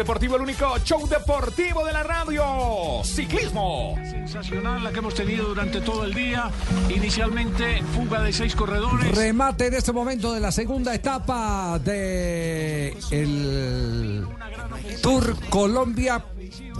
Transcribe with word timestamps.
Deportivo, 0.00 0.36
el 0.36 0.42
único 0.42 0.78
show 0.78 1.06
deportivo 1.06 1.84
de 1.84 1.92
la 1.92 2.02
radio. 2.02 3.02
Ciclismo. 3.04 3.98
Sensacional 4.02 4.82
la 4.82 4.92
que 4.92 5.00
hemos 5.00 5.14
tenido 5.14 5.48
durante 5.48 5.82
todo 5.82 6.06
el 6.06 6.14
día. 6.14 6.50
Inicialmente 6.88 7.82
fuga 7.94 8.22
de 8.22 8.32
seis 8.32 8.56
corredores. 8.56 9.14
Remate 9.14 9.66
en 9.66 9.74
este 9.74 9.92
momento 9.92 10.32
de 10.32 10.40
la 10.40 10.52
segunda 10.52 10.94
etapa 10.94 11.78
de 11.80 12.96
el 13.10 14.26
Tour 15.02 15.36
Colombia 15.50 16.24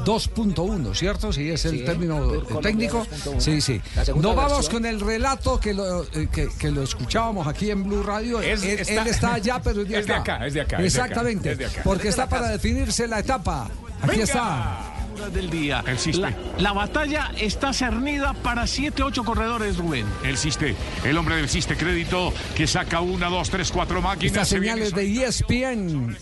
2.1, 0.04 0.94
¿cierto? 0.94 1.32
Sí, 1.32 1.50
es 1.50 1.64
el 1.64 1.78
Sí, 1.78 1.84
término 1.84 2.30
técnico. 2.62 3.06
2.1. 3.24 3.40
Sí, 3.40 3.60
sí. 3.60 3.80
Nos 4.16 4.34
vamos 4.36 4.52
versión. 4.52 4.72
con 4.72 4.86
el 4.86 5.00
relato 5.00 5.60
que 5.60 5.74
lo, 5.74 6.02
eh, 6.04 6.28
que, 6.32 6.48
que 6.58 6.70
lo 6.70 6.82
escuchábamos 6.82 7.46
aquí 7.46 7.70
en 7.70 7.84
Blue 7.84 8.02
Radio. 8.02 8.40
Es- 8.40 8.62
él, 8.62 8.78
está- 8.80 9.02
él 9.02 9.08
está 9.08 9.34
allá, 9.34 9.60
pero 9.62 9.82
es 9.82 9.88
de 9.88 9.98
es 10.00 10.06
de 10.06 10.12
acá. 10.14 10.22
de 10.22 10.36
acá, 10.38 10.46
es 10.46 10.54
de 10.54 10.60
acá, 10.62 10.82
Exactamente. 10.82 11.52
es 11.52 11.58
de 11.58 11.66
acá. 11.66 11.82
Porque 11.84 12.08
está 12.08 12.28
para 12.28 12.48
definirse 12.48 13.06
la 13.06 13.20
etapa. 13.20 13.68
Aquí 14.02 14.10
Venga. 14.12 14.24
está. 14.24 14.96
del 15.34 15.50
día. 15.50 15.84
El 15.86 15.98
Ciste. 15.98 16.22
La, 16.22 16.32
la 16.56 16.72
batalla 16.72 17.30
está 17.36 17.74
cernida 17.74 18.32
para 18.42 18.66
7, 18.66 19.02
8 19.02 19.22
corredores, 19.22 19.76
Rubén. 19.76 20.06
El 20.24 20.38
Ciste, 20.38 20.74
el 21.04 21.18
hombre 21.18 21.36
del 21.36 21.46
Ciste 21.50 21.76
Crédito 21.76 22.32
que 22.56 22.66
saca 22.66 23.02
una, 23.02 23.28
dos, 23.28 23.50
tres, 23.50 23.70
cuatro 23.70 24.00
máquinas. 24.00 24.32
Estas 24.32 24.48
señales 24.48 24.94
de 24.94 25.24
ESPN 25.24 26.16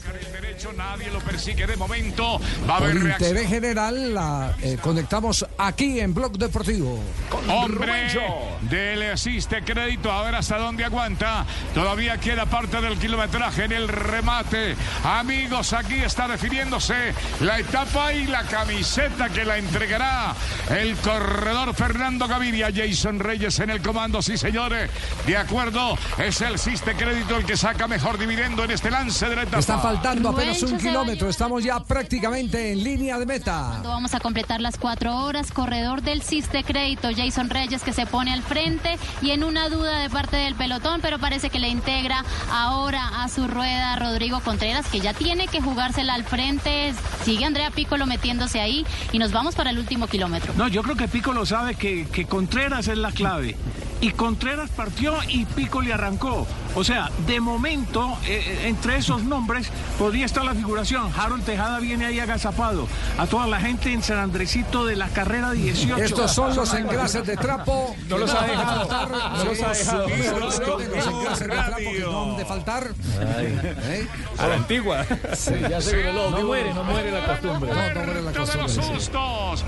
derecho, 0.59 0.73
nadie 0.77 1.11
lo 1.11 1.21
persigue 1.21 1.67
de 1.67 1.77
momento. 1.77 2.41
Va 2.69 2.77
a 2.77 2.79
por 2.79 2.91
haber 2.91 3.03
reacción. 3.03 3.31
interés 3.31 3.49
general 3.49 4.15
la 4.15 4.57
eh, 4.63 4.79
conectamos 4.81 5.47
aquí 5.57 6.01
en 6.01 6.13
Blog 6.13 6.33
Deportivo. 6.37 7.01
Hombre 7.49 8.09
del 8.63 9.17
Ciste 9.19 9.63
Crédito, 9.63 10.11
a 10.11 10.23
ver 10.23 10.35
hasta 10.35 10.59
dónde 10.59 10.85
aguanta. 10.85 11.47
Todavía 11.75 12.19
queda 12.19 12.47
parte 12.47 12.81
del 12.81 12.99
kilometraje 12.99 13.65
en 13.65 13.73
el 13.73 13.89
remate. 13.89 14.77
Amigos, 15.05 15.73
aquí 15.73 15.95
está 15.95 16.27
definiéndose 16.27 17.15
la 17.41 17.59
etapa 17.59 18.13
y 18.13 18.27
la 18.27 18.43
camiseta 18.43 19.29
que 19.29 19.45
la 19.45 19.59
entregará 19.59 20.35
el 20.71 20.97
corredor 20.97 21.75
Fernando 21.75 22.27
Gaviria. 22.27 22.69
Jason 22.75 23.19
Reyes 23.21 23.59
en 23.61 23.71
el 23.71 23.81
comando, 23.81 24.23
sí 24.23 24.37
señores. 24.37 24.91
De 25.27 25.37
acuerdo, 25.37 25.97
es 26.19 26.41
el 26.41 26.59
Ciste 26.59 26.95
Crédito 26.95 27.37
el 27.37 27.45
que 27.45 27.57
saca 27.57 27.87
mejor 27.87 28.19
dividendo 28.19 28.65
en 28.65 28.73
este 28.73 28.91
lance 28.91 29.29
de 29.29 29.37
la 29.37 29.43
etapa. 29.43 29.59
Está 29.59 29.79
faltando 29.79 30.33
Rubén 30.33 30.48
apenas 30.49 30.63
un 30.63 30.79
kilómetro. 30.79 31.29
Estamos 31.29 31.65
ya 31.65 31.81
prácticamente 31.81 32.73
en 32.73 32.83
línea 32.83 33.19
de 33.19 33.27
meta. 33.27 33.81
Vamos 33.85 34.15
a 34.15 34.21
completar 34.21 34.61
las 34.61 34.79
cuatro 34.79 35.17
horas. 35.17 35.53
Corredor 35.53 36.03
del 36.03 36.23
Ciste 36.23 36.65
Crédito, 36.65 37.09
Jason 37.17 37.51
Reyes, 37.51 37.83
que 37.83 37.93
se 37.93 38.07
pone 38.07 38.33
al 38.33 38.43
frente 38.43 38.99
y 39.23 39.31
en 39.31 39.45
una 39.45 39.69
duda 39.69 39.99
de 39.99 40.11
parte 40.11 40.37
del 40.37 40.55
pelotón, 40.55 41.01
pero 41.01 41.19
parece 41.19 41.51
que 41.51 41.59
le 41.59 41.69
integra 41.69 42.25
ahora 42.51 43.23
a 43.23 43.29
su 43.29 43.47
rueda 43.47 43.97
Rodrigo 43.97 44.41
Contreras, 44.41 44.87
que 44.87 45.01
ya 45.01 45.15
tiene 45.15 45.49
que 45.49 45.61
jugársela 45.61 46.15
al 46.15 46.25
frente. 46.25 46.95
Sigue 47.25 47.45
Andrea 47.45 47.71
Piccolo 47.71 48.07
metiéndose 48.07 48.61
ahí 48.61 48.87
y 49.13 49.19
nos 49.19 49.33
vamos 49.33 49.55
para 49.55 49.71
el 49.71 49.79
último 49.79 50.07
kilómetro. 50.07 50.53
No, 50.57 50.69
yo 50.69 50.83
creo 50.83 50.97
que 50.97 51.09
Pico 51.09 51.33
lo 51.33 51.47
sabe 51.47 51.75
que, 51.75 52.07
que 52.07 52.27
Contreras 52.27 52.89
es 52.89 52.99
la 52.99 53.13
clave. 53.13 53.57
Y 54.01 54.13
Contreras 54.13 54.71
partió 54.71 55.17
y 55.29 55.45
Pico 55.45 55.83
le 55.83 55.93
arrancó. 55.93 56.47
O 56.77 56.85
sea, 56.85 57.11
de 57.27 57.41
momento, 57.41 58.17
eh, 58.25 58.45
eh, 58.47 58.69
entre 58.69 58.97
esos 58.97 59.25
nombres 59.25 59.71
podría 59.99 60.25
estar 60.25 60.38
la 60.45 60.55
figuración. 60.55 61.11
Harold 61.17 61.45
Tejada 61.45 61.79
viene 61.81 62.07
ahí 62.07 62.21
agazapado. 62.21 62.87
A 63.19 63.27
toda 63.27 63.47
la 63.47 63.61
gente 63.61 63.93
en 63.93 64.03
San 64.03 64.19
Andresito 64.19 64.85
de 64.85 64.97
la 64.97 65.09
carrera 65.09 65.53
18. 65.53 66.03
Estos 66.03 66.33
son 66.33 66.55
los 66.55 66.73
engrases 66.75 67.27
de 67.27 67.37
trapo. 67.37 67.95
No 68.09 68.19
los 68.19 68.31
ha 68.35 68.47
dejado. 68.47 69.09
No 69.37 69.45
los 69.45 69.63
ha 69.63 69.69
dejado. 69.73 70.09
Los 70.09 70.61
engrases 70.61 71.41
de 71.41 71.47
trapo 71.47 71.77
que 71.77 72.01
no 72.01 72.23
han 72.33 72.37
de 72.37 72.45
faltar. 72.45 72.89
A 74.39 74.47
la 74.47 74.55
antigua. 74.55 75.05
Ya 75.69 75.81
se 75.81 76.13
no 76.13 76.31
muere, 76.43 76.73
no 76.75 76.85
muere 76.85 77.11
la 77.11 77.27
costumbre. 77.27 77.71
No, 77.73 77.95
no 77.95 78.05
muere 78.05 78.23
la 78.23 78.33
Todos 78.33 78.51
costumbre, 78.57 79.01
sustos. 79.01 79.65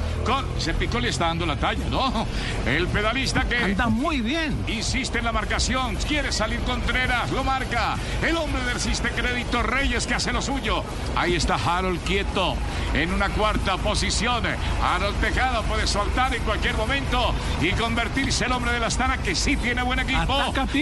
Ese 0.56 0.75
Pico 0.75 1.00
le 1.00 1.08
está 1.08 1.26
dando 1.26 1.47
la 1.47 1.56
talla, 1.56 1.84
¿no? 1.91 2.26
El 2.66 2.87
pedalista 2.88 3.44
que 3.44 3.56
Anda 3.56 3.88
muy 3.88 4.20
bien. 4.20 4.56
insiste 4.69 5.19
en 5.19 5.25
la 5.25 5.32
marcación. 5.32 5.97
Quiere 5.97 6.32
salir 6.32 6.60
Contreras, 6.60 7.31
lo 7.31 7.42
marca. 7.44 7.97
El 8.22 8.37
hombre 8.37 8.62
del 8.64 8.81
Ciste 8.81 9.10
Crédito 9.10 9.62
Reyes 9.62 10.06
que 10.06 10.14
hace 10.14 10.32
lo 10.32 10.41
suyo. 10.42 10.59
Ahí 11.16 11.37
está 11.37 11.54
Harold 11.54 12.00
quieto 12.04 12.54
en 12.93 13.12
una 13.12 13.28
cuarta 13.31 13.76
posición. 13.78 14.44
Harold 14.82 15.16
Tejada 15.21 15.62
puede 15.62 15.87
soltar 15.87 16.34
en 16.34 16.43
cualquier 16.43 16.76
momento 16.76 17.34
y 17.60 17.71
convertirse 17.72 18.44
el 18.44 18.53
hombre 18.53 18.72
de 18.72 18.81
la 18.81 18.87
Astana 18.88 19.19
que 19.19 19.34
sí 19.34 19.56
tiene 19.56 19.82
buen 19.82 20.00
equipo. 20.00 20.34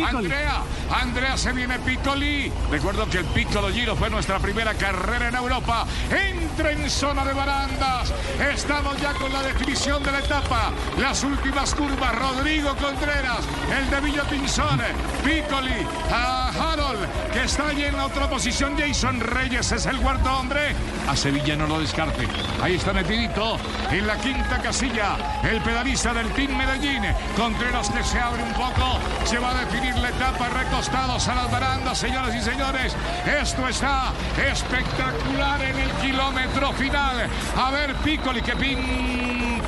Andrea, 0.06 0.62
Andrea 0.90 1.36
se 1.36 1.52
viene 1.52 1.78
Piccoli. 1.78 2.52
Recuerdo 2.70 3.08
que 3.08 3.18
el 3.18 3.24
Piccolo 3.26 3.70
Giro 3.70 3.94
fue 3.94 4.10
nuestra 4.10 4.38
primera 4.38 4.74
carrera 4.74 5.28
en 5.28 5.36
Europa. 5.36 5.86
Entra 6.10 6.72
en 6.72 6.90
zona 6.90 7.24
de 7.24 7.32
barandas. 7.32 8.12
Estamos 8.52 9.00
ya 9.00 9.12
con 9.14 9.32
la 9.32 9.42
definición 9.42 10.02
de 10.02 10.12
la 10.12 10.18
etapa. 10.18 10.72
Las 10.98 11.22
últimas 11.22 11.74
curvas. 11.74 12.14
Rodrigo 12.18 12.74
Contreras, 12.76 13.40
el 13.76 13.90
de 13.90 14.00
Villa 14.00 14.24
Pinzón, 14.24 14.80
Piccoli, 15.24 15.86
a 16.12 16.48
Harold, 16.48 17.06
que 17.32 17.44
está 17.44 17.68
allí 17.68 17.84
en 17.84 17.96
la 17.96 18.06
otra 18.06 18.28
posición. 18.28 18.76
Jason 18.78 19.20
Reyes 19.20 19.57
es 19.58 19.86
el 19.86 19.96
cuarto 19.98 20.32
hombre. 20.32 20.72
A 21.08 21.16
Sevilla 21.16 21.56
no 21.56 21.66
lo 21.66 21.80
descarte. 21.80 22.28
Ahí 22.62 22.76
está 22.76 22.92
metidito 22.92 23.58
en 23.90 24.06
la 24.06 24.16
quinta 24.16 24.62
casilla. 24.62 25.16
El 25.42 25.60
pedalista 25.62 26.14
del 26.14 26.28
Team 26.28 26.56
Medellín. 26.56 27.02
Contreras 27.36 27.90
que 27.90 28.04
se 28.04 28.20
abre 28.20 28.40
un 28.44 28.52
poco. 28.52 29.00
Se 29.24 29.38
va 29.38 29.50
a 29.50 29.64
definir 29.64 29.96
la 29.96 30.10
etapa 30.10 30.48
recostados 30.48 31.26
a 31.26 31.34
las 31.34 31.50
barandas, 31.50 31.98
señoras 31.98 32.36
y 32.36 32.40
señores. 32.40 32.94
Esto 33.26 33.66
está 33.66 34.12
espectacular 34.48 35.60
en 35.64 35.76
el 35.76 35.90
kilómetro 35.94 36.72
final. 36.74 37.28
A 37.56 37.70
ver, 37.72 37.96
Piccoli, 37.96 38.42
que 38.42 38.54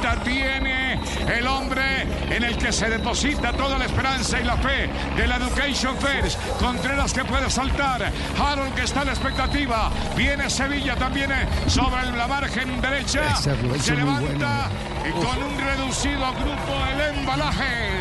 pinta 0.00 0.16
tiene 0.22 1.00
el 1.28 1.47
hombre 1.47 1.83
en 2.31 2.43
el 2.43 2.56
que 2.56 2.72
se 2.72 2.88
deposita 2.88 3.53
toda 3.53 3.78
la 3.78 3.84
esperanza 3.84 4.41
y 4.41 4.44
la 4.44 4.56
fe 4.56 4.88
de 5.16 5.27
la 5.27 5.37
Education 5.37 5.97
First. 5.99 6.38
Contreras 6.59 7.12
que 7.12 7.25
puede 7.25 7.50
saltar. 7.50 8.11
Harold 8.38 8.75
que 8.75 8.84
está 8.84 9.00
en 9.00 9.06
la 9.06 9.12
expectativa. 9.12 9.91
Viene 10.16 10.49
Sevilla 10.49 10.97
también 10.97 11.31
eh, 11.33 11.47
sobre 11.66 12.11
la 12.12 12.27
margen 12.27 12.81
derecha. 12.81 13.37
Se 13.37 13.94
levanta 13.94 14.69
y 15.06 15.12
con 15.12 15.43
un 15.43 15.59
reducido 15.59 16.32
grupo 16.32 16.87
el 16.93 17.19
embalaje. 17.19 18.00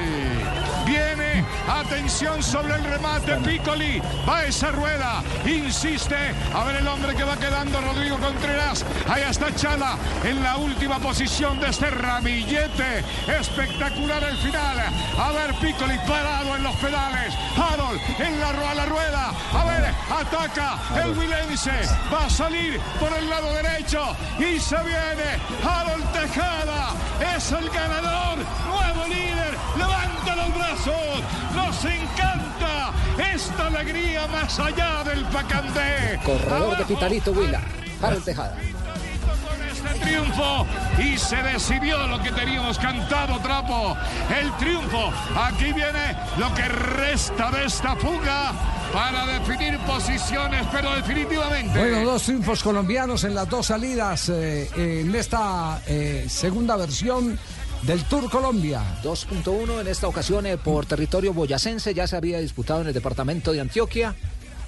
Viene, 0.85 1.38
atención 1.67 2.41
sobre 2.41 2.75
el 2.75 2.83
remate, 2.83 3.35
Piccoli, 3.37 4.01
va 4.27 4.45
esa 4.45 4.71
rueda, 4.71 5.23
insiste, 5.45 6.15
a 6.53 6.63
ver 6.65 6.77
el 6.77 6.87
hombre 6.87 7.15
que 7.15 7.23
va 7.23 7.37
quedando, 7.37 7.79
Rodrigo 7.81 8.17
Contreras, 8.17 8.85
ahí 9.07 9.23
está 9.23 9.53
Chala, 9.55 9.97
en 10.23 10.41
la 10.43 10.57
última 10.57 10.99
posición 10.99 11.59
de 11.59 11.69
este 11.69 11.89
ramillete, 11.89 13.03
espectacular 13.27 14.23
el 14.23 14.37
final, 14.37 14.77
a 15.17 15.31
ver 15.31 15.53
Piccoli 15.55 15.97
parado 16.07 16.55
en 16.55 16.63
los 16.63 16.75
pedales, 16.77 17.33
Harold 17.57 18.01
en 18.19 18.39
la, 18.39 18.49
a 18.49 18.75
la 18.75 18.85
rueda, 18.85 19.31
a 19.53 19.65
ver, 19.65 19.93
ataca 20.09 20.77
el 21.03 21.17
Wilense, 21.17 21.71
va 22.13 22.25
a 22.25 22.29
salir 22.29 22.79
por 22.99 23.11
el 23.17 23.29
lado 23.29 23.53
derecho 23.53 24.15
y 24.39 24.59
se 24.59 24.77
viene 24.83 25.39
Harold 25.63 26.11
Tejada, 26.11 26.93
es 27.35 27.51
el 27.51 27.69
ganador, 27.69 28.37
nuevo 28.67 29.07
líder, 29.07 29.57
levanta 29.77 30.35
los 30.35 30.55
brazos, 30.55 31.23
nos 31.55 31.85
encanta 31.85 32.91
esta 33.33 33.67
alegría 33.67 34.27
más 34.27 34.59
allá 34.59 35.03
del 35.03 35.23
Pacandé. 35.25 36.19
Corredor 36.25 36.69
de 36.69 36.75
Abajo, 36.75 36.87
Pitarito 36.87 37.31
Huila, 37.31 37.61
Harold 38.01 38.23
Tejada. 38.23 38.55
con 38.55 39.67
este 39.67 40.05
triunfo 40.05 40.67
y 40.97 41.17
se 41.17 41.37
decidió 41.37 42.07
lo 42.07 42.21
que 42.21 42.31
teníamos 42.31 42.77
cantado 42.77 43.39
trapo 43.39 43.97
el 44.39 44.51
triunfo 44.57 45.11
aquí 45.35 45.71
viene 45.73 46.15
lo 46.37 46.53
que 46.53 46.63
resta 46.63 47.51
de 47.51 47.65
esta 47.65 47.95
fuga 47.95 48.53
para 48.93 49.25
definir 49.25 49.77
posiciones, 49.79 50.65
pero 50.71 50.95
definitivamente. 50.95 51.77
Bueno, 51.77 52.03
dos 52.03 52.23
triunfos 52.23 52.63
colombianos 52.63 53.23
en 53.23 53.35
las 53.35 53.47
dos 53.47 53.67
salidas 53.67 54.29
eh, 54.29 54.69
en 54.75 55.13
esta 55.13 55.81
eh, 55.85 56.25
segunda 56.27 56.75
versión 56.75 57.37
del 57.83 58.03
Tour 58.05 58.29
Colombia. 58.29 58.81
2.1 59.03 59.81
en 59.81 59.87
esta 59.87 60.07
ocasión 60.07 60.45
eh, 60.45 60.57
por 60.57 60.85
territorio 60.85 61.33
boyacense, 61.33 61.93
ya 61.93 62.07
se 62.07 62.15
había 62.15 62.39
disputado 62.39 62.81
en 62.81 62.87
el 62.87 62.93
departamento 62.93 63.51
de 63.51 63.61
Antioquia. 63.61 64.15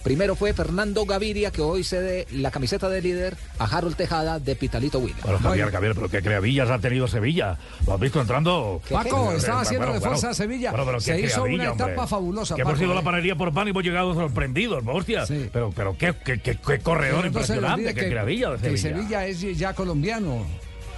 Primero 0.04 0.36
fue 0.36 0.52
Fernando 0.54 1.06
Gaviria, 1.06 1.52
que 1.52 1.62
hoy 1.62 1.84
cede 1.84 2.26
la 2.32 2.50
camiseta 2.50 2.90
de 2.90 3.04
líder 3.04 3.38
a 3.60 3.66
Harold 3.66 3.96
Tejada 3.96 4.40
de 4.40 4.56
Pitalito 4.56 4.98
Williams. 4.98 5.22
Bueno, 5.22 5.38
Javier, 5.38 5.70
Javier, 5.72 5.94
pero 5.94 6.10
qué 6.10 6.24
creavillas 6.24 6.72
ha 6.72 6.80
tenido 6.80 7.08
Sevilla. 7.08 7.60
¿Lo 7.86 7.94
has 7.94 8.00
visto 8.00 8.20
entrando? 8.20 8.82
Paco, 8.90 9.32
Eh, 9.32 9.36
estaba 9.38 9.60
eh, 9.60 9.62
haciendo 9.62 9.86
bueno, 9.86 10.00
de 10.00 10.00
fuerza 10.08 10.22
bueno. 10.28 10.32
a 10.32 10.34
Sevilla. 10.34 10.72
Bueno, 10.72 10.86
pero 10.88 11.00
Se 11.02 11.20
hizo 11.22 11.44
una 11.44 11.72
hombre. 11.72 11.86
etapa 11.86 12.08
fabulosa. 12.08 12.56
Que 12.56 12.62
hemos 12.62 12.74
Paco, 12.74 12.84
ido 12.84 12.92
a 12.94 12.96
la 12.96 13.02
¿eh? 13.02 13.04
panadería 13.04 13.36
por 13.36 13.54
pan 13.54 13.68
y 13.68 13.70
hemos 13.70 13.84
llegado 13.84 14.16
sorprendidos, 14.16 14.84
hostia. 14.88 15.26
Pero, 15.54 15.72
pero 15.76 15.96
qué, 15.96 16.16
qué, 16.26 16.40
qué, 16.40 16.58
qué 16.58 16.80
corredor 16.80 17.18
Pero 17.18 17.28
impresionante, 17.28 17.94
qué 17.94 18.02
que- 18.02 18.10
creavilla 18.10 18.50
de 18.58 18.72
que. 18.72 18.78
Sevilla 18.80 19.28
es 19.28 19.40
ya 19.56 19.76
colombiano. 19.76 20.48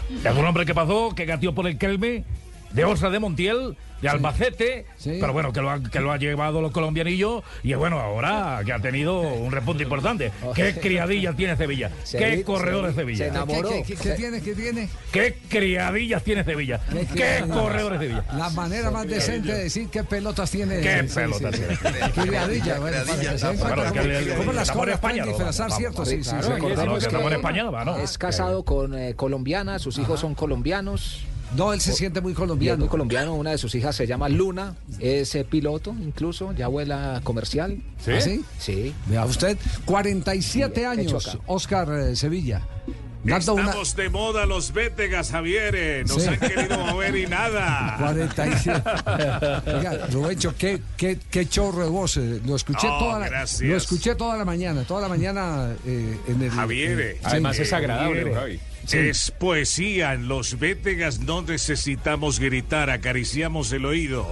Es 0.09 0.35
un 0.35 0.45
hombre 0.45 0.65
que 0.65 0.73
pasó, 0.73 1.13
que 1.15 1.25
gateó 1.25 1.53
por 1.53 1.67
el 1.67 1.77
Kelme, 1.77 2.23
de 2.71 2.85
Osa 2.85 3.09
de 3.09 3.19
Montiel, 3.19 3.77
de 4.03 4.09
Albacete, 4.09 4.85
pero 5.03 5.33
bueno, 5.33 5.51
que 5.53 5.61
lo, 5.61 5.71
ha, 5.71 5.81
que 5.81 5.99
lo 5.99 6.11
ha 6.11 6.17
llevado 6.17 6.61
los 6.61 6.71
colombianillos 6.71 7.41
y 7.63 7.73
bueno, 7.73 7.99
ahora 7.99 8.61
que 8.65 8.73
ha 8.73 8.79
tenido 8.79 9.19
un 9.21 9.51
repunte 9.51 9.83
importante. 9.83 10.31
¿Qué 10.55 10.73
criadillas 10.75 11.35
tiene 11.35 11.55
Sevilla? 11.57 11.89
Se 12.03 12.17
¿Qué 12.17 12.35
vi- 12.37 12.43
corredor 12.43 12.85
de 12.87 12.91
se- 12.91 12.95
Sevilla? 12.97 13.17
se 13.25 13.27
enamoró. 13.29 13.69
¿Qué, 13.69 13.83
qué- 13.83 13.95
qué 13.95 14.09
tiene? 14.11 14.41
¿Qué 14.41 14.53
tiene? 14.55 14.89
¿Qué 15.11 15.37
criadillas 15.49 16.23
tiene 16.23 16.43
Sevilla? 16.43 16.79
¿Qué, 16.91 17.05
criadillas? 17.05 17.57
corredor 17.57 17.93
de 17.93 17.99
Sevilla? 17.99 18.25
La 18.37 18.49
manera 18.49 18.91
más 18.91 19.07
decente 19.07 19.53
de 19.53 19.63
decir 19.63 19.87
qué 19.89 20.03
pelotas 20.03 20.51
tiene. 20.51 20.81
¿Qué 20.81 21.07
Sí, 21.07 21.15
pelotas 21.15 21.55
sí, 21.55 21.61
sí. 21.69 21.77
tiene? 21.81 22.11
Criadilla, 22.29 22.79
bueno, 22.79 22.97
para 23.07 23.19
que 23.19 23.37
se 23.39 23.47
den 23.47 23.57
cuenta 23.57 23.75
Bueno, 23.75 23.83
es 23.83 24.25
que 24.27 24.35
cómo- 24.35 24.53
las 24.53 24.71
cosas 24.71 24.93
España, 24.95 25.25
disfrazar, 25.25 25.71
¿cierto? 25.71 26.05
Sí, 26.05 26.23
sí, 26.23 26.29
sí. 26.41 26.51
Es 28.03 28.17
casado 28.17 28.63
con 28.63 28.93
eh, 28.97 29.15
colombiana, 29.15 29.79
sus 29.79 29.97
hijos 29.97 30.19
son 30.19 30.35
colombianos. 30.35 31.25
No, 31.55 31.71
él 31.73 31.81
se 31.81 31.93
siente 31.93 32.19
muy 32.21 32.31
es 32.33 32.37
colombiano. 32.37 32.79
muy 32.79 32.87
colombiano, 32.89 33.35
una 33.35 33.51
de 33.51 33.57
sus 33.57 33.73
hijas 33.75 33.95
se 33.95 34.07
llama 34.07 34.27
Luna, 34.29 34.75
es 34.99 35.35
eh, 35.35 35.45
piloto 35.45 35.95
incluso, 36.01 36.51
ya 36.53 36.67
vuela 36.67 37.21
comercial. 37.23 37.77
¿Sí? 38.03 38.11
¿Ah, 38.11 38.21
sí? 38.21 38.45
Sí. 38.59 38.93
Vea 39.07 39.25
usted, 39.25 39.57
47 39.85 40.81
Hecho 40.81 40.89
años. 40.89 41.37
Oscar 41.45 41.89
eh, 41.93 42.15
Sevilla. 42.15 42.61
Dando 43.25 43.53
una 43.53 43.63
Estamos 43.67 43.95
de 43.95 44.09
moda 44.09 44.45
los 44.45 44.73
Vétegas, 44.73 45.31
Javier. 45.31 45.73
eh, 45.77 46.03
Nos 46.05 46.23
Sí. 46.23 46.27
han 46.27 46.39
querido 46.39 46.77
mover 46.85 47.15
y 47.15 47.25
nada. 47.25 47.95
47. 47.99 48.81
Oiga, 49.77 50.07
Rubencho, 50.11 50.53
qué, 50.57 50.81
qué, 50.97 51.17
qué 51.31 51.47
chorro 51.47 51.83
de 51.85 51.89
voz. 51.89 52.17
Lo 52.17 52.55
escuché, 52.57 52.87
Oh, 52.89 52.99
toda 52.99 53.19
la, 53.19 53.45
lo 53.61 53.77
escuché 53.77 54.15
toda 54.15 54.35
la 54.37 54.43
mañana, 54.43 54.83
toda 54.83 55.01
la 55.03 55.07
mañana 55.07 55.69
eh, 55.85 56.17
en 56.27 56.41
el... 56.41 56.49
Javier. 56.51 56.99
eh, 56.99 57.11
eh, 57.11 57.53
sí. 57.53 57.65
Javier, 57.65 58.33
Javier. 58.33 58.59
Sí. 58.85 58.97
Es 58.97 59.31
poesía. 59.31 60.13
En 60.13 60.27
los 60.27 60.59
Vétegas 60.59 61.19
no 61.19 61.41
necesitamos 61.41 62.39
gritar, 62.39 62.89
acariciamos 62.89 63.71
el 63.71 63.85
oído. 63.85 64.25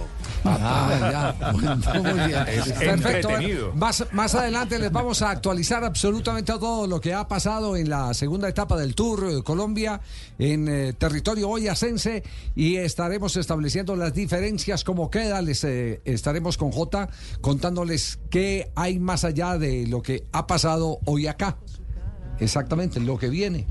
Ah, 0.44 1.34
ya. 1.40 1.52
Bueno, 1.52 1.76
muy 1.76 2.28
bien. 2.28 2.44
Es 2.48 2.72
Perfecto. 2.72 3.28
entretenido. 3.30 3.66
Bueno, 3.70 3.80
Más, 3.80 4.06
más 4.12 4.34
adelante 4.34 4.78
les 4.78 4.90
vamos 4.92 5.22
a 5.22 5.30
actualizar 5.30 5.84
absolutamente 5.84 6.52
todo 6.52 6.86
lo 6.86 7.00
que 7.00 7.14
ha 7.14 7.26
pasado 7.28 7.76
en 7.76 7.88
la 7.88 8.12
segunda 8.14 8.48
etapa 8.48 8.76
del 8.76 8.94
Tour 8.94 9.28
eh, 9.30 9.42
Colombia 9.42 10.00
en 10.38 10.68
eh, 10.68 10.92
territorio 10.92 11.48
boyacense 11.48 12.22
y 12.54 12.76
estaremos 12.76 13.36
estableciendo 13.36 13.96
las 13.96 14.12
diferencias, 14.14 14.84
cómo 14.84 15.10
queda. 15.10 15.40
Les 15.42 15.62
eh, 15.64 16.00
estaremos 16.04 16.56
con 16.56 16.72
J 16.72 17.08
contándoles 17.40 18.18
qué 18.30 18.70
hay 18.74 18.98
más 18.98 19.24
allá 19.24 19.58
de 19.58 19.86
lo 19.86 20.02
que 20.02 20.24
ha 20.32 20.46
pasado 20.46 20.98
hoy 21.04 21.26
acá. 21.26 21.56
Exactamente, 22.40 22.98
lo 23.00 23.18
que 23.18 23.28
viene. 23.28 23.66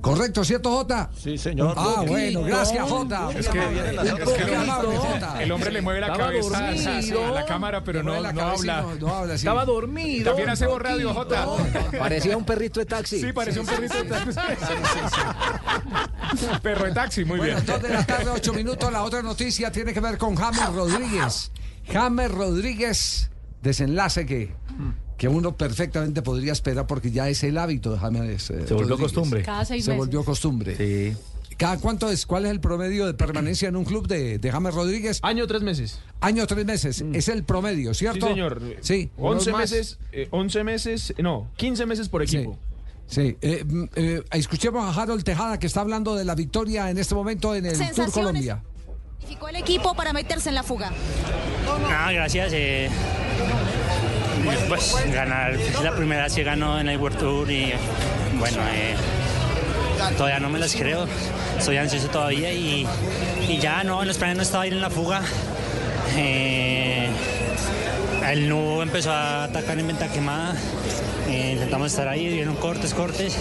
¿Correcto, 0.00 0.44
cierto, 0.44 0.70
Jota? 0.70 1.10
Sí, 1.16 1.36
señor. 1.36 1.74
Ah, 1.76 2.02
bueno, 2.06 2.42
gracias, 2.42 2.88
Jota. 2.88 3.30
Es 3.36 3.48
que, 3.48 3.58
es 3.58 5.40
el 5.40 5.52
hombre 5.52 5.70
le 5.72 5.82
mueve 5.82 6.00
la 6.00 6.06
Estaba 6.08 6.26
cabeza 6.30 6.58
a- 6.68 6.72
dormido. 6.72 7.26
a 7.26 7.30
la 7.32 7.44
cámara, 7.44 7.84
pero 7.84 8.02
no, 8.02 8.10
mueve 8.12 8.22
la 8.22 8.32
no 8.32 8.40
cabeza 8.40 8.66
y 8.66 8.70
habla. 8.70 8.82
no- 8.82 9.06
no 9.06 9.14
habla, 9.14 9.34
sí. 9.38 9.40
Estaba 9.46 9.64
dormido. 9.64 10.24
También 10.30 10.48
hacemos 10.50 10.80
radio, 10.80 11.12
Jota. 11.14 11.46
Parecía 11.98 12.36
un 12.36 12.44
perrito 12.44 12.80
de 12.80 12.86
taxi. 12.86 13.20
Sí, 13.20 13.32
parecía 13.32 13.60
un 13.62 13.66
perrito 13.68 13.94
de 14.02 14.04
taxi. 14.04 14.30
Perro 16.62 16.84
de 16.86 16.92
taxi, 16.92 17.24
muy 17.24 17.38
Bueno, 17.38 17.54
bien. 17.54 17.66
dos 17.66 17.82
de 17.82 17.88
la 17.90 18.06
tarde, 18.06 18.30
ocho 18.30 18.52
minutos. 18.52 18.90
La 18.92 19.02
otra 19.02 19.22
noticia 19.22 19.70
tiene 19.70 19.92
que 19.92 20.00
ver 20.00 20.16
con 20.18 20.34
James 20.36 20.72
Rodríguez. 20.74 21.52
James 21.92 22.30
Rodríguez, 22.30 23.30
desenlace 23.62 24.26
que, 24.26 24.54
que 25.20 25.28
uno 25.28 25.54
perfectamente 25.54 26.22
podría 26.22 26.52
esperar 26.52 26.86
porque 26.86 27.10
ya 27.10 27.28
es 27.28 27.44
el 27.44 27.58
hábito 27.58 27.92
de 27.92 27.98
James. 27.98 28.22
eh, 28.24 28.38
Se 28.46 28.52
volvió 28.54 28.78
Rodríguez. 28.78 29.00
costumbre. 29.00 29.42
Cada 29.42 29.66
seis 29.66 29.84
Se 29.84 29.90
meses. 29.90 29.98
volvió 29.98 30.24
costumbre. 30.24 30.76
Sí. 30.76 31.14
¿Cada 31.58 31.76
cuánto 31.76 32.08
es? 32.10 32.24
¿Cuál 32.24 32.46
es 32.46 32.52
el 32.52 32.60
promedio 32.60 33.04
de 33.04 33.12
permanencia 33.12 33.68
en 33.68 33.76
un 33.76 33.84
club 33.84 34.08
de, 34.08 34.38
de 34.38 34.50
James 34.50 34.72
Rodríguez? 34.74 35.18
Año, 35.20 35.46
tres 35.46 35.60
meses. 35.60 35.98
Año, 36.22 36.46
tres 36.46 36.64
meses. 36.64 37.04
Es 37.12 37.28
el 37.28 37.44
promedio, 37.44 37.92
¿cierto? 37.92 38.28
Sí, 38.28 38.32
señor. 38.32 38.62
Sí. 38.80 39.10
11 39.18 39.20
unos 39.20 39.48
más. 39.48 39.60
meses, 39.70 39.98
eh, 40.12 40.28
11 40.30 40.64
meses, 40.64 41.14
no, 41.18 41.50
15 41.56 41.84
meses 41.84 42.08
por 42.08 42.22
equipo. 42.22 42.56
Sí, 43.06 43.36
eh, 43.42 43.62
mm, 43.68 43.84
eh, 43.96 44.22
escuchemos 44.32 44.82
a 44.96 45.02
Harold 45.02 45.22
Tejada 45.22 45.58
que 45.58 45.66
está 45.66 45.82
hablando 45.82 46.14
de 46.16 46.24
la 46.24 46.34
victoria 46.34 46.88
en 46.88 46.96
este 46.96 47.14
momento 47.14 47.54
en 47.54 47.66
el 47.66 47.76
Tour. 47.94 48.10
Colombia. 48.10 48.62
Significó 49.18 49.48
el 49.48 49.56
equipo 49.56 49.94
para 49.94 50.14
meterse 50.14 50.48
en 50.48 50.54
la 50.54 50.62
fuga. 50.62 50.90
Ah, 51.90 52.10
gracias. 52.10 52.54
Eh, 54.52 54.64
pues 54.68 54.96
ganar, 55.12 55.56
la 55.82 55.94
primera 55.94 56.24
vez 56.24 56.34
que 56.34 56.44
gano 56.44 56.80
en 56.80 56.88
el 56.88 56.98
World 56.98 57.18
Tour 57.18 57.50
y 57.50 57.72
bueno, 58.38 58.58
eh, 58.74 58.94
todavía 60.16 60.40
no 60.40 60.48
me 60.48 60.58
las 60.58 60.74
creo. 60.74 61.06
Estoy 61.58 61.76
ansioso 61.76 62.08
todavía 62.08 62.52
y, 62.52 62.86
ya 63.60 63.84
no, 63.84 64.00
en 64.00 64.08
los 64.08 64.16
planes 64.16 64.36
no 64.36 64.42
estaba 64.42 64.66
ir 64.66 64.72
en 64.72 64.80
la 64.80 64.90
fuga. 64.90 65.22
Eh, 66.16 67.08
el 68.30 68.48
nudo 68.48 68.82
empezó 68.82 69.12
a 69.12 69.44
atacar 69.44 69.78
en 69.78 69.88
venta 69.88 70.08
quemada. 70.08 70.54
eh, 71.28 71.52
intentamos 71.52 71.88
estar 71.88 72.08
ahí, 72.08 72.28
dieron 72.28 72.56
cortes, 72.56 72.94
cortes. 72.94 73.36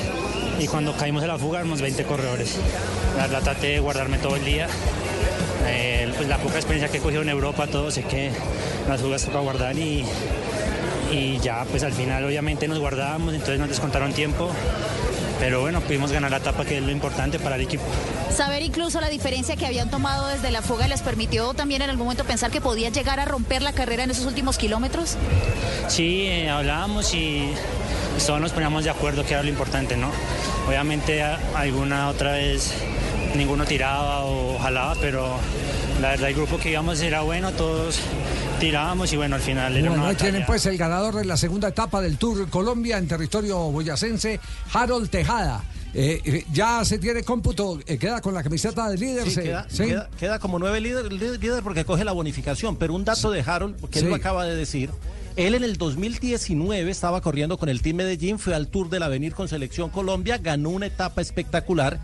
Y 0.60 0.68
cuando 0.68 0.94
caímos 0.94 1.22
en 1.24 1.30
la 1.30 1.38
fuga, 1.38 1.60
éramos 1.60 1.82
20 1.82 2.04
corredores. 2.04 2.58
La 3.16 3.28
verdad, 3.28 3.42
traté 3.42 3.68
de 3.68 3.80
guardarme 3.80 4.18
todo 4.18 4.36
el 4.36 4.44
día. 4.44 4.68
Pues 6.18 6.28
la 6.28 6.38
poca 6.38 6.56
experiencia 6.56 6.92
que 6.92 6.98
he 6.98 7.02
cogido 7.02 7.22
en 7.22 7.30
Europa, 7.30 7.66
todo 7.68 7.92
sé 7.92 8.04
que 8.04 8.30
las 8.90 9.00
fugas 9.00 9.24
toca 9.24 9.40
guardar 9.40 9.78
y, 9.78 10.04
y 11.12 11.40
ya, 11.40 11.66
pues 11.70 11.84
al 11.84 11.94
final 11.94 12.24
obviamente 12.26 12.68
nos 12.68 12.80
guardábamos, 12.80 13.34
entonces 13.34 13.60
nos 13.60 13.70
descontaron 13.70 14.14
tiempo. 14.14 14.50
Pero 15.40 15.62
bueno, 15.62 15.80
pudimos 15.80 16.12
ganar 16.12 16.32
la 16.32 16.38
etapa 16.38 16.66
que 16.66 16.78
es 16.78 16.84
lo 16.84 16.92
importante 16.92 17.40
para 17.40 17.56
el 17.56 17.62
equipo. 17.62 17.84
Saber 18.30 18.62
incluso 18.62 19.00
la 19.00 19.10
diferencia 19.10 19.56
que 19.56 19.66
habían 19.66 19.90
tomado 19.90 20.28
desde 20.28 20.52
la 20.52 20.62
fuga 20.62 20.88
les 20.90 21.02
permitió 21.02 21.54
también 21.54 21.82
en 21.82 21.90
algún 21.90 22.08
momento 22.08 22.26
pensar 22.26 22.52
que 22.52 22.60
podía 22.60 22.90
llegar 22.90 23.22
a 23.22 23.26
romper 23.26 23.62
la 23.62 23.72
carrera 23.72 24.04
en 24.04 24.12
esos 24.12 24.26
últimos 24.26 24.58
kilómetros. 24.58 25.16
Sí, 25.88 26.26
eh, 26.28 26.50
hablábamos 26.50 27.14
y 27.14 27.50
todos 28.28 28.42
nos 28.42 28.52
poníamos 28.52 28.84
de 28.84 28.90
acuerdo 28.90 29.26
que 29.26 29.34
era 29.34 29.42
lo 29.42 29.50
importante, 29.50 29.96
¿no? 29.96 30.12
Obviamente 30.68 31.24
alguna 31.24 32.10
otra 32.10 32.34
vez 32.34 32.74
ninguno 33.34 33.66
tiraba 33.66 34.26
o 34.26 34.60
jalaba, 34.60 34.96
pero 35.00 35.38
la 36.02 36.10
verdad 36.12 36.30
el 36.30 36.36
grupo 36.36 36.58
que 36.58 36.72
íbamos 36.72 37.02
era 37.02 37.22
bueno, 37.22 37.52
todos 37.52 38.00
tirábamos 38.60 39.12
y 39.14 39.18
bueno, 39.18 39.36
al 39.36 39.42
final 39.42 39.76
era 39.76 39.90
Bueno, 39.90 40.04
una 40.04 40.12
ahí 40.12 40.16
tienen 40.16 40.34
batalla. 40.42 40.48
pues 40.48 40.66
el 40.66 40.78
ganador 40.78 41.16
de 41.16 41.26
la 41.26 41.38
segunda 41.38 41.68
etapa 41.70 42.02
del 42.02 42.18
Tour 42.18 42.50
Colombia 42.50 42.98
en 42.98 43.08
territorio 43.08 43.58
boyacense, 43.72 44.40
Harold 44.74 45.10
Tejada. 45.10 45.64
Eh, 45.94 46.22
eh, 46.24 46.46
ya 46.54 46.86
se 46.86 47.00
tiene 47.00 47.24
cómputo, 47.24 47.80
eh, 47.88 47.98
queda 47.98 48.22
con 48.22 48.34
la 48.34 48.44
camiseta 48.44 48.88
de 48.90 48.98
líder. 48.98 49.24
Sí, 49.26 49.32
se- 49.32 49.44
queda, 49.44 49.66
sí. 49.70 49.84
queda- 49.86 50.10
queda 50.20 50.40
como 50.40 50.60
nueve 50.60 50.80
líder, 50.80 51.12
líder, 51.12 51.40
líder 51.42 51.64
porque 51.64 51.84
coge 51.84 52.04
la 52.06 52.12
bonificación. 52.12 52.76
Pero 52.78 52.94
un 52.94 53.04
dato 53.06 53.32
de 53.32 53.42
Harold, 53.42 53.90
que 53.90 54.00
él 54.00 54.10
lo 54.10 54.16
acaba 54.16 54.46
de 54.46 54.56
decir. 54.56 54.92
Él 55.36 55.56
en 55.56 55.64
el 55.64 55.78
2019 55.78 56.92
estaba 56.92 57.22
corriendo 57.22 57.58
con 57.58 57.70
el 57.70 57.82
Team 57.82 57.96
Medellín, 57.98 58.38
fue 58.40 58.54
al 58.54 58.68
Tour 58.68 58.90
del 58.90 59.02
Avenir 59.04 59.34
con 59.34 59.48
Selección 59.48 59.90
Colombia, 59.90 60.38
ganó 60.38 60.70
una 60.70 60.86
etapa 60.86 61.22
espectacular 61.22 62.00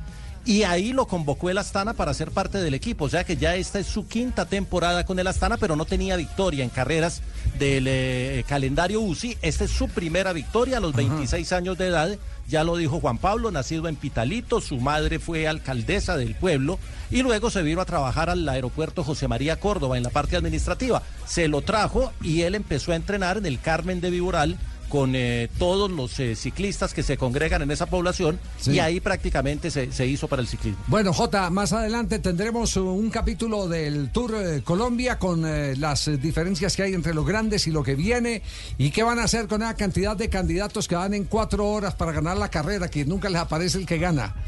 y 0.46 0.62
ahí 0.64 0.94
lo 0.94 1.08
convocó 1.08 1.50
el 1.50 1.58
Astana 1.58 1.94
para 1.94 2.14
ser 2.14 2.30
parte 2.30 2.60
del 2.60 2.76
equipo. 2.76 3.06
O 3.06 3.10
sea 3.10 3.24
que 3.24 3.36
ya 3.36 3.56
esta 3.56 3.80
es 3.80 3.88
su 3.88 4.08
quinta 4.08 4.46
temporada 4.46 5.04
con 5.04 5.18
el 5.20 5.28
Astana, 5.28 5.58
pero 5.58 5.76
no 5.76 5.86
tenía 5.86 6.16
victoria 6.16 6.64
en 6.64 6.70
carreras 6.70 7.22
del 7.58 7.88
eh, 7.88 8.46
calendario 8.48 9.02
UCI. 9.02 9.38
Esta 9.42 9.64
es 9.64 9.72
su 9.72 9.90
primera 9.90 10.34
victoria 10.34 10.78
a 10.78 10.82
los 10.82 10.94
26 10.94 11.52
años 11.52 11.78
de 11.80 11.88
edad. 11.88 12.18
Ya 12.48 12.64
lo 12.64 12.78
dijo 12.78 13.00
Juan 13.00 13.18
Pablo, 13.18 13.50
nacido 13.50 13.88
en 13.88 13.96
Pitalito, 13.96 14.62
su 14.62 14.78
madre 14.78 15.18
fue 15.18 15.48
alcaldesa 15.48 16.16
del 16.16 16.36
pueblo 16.36 16.78
y 17.10 17.24
luego 17.24 17.50
se 17.50 17.64
vino 17.64 17.82
a 17.82 17.86
trabajar 17.86 18.30
al 18.30 18.48
aeropuerto 18.48 19.04
José 19.04 19.28
María 19.28 19.60
Córdoba 19.60 19.98
en 19.98 20.04
la 20.04 20.12
parte 20.12 20.36
administrativa. 20.36 21.02
Se 21.26 21.48
lo 21.48 21.64
trajo 21.64 22.14
y 22.22 22.42
él 22.42 22.54
empezó 22.54 22.92
a 22.92 22.98
entrenar 22.98 23.38
en 23.38 23.48
el 23.48 23.60
Carmen 23.60 24.00
de 24.00 24.12
Viboral 24.12 24.60
con 24.90 25.14
eh, 25.16 25.50
todos 25.58 25.90
los 25.92 26.20
eh, 26.20 26.36
ciclistas 26.36 26.94
que 26.94 27.04
se 27.04 27.18
congregan 27.18 27.62
en 27.62 27.72
esa 27.72 27.86
población 27.86 28.40
Sí. 28.60 28.72
y 28.72 28.80
ahí 28.80 29.00
prácticamente 29.00 29.70
se, 29.72 29.92
se 29.92 30.06
hizo 30.08 30.28
para 30.28 30.42
el 30.42 30.48
ciclismo. 30.48 30.80
Bueno, 30.88 31.14
Jota, 31.14 31.50
más 31.50 31.74
adelante 31.74 32.20
tendremos 32.20 32.76
un 32.78 33.10
capítulo 33.10 33.68
del 33.68 34.12
Tour 34.12 34.36
eh, 34.36 34.62
Colombia 34.64 35.20
con 35.20 35.46
eh, 35.46 35.76
las 35.76 36.10
diferencias 36.22 36.76
que 36.76 36.84
hay 36.84 36.94
entre 36.94 37.14
los 37.14 37.26
grandes 37.26 37.68
y 37.68 37.72
lo 37.72 37.84
que 37.84 37.96
viene 37.96 38.42
y 38.78 38.92
qué 38.92 39.04
van 39.04 39.20
a 39.20 39.24
hacer 39.24 39.48
con 39.48 39.62
esa 39.62 39.76
cantidad 39.76 40.16
de 40.16 40.30
candidatos 40.30 40.88
que 40.88 40.96
van 40.96 41.14
en 41.14 41.26
cuatro 41.26 41.68
horas 41.68 41.94
para 41.96 42.12
ganar 42.12 42.38
la 42.38 42.50
carrera, 42.50 42.88
que 42.90 43.06
nunca 43.06 43.30
les 43.30 43.42
aparece 43.42 43.78
el 43.78 43.86
que 43.86 43.98
gana. 43.98 44.36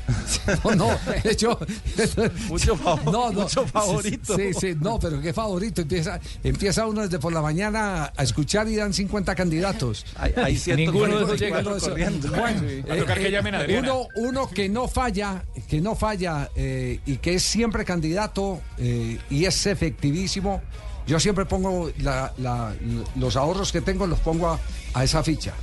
No, 0.63 0.75
no, 0.75 0.87
de 1.23 1.31
hecho, 1.31 1.59
Mucho, 2.49 2.75
favor- 2.77 3.03
no, 3.11 3.31
no. 3.31 3.41
mucho 3.41 3.65
favorito. 3.67 4.35
Sí, 4.35 4.51
sí, 4.59 4.75
no, 4.79 4.99
pero 4.99 5.21
qué 5.21 5.33
favorito. 5.33 5.81
Empieza, 5.81 6.19
empieza 6.43 6.85
uno 6.87 7.01
desde 7.01 7.19
por 7.19 7.33
la 7.33 7.41
mañana 7.41 8.11
a 8.15 8.23
escuchar 8.23 8.67
y 8.69 8.75
dan 8.75 8.93
50 8.93 9.35
candidatos. 9.35 10.05
Hay, 10.35 10.43
hay 10.43 10.57
ciertos 10.57 10.93
Ninguno 10.93 11.17
de 11.19 11.25
esos 11.25 11.39
llega. 11.39 11.63
corriendo. 11.63 12.29
Bueno, 12.29 12.61
Va 12.89 12.93
a 12.93 12.97
tocar 12.97 13.19
que 13.19 13.31
llamen 13.31 13.55
a 13.55 13.59
Adriana. 13.59 13.93
uno, 13.93 14.07
uno 14.15 14.49
que 14.49 14.69
no 14.69 14.87
falla, 14.87 15.43
que 15.67 15.81
no 15.81 15.95
falla 15.95 16.49
eh, 16.55 16.99
y 17.05 17.17
que 17.17 17.35
es 17.35 17.43
siempre 17.43 17.85
candidato 17.85 18.61
eh, 18.77 19.19
y 19.29 19.45
es 19.45 19.65
efectivísimo. 19.65 20.61
Yo 21.05 21.19
siempre 21.19 21.45
pongo 21.45 21.89
la- 21.99 22.33
la- 22.37 22.73
los 23.15 23.35
ahorros 23.37 23.71
que 23.71 23.81
tengo, 23.81 24.07
los 24.07 24.19
pongo 24.19 24.49
a, 24.49 24.59
a 24.93 25.03
esa 25.03 25.23
ficha. 25.23 25.53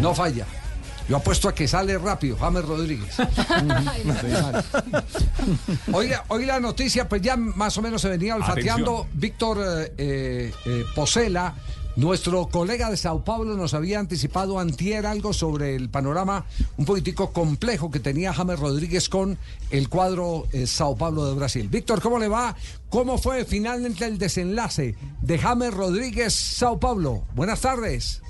No 0.00 0.14
falla. 0.14 0.46
Yo 1.06 1.18
apuesto 1.18 1.50
a 1.50 1.54
que 1.54 1.68
sale 1.68 1.98
rápido, 1.98 2.34
James 2.38 2.64
Rodríguez. 2.64 3.14
Oiga, 5.92 6.24
hoy 6.28 6.46
la 6.46 6.60
noticia, 6.60 7.08
pues 7.08 7.22
ya 7.22 7.36
más 7.36 7.76
o 7.78 7.82
menos 7.82 8.00
se 8.00 8.08
venía 8.08 8.36
olfateando. 8.36 8.98
Atención. 9.00 9.20
Víctor 9.20 9.58
eh, 9.60 9.92
eh, 9.98 10.52
eh, 10.64 10.84
Posela, 10.94 11.54
nuestro 11.96 12.48
colega 12.48 12.90
de 12.90 12.96
Sao 12.96 13.24
Paulo, 13.24 13.56
nos 13.56 13.74
había 13.74 13.98
anticipado 13.98 14.58
antier 14.58 15.06
algo 15.06 15.32
sobre 15.32 15.76
el 15.76 15.88
panorama 15.88 16.44
un 16.76 16.84
poquitico 16.84 17.32
complejo 17.32 17.90
que 17.90 18.00
tenía 18.00 18.32
James 18.32 18.58
Rodríguez 18.58 19.08
con 19.08 19.38
el 19.70 19.88
cuadro 19.88 20.46
eh, 20.52 20.66
Sao 20.66 20.96
Paulo 20.96 21.26
de 21.26 21.34
Brasil. 21.34 21.68
Víctor, 21.68 22.00
¿cómo 22.00 22.18
le 22.18 22.28
va? 22.28 22.56
¿Cómo 22.88 23.18
fue 23.18 23.44
finalmente 23.44 24.04
el 24.04 24.18
desenlace 24.18 24.96
de 25.20 25.38
James 25.38 25.72
Rodríguez 25.72 26.34
Sao 26.34 26.78
Paulo? 26.80 27.24
Buenas 27.34 27.60
tardes. 27.60 28.22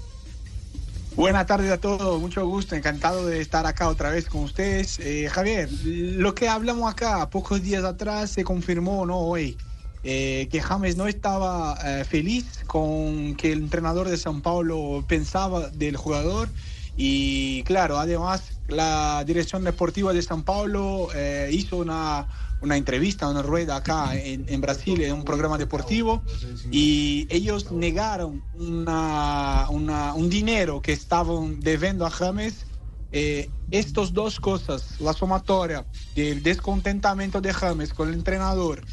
Buenas 1.16 1.46
tardes 1.46 1.70
a 1.70 1.78
todos, 1.78 2.20
mucho 2.20 2.44
gusto, 2.44 2.74
encantado 2.74 3.26
de 3.26 3.40
estar 3.40 3.66
acá 3.66 3.88
otra 3.88 4.10
vez 4.10 4.26
con 4.26 4.42
ustedes. 4.42 4.98
Eh, 4.98 5.28
Javier, 5.30 5.70
lo 5.84 6.34
que 6.34 6.48
hablamos 6.48 6.90
acá 6.90 7.30
pocos 7.30 7.62
días 7.62 7.84
atrás 7.84 8.30
se 8.30 8.42
confirmó, 8.42 9.06
¿no? 9.06 9.18
Hoy, 9.18 9.56
eh, 10.04 10.48
que 10.50 10.60
James 10.60 10.96
no 10.96 11.06
estaba 11.06 11.76
eh, 11.82 12.04
feliz 12.04 12.62
con 12.66 13.34
que 13.36 13.52
el 13.52 13.60
entrenador 13.60 14.08
de 14.08 14.16
San 14.18 14.42
Paulo 14.42 15.04
pensaba 15.08 15.70
del 15.70 15.96
jugador 15.96 16.48
y 16.96 17.62
claro, 17.64 17.98
además 17.98 18.60
la 18.68 19.24
dirección 19.26 19.64
deportiva 19.64 20.12
de 20.12 20.22
San 20.22 20.44
Paulo 20.44 21.08
eh, 21.14 21.48
hizo 21.52 21.78
una, 21.78 22.28
una 22.60 22.76
entrevista, 22.76 23.28
una 23.28 23.42
rueda 23.42 23.76
acá 23.76 24.10
en, 24.14 24.60
Brasil, 24.60 25.02
en 25.02 25.12
un 25.14 25.24
programa 25.24 25.58
deportivo, 25.58 26.22
y 26.70 27.26
ellos 27.30 27.72
negaron 27.72 28.42
una- 28.52 29.66
un 30.14 30.28
dinero 30.30 30.80
que 30.80 30.92
estaban 30.92 31.58
debiendo 31.60 32.06
a 32.06 32.10
James. 32.10 32.66
Eh, 33.10 33.48
estas 33.70 34.12
dos 34.12 34.38
cosas, 34.40 35.00
la 35.00 35.12
sumatoria 35.12 35.86
del 36.14 36.42
descontentamiento 36.42 37.40
de 37.40 37.52
James 37.52 37.92
con 37.92 38.08
el 38.08 38.14
entrenador 38.14 38.84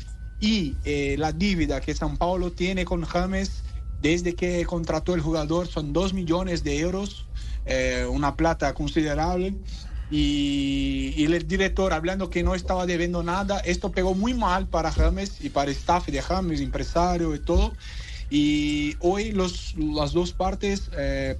y 0.41 0.79
eh, 0.85 1.17
la 1.19 1.33
dívida 1.33 1.81
que 1.81 1.95
San 1.95 2.17
Paulo 2.17 2.53
tiene 2.53 2.85
con 2.85 3.03
James 3.05 3.63
desde 4.01 4.35
que 4.35 4.65
contrató 4.67 5.15
el 5.15 5.21
jugador, 5.21 5.67
son 5.67 5.93
dos 5.93 6.13
millones 6.13 6.63
de 6.63 6.79
euros, 6.79 7.29
eh, 7.65 8.07
una 8.11 8.37
plata 8.37 8.73
considerable. 8.75 9.57
Y, 10.09 11.13
y 11.17 11.25
el 11.25 11.47
director 11.47 11.93
hablando 11.93 12.31
que 12.31 12.43
no 12.43 12.55
estaba 12.55 12.87
debiendo 12.87 13.23
nada, 13.23 13.59
esto 13.61 13.93
pegó 13.93 14.15
muy 14.15 14.35
mal 14.35 14.69
para 14.69 14.91
James 14.93 15.41
y 15.41 15.51
para 15.51 15.71
el 15.71 15.77
staff 15.77 16.07
de 16.09 16.21
James, 16.23 16.61
empresario 16.61 17.35
y 17.35 17.41
todo. 17.41 17.75
Y 18.29 18.97
hoy 19.01 19.33
los, 19.33 19.75
las 19.75 20.13
dos 20.13 20.33
partes 20.33 20.91
eh, 20.97 21.39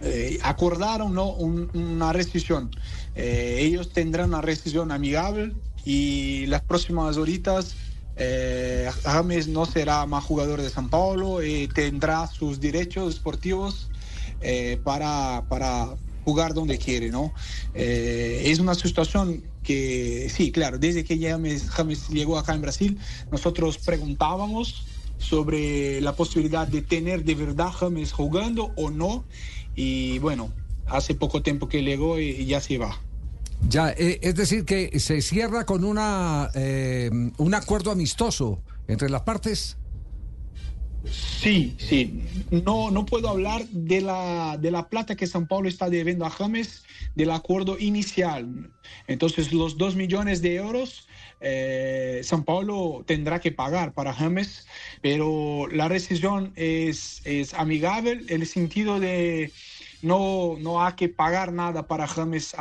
eh, 0.00 0.38
acordaron 0.44 1.14
¿no? 1.14 1.30
un- 1.34 1.70
una 1.74 2.12
rescisión. 2.12 2.70
Eh, 3.14 3.58
ellos 3.60 3.92
tendrán 3.92 4.30
una 4.30 4.42
rescisión 4.42 4.92
amigable 4.92 5.56
y 5.84 6.46
las 6.46 6.62
próximas 6.62 7.16
horitas 7.18 7.76
eh, 8.24 8.90
James 9.02 9.48
no 9.48 9.66
será 9.66 10.06
más 10.06 10.24
jugador 10.24 10.62
de 10.62 10.70
San 10.70 10.88
Paulo 10.88 11.42
y 11.42 11.66
tendrá 11.68 12.28
sus 12.28 12.60
derechos 12.60 13.16
deportivos 13.16 13.90
eh, 14.40 14.80
para, 14.84 15.44
para 15.48 15.96
jugar 16.24 16.54
donde 16.54 16.78
quiere, 16.78 17.10
¿no? 17.10 17.32
Eh, 17.74 18.42
es 18.46 18.60
una 18.60 18.74
situación 18.76 19.42
que, 19.64 20.30
sí, 20.32 20.52
claro, 20.52 20.78
desde 20.78 21.04
que 21.04 21.18
James, 21.18 21.68
James 21.70 22.08
llegó 22.08 22.38
acá 22.38 22.54
en 22.54 22.62
Brasil, 22.62 23.00
nosotros 23.32 23.78
preguntábamos 23.78 24.84
sobre 25.18 26.00
la 26.00 26.14
posibilidad 26.14 26.66
de 26.68 26.82
tener 26.82 27.24
de 27.24 27.34
verdad 27.34 27.70
James 27.70 28.12
jugando 28.12 28.72
o 28.76 28.90
no, 28.90 29.24
y 29.74 30.18
bueno, 30.20 30.52
hace 30.86 31.14
poco 31.14 31.42
tiempo 31.42 31.68
que 31.68 31.82
llegó 31.82 32.20
y 32.20 32.46
ya 32.46 32.60
se 32.60 32.78
va. 32.78 33.00
Ya, 33.68 33.90
eh, 33.90 34.18
es 34.22 34.34
decir, 34.34 34.64
que 34.64 34.98
se 35.00 35.22
cierra 35.22 35.64
con 35.64 35.84
una 35.84 36.50
eh, 36.54 37.10
un 37.38 37.54
acuerdo 37.54 37.90
amistoso 37.90 38.62
entre 38.88 39.08
las 39.08 39.22
partes. 39.22 39.76
Sí, 41.04 41.74
sí. 41.78 42.22
No, 42.50 42.90
no 42.90 43.04
puedo 43.04 43.28
hablar 43.28 43.66
de 43.68 44.00
la, 44.00 44.56
de 44.60 44.70
la 44.70 44.88
plata 44.88 45.16
que 45.16 45.26
San 45.26 45.48
Paulo 45.48 45.68
está 45.68 45.90
debiendo 45.90 46.24
a 46.24 46.30
James 46.30 46.84
del 47.16 47.30
acuerdo 47.30 47.76
inicial. 47.78 48.70
Entonces, 49.08 49.52
los 49.52 49.76
dos 49.76 49.96
millones 49.96 50.42
de 50.42 50.54
euros, 50.56 51.08
eh, 51.40 52.20
San 52.22 52.44
Paulo 52.44 53.02
tendrá 53.04 53.40
que 53.40 53.50
pagar 53.50 53.92
para 53.92 54.12
James, 54.12 54.66
pero 55.00 55.66
la 55.72 55.88
rescisión 55.88 56.52
es, 56.54 57.20
es 57.24 57.52
amigable 57.54 58.22
en 58.28 58.42
el 58.42 58.46
sentido 58.46 59.00
de 59.00 59.50
no, 60.02 60.56
no 60.58 60.84
hay 60.84 60.94
que 60.94 61.08
pagar 61.08 61.52
nada 61.52 61.86
para 61.86 62.06
James 62.06 62.54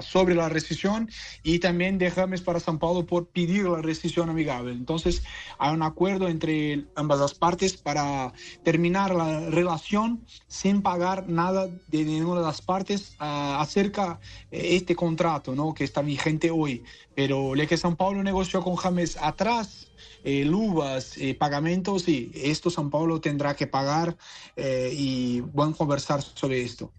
sobre 0.00 0.34
la 0.34 0.48
rescisión 0.48 1.10
y 1.42 1.58
también 1.58 1.98
de 1.98 2.10
James 2.10 2.42
para 2.42 2.60
San 2.60 2.78
Paulo 2.78 3.06
por 3.06 3.26
pedir 3.26 3.64
la 3.64 3.82
rescisión 3.82 4.30
amigable. 4.30 4.72
Entonces 4.72 5.22
hay 5.58 5.74
un 5.74 5.82
acuerdo 5.82 6.28
entre 6.28 6.86
ambas 6.94 7.18
las 7.18 7.34
partes 7.34 7.76
para 7.76 8.32
terminar 8.62 9.14
la 9.14 9.50
relación 9.50 10.24
sin 10.46 10.82
pagar 10.82 11.28
nada 11.28 11.68
de 11.88 12.04
ninguna 12.04 12.40
de 12.40 12.46
las 12.46 12.62
partes 12.62 13.16
ah, 13.18 13.58
acerca 13.60 14.20
de 14.50 14.76
este 14.76 14.94
contrato 14.94 15.54
¿no? 15.54 15.74
que 15.74 15.84
está 15.84 16.02
vigente 16.02 16.50
hoy. 16.50 16.84
Pero 17.14 17.54
lo 17.54 17.66
que 17.66 17.76
San 17.76 17.96
Paulo 17.96 18.22
negoció 18.22 18.62
con 18.62 18.76
James 18.76 19.16
atrás 19.20 19.91
eh, 20.24 20.44
luvas, 20.44 21.16
eh, 21.18 21.34
pagamentos, 21.34 22.08
y 22.08 22.30
esto 22.34 22.70
San 22.70 22.90
Paulo 22.90 23.20
tendrá 23.20 23.54
que 23.54 23.66
pagar 23.66 24.16
eh, 24.56 24.92
y 24.92 25.40
van 25.40 25.70
a 25.72 25.74
conversar 25.74 26.22
sobre 26.22 26.62
esto. 26.62 26.92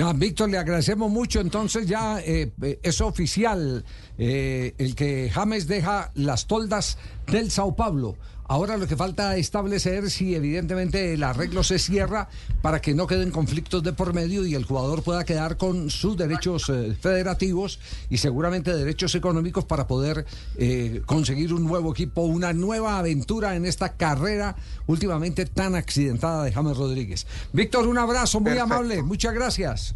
Ya, 0.00 0.14
Víctor, 0.14 0.48
le 0.48 0.56
agradecemos 0.56 1.10
mucho. 1.10 1.40
Entonces 1.40 1.86
ya 1.86 2.20
eh, 2.20 2.50
eh, 2.62 2.80
es 2.82 3.02
oficial 3.02 3.84
eh, 4.16 4.74
el 4.78 4.94
que 4.94 5.28
James 5.30 5.66
deja 5.66 6.10
las 6.14 6.46
toldas 6.46 6.96
del 7.26 7.50
Sao 7.50 7.76
Paulo. 7.76 8.16
Ahora 8.50 8.76
lo 8.76 8.88
que 8.88 8.96
falta 8.96 9.36
establecer 9.36 10.10
si 10.10 10.34
evidentemente 10.34 11.14
el 11.14 11.22
arreglo 11.22 11.62
se 11.62 11.78
cierra 11.78 12.28
para 12.62 12.80
que 12.80 12.94
no 12.94 13.06
queden 13.06 13.30
conflictos 13.30 13.84
de 13.84 13.92
por 13.92 14.12
medio 14.12 14.44
y 14.44 14.56
el 14.56 14.64
jugador 14.64 15.04
pueda 15.04 15.24
quedar 15.24 15.56
con 15.56 15.88
sus 15.88 16.16
derechos 16.16 16.68
eh, 16.68 16.96
federativos 17.00 17.78
y 18.10 18.16
seguramente 18.18 18.74
derechos 18.74 19.14
económicos 19.14 19.66
para 19.66 19.86
poder 19.86 20.26
eh, 20.56 21.00
conseguir 21.06 21.54
un 21.54 21.64
nuevo 21.64 21.92
equipo, 21.92 22.22
una 22.22 22.52
nueva 22.52 22.98
aventura 22.98 23.54
en 23.54 23.66
esta 23.66 23.92
carrera 23.92 24.56
últimamente 24.88 25.46
tan 25.46 25.76
accidentada 25.76 26.42
de 26.42 26.50
James 26.50 26.76
Rodríguez. 26.76 27.28
Víctor, 27.52 27.86
un 27.86 27.98
abrazo 27.98 28.40
muy 28.40 28.50
Perfecto. 28.50 28.74
amable, 28.74 29.02
muchas 29.04 29.32
gracias. 29.32 29.94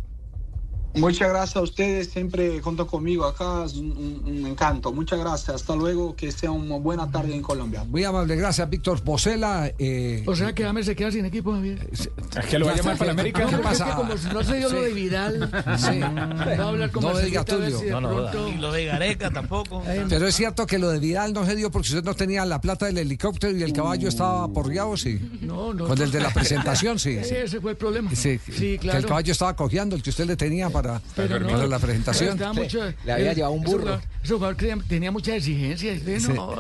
Muchas 0.97 1.29
gracias 1.29 1.57
a 1.57 1.61
ustedes, 1.61 2.09
siempre 2.11 2.61
cuentan 2.61 2.87
conmigo 2.87 3.25
acá, 3.25 3.65
es 3.67 3.75
un, 3.75 3.91
un- 3.93 4.23
un 4.27 4.47
encanto. 4.47 4.93
Muchas 4.93 5.19
gracias, 5.19 5.57
hasta 5.57 5.75
luego, 5.75 6.15
que 6.15 6.31
sea 6.31 6.51
una 6.51 6.77
buena 6.77 7.11
tarde 7.11 7.35
en 7.35 7.43
Colombia. 7.43 7.85
Muy 7.85 8.05
amable, 8.05 8.37
gracias, 8.37 8.69
Víctor 8.71 9.03
Posela. 9.03 9.73
Eh, 9.79 10.23
O 10.27 10.37
sea 10.37 10.55
que 10.55 10.63
James 10.65 10.87
se 10.87 10.95
queda 10.95 11.11
sin 11.11 11.25
equipo, 11.25 11.53
Javier. 11.53 11.89
Es 11.93 12.09
que 12.49 12.59
lo 12.59 12.67
va 12.67 12.73
a 12.73 12.77
llamar 12.77 12.97
para 12.97 13.11
América. 13.13 13.41
No, 13.41 13.51
¿Qué 13.51 13.57
porque 13.57 13.73
es 13.73 13.79
pasa? 13.81 13.91
que 13.91 13.97
como 13.97 14.17
si 14.17 14.29
no 14.29 14.45
se 14.45 14.57
dio 14.57 14.69
lo 14.69 14.83
de 14.83 14.93
Vidal, 14.95 15.51
Sí. 15.79 15.99
va 16.01 16.65
a 16.65 16.69
hablar 16.69 16.91
con 16.91 17.03
No 17.03 17.19
diga, 17.19 17.45
si 17.47 17.87
No, 17.91 18.01
no 18.01 18.09
pronto- 18.11 18.49
Y 18.49 18.55
lo 18.59 18.73
de 18.73 18.85
Gareca 18.85 19.31
tampoco. 19.31 19.83
Pero 20.09 20.27
es 20.29 20.35
cierto 20.37 20.67
que 20.67 20.79
lo 20.79 20.91
de 20.91 20.99
Vidal 21.01 21.33
no 21.33 21.45
se 21.45 21.57
dio 21.57 21.71
porque 21.71 21.89
usted 21.89 22.05
no 22.05 22.15
tenía 22.15 22.45
la 22.47 22.61
plata 22.61 22.87
del 22.87 22.99
helicóptero 22.99 23.57
y 23.57 23.63
el 23.63 23.73
caballo 23.73 24.09
estaba 24.09 24.47
porreado, 24.49 24.97
sí. 24.97 25.19
No, 25.41 25.75
no. 25.75 25.89
Con 25.89 26.01
el 26.01 26.11
de 26.11 26.21
la 26.21 26.31
presentación, 26.31 26.99
sí. 26.99 27.19
sí. 27.25 27.35
Ese 27.45 27.61
fue 27.61 27.73
el 27.73 27.77
problema. 27.77 28.11
Sí, 28.15 28.39
Sí, 28.47 28.73
Que 28.75 28.79
claro. 28.79 28.99
el 29.01 29.07
caballo 29.07 29.33
estaba 29.33 29.57
cojeando, 29.57 29.97
el 29.97 30.03
que 30.03 30.11
usted 30.11 30.27
le 30.27 30.37
tenía 30.37 30.71
para 30.71 30.84
para, 30.93 31.00
Pero 31.17 31.41
no, 31.41 31.49
para 31.49 31.67
la 31.67 31.79
presentación. 31.79 32.38
mucho- 32.55 32.81
Le 33.05 33.12
había 33.12 33.33
llevado 33.33 33.53
un 33.55 33.62
ese 33.64 33.71
burro. 33.73 33.83
jugador- 33.85 34.03
Ese 34.23 34.35
jugador 34.35 34.57
creía- 34.57 34.79
tenía 34.88 35.11
muchas 35.11 35.37
exigencias. 35.37 36.03
eh, 36.07 36.21
Sí. 36.21 36.33
No, 36.33 36.55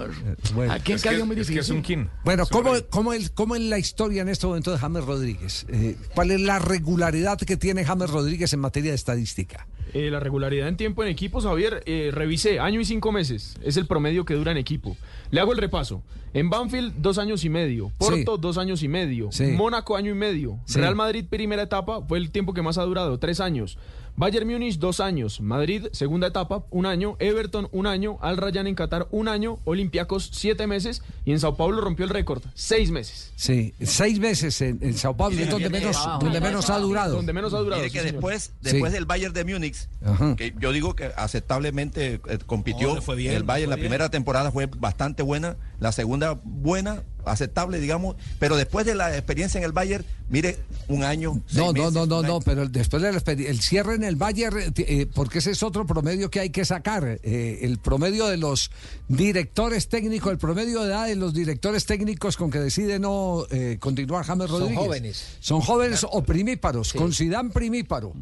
Bueno. 0.54 0.72
Aquí 0.72 0.92
en 0.92 0.98
Cali 0.98 1.20
es 1.20 1.26
muy 1.26 1.36
difícil. 1.36 2.08
Bueno, 2.24 2.44
¿cómo, 2.50 2.72
cómo, 2.90 3.12
el, 3.12 3.30
¿cómo 3.32 3.54
es 3.56 3.62
la 3.62 3.78
historia 3.78 4.22
en 4.22 4.28
este 4.28 4.46
momento 4.46 4.70
de 4.72 4.78
James 4.78 5.04
Rodríguez? 5.04 5.66
Eh, 5.68 5.96
¿Cuál 6.14 6.30
es 6.30 6.40
la 6.40 6.58
regularidad 6.58 7.38
que 7.38 7.56
tiene 7.56 7.84
James 7.84 8.10
Rodríguez 8.10 8.52
en 8.52 8.60
materia 8.60 8.90
de 8.90 8.96
estadística? 8.96 9.66
Eh, 9.92 10.10
la 10.10 10.18
regularidad 10.18 10.66
en 10.68 10.76
tiempo 10.76 11.04
en 11.04 11.08
equipos, 11.08 11.44
Javier, 11.44 11.82
eh, 11.86 12.10
revisé, 12.12 12.58
año 12.58 12.80
y 12.80 12.84
cinco 12.84 13.12
meses, 13.12 13.54
es 13.62 13.76
el 13.76 13.86
promedio 13.86 14.24
que 14.24 14.34
dura 14.34 14.50
en 14.50 14.58
equipo. 14.58 14.96
Le 15.30 15.40
hago 15.40 15.52
el 15.52 15.58
repaso. 15.58 16.02
En 16.32 16.50
Banfield, 16.50 16.94
dos 16.98 17.18
años 17.18 17.44
y 17.44 17.48
medio. 17.48 17.92
Porto, 17.96 18.36
dos 18.36 18.58
años 18.58 18.82
y 18.82 18.88
medio. 18.88 19.28
Sí. 19.30 19.44
Mónaco, 19.52 19.94
año 19.96 20.10
y 20.10 20.14
medio. 20.14 20.58
Sí. 20.64 20.80
Real 20.80 20.96
Madrid, 20.96 21.24
primera 21.30 21.62
etapa, 21.62 22.02
fue 22.02 22.18
el 22.18 22.32
tiempo 22.32 22.52
que 22.54 22.60
más 22.62 22.76
ha 22.76 22.82
durado, 22.82 23.18
tres 23.20 23.38
años. 23.38 23.78
Bayern 24.16 24.46
Múnich, 24.48 24.78
dos 24.78 25.00
años. 25.00 25.40
Madrid, 25.40 25.86
segunda 25.92 26.28
etapa, 26.28 26.64
un 26.70 26.86
año. 26.86 27.16
Everton, 27.18 27.68
un 27.72 27.86
año. 27.86 28.16
Al 28.20 28.36
Rayyan 28.36 28.66
en 28.68 28.74
Qatar, 28.76 29.08
un 29.10 29.26
año. 29.28 29.58
Olympiacos, 29.64 30.30
siete 30.32 30.66
meses. 30.68 31.02
Y 31.24 31.32
en 31.32 31.40
Sao 31.40 31.56
Paulo 31.56 31.80
rompió 31.80 32.04
el 32.04 32.10
récord, 32.10 32.42
seis 32.54 32.90
meses. 32.92 33.32
Sí, 33.34 33.74
seis 33.82 34.20
meses 34.20 34.60
en, 34.60 34.78
en 34.82 34.94
Sao 34.94 35.16
Paulo, 35.16 35.36
es 35.38 35.50
donde 35.50 35.68
menos, 35.68 35.96
donde 36.20 36.40
menos 36.40 36.70
ha 36.70 36.78
durado. 36.78 37.16
Donde 37.16 37.32
menos 37.32 37.52
ha 37.54 37.58
durado. 37.58 37.82
Mire 37.82 37.92
que 37.92 38.00
sí, 38.00 38.04
después, 38.12 38.42
Sí. 38.44 38.70
después 38.72 38.92
del 38.92 39.04
Bayern 39.04 39.34
de 39.34 39.44
Múnich, 39.44 39.88
Ajá. 40.04 40.36
que 40.36 40.54
yo 40.60 40.70
digo 40.72 40.94
que 40.94 41.06
aceptablemente 41.16 42.20
eh, 42.28 42.38
compitió, 42.46 43.00
fue 43.02 43.16
bien, 43.16 43.34
el 43.34 43.42
Bayern 43.42 43.70
la 43.70 43.76
bien. 43.76 43.84
primera 43.88 44.10
temporada 44.10 44.52
fue 44.52 44.66
bastante 44.66 45.22
buena, 45.22 45.56
la 45.80 45.90
segunda 45.92 46.38
buena, 46.44 47.02
aceptable, 47.26 47.78
digamos, 47.80 48.16
pero 48.38 48.56
después 48.56 48.86
de 48.86 48.94
la 48.94 49.14
experiencia 49.16 49.58
en 49.58 49.64
el 49.64 49.72
Bayern, 49.72 50.04
mire, 50.28 50.58
un 50.88 51.04
año. 51.04 51.40
seis 51.46 51.58
No, 51.58 51.66
no, 51.66 51.72
meses, 51.72 51.92
no, 51.94 52.06
no, 52.06 52.22
no, 52.22 52.40
pero 52.40 52.66
después 52.68 53.02
del 53.02 53.46
el 53.46 53.60
cierre 53.60 53.94
en 53.94 54.04
el 54.04 54.16
Bayern, 54.16 54.58
eh, 54.58 54.72
eh, 54.76 55.06
porque 55.12 55.38
ese 55.38 55.50
es 55.52 55.62
otro 55.62 55.86
promedio 55.86 56.30
que 56.30 56.40
hay 56.40 56.50
que 56.50 56.64
sacar. 56.64 57.18
eh, 57.22 57.58
el 57.62 57.78
promedio 57.78 58.26
de 58.26 58.36
los 58.36 58.70
directores 59.08 59.88
técnicos, 59.88 60.32
el 60.32 60.38
promedio 60.38 60.82
de 60.82 60.88
edad 60.88 61.06
de 61.06 61.16
los 61.16 61.34
directores 61.34 61.84
técnicos 61.86 62.36
con 62.36 62.50
que 62.50 62.58
decide 62.60 62.98
no 62.98 63.46
eh, 63.50 63.76
continuar 63.80 64.24
James 64.24 64.48
Son 64.50 64.60
Rodríguez. 64.60 64.78
jóvenes. 64.84 65.24
Son 65.40 65.60
jóvenes 65.60 66.06
o 66.10 66.22
primíparos, 66.22 66.92
con 66.92 67.12
Zidane 67.12 67.50
primíparo. 67.50 68.12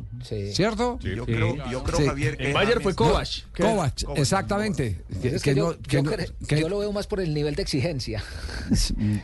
¿Cierto? 0.52 0.98
Yo 1.00 1.24
creo, 1.26 1.56
yo 1.70 1.82
creo 1.84 1.98
Sí. 1.98 2.06
Javier, 2.06 2.36
que 2.36 2.46
El 2.48 2.52
Bayern 2.54 2.82
fue 2.82 2.94
Kovac. 2.94 3.28
Kovac, 3.56 3.94
exactamente. 4.16 5.00
Que- 5.20 5.36
Es 5.36 5.42
que 5.42 5.50
que 5.54 5.60
no- 5.60 5.72
yo, 5.72 5.78
que 5.82 5.96
yo 5.96 6.02
no- 6.02 6.10
cre- 6.12 6.32
que- 6.46 6.60
yo 6.60 6.68
lo 6.68 6.78
veo 6.78 6.92
más 6.92 7.06
por 7.06 7.20
el 7.20 7.32
nivel 7.34 7.54
de 7.54 7.62
exigencia. 7.62 8.22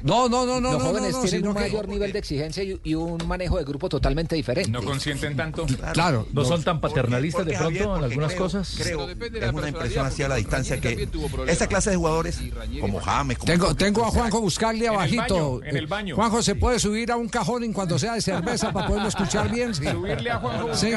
No, 0.02 0.28
no, 0.28 0.44
no, 0.46 0.60
no. 0.60 0.72
Los 0.72 0.82
jóvenes 0.82 1.12
no, 1.12 1.18
no, 1.22 1.28
tienen 1.28 1.48
un 1.48 1.54
que- 1.54 1.60
mayor 1.60 1.88
nivel 1.88 2.12
de 2.12 2.18
exigencia 2.18 2.62
y, 2.62 2.80
y 2.84 2.94
un 2.94 3.18
manejo 3.26 3.58
de 3.58 3.64
grupo 3.64 3.88
totalmente 3.88 4.36
diferente. 4.36 4.70
No 4.70 4.82
consienten 4.82 5.36
tanto. 5.36 5.66
Claro. 5.92 6.26
No 6.32 6.44
son 6.44 6.62
tan 6.62 6.80
paternalistas 6.80 7.42
Porque, 7.44 7.52
de 7.52 7.58
pronto 7.58 7.78
Javier, 7.78 7.98
en 7.98 8.04
algunas 8.04 8.32
creo- 8.32 8.42
cosas. 8.42 8.74
Creo, 8.80 9.08
es 9.10 9.52
una 9.52 9.68
impresión 9.68 10.06
así 10.06 10.22
a 10.22 10.28
la 10.28 10.36
distancia 10.36 10.80
que 10.80 11.08
esa 11.48 11.66
clase 11.66 11.90
de 11.90 11.96
jugadores, 11.96 12.40
como 12.80 13.00
James, 13.00 13.38
como 13.38 13.46
Tengo, 13.52 13.74
tengo 13.74 14.04
a 14.04 14.10
Juanjo 14.10 14.40
Buscaglia 14.40 14.88
En 14.88 14.92
el 14.94 14.96
abajito. 14.98 15.58
baño, 15.60 15.64
en 15.64 15.76
el 15.76 15.84
Eh, 15.84 15.86
baño. 15.86 16.14
Juanjo, 16.16 16.42
¿se 16.42 16.54
puede 16.54 16.78
subir 16.78 17.10
a 17.12 17.16
un 17.16 17.28
cajón 17.28 17.64
en 17.64 17.72
cuanto 17.72 17.98
sea 17.98 18.14
de 18.14 18.20
cerveza 18.20 18.72
para 18.72 18.86
poderlo 18.86 19.08
escuchar 19.08 19.50
bien? 19.50 19.74
Sí. 19.74 19.84
Subirle 19.86 20.30
a 20.30 20.38
Juanjo 20.38 20.74
Sí. 20.74 20.92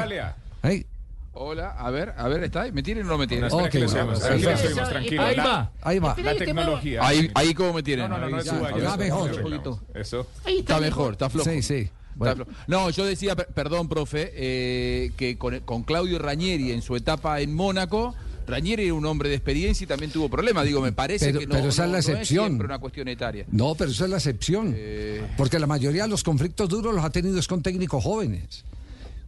Hola, 1.34 1.70
a 1.78 1.90
ver, 1.92 2.14
a 2.18 2.28
ver, 2.28 2.44
¿está 2.44 2.64
ahí? 2.64 2.72
¿Me 2.74 2.84
tienen 2.84 3.06
o 3.06 3.10
no 3.10 3.18
me 3.18 3.26
tienen? 3.26 3.50
Ok, 3.52 3.70
tranquilo. 3.70 5.24
Ahí 5.24 5.36
La- 5.36 5.44
va, 5.46 5.72
ahí 5.82 6.00
va. 6.00 6.16
La 6.22 6.36
tecnología. 6.36 7.00
Ahí, 7.08 7.32
ahí 7.36 7.54
cómo 7.54 7.74
me 7.74 7.84
tienen. 7.84 8.10
No, 8.10 8.18
no, 8.18 8.26
no, 8.26 8.30
no 8.32 8.40
está 8.40 8.54
mejor. 8.98 8.98
mejor. 8.98 9.32
Un 9.32 9.42
poquito. 9.42 9.80
Eso. 9.94 10.28
Está 10.46 10.80
mejor, 10.80 11.14
está 11.14 11.30
flojo. 11.30 11.50
Sí, 11.50 11.62
sí. 11.62 11.90
Bueno. 12.16 12.46
No, 12.68 12.90
yo 12.90 13.06
decía, 13.06 13.36
per- 13.38 13.48
perdón, 13.48 13.88
profe, 13.88 14.32
eh, 14.36 15.12
que 15.16 15.38
con, 15.38 15.58
con 15.62 15.84
Claudio 15.84 16.20
Ranieri 16.20 16.74
en 16.74 16.82
su 16.82 16.98
etapa 16.98 17.40
en 17.40 17.56
Mónaco, 17.56 18.14
Ranieri 18.46 18.84
era 18.88 18.94
un 18.94 19.06
hombre 19.06 19.30
de 19.30 19.36
experiencia 19.36 19.86
y 19.86 19.88
también 19.88 20.12
tuvo 20.12 20.28
problemas. 20.28 20.66
Digo, 20.66 20.82
me 20.82 20.92
parece 20.92 21.28
Pero- 21.28 21.40
que 21.40 21.48
no, 21.48 21.56
pero 21.56 21.70
esa 21.70 21.70
es 21.70 21.78
no- 21.78 21.86
la 21.86 21.92
no 21.92 21.98
excepción. 22.00 22.46
siempre 22.48 22.66
una 22.66 22.80
cuestión 22.80 23.08
etaria. 23.08 23.46
No, 23.50 23.74
pero 23.76 23.90
eso 23.92 24.04
es 24.04 24.10
la 24.12 24.18
excepción. 24.18 24.74
Eh. 24.76 25.26
Porque 25.38 25.58
la 25.58 25.68
mayoría 25.68 26.04
de 26.04 26.10
los 26.10 26.24
conflictos 26.24 26.68
duros 26.68 26.94
los 26.94 27.06
ha 27.06 27.10
tenido 27.10 27.40
es 27.40 27.48
con 27.48 27.64
técnicos 27.64 28.04
jóvenes. 28.04 28.66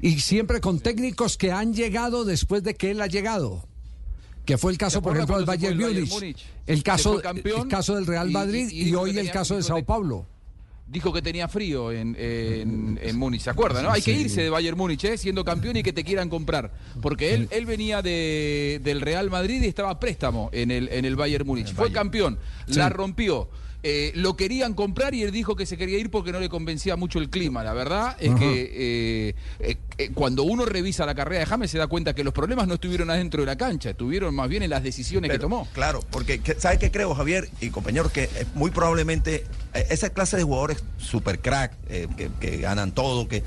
Y 0.03 0.19
siempre 0.19 0.59
con 0.59 0.79
técnicos 0.81 1.37
que 1.37 1.51
han 1.53 1.73
llegado 1.73 2.25
después 2.25 2.61
de 2.61 2.75
que 2.75 2.91
él 2.91 3.01
ha 3.01 3.07
llegado. 3.07 3.65
Que 4.45 4.57
fue 4.57 4.73
el 4.73 4.77
caso, 4.77 5.01
por 5.01 5.15
ejemplo, 5.15 5.37
del 5.37 5.45
Bayern 5.45 5.77
Múnich. 5.79 6.45
El 6.67 6.83
caso, 6.83 7.21
el 7.23 7.67
caso 7.69 7.95
del 7.95 8.05
Real 8.05 8.29
Madrid 8.29 8.67
y- 8.69 8.79
y 8.79 8.81
y, 8.81 8.85
dijo 8.85 8.99
hoy 8.99 9.17
el 9.17 9.31
caso 9.31 9.55
de 9.55 9.63
Sao 9.63 9.83
Paulo. 9.85 10.25
Dijo 10.85 11.13
que 11.13 11.21
tenía 11.21 11.47
frío 11.47 11.93
en, 11.93 12.15
en, 12.19 12.99
en 13.01 13.17
Múnich, 13.17 13.41
¿se 13.43 13.49
acuerda? 13.49 13.81
¿no? 13.81 13.89
Hay 13.91 14.01
que 14.01 14.11
irse 14.11 14.41
de 14.41 14.49
Bayern 14.49 14.77
Múnich, 14.77 15.05
¿eh? 15.05 15.17
siendo 15.17 15.45
campeón 15.45 15.77
y 15.77 15.83
que 15.83 15.93
te 15.93 16.03
quieran 16.03 16.27
comprar. 16.29 16.73
Porque 17.01 17.33
él, 17.33 17.47
él 17.51 17.65
venía 17.65 18.01
de, 18.01 18.81
del 18.83 18.99
Real 18.99 19.29
Madrid 19.29 19.61
y 19.63 19.67
estaba 19.67 19.89
a 19.91 19.99
préstamo 20.01 20.49
en 20.51 20.69
el, 20.69 20.89
en 20.89 21.05
el 21.05 21.15
Bayern 21.15 21.47
Múnich. 21.47 21.73
Fue 21.73 21.93
campeón, 21.93 22.37
la 22.67 22.89
rompió. 22.89 23.47
Eh, 23.85 24.13
lo 24.15 24.37
querían 24.37 24.73
comprar 24.75 25.13
y 25.13 25.23
él 25.23 25.31
dijo 25.31 25.57
que 25.57 25.65
se 25.65 25.75
quería 25.75 25.97
ir 25.97 26.09
porque 26.09 26.31
no 26.31 26.39
le 26.39 26.47
convencía 26.47 26.95
mucho 26.95 27.19
el 27.19 27.29
clima. 27.29 27.63
La 27.65 27.73
verdad 27.73 28.15
es 28.17 28.29
Ajá. 28.29 28.39
que 28.39 28.61
eh, 29.29 29.35
eh, 29.59 29.77
eh, 29.97 30.11
cuando 30.13 30.43
uno 30.43 30.65
revisa 30.65 31.05
la 31.05 31.13
carrera 31.15 31.41
de 31.41 31.45
James 31.45 31.69
se 31.69 31.77
da 31.77 31.87
cuenta 31.87 32.15
que 32.15 32.23
los 32.23 32.33
problemas 32.33 32.65
no 32.67 32.75
estuvieron 32.75 33.09
adentro 33.09 33.41
de 33.41 33.45
la 33.47 33.57
cancha, 33.57 33.89
estuvieron 33.89 34.33
más 34.35 34.47
bien 34.47 34.63
en 34.63 34.69
las 34.69 34.83
decisiones 34.83 35.29
que 35.29 35.37
tomó. 35.39 35.67
Claro, 35.73 35.99
porque 36.11 36.39
que- 36.39 36.55
¿sabe 36.55 36.79
qué 36.79 36.91
creo, 36.91 37.13
Javier 37.13 37.49
y 37.59 37.71
compañeros? 37.71 38.11
Que 38.13 38.29
muy 38.55 38.71
probablemente 38.71 39.43
eh, 39.73 39.87
esa 39.89 40.09
clase 40.11 40.37
de 40.37 40.43
jugadores 40.43 40.81
super 40.97 41.39
crack, 41.39 41.73
eh, 41.89 42.07
que, 42.15 42.29
que 42.39 42.57
ganan 42.59 42.93
todo, 42.93 43.27
que 43.27 43.43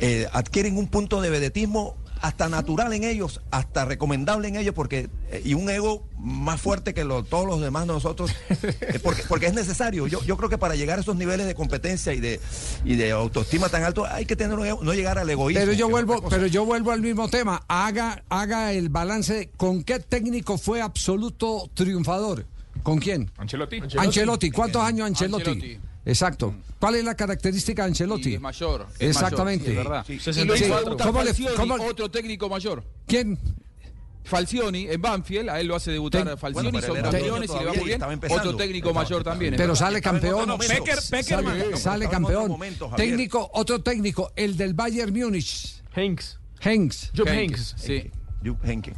eh, 0.00 0.26
adquieren 0.32 0.76
un 0.76 0.88
punto 0.88 1.20
de 1.22 1.30
vedetismo 1.30 1.96
hasta 2.22 2.48
natural 2.48 2.92
en 2.92 3.04
ellos, 3.04 3.40
hasta 3.50 3.84
recomendable 3.84 4.48
en 4.48 4.56
ellos, 4.56 4.74
porque 4.74 5.08
eh, 5.30 5.42
y 5.44 5.54
un 5.54 5.68
ego 5.70 6.06
más 6.18 6.60
fuerte 6.60 6.94
que 6.94 7.04
lo- 7.04 7.22
todos 7.24 7.46
los 7.46 7.60
demás 7.60 7.86
de 7.86 7.92
nosotros, 7.92 8.30
eh, 8.50 8.98
porque, 9.02 9.22
porque 9.28 9.46
es 9.46 9.54
necesario. 9.54 10.06
Yo, 10.06 10.22
yo 10.24 10.36
creo 10.36 10.48
que 10.48 10.58
para 10.58 10.74
llegar 10.74 10.98
a 10.98 11.02
esos 11.02 11.16
niveles 11.16 11.46
de 11.46 11.54
competencia 11.54 12.12
y 12.14 12.20
de, 12.20 12.40
y 12.84 12.96
de 12.96 13.10
autoestima 13.12 13.68
tan 13.68 13.84
alto, 13.84 14.06
hay 14.06 14.24
que 14.26 14.36
tener 14.36 14.58
un 14.58 14.66
ego, 14.66 14.80
no 14.82 14.94
llegar 14.94 15.18
al 15.18 15.28
egoísmo. 15.30 15.60
Pero 15.60 15.72
yo 15.72 15.88
vuelvo, 15.88 16.22
pero 16.28 16.46
yo 16.46 16.64
vuelvo 16.64 16.90
al 16.92 17.00
mismo 17.00 17.28
tema. 17.28 17.62
Haga, 17.68 18.22
haga 18.28 18.72
el 18.72 18.88
balance. 18.88 19.50
¿Con 19.56 19.82
qué 19.84 19.98
técnico 20.00 20.58
fue 20.58 20.80
absoluto 20.82 21.70
triunfador? 21.74 22.46
¿Con 22.82 22.98
quién? 22.98 23.30
Ancelotti. 23.36 23.80
Ancelotti. 23.98 24.50
¿Cuántos 24.50 24.82
años 24.82 25.06
Ancelotti? 25.08 25.50
Ancelotti. 25.50 25.80
Exacto. 26.08 26.54
¿Cuál 26.80 26.94
es 26.96 27.04
la 27.04 27.14
característica 27.14 27.82
de 27.82 27.88
Ancelotti? 27.88 28.30
Y 28.30 28.34
es 28.34 28.40
mayor. 28.40 28.86
es 28.98 29.10
Exactamente. 29.10 29.68
mayor, 29.74 30.04
sí, 30.06 30.12
es 30.14 30.24
verdad. 30.24 30.32
Sí. 30.34 30.40
Y 30.40 30.44
lo 30.44 30.54
hizo 30.56 30.64
Sí. 30.64 30.70
debutar 30.84 31.06
¿Cómo 31.06 31.22
le- 31.22 31.34
cómo- 31.56 31.74
otro 31.84 32.10
técnico 32.10 32.48
mayor. 32.48 32.82
¿Quién? 33.06 33.38
Falcioni 34.24 34.86
en 34.88 35.00
Banfield, 35.00 35.48
a 35.48 35.58
él 35.58 35.66
lo 35.68 35.74
hace 35.76 35.90
debutar 35.90 36.24
Ten- 36.26 36.36
Falcioni, 36.38 36.70
Bueno, 36.70 36.86
son 36.86 36.96
campeones 37.02 37.50
y 37.50 37.58
le 37.58 37.64
va 37.64 37.72
muy 37.72 37.84
bien. 37.84 38.02
Otro 38.30 38.56
técnico 38.56 38.92
mayor 38.92 39.24
también. 39.24 39.52
Pero 39.52 39.68
verdad. 39.72 39.74
sale 39.86 40.00
campeón. 40.02 40.48
Becker- 40.50 41.76
Sale, 41.78 42.08
campeón. 42.08 42.36
otro 42.42 42.48
momento, 42.52 42.88
Javier. 42.90 43.08
Técnico, 43.08 43.50
otro 43.54 43.80
técnico, 43.82 44.32
el 44.36 44.56
del 44.56 44.74
Bayern 44.74 45.12
Múnich. 45.18 45.82
Hanks. 45.94 46.38
Hanks. 46.60 47.10
Jupp 47.16 47.26
Henke, 47.28 47.54
Hanks. 47.54 47.74
Sí. 47.78 48.10
Jupp 48.44 48.62
Heynckes. 48.64 48.94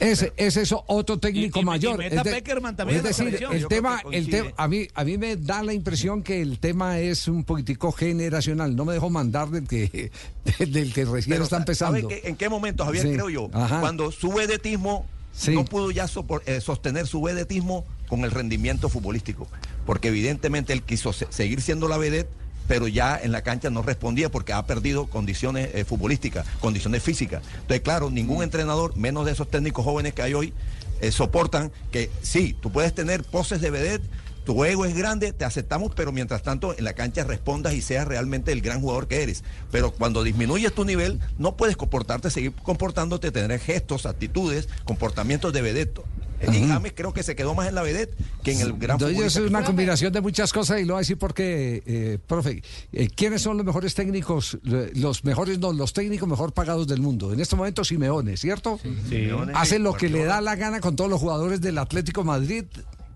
Ese, 0.00 0.32
ese 0.36 0.62
es 0.62 0.74
otro 0.86 1.18
técnico 1.18 1.58
Y- 1.58 1.60
y- 1.60 1.62
y 1.62 1.66
mayor. 1.66 1.98
meta 1.98 2.16
es 2.16 2.24
de- 2.24 2.42
también 2.76 3.02
decir, 3.02 3.38
el 3.52 3.68
tema, 3.68 4.00
el 4.10 4.28
tema, 4.30 4.52
a 4.56 4.66
mí, 4.66 4.88
a 4.94 5.04
mí 5.04 5.18
me 5.18 5.36
da 5.36 5.62
la 5.62 5.72
impresión 5.74 6.22
que 6.22 6.40
el 6.40 6.58
tema 6.58 6.98
es 6.98 7.28
un 7.28 7.44
poquitico 7.44 7.92
generacional. 7.92 8.74
No 8.74 8.84
me 8.84 8.94
dejo 8.94 9.10
mandar 9.10 9.48
del 9.50 9.68
que, 9.68 10.10
del 10.58 10.92
que 10.94 11.04
recién 11.04 11.34
Pero, 11.34 11.44
está 11.44 11.56
¿sabe 11.74 12.00
empezando. 12.00 12.08
¿En 12.10 12.36
qué 12.36 12.48
momento, 12.48 12.84
Javier, 12.84 13.06
Sí. 13.06 13.12
creo 13.12 13.28
yo? 13.28 13.50
Ajá. 13.52 13.80
Cuando 13.80 14.10
su 14.10 14.32
vedetismo 14.32 15.06
Sí. 15.32 15.52
no 15.54 15.64
pudo 15.64 15.90
ya 15.90 16.06
sopor- 16.08 16.42
eh, 16.46 16.60
sostener 16.60 17.06
su 17.06 17.22
vedetismo 17.22 17.84
con 18.08 18.24
el 18.24 18.30
rendimiento 18.30 18.88
futbolístico. 18.88 19.46
Porque 19.86 20.08
evidentemente 20.08 20.72
él 20.72 20.82
quiso 20.82 21.12
se- 21.12 21.26
seguir 21.30 21.60
siendo 21.60 21.86
la 21.88 21.98
vedette, 21.98 22.28
pero 22.70 22.86
ya 22.86 23.18
en 23.20 23.32
la 23.32 23.42
cancha 23.42 23.68
no 23.68 23.82
respondía 23.82 24.30
porque 24.30 24.52
ha 24.52 24.64
perdido 24.64 25.06
condiciones 25.08 25.70
eh, 25.74 25.84
futbolísticas, 25.84 26.46
condiciones 26.60 27.02
físicas. 27.02 27.42
Entonces, 27.54 27.80
claro, 27.80 28.10
ningún 28.10 28.44
entrenador, 28.44 28.96
menos 28.96 29.26
de 29.26 29.32
esos 29.32 29.50
técnicos 29.50 29.84
jóvenes 29.84 30.14
que 30.14 30.22
hay 30.22 30.34
hoy, 30.34 30.52
eh, 31.00 31.10
soportan 31.10 31.72
que 31.90 32.12
sí, 32.22 32.54
tú 32.60 32.70
puedes 32.70 32.94
tener 32.94 33.24
poses 33.24 33.60
de 33.60 33.72
vedette, 33.72 34.04
tu 34.44 34.64
ego 34.64 34.84
es 34.84 34.94
grande, 34.94 35.32
te 35.32 35.44
aceptamos, 35.44 35.90
pero 35.96 36.12
mientras 36.12 36.44
tanto 36.44 36.72
en 36.78 36.84
la 36.84 36.92
cancha 36.92 37.24
respondas 37.24 37.74
y 37.74 37.82
seas 37.82 38.06
realmente 38.06 38.52
el 38.52 38.60
gran 38.60 38.80
jugador 38.80 39.08
que 39.08 39.24
eres. 39.24 39.42
Pero 39.72 39.90
cuando 39.90 40.22
disminuyes 40.22 40.72
tu 40.72 40.84
nivel, 40.84 41.18
no 41.38 41.56
puedes 41.56 41.76
comportarte, 41.76 42.30
seguir 42.30 42.52
comportándote, 42.52 43.32
tener 43.32 43.58
gestos, 43.58 44.06
actitudes, 44.06 44.68
comportamientos 44.84 45.52
de 45.52 45.62
vedette. 45.62 46.02
Y 46.42 46.68
James 46.68 46.92
creo 46.94 47.12
que 47.12 47.22
se 47.22 47.36
quedó 47.36 47.54
más 47.54 47.68
en 47.68 47.74
la 47.74 47.82
vedette 47.82 48.14
que 48.42 48.52
en 48.52 48.60
el 48.60 48.72
gran 48.72 48.94
Entonces, 48.94 49.16
futbolista 49.16 49.40
es 49.40 49.46
una 49.46 49.64
combinación 49.64 50.12
de 50.12 50.20
muchas 50.20 50.52
cosas 50.52 50.80
y 50.80 50.84
lo 50.84 50.94
voy 50.94 51.00
a 51.00 51.02
decir 51.02 51.18
porque, 51.18 51.82
eh, 51.86 52.18
profe, 52.26 52.62
eh, 52.92 53.08
¿quiénes 53.14 53.42
son 53.42 53.56
los 53.56 53.66
mejores 53.66 53.94
técnicos, 53.94 54.58
los 54.62 55.24
mejores, 55.24 55.58
no, 55.58 55.72
los 55.72 55.92
técnicos 55.92 56.28
mejor 56.28 56.52
pagados 56.52 56.86
del 56.86 57.00
mundo? 57.00 57.32
En 57.32 57.40
este 57.40 57.56
momento 57.56 57.84
Simeone, 57.84 58.36
¿cierto? 58.36 58.78
Simeone, 59.08 59.52
Hace 59.54 59.78
lo 59.78 59.94
que 59.94 60.08
le 60.08 60.24
da 60.24 60.40
la 60.40 60.56
gana 60.56 60.80
con 60.80 60.96
todos 60.96 61.10
los 61.10 61.20
jugadores 61.20 61.60
del 61.60 61.78
Atlético 61.78 62.24
Madrid, 62.24 62.64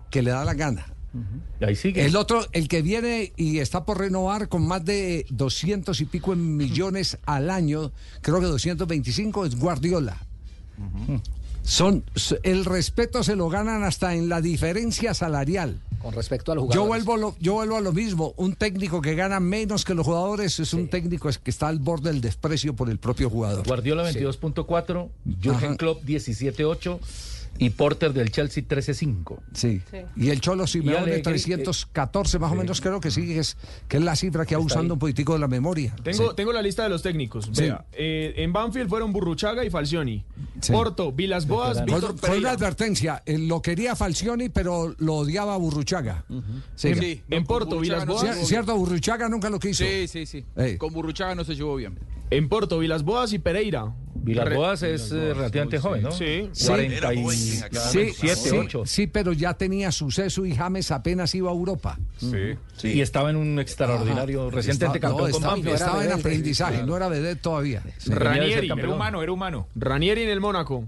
que 0.09 0.21
le 0.21 0.31
da 0.31 0.45
la 0.45 0.53
gana. 0.53 0.85
Y 1.61 1.65
ahí 1.65 1.75
sigue. 1.75 2.05
El 2.05 2.15
otro, 2.15 2.45
el 2.51 2.67
que 2.67 2.81
viene 2.81 3.31
y 3.37 3.59
está 3.59 3.85
por 3.85 3.99
renovar 3.99 4.49
con 4.49 4.67
más 4.67 4.83
de 4.83 5.25
200 5.29 5.99
y 6.01 6.05
pico 6.05 6.33
en 6.33 6.57
millones 6.57 7.17
al 7.25 7.49
año, 7.49 7.91
creo 8.21 8.39
que 8.39 8.47
225 8.47 9.45
es 9.45 9.55
Guardiola. 9.55 10.17
Son 11.65 12.03
el 12.43 12.63
respeto 12.63 13.23
se 13.23 13.35
lo 13.35 13.49
ganan 13.49 13.83
hasta 13.83 14.13
en 14.15 14.29
la 14.29 14.39
diferencia 14.41 15.13
salarial. 15.13 15.79
Con 15.99 16.13
respecto 16.13 16.51
a 16.51 16.55
los 16.55 16.65
Yo 16.65 16.83
jugadores. 16.83 17.05
vuelvo, 17.05 17.17
lo- 17.31 17.35
yo 17.39 17.53
vuelvo 17.53 17.77
a 17.77 17.81
lo 17.81 17.91
mismo. 17.91 18.33
Un 18.37 18.53
técnico 18.55 19.01
que 19.01 19.15
gana 19.15 19.39
menos 19.39 19.83
que 19.83 19.95
los 19.95 20.05
jugadores 20.05 20.59
es 20.59 20.73
un 20.75 20.87
técnico 20.87 21.27
que 21.43 21.49
está 21.49 21.67
al 21.67 21.79
borde 21.79 22.11
del 22.11 22.21
desprecio 22.21 22.75
por 22.75 22.91
el 22.91 22.99
propio 22.99 23.27
jugador. 23.31 23.65
Guardiola 23.65 24.03
22.4, 24.03 25.09
Jürgen. 25.41 25.75
Klopp 25.77 26.03
17.8 26.03 26.99
y 27.57 27.69
Porter 27.69 28.11
del 28.13 28.31
Chelsea 28.31 28.63
13.5. 28.67 29.37
Sí. 29.53 29.81
Y 30.15 30.29
el 30.29 30.41
Cholo 30.41 30.67
Simeone 30.67 30.97
Alegri, 30.99 31.21
314 31.21 32.39
más 32.39 32.51
o 32.51 32.55
menos 32.55 32.81
creo 32.81 32.99
que 32.99 33.11
sí, 33.11 33.25
que 33.27 33.39
es, 33.39 33.57
que 33.87 33.97
es 33.97 34.03
la 34.03 34.15
cifra 34.15 34.45
que 34.45 34.55
va 34.55 34.61
usando 34.61 34.93
un 34.95 34.99
poquitico 34.99 35.33
de 35.33 35.39
la 35.39 35.47
memoria. 35.47 35.95
Tengo, 36.03 36.29
Sí. 36.29 36.35
tengo 36.35 36.51
la 36.53 36.61
lista 36.61 36.83
de 36.83 36.89
los 36.89 37.01
técnicos. 37.01 37.45
Sí. 37.53 37.61
Vea, 37.63 37.85
eh, 37.93 38.33
en 38.37 38.51
Banfield 38.53 38.89
fueron 38.89 39.13
Burruchaga 39.13 39.63
y 39.63 39.69
Falcioni. 39.69 40.23
Sí. 40.61 40.71
Porto, 40.71 41.11
Vilas 41.11 41.47
Boas, 41.47 41.77
Fue, 41.77 41.85
Víctor 41.85 42.17
fue 42.17 42.37
una 42.39 42.51
advertencia. 42.51 43.23
eh, 43.25 43.37
Lo 43.37 43.61
quería 43.61 43.95
Falcioni, 43.95 44.49
pero 44.49 44.93
lo 44.97 45.13
odiaba 45.15 45.55
Burruchaga. 45.57 46.25
Sí. 46.75 46.93
Sí, 46.95 47.23
En 47.29 47.43
no, 47.43 47.47
Porto, 47.47 47.79
Vilas 47.79 48.05
no 48.05 48.13
Boas. 48.13 48.23
Cier- 48.25 48.33
llevó 48.35 48.45
Cierto, 48.47 48.75
Burruchaga 48.77 49.29
nunca 49.29 49.49
lo 49.49 49.59
quiso. 49.59 49.83
Sí, 49.83 50.07
sí, 50.07 50.25
sí. 50.25 50.43
Con 50.77 50.91
Burruchaga 50.93 51.35
no 51.35 51.43
se 51.43 51.55
llevó 51.55 51.75
bien. 51.75 51.97
En 52.31 52.49
Porto, 52.49 52.79
Vilas 52.79 53.03
Boas 53.03 53.31
y 53.33 53.39
Pereira. 53.39 53.93
Villalboas 54.25 54.83
es 54.83 55.11
eh, 55.11 55.33
relativamente 55.33 55.79
joven, 55.79 56.03
¿no? 56.03 56.11
Sí. 56.11 56.49
Sí. 56.51 56.67
47, 56.67 58.13
Sí, 58.35 58.49
8. 58.57 58.85
sí, 58.85 58.93
sí, 59.03 59.07
pero 59.07 59.33
ya 59.33 59.53
tenía 59.53 59.91
suceso 59.91 60.45
y 60.45 60.55
James 60.55 60.91
apenas 60.91 61.33
iba 61.35 61.49
a 61.49 61.53
Europa. 61.53 61.97
Sí. 62.17 62.55
Y 62.87 63.01
estaba 63.01 63.29
en 63.29 63.35
un 63.37 63.59
extraordinario, 63.59 64.47
Ajá. 64.47 64.55
recientemente 64.55 64.99
campeón 64.99 65.27
no, 65.27 65.31
con 65.31 65.35
estaba, 65.35 65.53
Banfield. 65.53 65.75
estaba 65.75 65.99
en 66.01 66.07
Era 66.07 66.15
aprendizaje, 66.15 66.83
no 66.83 66.97
era 66.97 67.07
vedette 67.07 67.41
todavía. 67.41 67.83
Sí. 67.97 68.11
Ranieri. 68.11 68.69
Era 68.69 68.89
humano, 68.93 69.21
era 69.23 69.31
humano. 69.31 69.67
Ranieri 69.75 70.23
en 70.23 70.29
el 70.29 70.39
Mónaco. 70.39 70.85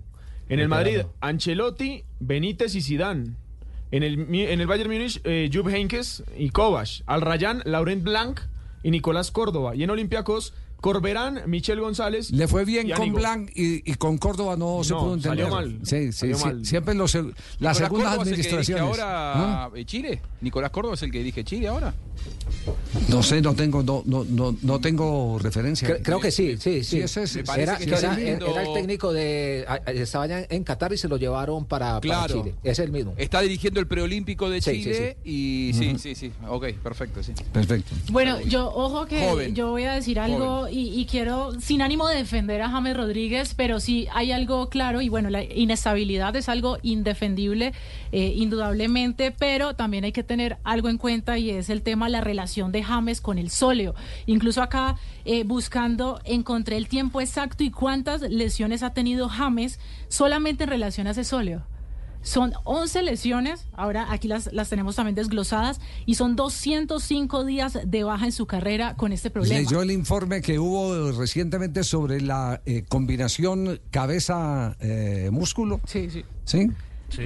En 0.49 0.59
el 0.59 0.67
Madrid. 0.69 1.01
Ancelotti, 1.21 2.03
Benítez 2.19 2.73
y 2.75 2.81
Zidane. 2.81 3.31
En 3.91 4.03
el, 4.03 4.19
en 4.33 4.59
el 4.59 4.67
Bayern 4.67 4.89
Múnich, 4.91 5.21
eh, 5.23 5.49
Jupp 5.53 5.67
Heynckes 5.69 6.23
y 6.37 6.49
Kovac. 6.49 6.87
Al 7.05 7.21
Rayán, 7.21 7.61
Laurent 7.65 8.03
Blanc 8.03 8.39
y 8.83 8.91
Nicolás 8.91 9.31
Córdoba. 9.31 9.75
Y 9.75 9.83
en 9.83 9.89
Olympiacos, 9.89 10.53
Corberán, 10.81 11.41
Michel 11.47 11.79
González. 11.81 12.31
Le 12.31 12.47
fue 12.47 12.63
bien 12.65 12.89
con. 12.91 13.13
Blanc 13.13 13.49
y, 13.55 13.89
y 13.89 13.95
con 13.95 14.17
Córdoba 14.17 14.55
no, 14.57 14.83
se 14.83 14.93
pudo 14.93 15.15
entender. 15.15 15.45
salió 15.45 15.49
mal. 15.49 15.79
Sí, 15.83 16.05
sí, 16.07 16.11
Salió 16.13 16.37
sí. 16.37 16.45
mal. 16.45 16.65
Siempre 16.65 16.93
los, 16.93 17.13
las 17.15 17.23
Nicolás 17.25 17.77
segundas 17.77 17.89
Córdoba 17.89 18.13
es 18.13 18.27
el 18.29 18.35
que 18.35 18.41
administraciones. 18.49 18.83
ahora 18.83 19.63
¿Ah? 19.65 19.69
eh, 19.75 19.85
Chile. 19.85 20.21
Nicolás 20.41 20.71
Córdoba 20.71 20.93
es 20.95 21.01
el 21.03 21.11
que 21.11 21.17
dirige 21.19 21.43
Chile 21.43 21.67
ahora. 21.67 21.93
No 23.09 23.23
sé, 23.23 23.41
no 23.41 23.53
tengo, 23.53 23.83
no, 23.83 24.03
no, 24.05 24.23
no, 24.27 24.55
no 24.61 24.79
tengo 24.79 25.39
referencia. 25.39 25.87
Cre- 25.87 26.01
creo 26.03 26.19
que 26.19 26.31
sí, 26.31 26.57
sí, 26.57 26.83
sí. 26.83 26.97
Sí, 27.07 27.19
ese 27.19 27.43
Era, 27.57 27.77
que 27.77 27.85
el 27.85 28.73
técnico 28.73 29.13
de. 29.13 29.65
Estaba 29.87 30.27
ya 30.27 30.45
en 30.49 30.63
Qatar 30.63 30.91
y 30.93 30.97
se 30.97 31.07
lo 31.07 31.17
llevaron 31.17 31.65
para, 31.65 31.87
para 31.87 31.99
Claro. 32.01 32.41
Chile. 32.43 32.55
Es 32.63 32.79
el 32.79 32.91
mismo. 32.91 33.13
Está 33.17 33.41
dirigiendo 33.41 33.79
el 33.79 33.87
preolímpico 33.87 34.49
de 34.49 34.61
Sí, 34.61 34.71
sí, 34.71 34.83
Chile 34.83 35.17
y 35.23 35.71
sí, 35.73 35.95
sí, 35.99 36.15
sí. 36.15 36.31
Ok, 36.47 36.67
perfecto, 36.83 37.21
sí. 37.23 37.33
Perfecto. 37.53 37.93
Bueno, 38.11 38.41
yo, 38.41 38.67
ojo 38.73 39.05
que 39.05 39.19
Joven. 39.21 39.55
yo 39.55 39.69
voy 39.71 39.83
a 39.83 39.93
decir 39.93 40.19
algo 40.19 40.66
y, 40.69 41.05
quiero, 41.09 41.59
sin 41.59 41.81
ánimo 41.81 42.07
de 42.07 42.17
defender 42.17 42.61
a 42.61 42.69
James 42.69 42.95
Rodríguez, 42.95 43.53
pero 43.55 43.79
sí 43.79 44.07
hay 44.13 44.31
algo 44.31 44.69
claro 44.69 45.01
y 45.01 45.09
bueno, 45.09 45.29
la 45.29 45.43
inestabilidad 45.43 46.35
es 46.35 46.49
algo 46.49 46.77
indefendible, 46.81 47.73
eh, 48.11 48.33
indudablemente, 48.35 49.31
pero 49.31 49.75
también 49.75 50.03
hay 50.03 50.11
que 50.11 50.23
tener 50.23 50.57
algo 50.63 50.89
en 50.89 50.97
cuenta 50.97 51.37
y 51.37 51.49
es 51.49 51.69
el 51.69 51.81
tema, 51.81 52.09
la 52.09 52.21
relación 52.21 52.71
de 52.71 52.83
James 52.83 53.21
con 53.21 53.37
el 53.37 53.49
sóleo. 53.49 53.95
Incluso 54.25 54.61
acá, 54.61 54.97
eh, 55.25 55.43
buscando, 55.43 56.19
encontré 56.23 56.77
el 56.77 56.87
tiempo 56.87 57.21
exacto 57.21 57.63
y 57.63 57.71
cuántas 57.71 58.21
lesiones 58.21 58.83
ha 58.83 58.93
tenido 58.93 59.29
James 59.29 59.79
solamente 60.07 60.63
en 60.63 60.69
relación 60.69 61.07
a 61.07 61.11
ese 61.11 61.23
sóleo. 61.23 61.63
Son 62.21 62.53
11 62.63 63.03
lesiones, 63.03 63.67
ahora 63.73 64.11
aquí 64.11 64.27
las, 64.27 64.51
las 64.53 64.69
tenemos 64.69 64.95
también 64.95 65.15
desglosadas, 65.15 65.79
y 66.05 66.15
son 66.15 66.35
205 66.35 67.45
días 67.45 67.79
de 67.85 68.03
baja 68.03 68.25
en 68.25 68.31
su 68.31 68.45
carrera 68.45 68.95
con 68.95 69.11
este 69.13 69.29
problema. 69.29 69.59
Leyó 69.59 69.81
el 69.81 69.91
informe 69.91 70.41
que 70.41 70.59
hubo 70.59 71.11
recientemente 71.11 71.83
sobre 71.83 72.21
la 72.21 72.61
eh, 72.65 72.83
combinación 72.87 73.79
cabeza-músculo. 73.91 75.79
sí, 75.85 76.09
sí. 76.09 76.23
¿Sí? 76.45 76.69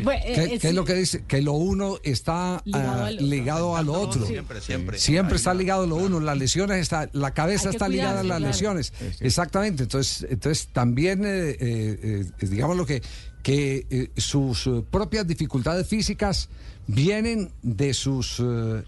Bueno, 0.03 0.21
¿Qué, 0.23 0.33
eh, 0.33 0.49
qué 0.51 0.59
sí. 0.59 0.67
es 0.67 0.73
lo 0.75 0.85
que 0.85 0.93
dice? 0.93 1.23
Que 1.27 1.41
lo 1.41 1.53
uno 1.53 1.97
está 2.03 2.61
Ligado 2.65 3.03
ah, 3.03 3.07
al 3.07 3.15
otro. 3.15 3.25
ligado 3.27 3.75
a 3.75 3.81
lo 3.81 3.93
otro. 3.93 4.25
Siempre, 4.25 4.61
siempre. 4.61 4.99
Siempre 4.99 5.37
está 5.37 5.53
ligado 5.53 5.83
a 5.83 5.87
lo 5.87 5.95
uno, 5.95 6.19
las 6.19 6.37
lesiones 6.37 6.77
está, 6.77 7.09
la 7.13 7.33
cabeza 7.33 7.71
está 7.71 7.89
ligada 7.89 8.19
a 8.19 8.23
las 8.23 8.37
claro. 8.37 8.47
lesiones. 8.47 8.93
Exactamente. 9.19 9.83
Entonces, 9.83 10.27
entonces 10.29 10.67
también, 10.71 11.25
eh, 11.25 11.57
eh, 11.59 12.25
eh, 12.39 12.47
digamos 12.47 12.77
lo 12.77 12.85
que, 12.85 13.01
que 13.43 13.85
eh, 13.89 14.11
sus 14.17 14.67
eh, 14.67 14.83
propias 14.89 15.25
dificultades 15.27 15.87
físicas 15.87 16.49
vienen 16.87 17.51
de 17.61 17.93
sus 17.93 18.37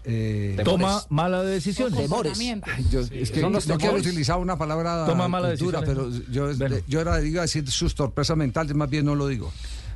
eh, 0.04 0.56
Toma 0.64 1.02
malas 1.08 1.46
decisiones. 1.46 1.98
Comportamiento. 1.98 2.66
Ay, 2.74 2.84
yo- 2.90 3.00
es 3.00 3.30
que 3.30 3.40
Son 3.40 3.52
no 3.52 3.58
quiero 3.60 3.78
temores. 3.78 4.06
utilizar 4.06 4.38
una 4.38 4.56
palabra 4.58 5.06
Toma 5.06 5.28
cultura, 5.48 5.80
pero 5.84 6.10
yo, 6.30 6.54
Bueno. 6.56 6.76
yo 6.86 7.00
era, 7.00 7.20
iba 7.22 7.40
a 7.40 7.42
decir 7.42 7.68
sus 7.70 7.94
torpezas 7.94 8.36
mentales, 8.36 8.74
más 8.74 8.90
bien 8.90 9.04
no 9.06 9.14
lo 9.14 9.26
digo. 9.28 9.52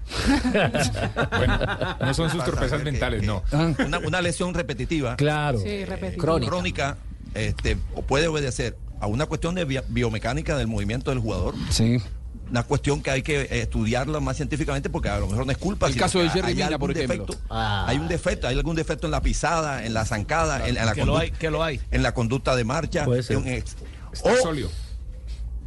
Bueno, 0.53 1.59
no 2.01 2.15
son 2.15 2.31
sus 2.31 2.45
torpezas 2.45 2.83
mentales, 2.83 3.21
que 3.21 3.27
no. 3.27 3.43
Ah. 3.53 3.73
Una, 3.85 3.99
una 3.99 4.21
lesión 4.23 4.55
repetitiva, 4.55 5.17
Claro. 5.17 5.59
Sí, 5.61 5.85
repetido. 5.85 6.23
Crónica. 6.25 6.51
crónica, 6.51 6.97
este, 7.35 7.77
o 7.95 8.03
puede 8.03 8.27
obedecer 8.29 8.77
a 9.01 9.07
una 9.07 9.27
cuestión 9.27 9.55
de 9.55 9.65
bi- 9.65 9.81
biomecánica 9.89 10.57
del 10.57 10.67
movimiento 10.67 11.11
del 11.11 11.21
jugador. 11.21 11.55
Sí. 11.71 11.99
Una 12.51 12.63
cuestión 12.63 13.03
que 13.03 13.11
hay 13.11 13.23
que 13.23 13.43
eh, 13.43 13.61
estudiarla 13.63 14.21
más 14.21 14.37
científicamente 14.37 14.89
porque 14.89 15.09
a 15.11 15.19
lo 15.19 15.27
mejor 15.27 15.45
no 15.45 15.53
es 15.53 15.59
culpa. 15.59 15.87
El 15.87 15.97
caso 15.97 16.19
de 16.21 16.31
Jerry 16.31 16.49
hay 16.49 16.55
Mina, 16.55 16.67
algún 16.69 16.81
por 16.81 16.91
ejemplo. 16.97 17.27
defecto. 17.27 17.45
Ah. 17.51 17.85
Hay 17.87 17.99
un 17.99 18.09
defecto, 18.09 18.49
hay 18.49 18.57
algún 18.57 18.75
defecto 18.77 19.07
en 19.07 19.11
la 19.11 19.21
pisada, 19.21 19.85
en 19.85 19.93
la 19.93 20.05
zancada, 20.07 20.67
en, 20.67 20.77
en 20.79 20.87
la 20.87 20.95
que 20.95 21.01
lo 21.05 21.13
conducta- 21.13 21.21
hay, 21.23 21.31
que 21.33 21.51
lo 21.51 21.63
hay. 21.63 21.81
en 21.91 22.03
la 22.03 22.15
conducta 22.15 22.57
de 22.57 22.65
marcha. 22.65 23.05
Puede 23.05 23.23
ser. 23.23 23.37
en 23.37 23.43
un 23.43 23.49
ex- 23.49 23.77
Está 24.13 24.33
o 24.33 24.37
sólido. 24.37 24.71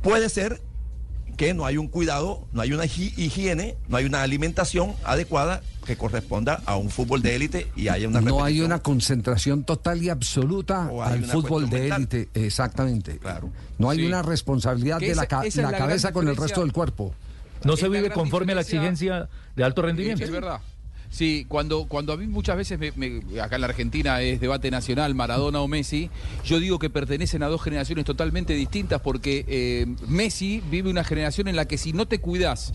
puede 0.01 0.27
ser 0.29 0.61
que 1.41 1.55
no 1.55 1.65
hay 1.65 1.77
un 1.77 1.87
cuidado, 1.87 2.45
no 2.53 2.61
hay 2.61 2.71
una 2.71 2.85
hi- 2.85 3.15
higiene, 3.17 3.75
no 3.87 3.97
hay 3.97 4.05
una 4.05 4.21
alimentación 4.21 4.93
adecuada 5.03 5.63
que 5.87 5.97
corresponda 5.97 6.61
a 6.67 6.75
un 6.75 6.91
fútbol 6.91 7.23
de 7.23 7.35
élite 7.35 7.67
y 7.75 7.87
haya 7.87 8.07
una 8.07 8.21
No 8.21 8.43
hay 8.43 8.61
una 8.61 8.77
concentración 8.83 9.63
total 9.63 10.03
y 10.03 10.09
absoluta 10.09 10.87
al 11.03 11.25
fútbol 11.25 11.67
de 11.67 11.87
élite, 11.87 12.29
exactamente. 12.35 13.17
Claro. 13.17 13.49
No 13.79 13.89
hay 13.89 13.97
Sí. 13.97 14.05
una 14.05 14.21
responsabilidad 14.21 14.99
Que 14.99 15.09
de 15.09 15.15
la, 15.15 15.25
ca- 15.25 15.41
cabeza 15.75 16.11
con 16.11 16.27
el 16.27 16.37
resto 16.37 16.61
del 16.61 16.71
cuerpo. 16.73 17.15
No 17.63 17.73
Es 17.73 17.79
se 17.79 17.89
vive 17.89 18.11
conforme 18.11 18.51
a 18.51 18.55
la 18.55 18.61
exigencia 18.61 19.27
de 19.55 19.63
alto 19.63 19.81
rendimiento. 19.81 20.23
Es 20.23 20.29
verdad. 20.29 20.59
Sí, 21.13 21.45
cuando, 21.49 21.87
cuando 21.87 22.13
a 22.13 22.17
mí 22.17 22.25
muchas 22.25 22.55
veces, 22.55 22.79
me- 22.79 22.93
me- 22.95 23.41
acá 23.41 23.55
en 23.55 23.61
la 23.61 23.67
Argentina 23.67 24.21
es 24.21 24.39
debate 24.39 24.71
nacional, 24.71 25.13
Maradona 25.13 25.59
o 25.59 25.67
Messi, 25.67 26.09
yo 26.45 26.57
digo 26.61 26.79
que 26.79 26.89
pertenecen 26.89 27.43
a 27.43 27.47
dos 27.47 27.61
generaciones 27.61 28.05
totalmente 28.05 28.53
distintas 28.53 29.01
porque 29.01 29.43
eh, 29.49 29.87
Messi 30.07 30.63
vive 30.71 30.89
una 30.89 31.03
generación 31.03 31.49
en 31.49 31.57
la 31.57 31.65
que 31.65 31.77
si 31.77 31.91
no 31.91 32.07
te 32.07 32.19
cuidas 32.19 32.71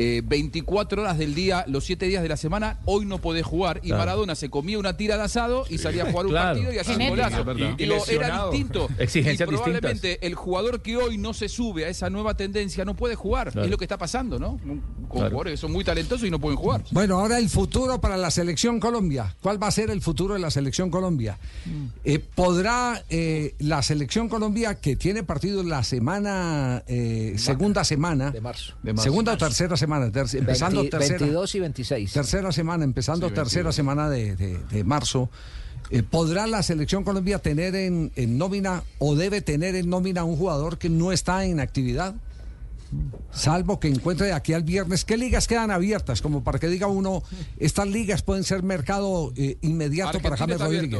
eh, 0.00 0.22
24 0.24 1.02
horas 1.02 1.18
del 1.18 1.34
día, 1.34 1.64
los 1.66 1.84
7 1.84 2.06
días 2.06 2.22
de 2.22 2.28
la 2.28 2.36
semana, 2.36 2.78
hoy 2.84 3.04
no 3.04 3.18
podés 3.18 3.44
jugar. 3.44 3.80
Y 3.82 3.88
Claro. 3.88 3.98
Maradona 3.98 4.34
se 4.36 4.48
comía 4.48 4.78
una 4.78 4.96
tira 4.96 5.16
de 5.16 5.24
asado 5.24 5.64
y 5.68 5.78
salía 5.78 6.04
a 6.04 6.10
jugar 6.10 6.26
un 6.26 6.32
Claro. 6.32 6.48
partido 6.54 6.72
y 6.72 6.78
hacía 6.78 6.96
un 6.96 7.08
golazo. 7.08 7.44
Y 7.76 7.84
era 8.14 8.44
distinto. 8.50 8.88
Exigencias 8.98 9.48
y 9.48 9.52
probablemente 9.52 10.24
el 10.26 10.34
jugador 10.36 10.82
que 10.82 10.96
hoy 10.96 11.18
no 11.18 11.34
se 11.34 11.48
sube 11.48 11.84
a 11.84 11.88
esa 11.88 12.08
nueva 12.10 12.34
tendencia 12.36 12.84
no 12.84 12.94
puede 12.94 13.16
jugar. 13.16 13.50
Claro. 13.50 13.64
Es 13.64 13.70
lo 13.70 13.76
que 13.76 13.84
está 13.84 13.98
pasando, 13.98 14.38
¿no? 14.38 14.58
Con 14.58 14.80
Claro. 15.10 15.30
jugadores 15.30 15.52
que 15.54 15.56
son 15.56 15.72
muy 15.72 15.82
talentosos 15.84 16.26
y 16.26 16.30
no 16.30 16.38
pueden 16.38 16.56
jugar. 16.58 16.84
Bueno, 16.92 17.18
ahora 17.18 17.38
el 17.38 17.48
futuro 17.48 18.00
para 18.00 18.16
la 18.16 18.30
selección 18.30 18.78
Colombia. 18.78 19.34
¿Cuál 19.42 19.60
va 19.60 19.66
a 19.66 19.70
ser 19.72 19.90
el 19.90 20.00
futuro 20.00 20.34
de 20.34 20.40
la 20.40 20.50
selección 20.52 20.90
Colombia? 20.90 21.38
Eh, 22.04 22.20
¿Podrá 22.20 23.02
eh, 23.10 23.54
la 23.58 23.82
selección 23.82 24.28
Colombia, 24.28 24.76
que 24.76 24.94
tiene 24.94 25.24
partido 25.24 25.62
la 25.64 25.82
semana, 25.82 26.84
eh, 26.86 27.34
segunda 27.36 27.82
semana, 27.84 28.30
De 28.30 28.40
marzo. 28.40 28.74
segunda 28.96 29.32
o 29.32 29.36
tercera 29.38 29.76
semana, 29.76 29.87
ter- 30.12 30.26
empezando 30.38 30.80
20 30.82 30.96
tercera, 30.98 31.18
22 31.18 31.54
y 31.54 31.60
26. 31.60 32.12
tercera 32.12 32.52
semana, 32.52 32.84
empezando 32.84 33.30
tercera 33.32 33.72
semana 33.72 34.08
de, 34.10 34.36
de- 34.36 34.58
de 34.58 34.84
marzo, 34.84 35.30
eh, 35.90 36.02
¿podrá 36.02 36.46
la 36.46 36.62
selección 36.62 37.02
Colombia 37.04 37.38
tener 37.38 37.74
en, 37.74 38.12
en 38.16 38.36
nómina 38.38 38.82
o 38.98 39.14
debe 39.16 39.40
tener 39.40 39.74
en 39.74 39.88
nómina 39.88 40.24
un 40.24 40.36
jugador 40.36 40.78
que 40.78 40.88
no 40.90 41.12
está 41.12 41.44
en 41.44 41.60
actividad? 41.60 42.14
Salvo 43.32 43.78
que 43.78 43.88
encuentre 43.88 44.28
de 44.28 44.32
aquí 44.32 44.54
al 44.54 44.62
viernes. 44.62 45.04
¿Qué 45.04 45.16
ligas 45.18 45.46
quedan 45.46 45.70
abiertas? 45.70 46.22
Como 46.22 46.42
para 46.42 46.58
que 46.58 46.68
diga 46.68 46.86
uno, 46.86 47.22
estas 47.58 47.86
ligas 47.86 48.22
pueden 48.22 48.44
ser 48.44 48.62
mercado 48.62 49.32
eh, 49.36 49.58
inmediato 49.60 50.12
para 50.22 50.36
James 50.38 50.56
abierto. 50.78 50.96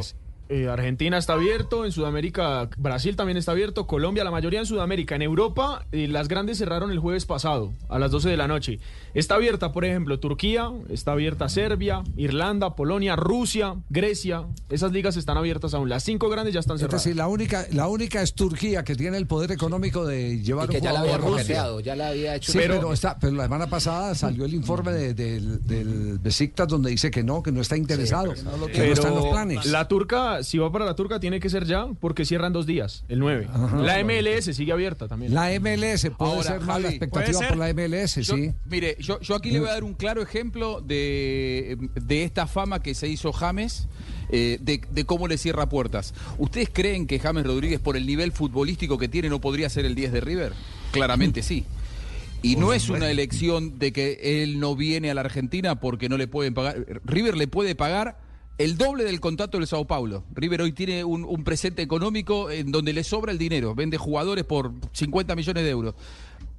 Eh, 0.51 0.67
Argentina 0.69 1.19
está 1.19 1.35
abierto, 1.35 1.85
en 1.85 1.93
Sudamérica, 1.93 2.71
Brasil 2.79 3.17
también 3.17 3.37
está 3.37 3.53
abierto, 3.53 3.87
Colombia, 3.87 4.25
la 4.25 4.31
mayoría 4.31 4.61
en 4.61 4.67
Sudamérica. 4.67 5.15
En 5.15 5.21
Europa, 5.23 5.85
eh, 5.93 6.09
las 6.09 6.29
grandes 6.29 6.57
cerraron 6.57 6.91
el 6.91 6.99
jueves 6.99 7.27
pasado, 7.27 7.73
a 7.91 7.99
las 7.99 8.11
12 8.11 8.31
de 8.31 8.37
la 8.39 8.49
noche. 8.49 8.79
Está 9.13 9.35
abierta, 9.35 9.73
por 9.73 9.85
ejemplo, 9.85 10.19
Turquía, 10.21 10.71
está 10.89 11.13
abierta 11.13 11.49
Serbia, 11.51 12.03
Irlanda, 12.17 12.77
Polonia, 12.77 13.15
Rusia, 13.17 13.75
Grecia. 13.91 14.45
Esas 14.71 14.93
ligas 14.93 15.17
están 15.17 15.37
abiertas 15.37 15.75
aún. 15.75 15.89
Las 15.91 16.05
cinco 16.05 16.29
grandes 16.31 16.55
ya 16.55 16.61
están 16.61 16.77
Es 16.77 16.81
cerradas. 16.83 17.05
decir, 17.05 17.17
la 17.17 17.29
única, 17.29 17.67
la 17.73 17.89
única 17.89 18.23
es 18.23 18.33
Turquía 18.35 18.85
que 18.85 18.95
tiene 18.95 19.17
el 19.19 19.27
poder 19.27 19.53
económico 19.53 20.07
de 20.07 20.41
llevar 20.41 20.67
Y 20.67 20.69
que 20.73 20.77
un 20.79 20.83
ya 20.85 20.93
la 20.93 21.01
había 21.01 21.19
Rusia. 21.19 21.67
ya 21.85 21.95
la 21.97 22.09
había 22.09 22.37
hecho. 22.37 22.53
Sí, 22.53 22.59
pero, 22.59 22.93
está, 22.93 23.19
pero 23.19 23.35
la 23.35 23.45
semana 23.45 23.67
pasada 23.67 24.15
salió 24.15 24.45
el 24.47 24.55
informe 24.55 24.93
de- 24.93 25.13
del, 25.15 25.67
del 25.67 26.19
Besiktas 26.19 26.69
donde 26.69 26.91
dice 26.91 27.11
que 27.11 27.23
no, 27.23 27.43
que 27.43 27.53
no 27.53 27.61
está 27.61 27.77
interesado, 27.77 28.33
que 28.35 28.43
no 28.87 28.93
está 28.93 29.09
en 29.09 29.15
los 29.15 29.27
planes. 29.27 29.67
la 29.67 29.89
turca, 29.89 30.38
si 30.43 30.59
va 30.59 30.71
para 30.73 30.85
la 30.85 30.95
turca, 30.95 31.21
tiene 31.21 31.41
que 31.41 31.49
ser 31.51 31.65
ya, 31.65 31.87
porque 32.01 32.25
cierran 32.25 32.53
dos 32.53 32.67
días, 32.67 33.05
el 33.09 33.19
9. 33.19 33.49
La 33.83 34.03
MLS 34.05 34.55
sigue 34.55 34.73
abierta 34.73 35.09
también. 35.09 35.35
La 35.35 35.51
MLS 35.61 36.11
puede 36.17 36.33
Ahora, 36.33 36.43
ser 36.43 36.61
más 36.63 36.81
la 36.83 36.89
expectativa 36.89 37.39
¿puede 37.39 37.49
por 37.49 37.59
la? 37.59 37.73
MLS, 37.75 38.17
Yo- 38.23 38.37
sí. 38.37 38.53
Mire, 38.67 38.97
yo, 39.01 39.21
yo 39.21 39.35
aquí 39.35 39.51
le 39.51 39.61
voy 39.61 39.69
a 39.69 39.73
dar 39.73 39.85
un 39.85 39.95
claro 39.95 40.23
ejemplo 40.23 40.81
de, 40.81 41.77
de 41.95 42.25
esta 42.25 42.47
fama 42.47 42.83
que 42.83 42.95
se 42.95 43.09
hizo 43.09 43.33
James, 43.33 43.89
eh, 44.31 44.59
de, 44.61 44.81
de 44.91 45.05
cómo 45.05 45.27
le 45.29 45.39
cierra 45.39 45.69
puertas. 45.69 46.15
¿Ustedes 46.39 46.69
creen 46.73 47.07
que 47.07 47.19
James 47.19 47.47
Rodríguez, 47.47 47.81
por 47.81 47.97
el 47.97 48.07
nivel 48.07 48.33
futbolístico 48.33 48.99
que 48.99 49.09
tiene, 49.09 49.29
no 49.29 49.41
podría 49.41 49.69
ser 49.71 49.85
el 49.85 49.95
10 49.95 50.13
de 50.13 50.21
River? 50.21 50.53
Claramente 50.93 51.43
sí. 51.43 51.65
Y 52.41 52.55
no 52.55 52.73
es 52.73 52.89
una 52.89 53.11
elección 53.11 53.81
de 53.81 53.93
que 53.93 54.43
él 54.43 54.61
no 54.61 54.77
viene 54.77 55.11
a 55.11 55.15
la 55.15 55.23
Argentina 55.23 55.81
porque 55.81 56.09
no 56.09 56.17
le 56.17 56.29
pueden 56.29 56.55
pagar. 56.55 56.85
River 57.05 57.37
le 57.37 57.49
puede 57.49 57.75
pagar 57.75 58.17
el 58.59 58.77
doble 58.77 59.05
del 59.05 59.21
contrato 59.21 59.57
del 59.57 59.69
Sao 59.69 59.87
Paulo. 59.87 60.25
River 60.35 60.63
hoy 60.63 60.73
tiene 60.73 61.05
un, 61.05 61.45
presente 61.45 61.81
económico 61.81 62.51
en 62.51 62.73
donde 62.73 62.93
le 62.93 63.05
sobra 63.05 63.31
el 63.31 63.39
dinero. 63.39 63.75
Vende 63.75 63.97
jugadores 63.97 64.45
por 64.45 64.73
50 64.93 65.37
millones 65.37 65.63
de 65.63 65.71
euros. 65.71 65.95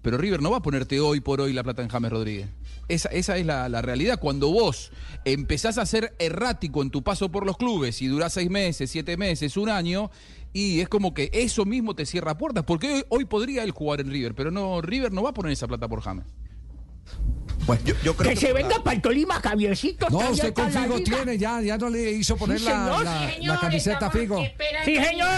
Pero 0.02 0.18
River 0.18 0.42
no 0.42 0.50
va 0.50 0.58
a 0.58 0.62
ponerte 0.62 1.02
hoy 1.02 1.20
por 1.20 1.42
hoy 1.42 1.52
la 1.52 1.62
plata 1.62 1.82
en 1.82 1.90
James 1.90 2.10
Rodríguez. 2.10 2.48
Esa, 2.88 3.10
es 3.10 3.46
la, 3.46 3.68
la 3.68 3.82
realidad. 3.82 4.18
Cuando 4.18 4.50
vos 4.50 4.92
empezás 5.26 5.78
a 5.78 5.86
ser 5.86 6.16
errático 6.20 6.82
en 6.82 6.90
tu 6.90 7.04
paso 7.04 7.30
por 7.30 7.46
los 7.46 7.58
clubes 7.58 8.02
y 8.02 8.08
durás 8.08 8.34
seis 8.34 8.50
meses, 8.50 8.90
siete 8.90 9.18
meses, 9.18 9.58
un 9.58 9.70
año, 9.70 10.10
y 10.54 10.80
es 10.80 10.88
como 10.88 11.14
que 11.14 11.30
eso 11.34 11.66
mismo 11.66 11.96
te 11.96 12.06
cierra 12.06 12.38
puertas. 12.38 12.64
Porque 12.64 12.94
hoy, 12.94 13.04
hoy 13.10 13.26
podría 13.26 13.64
él 13.64 13.72
jugar 13.72 14.00
en 14.00 14.10
River, 14.10 14.34
pero 14.34 14.52
no, 14.52 14.82
River 14.82 15.12
no 15.12 15.22
va 15.22 15.32
a 15.32 15.34
poner 15.34 15.52
esa 15.52 15.68
plata 15.68 15.90
por 15.90 16.02
James. 16.02 16.26
Bueno, 17.69 17.84
yo, 17.86 17.93
yo 18.03 18.15
creo 18.15 18.32
que, 18.32 18.36
se 18.36 18.51
venga 18.51 18.84
para 18.84 18.95
el 18.95 19.01
Tolima, 19.01 19.36
Javiercito. 19.36 20.08
No, 20.10 20.17
usted 20.32 20.53
con 20.53 20.71
Figo 20.71 20.99
tiene, 21.03 21.38
ya, 21.38 21.62
ya 21.62 21.77
no 21.77 21.89
le 21.89 22.12
hizo 22.12 22.36
poner 22.36 22.58
Sí, 22.60 22.65
la, 22.65 22.71
señor, 22.71 23.03
la- 23.05 23.29
sí, 23.29 23.41
la 23.45 23.60
camiseta 23.60 24.10
Figo. 24.12 24.43
Sí, 24.86 24.95
señor. 24.95 25.29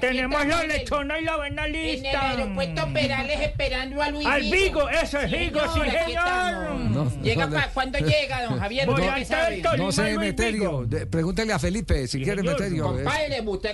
Tenemos 0.00 0.46
la 0.46 0.62
lechona 0.64 1.18
y 1.20 1.24
la 1.24 1.36
buena 1.36 1.66
En 1.66 1.74
el 2.06 2.06
aeropuerto 2.16 2.88
Perales 2.92 3.40
esperando 3.40 4.02
a 4.02 4.10
Luis 4.10 4.26
Al 4.26 4.42
Vigo, 4.42 4.88
eso 4.88 5.20
es 5.20 5.30
Vigo, 5.30 5.60
sí, 5.74 5.80
señor. 6.06 6.80
No, 6.90 7.22
Llega 7.22 7.46
no, 7.46 7.54
pa- 7.56 7.68
¿Cuándo 7.74 7.98
llega, 7.98 8.44
don 8.44 8.58
Javier? 8.60 8.86
Voy 8.86 8.94
¿Usted 9.02 9.34
a 9.34 9.48
en 9.52 9.62
Tolima, 9.62 9.84
No 9.84 9.92
sé, 9.92 10.18
Meterio. 10.18 10.88
Pregúntele 11.10 11.52
a 11.52 11.58
Felipe 11.58 12.06
si 12.08 12.22
quiere 12.22 12.40
señor. 12.42 12.58
Meterio. 12.58 12.84
eh. 12.98 13.04
Compadre, 13.04 13.40
¿usted 13.44 13.70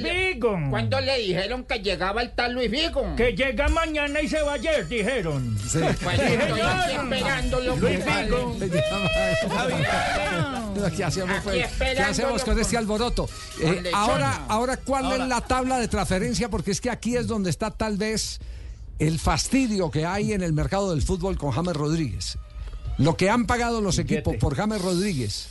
le- 0.00 0.38
cuándo 0.70 1.00
le 1.00 1.18
dijeron 1.18 1.64
que 1.64 1.78
llegaba 1.80 2.22
el 2.22 2.30
tal 2.32 2.52
Luis 2.52 2.70
Vigo? 2.70 3.14
Que 3.16 3.32
llega 3.34 3.68
mañana 3.68 4.20
y 4.20 4.28
se 4.28 4.40
va 4.42 4.54
ayer, 4.54 4.86
dijeron. 4.88 5.56
Sí. 5.68 5.78
Pues 6.02 6.18
Luis 7.04 7.24
compadre. 9.42 9.76
Vigo. 9.76 10.90
¿Qué 10.96 11.04
hacemos, 11.04 11.30
Aquí 11.36 11.40
pues? 11.44 11.56
¿Qué 11.56 11.62
esperándolo 11.64 12.10
hacemos 12.10 12.42
con 12.44 12.54
con- 12.54 12.62
este 12.62 12.76
alboroto? 12.76 13.28
Eh, 13.60 13.90
ahora, 13.94 14.44
ahora, 14.48 14.76
¿cuál 14.78 15.04
Ahora. 15.06 15.22
es 15.24 15.28
la 15.28 15.40
tabla 15.40 15.78
de 15.78 15.88
transferencia? 15.88 16.48
Porque 16.48 16.70
es 16.70 16.80
que 16.80 16.90
aquí 16.90 17.16
es 17.16 17.26
donde 17.26 17.50
está 17.50 17.70
tal 17.70 17.96
vez 17.96 18.38
el 18.98 19.18
fastidio 19.18 19.90
que 19.90 20.06
hay 20.06 20.32
en 20.32 20.42
el 20.42 20.52
mercado 20.52 20.90
del 20.90 21.02
fútbol 21.02 21.36
con 21.38 21.50
James 21.50 21.74
Rodríguez. 21.76 22.38
Lo 22.98 23.16
que 23.16 23.30
han 23.30 23.46
pagado 23.46 23.80
los 23.80 23.98
equipos 23.98 24.36
por 24.36 24.54
James 24.54 24.80
Rodríguez. 24.82 25.48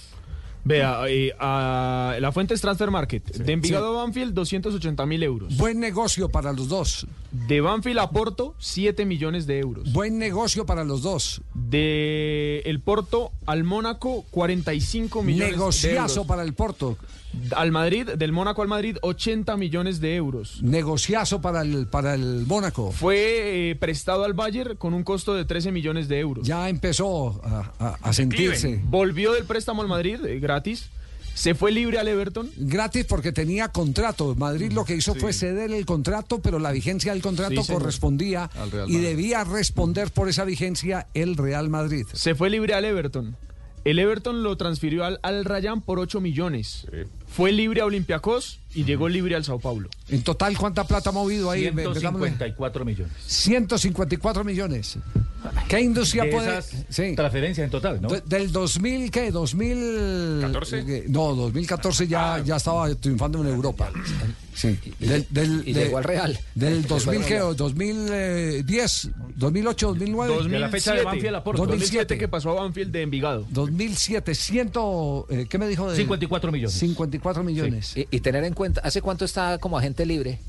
Vea, 0.64 1.02
eh, 1.08 1.34
a- 1.40 2.18
la 2.20 2.32
fuente 2.32 2.54
es 2.54 2.62
Transfer 2.62 2.92
Market. 2.92 3.24
De 3.38 3.54
Envigado 3.54 3.98
a 3.98 4.04
Banfield, 4.04 4.34
280 4.34 5.06
mil 5.06 5.24
euros. 5.24 5.56
Buen 5.58 5.80
negocio 5.80 6.30
para 6.30 6.54
los 6.54 6.68
dos. 6.68 7.08
De 7.32 7.62
Banfield 7.62 8.00
a 8.00 8.10
Porto, 8.10 8.56
7 8.60 9.06
millones 9.06 9.48
de 9.48 9.60
euros. 9.60 9.92
Buen 9.94 10.18
negocio 10.20 10.66
para 10.66 10.84
los 10.84 11.02
dos. 11.02 11.42
De 11.54 12.62
el 12.66 12.80
Porto 12.82 13.32
al 13.46 13.64
Mónaco, 13.64 14.26
45 14.32 15.24
millones 15.24 15.52
de 15.52 15.58
Negociazo 15.58 16.14
euros. 16.14 16.28
para 16.28 16.44
el 16.44 16.54
Porto. 16.54 16.98
Al 17.56 17.72
Madrid, 17.72 18.08
del 18.18 18.32
Mónaco 18.32 18.62
al 18.62 18.68
Madrid, 18.68 18.98
80 19.02 19.56
millones 19.58 20.00
de 20.00 20.16
euros. 20.16 20.62
Negociazo 20.64 21.42
para 21.42 21.62
el, 21.62 21.88
para 21.88 22.16
el 22.16 22.46
Mónaco. 22.48 22.92
Fue 22.92 23.70
eh, 23.72 23.76
prestado 23.76 24.24
al 24.24 24.34
Bayern 24.34 24.76
con 24.78 24.94
un 24.94 25.04
costo 25.04 25.34
de 25.36 25.46
13 25.46 25.72
millones 25.72 26.08
de 26.08 26.20
euros. 26.20 26.46
Ya 26.48 26.70
empezó 26.70 27.40
a, 27.44 27.72
a- 27.80 27.98
a 28.02 28.14
sentirse. 28.14 28.82
Volvió 28.86 29.34
del 29.34 29.46
préstamo 29.46 29.82
al 29.82 29.88
Madrid, 29.88 30.24
eh, 30.26 30.40
gratis. 30.40 30.90
Se 31.36 31.56
fue 31.56 31.72
libre 31.72 31.98
al 32.00 32.08
Everton. 32.10 32.50
Gratis 32.58 33.06
porque 33.06 33.32
tenía 33.32 33.70
contrato. 33.70 34.36
Madrid 34.36 34.74
lo 34.74 34.84
que 34.84 34.96
hizo 34.96 35.16
fue 35.16 35.32
ceder 35.32 35.72
el 35.72 35.86
contrato, 35.86 36.40
pero 36.42 36.60
la 36.60 36.72
vigencia 36.72 37.14
del 37.14 37.22
contrato 37.22 37.64
Sí, 37.64 37.72
correspondía 37.72 38.50
Al 38.56 38.72
Real 38.72 38.90
y 38.90 38.98
debía 38.98 39.46
responder 39.46 40.12
por 40.12 40.28
esa 40.28 40.44
vigencia 40.44 41.08
el 41.14 41.38
Real 41.38 41.70
Madrid. 41.70 42.06
Se 42.12 42.36
fue 42.36 42.50
libre 42.50 42.74
al 42.74 42.84
Everton. 42.84 43.38
El 43.86 43.98
Everton 44.00 44.44
lo 44.44 44.58
transfirió 44.58 45.06
al, 45.06 45.20
al 45.24 45.46
Rayán 45.46 45.82
por 45.82 46.00
8 46.00 46.20
millones. 46.22 46.86
Fue 47.28 47.52
libre 47.52 47.82
a 47.82 47.86
Olympiacos 47.86 48.60
y 48.74 48.84
llegó 48.84 49.08
libre 49.10 49.36
al 49.36 49.44
Sao 49.46 49.60
Paulo. 49.60 49.90
En 50.10 50.24
total, 50.24 50.58
¿cuánta 50.58 50.84
plata 50.84 51.10
ha 51.12 51.14
movido 51.14 51.50
ahí? 51.50 51.66
Empezamos- 51.66 52.20
154 52.22 52.86
millones. 52.86 53.14
154 53.26 54.44
millones. 54.44 54.98
¿Qué 55.68 55.80
industria 55.82 56.24
De 56.26 56.32
puede...? 56.32 56.50
esas 56.60 56.86
Sí. 56.90 57.16
transferencias 57.16 57.66
en 57.66 57.72
total, 57.72 58.02
¿no? 58.02 58.10
De- 58.10 58.22
Del 58.26 58.52
2000, 58.52 59.12
¿qué? 59.12 59.32
¿2000? 59.32 60.42
¿14? 60.52 61.06
No, 61.08 61.36
2014 61.36 62.08
ya, 62.08 62.42
ya 62.44 62.56
estaba 62.58 62.94
triunfando 62.96 63.42
en 63.42 63.48
Europa. 63.48 63.92
Sí. 64.56 64.78
Del, 65.00 65.26
del- 65.30 65.64
y 65.66 65.74
llegó 65.76 65.98
al 66.00 66.04
Real. 66.04 66.40
Del 66.56 66.82
Después 66.82 67.06
2000, 67.06 67.26
¿qué? 67.28 67.34
de- 67.36 67.54
2010, 67.56 69.10
2008, 69.36 69.88
2009. 69.88 70.50
De 70.50 70.60
la 70.60 70.70
fecha 70.70 70.94
de 70.94 71.04
Banfield 71.04 71.36
a 71.36 71.44
Porto. 71.44 71.62
2007 71.66 72.16
2007 72.16 72.18
que 72.18 72.28
pasó 72.28 72.52
a 72.52 72.54
Banfield 72.62 72.92
de 72.92 73.02
Envigado. 73.04 73.46
2007, 73.50 74.36
ciento, 74.36 75.26
eh, 75.30 75.46
¿qué 75.50 75.58
me 75.58 75.68
dijo? 75.68 75.90
De 75.90 75.96
54 75.96 76.52
millones. 76.52 76.74
54 76.76 77.44
millones. 77.44 77.96
Y, 77.96 78.08
y 78.12 78.20
tener 78.20 78.44
en 78.44 78.54
cuenta, 78.54 78.82
¿hace 78.84 79.02
cuánto 79.02 79.26
está 79.26 79.58
como 79.60 79.78
agente 79.78 80.06
libre? 80.06 80.40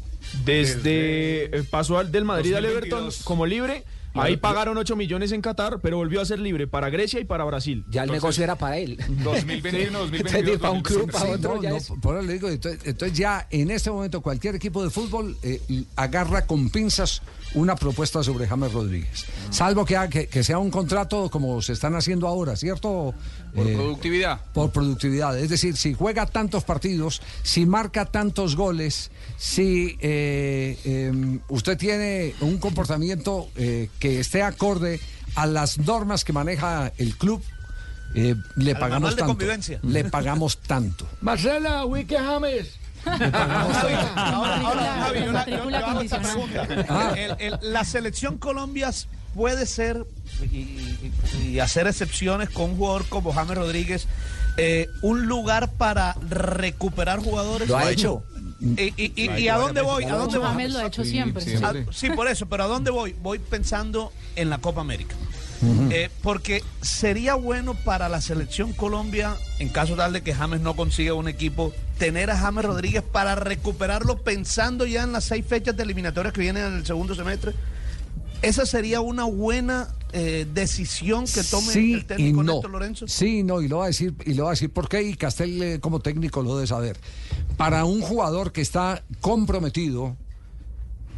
Desde 0.45 1.45
eh, 1.59 1.63
pasó 1.71 1.99
al, 1.99 2.11
del 2.13 2.25
Madrid 2.25 2.55
al 2.55 2.63
2022. 2.63 3.01
Everton 3.03 3.25
como 3.25 3.47
libre. 3.47 3.85
Ahí 4.15 4.37
pagaron 4.37 4.77
8 4.77 4.97
millones 4.97 5.33
en 5.33 5.41
Qatar, 5.41 5.81
pero 5.81 5.97
volvió 5.99 6.21
a 6.21 6.25
ser 6.25 6.39
libre 6.41 6.67
para 6.67 6.91
Grecia 6.91 7.21
y 7.21 7.25
para 7.25 7.45
Brasil. 7.45 7.85
Ya 7.91 8.03
el 8.05 8.11
negocio 8.11 8.43
era 8.45 8.57
para 8.57 8.79
él. 8.79 8.97
2021, 9.25 9.99
2022, 9.99 10.35
Entonces, 10.35 10.59
para 10.61 10.73
un 10.73 10.83
club, 10.83 11.11
para 11.11 11.25
Sí, 11.27 11.31
otro, 11.33 11.55
no, 11.57 11.63
ya 11.63 11.71
no, 11.71 11.77
es- 11.77 11.93
por 12.03 12.17
eso 12.17 12.27
le 12.27 12.33
digo, 12.33 12.49
entonces, 12.49 12.81
entonces 12.85 13.17
ya 13.19 13.47
en 13.51 13.71
este 13.71 13.91
momento 13.91 14.21
cualquier 14.21 14.55
equipo 14.57 14.83
de 14.83 14.91
fútbol 14.91 15.37
eh, 15.43 15.61
agarra 15.97 16.47
con 16.47 16.71
pinzas 16.71 17.23
una 17.55 17.75
propuesta 17.77 18.23
sobre 18.23 18.47
James 18.47 18.73
Rodríguez. 18.73 19.27
Salvo 19.51 19.85
que, 19.85 19.97
ha- 19.97 20.09
que, 20.09 20.27
que 20.29 20.43
sea 20.45 20.59
un 20.59 20.71
contrato 20.71 21.29
como 21.31 21.61
se 21.63 21.73
están 21.73 21.95
haciendo 21.95 22.27
ahora, 22.29 22.57
¿cierto? 22.57 23.15
Por 23.55 23.67
Eh, 23.67 23.75
productividad. 23.75 24.41
por 24.53 24.71
productividad. 24.71 25.39
Es 25.39 25.49
decir, 25.49 25.77
si 25.77 25.93
juega 25.95 26.27
tantos 26.27 26.65
partidos, 26.65 27.21
si 27.43 27.67
marca 27.67 28.05
tantos 28.07 28.55
goles, 28.57 29.11
si 29.37 29.97
eh, 30.01 30.79
eh, 30.85 31.39
usted 31.49 31.77
tiene 31.77 32.35
un 32.41 32.59
comportamiento 32.59 33.49
eh, 33.57 33.89
que 33.99 34.21
esté 34.21 34.43
acorde 34.43 35.01
a 35.35 35.47
las 35.47 35.79
normas 35.79 36.25
que 36.25 36.33
maneja 36.33 36.93
el 36.99 37.17
club, 37.17 37.43
eh, 38.15 38.35
le 38.57 38.75
pagamos 38.75 39.15
tanto. 39.17 39.37
Le 39.83 40.05
pagamos 40.05 40.59
tanto. 40.59 41.07
Marcela, 41.21 41.85
Wiki 41.87 42.15
James. 42.17 42.77
Ahora, 43.07 44.57
ahora, 44.61 45.05
Javi, 45.05 45.83
condicional. 45.85 46.23
pregunta. 46.23 46.69
Ah. 46.89 47.13
El- 47.17 47.37
el- 47.39 47.59
la 47.73 47.85
selección 47.85 48.39
Colombia 48.39 48.91
puede 49.35 49.67
ser 49.67 50.05
y, 50.51 50.57
y- 50.57 51.13
y 51.53 51.61
hacer 51.61 51.87
excepciones 51.87 52.51
con 52.51 52.71
un 52.71 52.77
jugador 52.77 53.07
como 53.09 53.33
James 53.33 53.57
Rodríguez, 53.57 54.07
eh, 54.57 54.89
un 55.03 55.27
lugar 55.27 55.71
para 55.73 56.15
recuperar 56.29 57.21
jugadores. 57.21 57.69
Lo 57.69 57.77
ha 57.77 57.91
hecho. 57.91 58.23
Y, 58.61 59.49
a 59.49 59.57
dónde 59.57 59.81
voy? 59.81 60.05
¿A 60.05 60.15
dónde 60.17 60.39
voy? 60.39 60.49
James 60.49 60.73
lo 60.73 60.79
ha 60.81 60.87
hecho 60.87 61.05
siempre. 61.05 61.45
Ah, 61.63 61.73
sí, 61.93 62.11
por 62.11 62.29
eso, 62.29 62.47
pero 62.47 62.65
¿a 62.65 62.67
dónde 62.67 62.91
voy? 62.91 63.15
Voy 63.23 63.39
pensando 63.39 64.13
en 64.37 64.51
la 64.51 64.59
Copa 64.59 64.81
América. 64.83 65.15
Eh, 65.91 66.09
porque 66.23 66.63
sería 66.81 67.35
bueno 67.35 67.75
para 67.75 68.09
la 68.09 68.23
selección 68.23 68.73
Colombia, 68.73 69.37
en 69.59 69.69
caso 69.69 69.95
tal 69.95 70.15
de 70.15 70.23
que 70.23 70.35
James 70.35 70.61
no 70.63 70.75
consiga 70.75 71.13
un 71.13 71.29
equipo, 71.29 71.75
tener 71.99 72.31
a 72.31 72.39
James 72.39 72.65
Rodríguez 72.65 73.03
para 73.03 73.35
recuperarlo 73.35 74.17
pensando 74.23 74.87
ya 74.87 75.03
en 75.03 75.13
las 75.13 75.25
seis 75.25 75.45
fechas 75.47 75.77
de 75.77 75.83
eliminatorias 75.83 76.33
que 76.33 76.41
vienen 76.41 76.65
en 76.65 76.75
el 76.77 76.87
segundo 76.87 77.15
semestre. 77.15 77.53
Esa 78.43 78.65
sería 78.65 79.01
una 79.01 79.25
buena 79.25 79.89
eh, 80.13 80.47
decisión 80.53 81.27
que 81.27 81.43
tome 81.43 81.73
Sí 81.73 81.95
el 81.95 82.07
técnico 82.07 82.43
no. 82.43 82.55
Néstor 82.55 82.71
Lorenzo? 82.71 83.07
Sí, 83.07 83.43
no, 83.43 83.61
y 83.61 83.69
lo 83.69 83.79
va 83.79 83.85
a 83.85 83.87
decir, 83.89 84.15
y 84.25 84.35
lo 84.35 84.45
va 84.45 84.51
a 84.51 84.53
decir 84.53 84.71
por 84.71 84.89
qué, 84.89 85.03
y 85.03 85.15
Castel 85.15 85.63
eh, 85.63 85.81
como 85.81 86.01
técnico 86.01 86.43
lo 86.43 86.55
debe 86.57 86.67
saber. 86.67 86.99
Para 87.57 87.85
un 87.85 88.01
jugador 88.01 88.53
que 88.53 88.63
está 88.63 89.05
comprometido, 89.21 90.17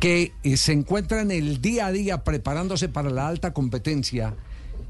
que 0.01 0.33
eh, 0.43 0.57
se 0.57 0.73
encuentra 0.73 1.23
en 1.23 1.31
el 1.31 1.61
día 1.61 1.87
a 1.87 1.93
día 1.93 2.25
preparándose 2.25 2.89
para 2.89 3.09
la 3.09 3.29
alta 3.29 3.53
competencia, 3.53 4.35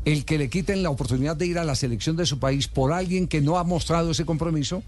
el 0.06 0.24
que 0.24 0.38
le 0.38 0.48
quiten 0.48 0.82
la 0.82 0.90
oportunidad 0.90 1.36
de 1.36 1.46
ir 1.46 1.58
a 1.58 1.64
la 1.64 1.74
selección 1.74 2.16
de 2.16 2.24
su 2.24 2.38
país 2.38 2.66
por 2.66 2.92
alguien 2.92 3.28
que 3.28 3.42
no 3.42 3.58
ha 3.58 3.64
mostrado 3.64 4.12
ese 4.12 4.24
compromiso, 4.24 4.82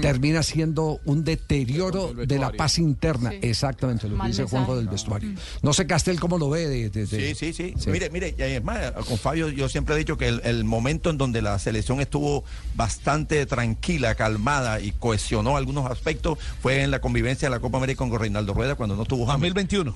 termina 0.00 0.42
siendo 0.42 1.00
un 1.04 1.24
deterioro 1.24 2.12
de 2.14 2.38
la 2.38 2.52
paz 2.52 2.78
interna. 2.78 3.30
Sí. 3.30 3.38
Exactamente, 3.42 4.08
lo 4.08 4.18
que 4.18 4.26
dice. 4.28 4.44
Juanjo 4.44 4.76
del 4.76 4.88
vestuario. 4.88 5.30
No 5.62 5.72
sé, 5.72 5.86
Castel, 5.86 6.18
cómo 6.20 6.38
lo 6.38 6.50
ve. 6.50 6.68
De, 6.68 6.90
de- 6.90 7.06
de- 7.06 7.34
Sí, 7.34 7.52
sí, 7.52 7.74
sí, 7.76 7.90
Mire, 7.90 8.10
mire, 8.10 8.34
y 8.38 8.42
además, 8.42 8.92
con 9.08 9.18
Fabio 9.18 9.48
yo 9.48 9.68
siempre 9.68 9.94
he 9.94 9.98
dicho 9.98 10.16
que 10.18 10.28
el, 10.28 10.40
el 10.44 10.64
momento 10.64 11.10
en 11.10 11.18
donde 11.18 11.42
la 11.42 11.58
selección 11.58 12.00
estuvo 12.00 12.44
bastante 12.74 13.44
tranquila, 13.46 14.14
calmada 14.14 14.80
y 14.80 14.92
cohesionó 14.92 15.56
algunos 15.56 15.90
aspectos 15.90 16.38
fue 16.60 16.82
en 16.82 16.90
la 16.90 17.00
convivencia 17.00 17.48
de 17.48 17.54
la 17.54 17.60
Copa 17.60 17.78
América 17.78 17.98
con 17.98 18.18
Reinaldo 18.18 18.54
Rueda 18.54 18.74
cuando 18.74 18.96
no 18.96 19.04
tuvo 19.04 19.26
2021. 19.26 19.94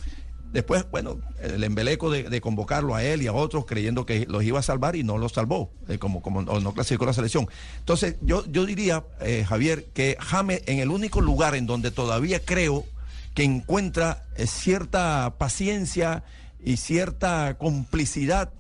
Después, 0.57 0.87
bueno, 0.91 1.21
el 1.43 1.63
embeleco 1.65 2.11
de, 2.11 2.41
convocarlo 2.41 2.95
a 2.95 3.05
él 3.05 3.21
y 3.21 3.27
a 3.27 3.35
otros 3.35 3.67
creyendo 3.67 4.07
que 4.07 4.25
los 4.25 4.43
iba 4.43 4.59
a 4.59 4.63
salvar 4.63 4.97
y 4.97 5.05
no 5.05 5.19
los 5.19 5.33
salvó, 5.33 5.71
eh, 5.87 5.99
como, 5.99 6.23
como 6.23 6.41
no 6.41 6.73
clasificó 6.73 7.05
la 7.05 7.13
selección. 7.13 7.47
Entonces, 7.81 8.17
yo, 8.23 8.43
yo 8.47 8.65
diría, 8.65 9.05
eh, 9.21 9.45
Javier, 9.47 9.85
que 9.93 10.17
James 10.19 10.63
en 10.65 10.79
el 10.79 10.91
único 10.91 11.21
lugar 11.21 11.57
en 11.57 11.67
donde 11.67 11.91
todavía 11.91 12.41
creo 12.41 12.87
que 13.35 13.45
encuentra 13.45 14.25
eh, 14.39 14.47
cierta 14.47 15.35
paciencia 15.37 16.25
y 16.65 16.79
cierta 16.79 17.59
complicidad 17.59 18.51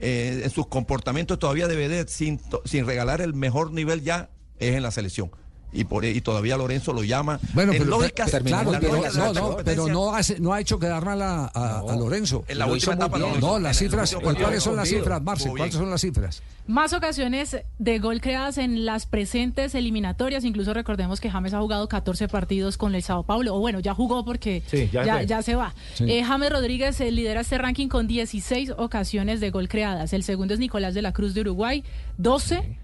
en 0.00 0.50
sus 0.50 0.66
comportamientos 0.66 1.38
todavía 1.38 1.68
de 1.68 1.76
vedette 1.76 2.10
sin, 2.10 2.40
sin 2.64 2.84
regalar 2.84 3.20
el 3.20 3.32
mejor 3.32 3.70
nivel 3.70 4.02
ya 4.02 4.28
es 4.58 4.74
en 4.74 4.82
la 4.82 4.90
selección. 4.90 5.30
Y, 5.74 5.84
por, 5.84 6.04
y 6.04 6.20
todavía 6.20 6.56
Lorenzo 6.56 6.92
lo 6.92 7.02
llama. 7.04 7.40
Bueno, 7.52 7.72
en 7.72 7.78
pero, 7.78 7.90
claro, 8.84 9.02
lógica 9.02 9.18
no, 9.26 9.32
la 9.32 9.40
no, 9.40 9.46
competencia- 9.48 9.64
pero 9.64 9.88
no, 9.88 10.14
hace- 10.14 10.40
no 10.40 10.52
ha 10.54 10.60
hecho 10.60 10.78
quedar 10.78 11.04
mal 11.04 11.20
a, 11.20 11.50
a- 11.52 11.80
a 11.80 11.96
Lorenzo. 11.96 12.44
En 12.48 12.58
la 12.58 12.66
Lo 12.66 12.76
hizo 12.76 12.92
etapa 12.92 13.18
no 13.18 13.26
bien. 13.28 13.62
las 13.62 13.76
cifras, 13.76 14.14
partido 14.14 14.34
¿cuáles 14.44 14.62
son 14.62 14.76
las 14.76 14.88
cifras. 14.88 15.22
Marce? 15.22 15.48
¿Cuáles 15.50 15.74
son 15.74 15.90
las 15.90 16.00
cifras? 16.00 16.42
Más 16.66 16.94
ocasiones 16.94 17.58
de 17.78 17.98
gol 17.98 18.20
creadas 18.22 18.56
en 18.56 18.86
las 18.86 19.04
presentes 19.04 19.74
eliminatorias. 19.74 20.44
Incluso 20.44 20.72
recordemos 20.72 21.20
que 21.20 21.30
James 21.30 21.52
ha 21.52 21.60
jugado 21.60 21.88
14 21.88 22.28
partidos 22.28 22.78
con 22.78 22.94
el 22.94 23.02
Sao 23.02 23.22
Paulo. 23.24 23.54
O 23.54 23.58
bueno, 23.58 23.80
ya 23.80 23.92
jugó 23.94 24.24
porque 24.24 24.62
Sí, 24.70 24.88
ya 24.92 25.04
ya, 25.04 25.14
fue. 25.16 25.26
ya 25.26 25.42
se 25.42 25.56
va. 25.56 25.74
Sí. 25.94 26.04
Eh, 26.08 26.22
James 26.24 26.50
Rodríguez 26.50 26.98
eh, 27.00 27.10
lidera 27.10 27.40
este 27.42 27.58
ranking 27.58 27.88
con 27.88 28.06
16 28.06 28.72
ocasiones 28.78 29.40
de 29.40 29.50
gol 29.50 29.68
creadas. 29.68 30.12
El 30.14 30.22
segundo 30.22 30.54
es 30.54 30.60
Nicolás 30.60 30.94
de 30.94 31.02
la 31.02 31.12
Cruz 31.12 31.34
de 31.34 31.42
Uruguay, 31.42 31.84
12. 32.16 32.78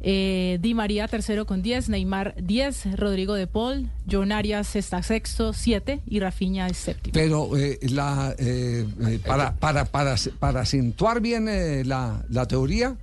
Eh, 0.00 0.58
Di 0.60 0.74
María 0.74 1.08
tercero 1.08 1.46
con 1.46 1.62
10, 1.62 1.88
Neymar 1.88 2.34
10, 2.40 2.96
Rodrigo 2.96 3.34
de 3.34 3.46
Paul, 3.46 3.90
John 4.10 4.30
Arias 4.30 4.76
está 4.76 5.02
sexto, 5.02 5.52
7 5.52 6.00
y 6.06 6.20
Rafinha 6.20 6.66
es 6.68 6.76
séptimo. 6.76 7.12
Pero 7.14 7.56
eh, 7.56 7.78
la, 7.90 8.34
eh, 8.38 8.86
eh, 9.08 9.18
para, 9.26 9.54
para, 9.56 9.84
para, 9.86 10.14
para 10.38 10.60
acentuar 10.60 11.20
bien 11.20 11.48
eh, 11.48 11.82
la, 11.84 12.24
la 12.28 12.46
teoría, 12.46 12.96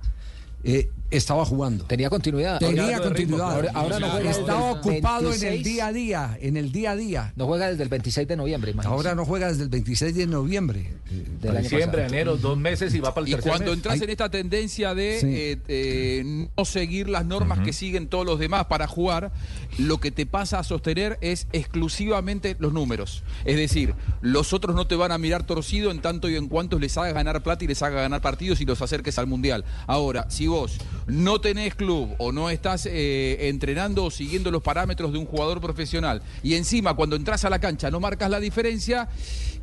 eh, 0.62 0.88
estaba 1.10 1.44
jugando. 1.44 1.84
Tenía 1.84 2.10
continuidad. 2.10 2.58
Tenía 2.58 3.00
continuidad. 3.00 3.52
Ahora, 3.52 3.70
ahora 3.74 3.98
no 4.00 4.10
juega 4.10 4.30
Estaba 4.30 4.70
ocupado 4.72 5.28
en 5.32 5.34
el 5.34 5.40
26. 5.40 5.64
día 5.64 5.86
a 5.86 5.92
día, 5.92 6.38
en 6.40 6.56
el 6.56 6.72
día 6.72 6.90
a 6.92 6.96
día. 6.96 7.32
No 7.36 7.46
juega 7.46 7.70
desde 7.70 7.82
el 7.84 7.88
26 7.88 8.26
de 8.26 8.36
noviembre. 8.36 8.74
Ahora 8.84 9.14
no 9.14 9.24
juega 9.24 9.48
desde 9.48 9.62
el 9.64 9.68
26 9.68 10.14
de 10.14 10.26
noviembre. 10.26 10.94
año 11.42 11.60
Diciembre, 11.60 12.02
pasado. 12.02 12.06
enero, 12.14 12.36
dos 12.36 12.58
meses 12.58 12.94
y 12.94 13.00
va 13.00 13.14
para 13.14 13.24
el 13.26 13.28
Y 13.28 13.34
tercer 13.36 13.50
cuando 13.50 13.66
mes. 13.70 13.76
entras 13.76 14.00
en 14.00 14.10
esta 14.10 14.28
tendencia 14.30 14.94
de 14.94 15.18
Sí. 15.20 15.26
eh, 15.30 15.58
eh, 15.68 16.48
no 16.56 16.64
seguir 16.64 17.08
las 17.08 17.24
normas 17.24 17.60
que 17.60 17.72
siguen 17.72 18.08
todos 18.08 18.26
los 18.26 18.38
demás 18.38 18.66
para 18.66 18.86
jugar, 18.88 19.30
lo 19.78 19.98
que 20.00 20.10
te 20.10 20.26
pasa 20.26 20.58
a 20.58 20.64
sostener 20.64 21.18
es 21.20 21.46
exclusivamente 21.52 22.56
los 22.58 22.72
números. 22.72 23.22
Es 23.44 23.56
decir, 23.56 23.94
los 24.20 24.52
otros 24.52 24.74
no 24.74 24.86
te 24.86 24.96
van 24.96 25.12
a 25.12 25.18
mirar 25.18 25.44
torcido 25.44 25.90
en 25.90 26.00
tanto 26.00 26.28
y 26.28 26.36
en 26.36 26.48
cuanto 26.48 26.78
les 26.78 26.96
haga 26.98 27.12
ganar 27.12 27.42
plata 27.42 27.64
y 27.64 27.68
les 27.68 27.82
haga 27.82 28.00
ganar 28.02 28.20
partidos 28.20 28.60
y 28.60 28.64
los 28.64 28.80
acerques 28.82 29.18
al 29.18 29.26
Mundial. 29.26 29.64
Ahora, 29.86 30.26
si 30.30 30.46
vos 30.46 30.78
no 31.06 31.40
tenés 31.40 31.74
club 31.74 32.14
o 32.18 32.32
no 32.32 32.50
estás 32.50 32.86
eh, 32.86 33.48
entrenando 33.48 34.04
o 34.04 34.10
siguiendo 34.10 34.50
los 34.50 34.62
parámetros 34.62 35.12
de 35.12 35.18
un 35.18 35.26
jugador 35.26 35.60
profesional 35.60 36.22
y 36.42 36.54
encima 36.54 36.94
cuando 36.94 37.16
entras 37.16 37.44
a 37.44 37.50
la 37.50 37.58
cancha 37.58 37.90
no 37.90 38.00
marcas 38.00 38.30
la 38.30 38.40
diferencia 38.40 39.08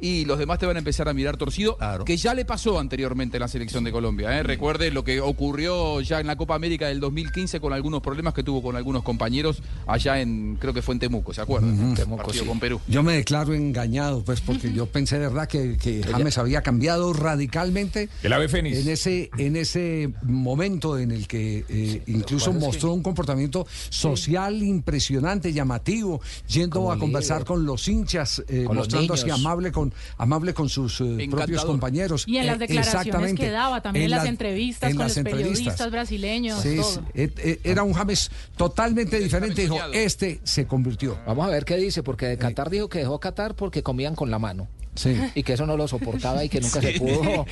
y 0.02 0.26
los 0.26 0.40
demás 0.40 0.58
te 0.58 0.66
van 0.66 0.76
a 0.76 0.80
empezar 0.80 1.08
a 1.08 1.14
mirar 1.14 1.38
torcido, 1.38 1.78
que 2.06 2.18
ya 2.18 2.34
le 2.34 2.44
pasó 2.44 2.80
anteriormente 2.80 3.38
en 3.38 3.42
la 3.42 3.48
selección 3.48 3.84
de 3.84 3.92
Colombia. 3.92 4.38
¿eh? 4.38 4.44
Recuerde 4.44 4.90
lo 4.90 5.04
que 5.04 5.22
ocurrió 5.22 6.02
ya 6.02 6.20
en 6.20 6.28
la 6.28 6.36
Copa 6.36 6.56
América 6.56 6.88
del 6.88 7.00
2015 7.00 7.60
con 7.60 7.72
algunos 7.72 8.02
problemas 8.02 8.34
que 8.34 8.44
tuvo 8.44 8.64
con 8.64 8.76
algunos 8.76 9.04
compañeros 9.04 9.62
allá 9.86 10.20
en, 10.20 10.58
creo 10.60 10.74
que 10.74 10.82
fue 10.82 10.96
en 10.96 11.00
Temuco, 11.00 11.34
¿se 11.34 11.42
acuerdan? 11.42 11.96
Partido 12.18 12.46
con 12.46 12.60
Perú. 12.60 12.82
Yo 12.88 13.04
me 13.04 13.14
declaro 13.14 13.54
engañado, 13.54 14.24
pues, 14.24 14.42
porque 14.42 14.74
yo 14.74 14.88
pensé 14.88 15.20
de 15.20 15.28
verdad 15.28 15.48
que, 15.48 15.78
que 15.78 16.02
James 16.04 16.38
había 16.38 16.62
cambiado 16.62 17.14
radicalmente. 17.14 18.10
El 18.24 18.34
ave 18.34 18.50
fénix. 18.50 18.80
En 18.80 18.90
ese, 18.90 19.30
en 19.38 19.56
ese 19.56 20.12
momento 20.24 20.98
en 20.98 21.12
el 21.12 21.28
que 21.28 21.64
eh, 21.70 22.04
incluso 22.08 22.52
mostró 22.54 22.94
un 22.94 23.04
comportamiento 23.04 23.68
social 23.90 24.64
impresionante, 24.64 25.54
llamativo, 25.54 26.22
yendo 26.48 26.78
Como 26.80 26.92
a 26.92 26.98
conversar 26.98 27.38
líder. 27.38 27.48
con 27.48 27.66
los 27.66 27.88
hinchas, 27.88 28.44
eh, 28.48 28.64
Con 28.66 28.78
mostrándose 28.78 29.32
amable 29.32 29.72
con, 29.72 29.91
amable 30.18 30.54
con 30.54 30.70
sus 30.70 31.02
eh, 31.02 31.28
propios 31.30 31.66
compañeros. 31.66 32.24
Y 32.28 32.38
en 32.38 32.48
las 32.48 32.56
Eh, 32.56 32.60
declaraciones 32.60 33.06
exactamente. 33.08 33.42
que 33.44 33.50
daba, 33.52 33.82
también 33.82 34.06
en, 34.06 34.12
las 34.12 34.20
las- 34.22 34.28
entrevistas 34.30 34.90
en 34.92 34.96
con 34.98 35.04
las 35.06 35.12
los 35.12 35.18
entrevistas. 35.18 35.52
periodistas 35.58 35.92
brasileños, 35.92 36.62
Sí, 36.62 36.76
todo. 36.78 36.92
sí. 36.92 37.00
Eh, 37.16 37.60
Era 37.64 37.84
un 37.84 37.94
James 37.94 38.32
totalmente 38.58 39.20
diferente. 39.20 39.62
Dijo, 39.62 39.78
este 39.94 40.40
se 40.44 40.66
convirtió. 40.68 41.18
Vamos 41.26 41.46
a 41.46 41.50
ver 41.50 41.66
qué 41.66 41.78
dice, 41.78 42.04
porque 42.04 42.26
de 42.28 42.38
Qatar 42.38 42.70
dijo 42.70 42.90
que 42.90 43.00
dejó 43.00 43.20
Qatar 43.20 43.56
porque 43.56 43.84
comían 43.84 44.16
con 44.16 44.32
la 44.32 44.40
mano. 44.40 44.68
Sí. 44.94 45.18
Y 45.36 45.44
que 45.44 45.54
eso 45.54 45.66
no 45.66 45.78
lo 45.78 45.88
soportaba 45.88 46.44
y 46.44 46.50
que 46.50 46.60
nunca 46.60 46.82
Sí. 46.82 46.94
se 46.94 47.00
pudo 47.00 47.46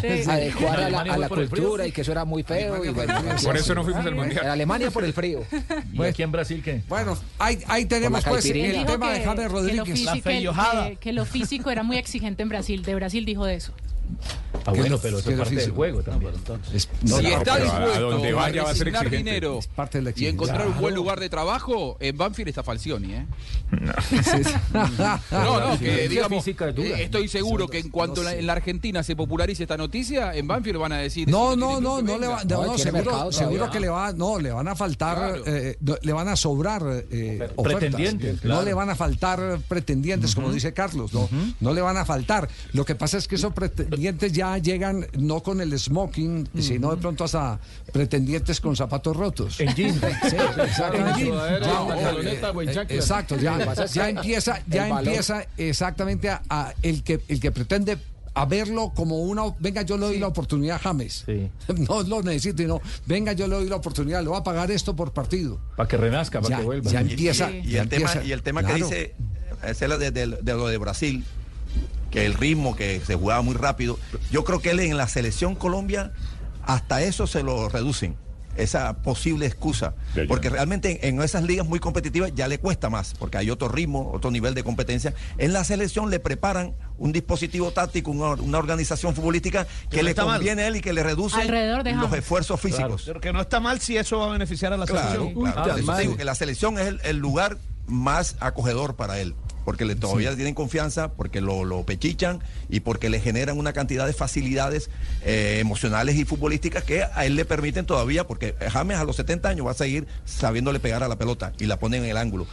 Sí. 0.00 0.22
adecuar 0.30 0.80
a 0.80 0.90
la, 0.90 1.00
a 1.00 1.16
la 1.18 1.28
cultura 1.28 1.84
sí. 1.84 1.90
y 1.90 1.92
que 1.92 2.02
eso 2.02 2.12
era 2.12 2.24
muy 2.24 2.42
feo. 2.42 2.84
Y 2.84 2.88
bueno, 2.90 3.14
Por 3.42 3.54
así. 3.56 3.64
eso 3.64 3.74
no 3.74 3.82
fuimos 3.84 4.04
al 4.04 4.14
Mundial. 4.14 4.44
En 4.44 4.50
Alemania 4.50 4.90
por 4.90 5.04
el 5.04 5.12
frío. 5.12 5.42
¿Y 5.92 6.02
aquí 6.02 6.22
en 6.22 6.32
Brasil 6.32 6.62
qué? 6.62 6.82
Bueno, 6.88 7.16
ahí, 7.38 7.58
ahí 7.68 7.86
tenemos 7.86 8.22
la 8.22 8.28
pues 8.30 8.44
el 8.46 8.52
tema 8.52 9.10
de 9.12 9.20
que- 9.20 9.26
James 9.26 9.36
que 9.36 9.44
lo 9.44 9.48
Rodríguez. 9.48 9.84
físico- 9.98 10.22
que- 10.22 10.88
que- 10.90 10.96
que 10.96 11.12
lo 11.12 11.24
físico 11.24 11.70
era 11.70 11.82
muy 11.82 11.96
exigente 11.96 12.42
en 12.42 12.48
Brasil. 12.50 12.82
De 12.82 12.94
Brasil 12.94 13.24
dijo 13.24 13.44
de 13.46 13.54
eso. 13.54 13.72
Ah, 14.64 14.72
bueno, 14.72 14.98
pero 15.02 15.18
eso 15.18 15.28
¿Qué 15.28 15.34
es 15.34 15.40
parte 15.40 15.54
del 15.56 15.70
juego 15.72 16.02
también. 16.02 16.32
Si 17.04 17.26
está 17.26 17.58
dispuesto 17.58 18.38
a 18.40 18.48
resignar 18.72 19.10
dinero 19.10 19.60
y 20.16 20.26
encontrar 20.26 20.66
un 20.68 20.78
buen 20.80 20.94
lugar 20.94 21.18
de 21.20 21.28
trabajo, 21.28 21.96
en 22.00 22.16
Banfield 22.16 22.48
está 22.50 22.62
Falcioni, 22.62 23.14
¿eh? 23.14 23.26
No, 25.30 25.60
no, 25.70 25.78
que 25.78 26.08
digamos, 26.08 26.46
eh, 26.46 26.54
estoy 27.02 27.28
seguro 27.28 27.68
que 27.68 27.78
en 27.78 27.88
cuanto 27.90 28.22
la- 28.22 28.34
en 28.34 28.46
la 28.46 28.52
Argentina 28.54 29.02
se 29.02 29.16
popularice 29.16 29.62
esta 29.64 29.76
noticia, 29.76 30.34
en 30.34 30.46
Banfield 30.46 30.78
van 30.78 30.92
a 30.92 30.98
decir... 30.98 31.28
No, 31.28 31.50
"Ese 31.52 31.56
no, 31.60 31.80
no, 31.80 32.02
no 32.02 32.18
le 32.18 32.26
va, 32.26 32.42
venga". 32.44 32.66
no, 32.66 32.78
seguro, 33.32 33.70
que 33.70 33.80
le 33.80 33.88
va, 33.88 34.12
no, 34.12 34.38
le 34.38 34.50
van 34.50 34.68
a 34.68 34.76
faltar, 34.76 35.16
Claro. 35.16 35.42
eh, 35.46 35.76
no, 35.80 35.96
le 36.00 36.12
van 36.12 36.28
a 36.28 36.36
sobrar 36.36 36.82
eh, 37.10 37.48
ofertas. 37.56 37.80
Pretendientes, 37.80 38.44
No 38.44 38.62
le 38.62 38.74
van 38.74 38.90
a 38.90 38.94
faltar 38.94 39.58
pretendientes, 39.68 40.34
como 40.34 40.52
dice 40.52 40.72
Carlos, 40.72 41.12
no, 41.12 41.28
no 41.60 41.72
le 41.74 41.80
van 41.80 41.96
a 41.96 42.04
faltar. 42.04 42.48
Lo 42.72 42.84
que 42.84 42.94
pasa 42.94 43.18
es 43.18 43.28
que 43.28 43.34
esos 43.36 43.52
pretendientes 43.52 44.32
ya 44.32 44.51
llegan 44.58 45.06
no 45.18 45.42
con 45.42 45.60
el 45.60 45.78
smoking, 45.78 46.48
sino 46.58 46.90
de 46.94 46.96
pronto 46.96 47.24
hasta 47.24 47.58
pretendientes 47.92 48.60
con 48.60 48.76
zapatos 48.76 49.16
rotos. 49.16 49.60
En 49.60 49.74
jean. 49.74 49.94
Sí, 49.94 50.36
exactamente. 50.62 51.20
En 51.22 51.26
sudadera, 51.28 51.66
Ya, 51.66 51.86
pantaloneta, 51.86 52.48
eh, 52.48 52.52
eh, 52.52 52.74
chanclas. 52.74 52.90
Exacto, 52.90 53.36
ya, 53.36 53.74
ya 53.86 54.08
empieza, 54.08 54.62
ya 54.66 54.88
empieza 54.88 55.44
exactamente 55.56 56.28
a, 56.30 56.42
a 56.48 56.74
el 56.82 57.02
que 57.02 57.20
el 57.28 57.40
que 57.40 57.50
pretende 57.52 57.98
a 58.34 58.46
verlo 58.46 58.92
como 58.96 59.18
una 59.20 59.42
venga 59.58 59.82
yo 59.82 59.98
le 59.98 60.06
doy 60.06 60.18
la 60.18 60.28
oportunidad 60.28 60.76
a 60.76 60.78
James 60.78 61.22
Sí. 61.26 61.50
no 61.88 62.02
lo 62.02 62.22
necesito 62.22 62.62
y 62.62 62.66
no 62.66 62.80
venga 63.04 63.34
yo 63.34 63.46
le 63.46 63.56
doy 63.56 63.68
la 63.68 63.76
oportunidad 63.76 64.22
le 64.22 64.28
voy 64.28 64.38
a 64.38 64.42
pagar 64.42 64.70
esto 64.70 64.96
por 64.96 65.12
partido 65.12 65.60
Para 65.76 65.86
que 65.86 65.98
renazca, 65.98 66.40
para 66.40 66.50
Ya, 66.54 66.58
que 66.60 66.64
vuelva. 66.64 66.90
ya 66.90 67.02
Y- 67.02 67.10
empieza 67.10 67.50
y, 67.50 67.58
y 67.58 67.70
ya 67.72 67.82
el 67.82 67.88
tema, 67.90 68.10
y 68.24 68.32
el 68.32 68.42
tema 68.42 68.60
claro. 68.62 68.76
que 68.76 68.82
dice, 68.84 69.14
es 69.66 69.78
de- 69.80 70.10
de 70.10 70.52
lo 70.54 70.66
de 70.66 70.78
Brasil, 70.78 71.24
que 72.12 72.24
el 72.26 72.34
ritmo 72.34 72.76
que 72.76 73.00
se 73.04 73.16
jugaba 73.16 73.42
muy 73.42 73.54
rápido. 73.56 73.98
Yo 74.30 74.44
creo 74.44 74.60
que 74.60 74.70
él 74.70 74.78
en 74.80 74.96
la 74.96 75.08
selección 75.08 75.56
Colombia, 75.56 76.12
hasta 76.64 77.02
eso 77.02 77.26
se 77.26 77.42
lo 77.42 77.68
reducen. 77.68 78.16
Esa 78.54 78.98
posible 78.98 79.46
excusa. 79.46 79.94
Porque 80.28 80.50
realmente 80.50 81.08
en, 81.08 81.22
esas 81.22 81.42
ligas 81.42 81.66
muy 81.66 81.80
competitivas 81.80 82.32
ya 82.34 82.48
le 82.48 82.58
cuesta 82.58 82.90
más, 82.90 83.14
porque 83.18 83.38
hay 83.38 83.48
otro 83.48 83.68
ritmo, 83.68 84.10
otro 84.12 84.30
nivel 84.30 84.52
de 84.52 84.62
competencia. 84.62 85.14
En 85.38 85.54
la 85.54 85.64
selección 85.64 86.10
le 86.10 86.20
preparan 86.20 86.74
un 86.98 87.12
dispositivo 87.12 87.70
táctico, 87.70 88.10
una, 88.10 88.34
una 88.42 88.58
organización 88.58 89.14
futbolística 89.14 89.64
que, 89.88 89.96
Que 89.96 90.02
no 90.02 90.08
le 90.10 90.14
mal. 90.14 90.26
conviene 90.36 90.62
a 90.64 90.66
él 90.68 90.76
y 90.76 90.80
que 90.82 90.92
le 90.92 91.02
reduce 91.02 91.40
Alrededor 91.40 91.82
de 91.82 91.94
los 91.94 92.12
esfuerzos 92.12 92.60
físicos. 92.60 93.04
Pero 93.06 93.22
que 93.22 93.32
no 93.32 93.40
está 93.40 93.58
mal 93.58 93.80
si 93.80 93.96
eso 93.96 94.18
va 94.18 94.26
a 94.26 94.32
beneficiar 94.32 94.74
a 94.74 94.76
la 94.76 94.84
Claro, 94.84 95.22
selección. 95.22 95.50
claro. 95.52 95.76
eso 95.78 95.96
digo 95.96 96.16
que 96.18 96.24
la 96.26 96.34
selección 96.34 96.78
es 96.78 96.88
el, 96.88 97.00
el 97.04 97.16
lugar 97.16 97.56
más 97.86 98.36
acogedor 98.40 98.96
para 98.96 99.18
él. 99.18 99.34
Porque 99.64 99.84
le 99.84 99.94
todavía 99.94 100.34
tienen 100.34 100.54
confianza, 100.54 101.12
porque 101.12 101.40
lo, 101.40 101.64
lo 101.64 101.84
pechichan 101.84 102.40
y 102.68 102.80
porque 102.80 103.08
le 103.08 103.20
generan 103.20 103.58
una 103.58 103.72
cantidad 103.72 104.06
de 104.06 104.12
facilidades 104.12 104.90
eh, 105.24 105.58
emocionales 105.60 106.16
y 106.16 106.24
futbolísticas 106.24 106.84
que 106.84 107.02
a 107.02 107.24
él 107.24 107.36
le 107.36 107.44
permiten 107.44 107.86
todavía, 107.86 108.26
porque 108.26 108.54
James 108.70 108.98
a 108.98 109.04
los 109.04 109.16
70 109.16 109.48
años 109.48 109.66
va 109.66 109.72
a 109.72 109.74
seguir 109.74 110.06
sabiéndole 110.24 110.80
pegar 110.80 111.02
a 111.02 111.08
la 111.08 111.16
pelota 111.16 111.52
y 111.58 111.66
la 111.66 111.78
pone 111.78 111.98
en 111.98 112.04
el 112.04 112.16
ángulo. 112.16 112.46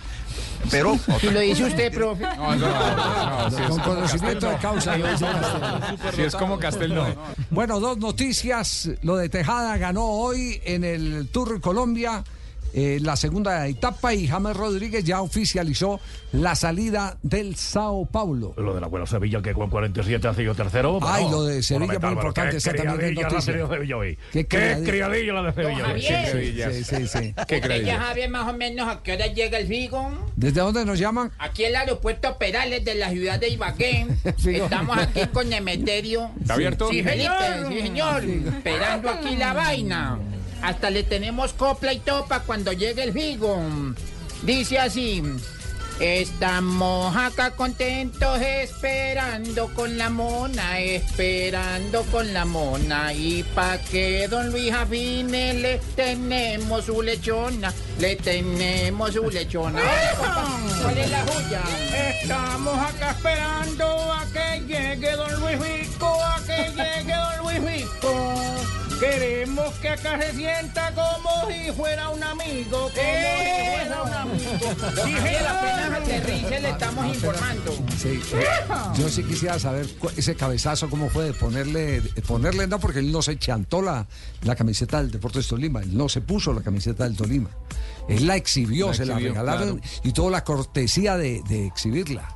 Pero 0.71 0.97
Y 1.23 1.27
lo 1.27 1.39
dice 1.39 1.65
usted, 1.65 1.93
profe. 1.93 2.23
No, 2.23 2.55
no, 2.55 2.67
no, 2.67 3.49
no, 3.49 3.57
si 3.57 3.63
Con 3.63 3.79
conocimiento 3.79 4.49
de 4.49 4.57
causa. 4.57 4.97
no. 4.97 5.05
lo 5.05 5.11
dice 5.11 5.25
Castel. 5.25 6.15
Si 6.15 6.21
es 6.21 6.35
como 6.35 6.59
Castel, 6.59 6.93
no. 6.93 7.05
Bueno, 7.49 7.79
dos 7.79 7.97
noticias. 7.97 8.89
Lo 9.01 9.17
de 9.17 9.29
Tejada 9.29 9.77
ganó 9.77 10.05
hoy 10.05 10.61
en 10.63 10.83
el 10.83 11.29
Tour 11.31 11.59
Colombia. 11.61 12.23
Eh, 12.73 12.99
la 13.01 13.15
segunda 13.15 13.65
etapa 13.67 14.13
y 14.13 14.27
James 14.27 14.55
Rodríguez 14.55 15.03
ya 15.03 15.21
oficializó 15.21 15.99
la 16.31 16.55
salida 16.55 17.17
del 17.23 17.55
Sao 17.55 18.05
Paulo. 18.05 18.53
Lo 18.57 18.75
de 18.75 18.81
la 18.81 18.87
Buena 18.87 19.05
Sevilla, 19.05 19.41
que 19.41 19.53
con 19.53 19.69
47 19.69 20.27
ha 20.27 20.33
sido 20.33 20.53
tercero. 20.53 20.99
Ay, 21.01 21.23
bueno, 21.23 21.37
lo 21.37 21.43
de 21.45 21.63
Sevilla, 21.63 21.99
muy 21.99 22.11
importante, 22.11 22.57
Qué 22.57 22.71
criadilla 22.71 23.21
la 23.29 23.35
de 23.35 23.41
Sevilla 23.41 23.97
hoy. 23.97 24.17
Qué 24.31 24.45
Qué 24.45 24.81
criadilla. 24.85 25.33
la 25.33 25.51
de 25.51 25.53
Sevilla 25.53 25.87
hoy. 25.93 26.01
Sí, 26.01 26.83
sí, 26.83 27.07
sí. 27.07 27.33
¿Usted 27.37 27.83
ya 27.85 27.99
sabe 27.99 28.27
más 28.27 28.47
o 28.47 28.55
menos 28.55 28.87
a 28.87 29.01
qué 29.01 29.13
hora 29.13 29.27
llega 29.27 29.57
el 29.57 29.67
Figo? 29.67 30.11
¿Desde 30.35 30.61
dónde 30.61 30.85
nos 30.85 30.99
llaman? 30.99 31.31
Aquí 31.39 31.63
el 31.63 31.75
aeropuerto 31.75 32.37
Perales 32.37 32.85
de 32.85 32.95
la 32.95 33.09
ciudad 33.09 33.39
de 33.39 33.49
Ibagué. 33.49 34.07
Estamos 34.45 34.97
aquí 34.97 35.21
con 35.33 35.51
Emeterio. 35.51 36.29
¿Está 36.41 36.53
abierto? 36.53 36.89
Sí, 36.89 37.03
Felipe, 37.03 37.33
sí, 37.69 37.81
señor. 37.81 38.23
Esperando 38.23 39.09
aquí 39.09 39.35
la 39.35 39.53
vaina. 39.53 40.19
Hasta 40.61 40.89
le 40.89 41.03
tenemos 41.03 41.53
copla 41.53 41.93
y 41.93 41.99
topa 41.99 42.41
cuando 42.41 42.73
llegue 42.73 43.03
el 43.03 43.13
Figo. 43.13 43.59
Dice 44.43 44.79
así. 44.79 45.23
Estamos 45.99 47.13
acá 47.13 47.51
contentos 47.51 48.39
esperando 48.39 49.67
con 49.73 49.97
la 49.97 50.09
mona, 50.09 50.79
esperando 50.79 52.03
con 52.03 52.33
la 52.33 52.45
mona. 52.45 53.11
Y 53.13 53.43
pa' 53.43 53.77
que 53.79 54.29
don 54.29 54.49
Luis 54.49 54.71
afine 54.71 55.55
le 55.55 55.81
tenemos 55.97 56.85
su 56.85 57.01
lechona, 57.01 57.73
le 57.99 58.15
tenemos 58.15 59.11
su 59.11 59.29
lechona. 59.29 59.81
¿Cuál 60.81 60.97
es 60.97 61.11
la 61.11 61.21
joya? 61.23 61.61
Estamos 62.21 62.79
acá 62.79 63.11
esperando 63.11 64.13
a 64.13 64.25
que 64.31 64.61
llegue 64.67 65.11
don 65.17 65.41
Luis 65.41 65.59
Vico, 65.59 66.23
a 66.23 66.39
que 66.45 66.71
llegue 66.77 67.13
don 67.13 67.37
Luis 67.43 67.83
Vico. 67.83 68.78
Queremos 68.99 69.73
que 69.75 69.89
acá 69.89 70.19
se 70.21 70.33
sienta 70.35 70.93
como 70.93 71.49
si 71.49 71.71
fuera 71.71 72.09
un 72.09 72.21
amigo, 72.21 72.69
como 72.71 72.89
si 72.89 73.77
fuera 73.77 74.03
un 74.03 74.13
amigo. 74.13 74.93
Javier, 74.95 75.47
apenas 75.47 75.91
aterrice 76.01 76.59
le 76.59 76.69
estamos 76.69 77.05
informando. 77.15 77.73
Sí, 77.97 78.19
eh, 78.33 78.45
yo 78.97 79.09
sí 79.09 79.23
quisiera 79.23 79.57
saber 79.57 79.87
ese 80.17 80.35
cabezazo 80.35 80.89
cómo 80.89 81.09
fue 81.09 81.25
de 81.25 81.33
ponerle, 81.33 82.01
de 82.01 82.21
ponerle 82.21 82.67
no 82.67 82.79
porque 82.79 82.99
él 82.99 83.11
no 83.11 83.21
se 83.21 83.37
chantó 83.37 83.81
la, 83.81 84.05
la 84.41 84.55
camiseta 84.55 84.97
del 85.01 85.11
Deportes 85.11 85.47
Tolima, 85.47 85.81
él 85.81 85.95
no 85.95 86.09
se 86.09 86.19
puso 86.21 86.51
la 86.53 86.61
camiseta 86.61 87.05
del 87.05 87.15
Tolima. 87.15 87.49
Él 88.09 88.27
la 88.27 88.35
exhibió, 88.35 88.87
La 88.87 88.93
se 88.93 89.05
la 89.05 89.17
regalaron 89.19 89.79
claro. 89.79 89.93
y 90.03 90.11
tuvo 90.11 90.29
la 90.29 90.43
cortesía 90.43 91.15
de, 91.15 91.41
de 91.47 91.67
exhibirla. 91.67 92.27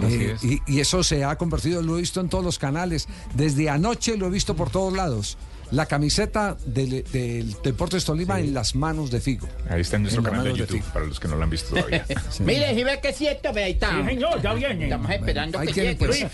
Eh, 0.00 0.34
es. 0.36 0.44
y, 0.44 0.60
y 0.66 0.80
eso 0.80 1.02
se 1.02 1.24
ha 1.24 1.36
convertido, 1.38 1.80
lo 1.80 1.96
he 1.96 2.00
visto 2.00 2.20
en 2.20 2.28
todos 2.28 2.44
los 2.44 2.58
canales. 2.58 3.08
Desde 3.34 3.70
anoche 3.70 4.16
lo 4.16 4.26
he 4.26 4.30
visto 4.30 4.54
por 4.54 4.70
todos 4.70 4.92
lados. 4.92 5.38
La 5.70 5.86
camiseta 5.86 6.56
del, 6.66 7.04
del 7.12 7.54
Deportes 7.62 8.04
Tolima 8.04 8.38
en 8.40 8.54
las 8.54 8.74
manos 8.74 9.10
de 9.10 9.20
Figo. 9.20 9.48
Ahí 9.68 9.80
está 9.80 9.96
en 9.96 10.02
nuestro 10.02 10.20
En 10.20 10.24
las 10.26 10.32
canal 10.38 10.52
de 10.52 10.58
YouTube, 10.58 10.82
para 10.92 11.04
los 11.06 11.18
que 11.18 11.28
no 11.28 11.36
lo 11.36 11.42
han 11.44 11.50
visto 11.50 11.70
todavía. 11.74 12.04
Mire, 12.40 12.74
si 12.74 12.84
ve 12.84 13.00
que 13.00 13.08
es 13.08 13.16
cierto, 13.16 13.52
ve 13.52 13.64
ahí 13.64 13.72
está. 13.72 13.90
Sí, 14.00 14.06
señor, 14.06 14.40
ya 14.42 14.54
viene. 14.54 14.84
Estamos 14.84 15.10
esperando 15.10 15.58
ahí 15.58 15.66
que 15.68 15.72
llegue. 15.96 15.96
pues. 15.96 16.24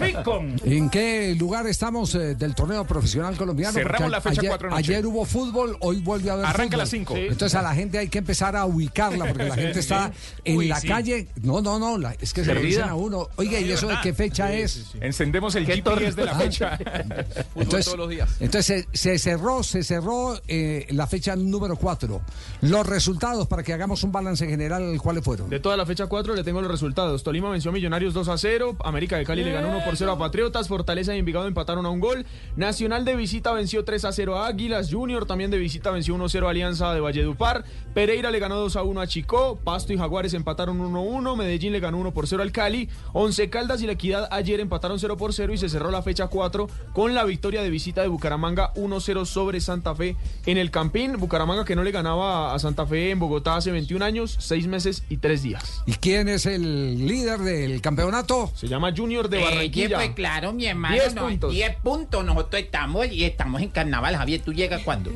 ¿En 0.65 0.91
qué 0.91 1.35
lugar 1.39 1.67
estamos 1.67 2.15
eh, 2.15 2.35
del 2.35 2.55
torneo 2.55 2.85
profesional 2.87 3.37
colombiano? 3.37 3.73
Cerramos 3.73 3.99
Porque 3.99 4.11
la 4.11 4.21
fecha 4.21 4.41
ayer, 4.41 4.51
cuatro 4.51 4.69
anoche. 4.69 4.93
ayer 4.95 5.07
hubo 5.07 5.25
fútbol, 5.25 5.77
hoy 5.81 6.01
vuelve 6.01 6.31
a 6.31 6.35
haber 6.35 6.47
Arranca 6.47 6.63
a 6.63 6.67
fútbol. 6.69 6.79
las 6.79 6.91
cinco. 6.91 7.15
Sí. 7.15 7.21
Entonces 7.29 7.55
a 7.59 7.63
la 7.63 7.75
gente 7.75 7.99
hay 7.99 8.09
que 8.09 8.19
empezar 8.19 8.57
a 8.57 8.65
ubicarla 8.67 9.27
porque 9.27 9.45
la 9.45 9.55
gente 9.55 9.81
está 9.81 10.11
en 10.45 10.57
Uy, 10.57 10.69
la 10.69 10.81
sí. 10.81 10.89
calle. 10.89 11.29
No, 11.43 11.61
no, 11.61 11.79
no, 11.79 11.99
la- 11.99 12.15
es 12.21 12.33
que 12.33 12.45
se 12.45 12.55
dicen 12.55 12.85
a 12.85 12.95
uno. 12.95 13.29
Oiga, 13.37 13.59
¿y 13.61 13.71
eso 13.71 13.89
de 13.89 13.97
qué 14.03 14.13
fecha 14.13 14.53
es? 14.53 14.87
Encendemos 15.01 15.55
el 15.55 15.67
GPS 15.67 16.13
de 16.17 16.25
la 16.25 16.35
fecha. 16.35 16.79
Entonces, 17.55 17.85
todos 17.87 17.99
los 17.99 18.09
días. 18.11 18.29
entonces 18.41 18.87
se, 18.93 19.19
se 19.19 19.20
cerró, 19.21 19.63
se 19.63 19.85
cerró 19.85 20.41
eh, 20.49 20.87
la 20.91 21.07
fecha 21.07 21.37
número 21.37 21.77
4. 21.77 22.21
Los 22.63 22.87
resultados 22.87 23.47
para 23.47 23.63
que 23.63 23.73
hagamos 23.73 24.03
un 24.03 24.11
balance 24.11 24.47
general, 24.49 24.99
¿cuáles 25.01 25.23
fueron? 25.23 25.49
De 25.49 25.61
toda 25.61 25.77
la 25.77 25.87
fecha 25.87 26.07
4 26.07 26.35
le 26.35 26.43
tengo 26.43 26.61
los 26.61 26.71
resultados. 26.71 27.23
Tolima 27.23 27.51
venció 27.51 27.71
a 27.71 27.75
Millonarios 27.75 28.15
2 28.15 28.29
a 28.29 28.39
0. 28.39 28.77
América 28.85 29.17
de 29.17 29.25
Cali 29.25 29.45
le 29.45 29.53
ganó 29.53 29.69
1 29.69 29.85
por 29.85 29.97
0 29.97 30.13
a 30.13 30.19
Patriotas. 30.19 30.67
Fortaleza 30.67 31.15
y 31.15 31.21
Envigado 31.21 31.47
empataron 31.47 31.87
a 31.87 31.91
un 31.91 32.01
gol. 32.01 32.27
Nacional 32.57 33.05
de 33.05 33.15
visita 33.15 33.53
venció 33.53 33.85
3 33.85 34.05
a 34.07 34.13
0 34.13 34.37
a 34.37 34.47
Águilas. 34.49 34.93
Junior 34.93 35.27
también 35.27 35.51
de 35.51 35.59
visita 35.59 35.91
venció 35.91 36.15
1 36.15 36.29
0 36.29 36.49
a 36.49 36.51
Alianza 36.51 36.93
de 36.93 37.01
Valledupar. 37.01 37.65
Pereira 37.95 38.31
le 38.31 38.39
ganó 38.41 38.57
2 38.57 38.77
a 38.77 38.83
1 38.83 39.01
a 39.01 39.07
Chicó. 39.07 39.59
Pasto 39.63 39.93
y 39.93 39.99
Jaguares 39.99 40.35
empataron 40.35 40.81
1 40.81 41.01
1. 41.01 41.37
Medellín 41.37 41.73
le 41.73 41.81
ganó 41.81 41.99
1 41.99 42.13
por 42.13 42.27
0 42.27 42.43
al 42.43 42.51
Cali. 42.51 42.89
Once 43.13 43.49
Caldas 43.51 43.83
y 43.83 43.87
La 43.87 43.93
Equidad 43.93 44.29
ayer 44.31 44.61
empataron 44.61 44.99
0 44.99 45.17
por 45.17 45.35
0 45.35 45.53
y 45.53 45.59
se 45.59 45.69
cerró 45.69 45.91
la 45.91 46.03
fecha 46.03 46.29
4 46.29 46.69
con 46.93 47.15
la 47.15 47.25
victoria 47.25 47.63
de 47.63 47.71
visita 47.71 48.03
de 48.03 48.09
Bucaramanga 48.09 48.73
1 48.77 49.01
0 49.01 49.10
sobre 49.25 49.61
Santa 49.61 49.95
Fe 49.95 50.17
en 50.47 50.57
el 50.59 50.71
Campín. 50.71 51.17
Bucaramanga 51.19 51.65
que 51.65 51.77
no 51.77 51.83
le 51.83 51.91
ganaba 51.91 52.55
a 52.55 52.59
Santa 52.59 52.87
Fe 52.87 53.11
en 53.11 53.19
Bogotá 53.19 53.57
hace 53.57 53.71
21 53.71 54.05
años, 54.05 54.37
6 54.39 54.67
meses 54.67 55.03
y 55.11 55.17
3 55.19 55.43
días. 55.43 55.83
¿Y 55.87 55.93
quién 55.95 56.29
es 56.29 56.47
el 56.47 57.07
líder 57.07 57.41
del 57.41 57.81
campeonato? 57.81 58.51
Se 58.55 58.69
llama 58.69 58.93
Junior 58.97 59.29
de 59.29 59.41
Eh, 59.41 59.45
Barranquilla. 59.45 59.97
pues 59.97 60.11
claro, 60.11 60.53
mi 60.53 60.67
hermano. 60.67 60.95
10 60.95 61.15
no, 61.15 61.23
puntos. 61.23 61.53
10 61.53 61.77
puntos. 61.77 62.25
Nosotros 62.25 62.63
estamos 62.63 63.07
y 63.11 63.25
estamos 63.25 63.61
en 63.63 63.69
carnaval, 63.69 64.17
Javier. 64.17 64.41
¿Tú 64.41 64.53
llegas 64.53 64.83
cuándo? 64.83 65.11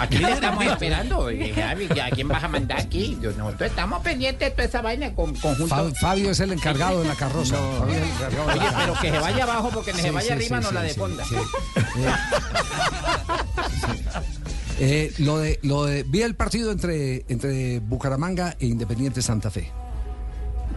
Aquí 0.00 0.18
le 0.18 0.32
estamos 0.32 0.64
esperando. 0.64 1.28
eh, 1.30 1.54
¿a 2.02 2.10
quién 2.10 2.28
vas 2.28 2.42
a 2.44 2.48
mandar 2.48 2.80
aquí? 2.80 3.16
Nosotros 3.20 3.62
estamos 3.70 4.02
pendientes 4.02 4.48
de 4.48 4.50
toda 4.50 4.64
esa 4.64 4.82
vaina 4.82 5.14
con 5.14 5.34
conjunto. 5.34 5.66
Fa- 5.74 5.90
Fabio 6.00 6.30
es 6.30 6.40
el 6.40 6.52
encargado 6.52 7.02
de 7.02 7.08
la 7.08 7.14
carroza. 7.14 7.56
Fabio 7.78 7.94
es 7.96 8.02
el 8.02 8.08
encargado 8.10 8.46
de 8.46 8.46
la 8.46 8.52
Oye, 8.52 8.60
carroza. 8.70 8.78
pero 8.86 9.00
que 9.00 9.10
se 9.10 9.18
vaya 9.18 9.42
abajo 9.44 9.70
porque 9.72 9.86
que 9.92 9.96
Sí, 9.98 10.02
se 10.02 10.10
vaya 10.10 10.26
sí, 10.26 10.32
arriba 10.32 10.58
sí, 10.58 10.62
no 10.64 10.68
sí, 10.68 10.74
la 10.74 10.80
sí, 10.82 10.86
defonda. 10.88 11.24
sí. 11.24 11.34
Eh, 14.78 15.12
lo 15.18 15.38
de, 15.38 15.58
lo 15.62 15.84
de, 15.84 16.02
vi 16.02 16.20
el 16.20 16.34
partido 16.34 16.70
entre, 16.70 17.24
entre 17.28 17.80
Bucaramanga 17.80 18.56
e 18.60 18.66
Independiente 18.66 19.22
Santa 19.22 19.50
Fe. 19.50 19.70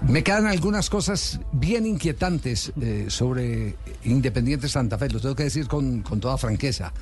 Me 0.07 0.23
quedan 0.23 0.47
algunas 0.47 0.89
cosas 0.89 1.41
bien 1.51 1.85
inquietantes 1.85 2.71
eh, 2.79 3.07
sobre 3.09 3.75
Independiente 4.05 4.69
Santa 4.69 4.97
Fe, 4.97 5.09
lo 5.09 5.19
tengo 5.19 5.35
que 5.35 5.43
decir 5.43 5.67
con, 5.67 6.01
con 6.01 6.21
toda 6.21 6.37
franqueza. 6.37 6.93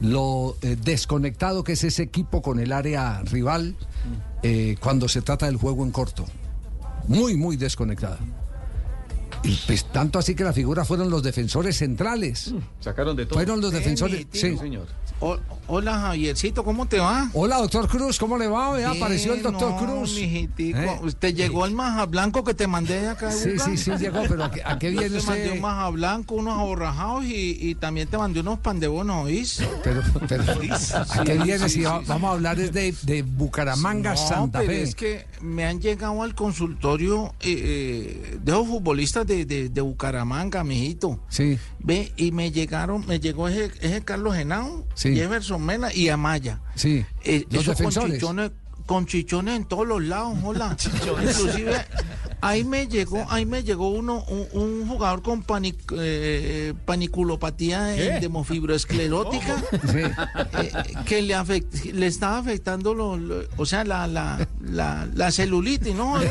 Lo 0.00 0.56
eh, 0.62 0.76
desconectado 0.80 1.64
que 1.64 1.72
es 1.72 1.82
ese 1.82 2.04
equipo 2.04 2.42
con 2.42 2.60
el 2.60 2.72
área 2.72 3.22
rival 3.24 3.76
cuando 4.78 5.08
se 5.08 5.22
trata 5.22 5.46
del 5.46 5.56
juego 5.56 5.84
en 5.84 5.90
corto. 5.90 6.24
Muy, 7.08 7.36
muy 7.36 7.56
desconectado. 7.56 8.18
Y 9.46 9.58
pues 9.66 9.84
tanto 9.86 10.18
así 10.18 10.34
que 10.34 10.44
la 10.44 10.52
figura 10.52 10.84
fueron 10.84 11.10
los 11.10 11.22
defensores 11.22 11.76
centrales. 11.76 12.52
Sacaron 12.80 13.16
de 13.16 13.26
todo. 13.26 13.38
Fueron 13.38 13.60
los 13.60 13.72
defensores. 13.72 14.26
Sí, 14.32 14.40
sí. 14.40 14.58
señor. 14.58 14.86
O- 15.18 15.38
hola 15.66 15.98
Javiercito, 15.98 16.62
¿cómo 16.62 16.84
te 16.86 16.98
va? 17.00 17.30
Hola, 17.32 17.56
doctor 17.56 17.88
Cruz, 17.88 18.18
¿cómo 18.18 18.36
le 18.36 18.48
va? 18.48 18.78
Ya 18.78 18.90
apareció 18.90 19.32
el 19.32 19.42
doctor 19.42 19.70
no, 19.72 19.78
Cruz. 19.78 20.14
mijitico. 20.14 20.78
¿Eh? 20.78 20.98
¿Usted 21.02 21.34
llegó 21.34 21.64
el 21.64 21.72
maja 21.72 22.04
blanco 22.04 22.44
que 22.44 22.52
te 22.52 22.66
mandé 22.66 23.00
de 23.00 23.08
acá 23.08 23.28
de 23.28 23.32
Sí, 23.32 23.58
sí, 23.58 23.76
sí, 23.78 23.90
llegó, 23.98 24.22
pero 24.28 24.44
¿a 24.44 24.50
qué, 24.50 24.62
a 24.62 24.78
qué 24.78 24.90
viene 24.90 25.08
Yo 25.08 25.20
te 25.20 25.26
mandé 25.26 25.42
usted? 25.44 25.54
un 25.56 25.60
maja 25.62 25.88
blanco, 25.88 26.34
unos 26.34 26.58
aborrajados 26.58 27.24
y, 27.24 27.56
y 27.60 27.74
también 27.76 28.08
te 28.08 28.18
mandé 28.18 28.40
unos 28.40 28.58
pan 28.58 28.78
de 28.78 28.88
bono, 28.88 29.22
¿oís? 29.22 29.62
Pero, 29.82 30.02
pero, 30.28 30.42
¿a 31.10 31.24
qué 31.24 31.38
viene 31.38 31.82
va- 31.84 32.02
vamos 32.06 32.28
a 32.30 32.32
hablar 32.34 32.58
de, 32.58 32.94
de 33.02 33.22
Bucaramanga, 33.22 34.10
No, 34.10 34.16
Santa 34.18 34.58
pero 34.58 34.72
Fe? 34.72 34.82
es 34.82 34.94
que 34.94 35.26
me 35.40 35.64
han 35.64 35.80
llegado 35.80 36.22
al 36.22 36.34
consultorio 36.34 37.34
eh, 37.40 37.54
eh, 38.34 38.38
de 38.42 38.52
los 38.52 38.66
futbolistas 38.66 39.26
de, 39.26 39.46
de, 39.46 39.70
de 39.70 39.80
Bucaramanga, 39.80 40.62
mijito. 40.62 41.20
Sí. 41.30 41.58
Ve, 41.78 42.12
y 42.18 42.32
me 42.32 42.50
llegaron, 42.50 43.06
me 43.06 43.18
llegó 43.18 43.48
ese, 43.48 43.70
ese 43.80 44.02
Carlos 44.02 44.34
Genao, 44.36 44.84
Sí. 44.94 45.05
Jefferson 45.14 45.64
Mena 45.64 45.92
y 45.92 46.08
Amaya. 46.08 46.60
Sí. 46.74 47.04
Eh, 47.24 47.44
Los 47.50 47.64
con 47.66 47.74
defensores. 47.74 48.22
Con 48.86 49.04
chichones 49.06 49.56
en 49.56 49.64
todos 49.64 49.86
los 49.86 50.02
lados, 50.02 50.38
hola. 50.42 50.76
Inclusive 51.22 51.84
ahí 52.40 52.62
me 52.64 52.86
llegó, 52.86 53.26
ahí 53.28 53.44
me 53.44 53.62
llegó 53.64 53.88
uno, 53.90 54.24
un, 54.28 54.46
un 54.52 54.88
jugador 54.88 55.22
con 55.22 55.42
panic- 55.44 55.92
eh, 55.98 56.72
paniculopatía 56.84 57.94
¿Qué? 57.96 58.14
endemofibroesclerótica 58.14 59.56
eh, 59.94 60.12
que 61.04 61.22
le 61.22 61.34
afect- 61.34 61.92
le 61.92 62.06
estaba 62.06 62.38
afectando 62.38 62.94
lo, 62.94 63.16
lo- 63.16 63.42
o 63.56 63.66
sea 63.66 63.84
la 63.84 64.06
la, 64.06 64.46
la, 64.60 65.08
la 65.14 65.32
celulitis, 65.32 65.94
¿no? 65.94 66.14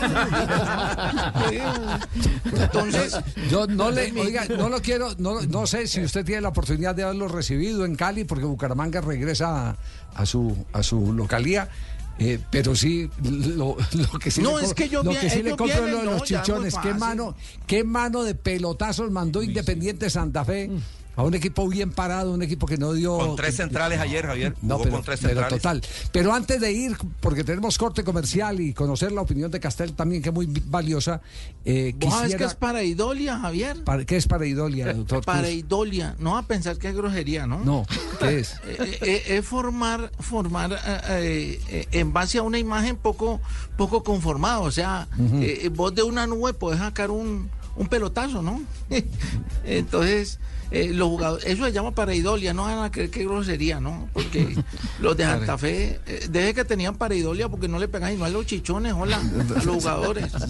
Entonces, 2.45 3.17
Yo 3.49 3.67
no 3.67 3.91
le, 3.91 4.11
oiga, 4.19 4.45
no 4.45 4.69
lo 4.69 4.81
quiero, 4.81 5.09
no, 5.17 5.41
no 5.41 5.67
sé 5.67 5.87
si 5.87 6.01
usted 6.03 6.23
tiene 6.25 6.41
la 6.41 6.49
oportunidad 6.49 6.95
de 6.95 7.03
haberlo 7.03 7.27
recibido 7.27 7.85
en 7.85 7.95
Cali, 7.95 8.23
porque 8.23 8.45
Bucaramanga 8.45 9.01
regresa 9.01 9.69
a, 9.71 9.75
a 10.15 10.25
su, 10.25 10.55
a 10.73 10.83
su 10.83 11.13
localía. 11.13 11.69
Eh, 12.18 12.39
pero 12.49 12.76
sí, 12.76 13.09
lo, 13.24 13.76
lo 13.93 14.20
que 14.20 14.32
sí 14.32 14.41
No, 14.41 14.57
le, 14.59 14.66
es 14.66 14.74
que 14.74 14.86
ellos 14.86 15.03
lo 15.03 15.11
que 15.11 15.30
sí 15.30 15.43
le 15.43 15.49
ellos 15.49 15.57
compro 15.57 15.76
es 15.76 15.82
lo 15.82 15.86
vienen, 15.88 16.05
de 16.05 16.11
los 16.11 16.20
no, 16.22 16.26
chichones. 16.26 16.76
Qué 16.82 16.93
mano, 16.93 17.36
qué 17.68 17.84
mano 17.84 18.24
de 18.24 18.36
pelotazos 18.36 19.11
mandó 19.11 19.43
Independiente 19.43 20.09
Santa 20.09 20.45
Fe 20.45 20.70
a 21.16 21.24
un 21.24 21.34
equipo 21.34 21.68
bien 21.68 21.91
parado, 21.91 22.34
un 22.34 22.41
equipo 22.43 22.66
que 22.68 22.78
no 22.78 22.93
dio. 22.93 23.18
Con 23.18 23.36
tres 23.36 23.55
centrales 23.55 23.99
ayer, 23.99 24.26
Javier. 24.26 24.55
No, 24.61 24.76
Jugó 24.76 24.84
pero, 24.84 24.95
con 24.97 25.05
tres 25.05 25.20
pero 25.22 25.34
centrales. 25.41 25.61
total. 25.61 25.82
Pero 26.11 26.34
antes 26.34 26.59
de 26.61 26.72
ir, 26.72 26.97
porque 27.22 27.43
tenemos 27.43 27.78
corte 27.78 28.03
comercial 28.03 28.59
y 28.59 28.74
conocer 28.74 29.11
la 29.11 29.22
opinión 29.22 29.49
de 29.51 29.59
Castel 29.59 29.93
también, 29.93 30.22
que 30.22 30.30
es 30.30 30.36
muy 30.36 30.47
valiosa, 30.68 31.22
eh, 31.63 31.93
¿Vos 31.97 32.09
sabes 32.13 32.24
quisiera. 32.26 32.38
que 32.45 32.51
es 32.51 32.55
pareidolia, 32.55 33.39
Javier? 33.39 33.84
para- 33.84 34.05
¿Qué 34.05 34.18
es 34.18 34.28
pareidolia, 34.28 34.93
doctor? 34.93 35.24
Cruz? 35.24 35.26
Pareidolia. 35.26 36.16
No 36.20 36.34
va 36.34 36.39
a 36.39 36.47
pensar 36.47 36.78
que 36.78 36.89
es 36.89 36.95
grosería, 36.95 37.47
¿no? 37.47 37.59
No, 37.59 37.86
¿qué 38.20 38.39
es? 38.39 38.55
Eh, 38.66 38.97
eh, 39.01 39.24
es 39.38 39.45
formar, 39.45 40.11
formar 40.20 40.74
eh, 40.74 40.78
eh, 41.09 41.61
eh, 41.70 41.88
en 41.91 42.11
base 42.13 42.39
a 42.39 42.41
una 42.43 42.59
imagen 42.59 42.97
poco, 42.97 43.39
poco 43.78 44.03
conformada. 44.03 44.59
O 44.59 44.72
sea, 44.72 45.07
eh, 45.41 45.70
vos 45.74 45.93
de 45.95 46.03
una 46.03 46.28
nube 46.28 46.53
podés 46.53 46.80
sacar 46.80 47.09
un, 47.11 47.49
un 47.76 47.88
pelotazo, 47.88 48.41
¿no? 48.41 48.61
Entonces, 49.66 50.39
eh, 50.72 50.91
los 50.93 51.09
jugadores, 51.09 51.45
eso 51.45 51.66
se 51.66 51.72
llama 51.72 51.91
pareidolia, 51.91 52.53
no 52.53 52.63
van 52.63 52.84
a 52.84 52.91
creer 52.91 53.09
que 53.09 53.24
grosería, 53.24 53.80
¿no? 53.80 54.09
Porque 54.13 54.55
los 54.99 55.16
de 55.18 55.24
Santa 55.24 55.57
Fe, 55.57 55.99
eh, 56.05 56.28
desde 56.30 56.53
que 56.53 56.66
tenían 56.66 56.95
pareidolia, 56.95 57.49
porque 57.49 57.68
no 57.68 57.80
le 57.80 57.88
pegan 57.88 58.22
a 58.22 58.30
los 58.30 58.45
chichones, 58.45 58.93
hola, 58.93 59.18
a 59.18 59.63
los 59.63 59.76
jugadores. 59.76 60.32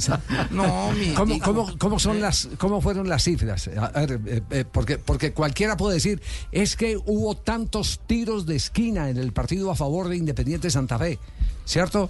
No, 0.51 0.91
mi 0.91 1.13
¿Cómo, 1.13 1.39
cómo, 1.39 1.77
cómo 1.77 1.99
son 1.99 2.21
las, 2.21 2.47
¿Cómo 2.57 2.81
fueron 2.81 3.09
las 3.09 3.23
cifras? 3.23 3.69
A 3.77 4.05
ver, 4.05 4.19
eh, 4.25 4.41
eh, 4.51 4.65
porque, 4.69 4.97
porque 4.97 5.33
cualquiera 5.33 5.77
puede 5.77 5.95
decir, 5.95 6.21
es 6.51 6.75
que 6.75 6.97
hubo 6.97 7.35
tantos 7.35 8.01
tiros 8.05 8.45
de 8.45 8.55
esquina 8.55 9.09
en 9.09 9.17
el 9.17 9.33
partido 9.33 9.71
a 9.71 9.75
favor 9.75 10.07
de 10.09 10.17
Independiente 10.17 10.69
Santa 10.69 10.97
Fe, 10.97 11.19
¿cierto? 11.65 12.09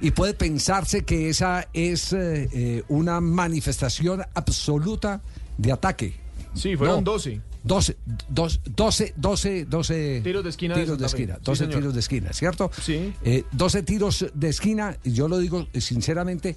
Y 0.00 0.10
puede 0.10 0.34
pensarse 0.34 1.04
que 1.04 1.28
esa 1.28 1.68
es 1.72 2.12
eh, 2.12 2.48
eh, 2.52 2.84
una 2.88 3.20
manifestación 3.20 4.22
absoluta 4.34 5.20
de 5.56 5.72
ataque. 5.72 6.25
Sí, 6.56 6.76
fueron 6.76 7.04
No. 7.04 7.12
12. 7.12 7.40
12, 7.62 7.96
dos- 8.28 8.60
12, 8.64 9.12
12, 9.16 9.64
12 9.66 10.20
Tiros 10.22 10.44
de 10.44 10.50
esquina 10.50 10.74
tiros 10.74 10.98
de 10.98 11.06
esquina, 11.06 11.34
Sí, 11.36 11.40
12 11.44 11.64
señor. 11.64 11.80
tiros 11.80 11.94
de 11.94 12.00
esquina, 12.00 12.32
¿cierto? 12.32 12.70
Sí. 12.80 13.12
Eh, 13.24 13.44
12 13.52 13.82
tiros 13.82 14.26
de 14.34 14.48
esquina, 14.48 14.96
y 15.04 15.12
yo 15.12 15.26
lo 15.28 15.38
digo 15.38 15.66
eh, 15.72 15.80
sinceramente, 15.80 16.56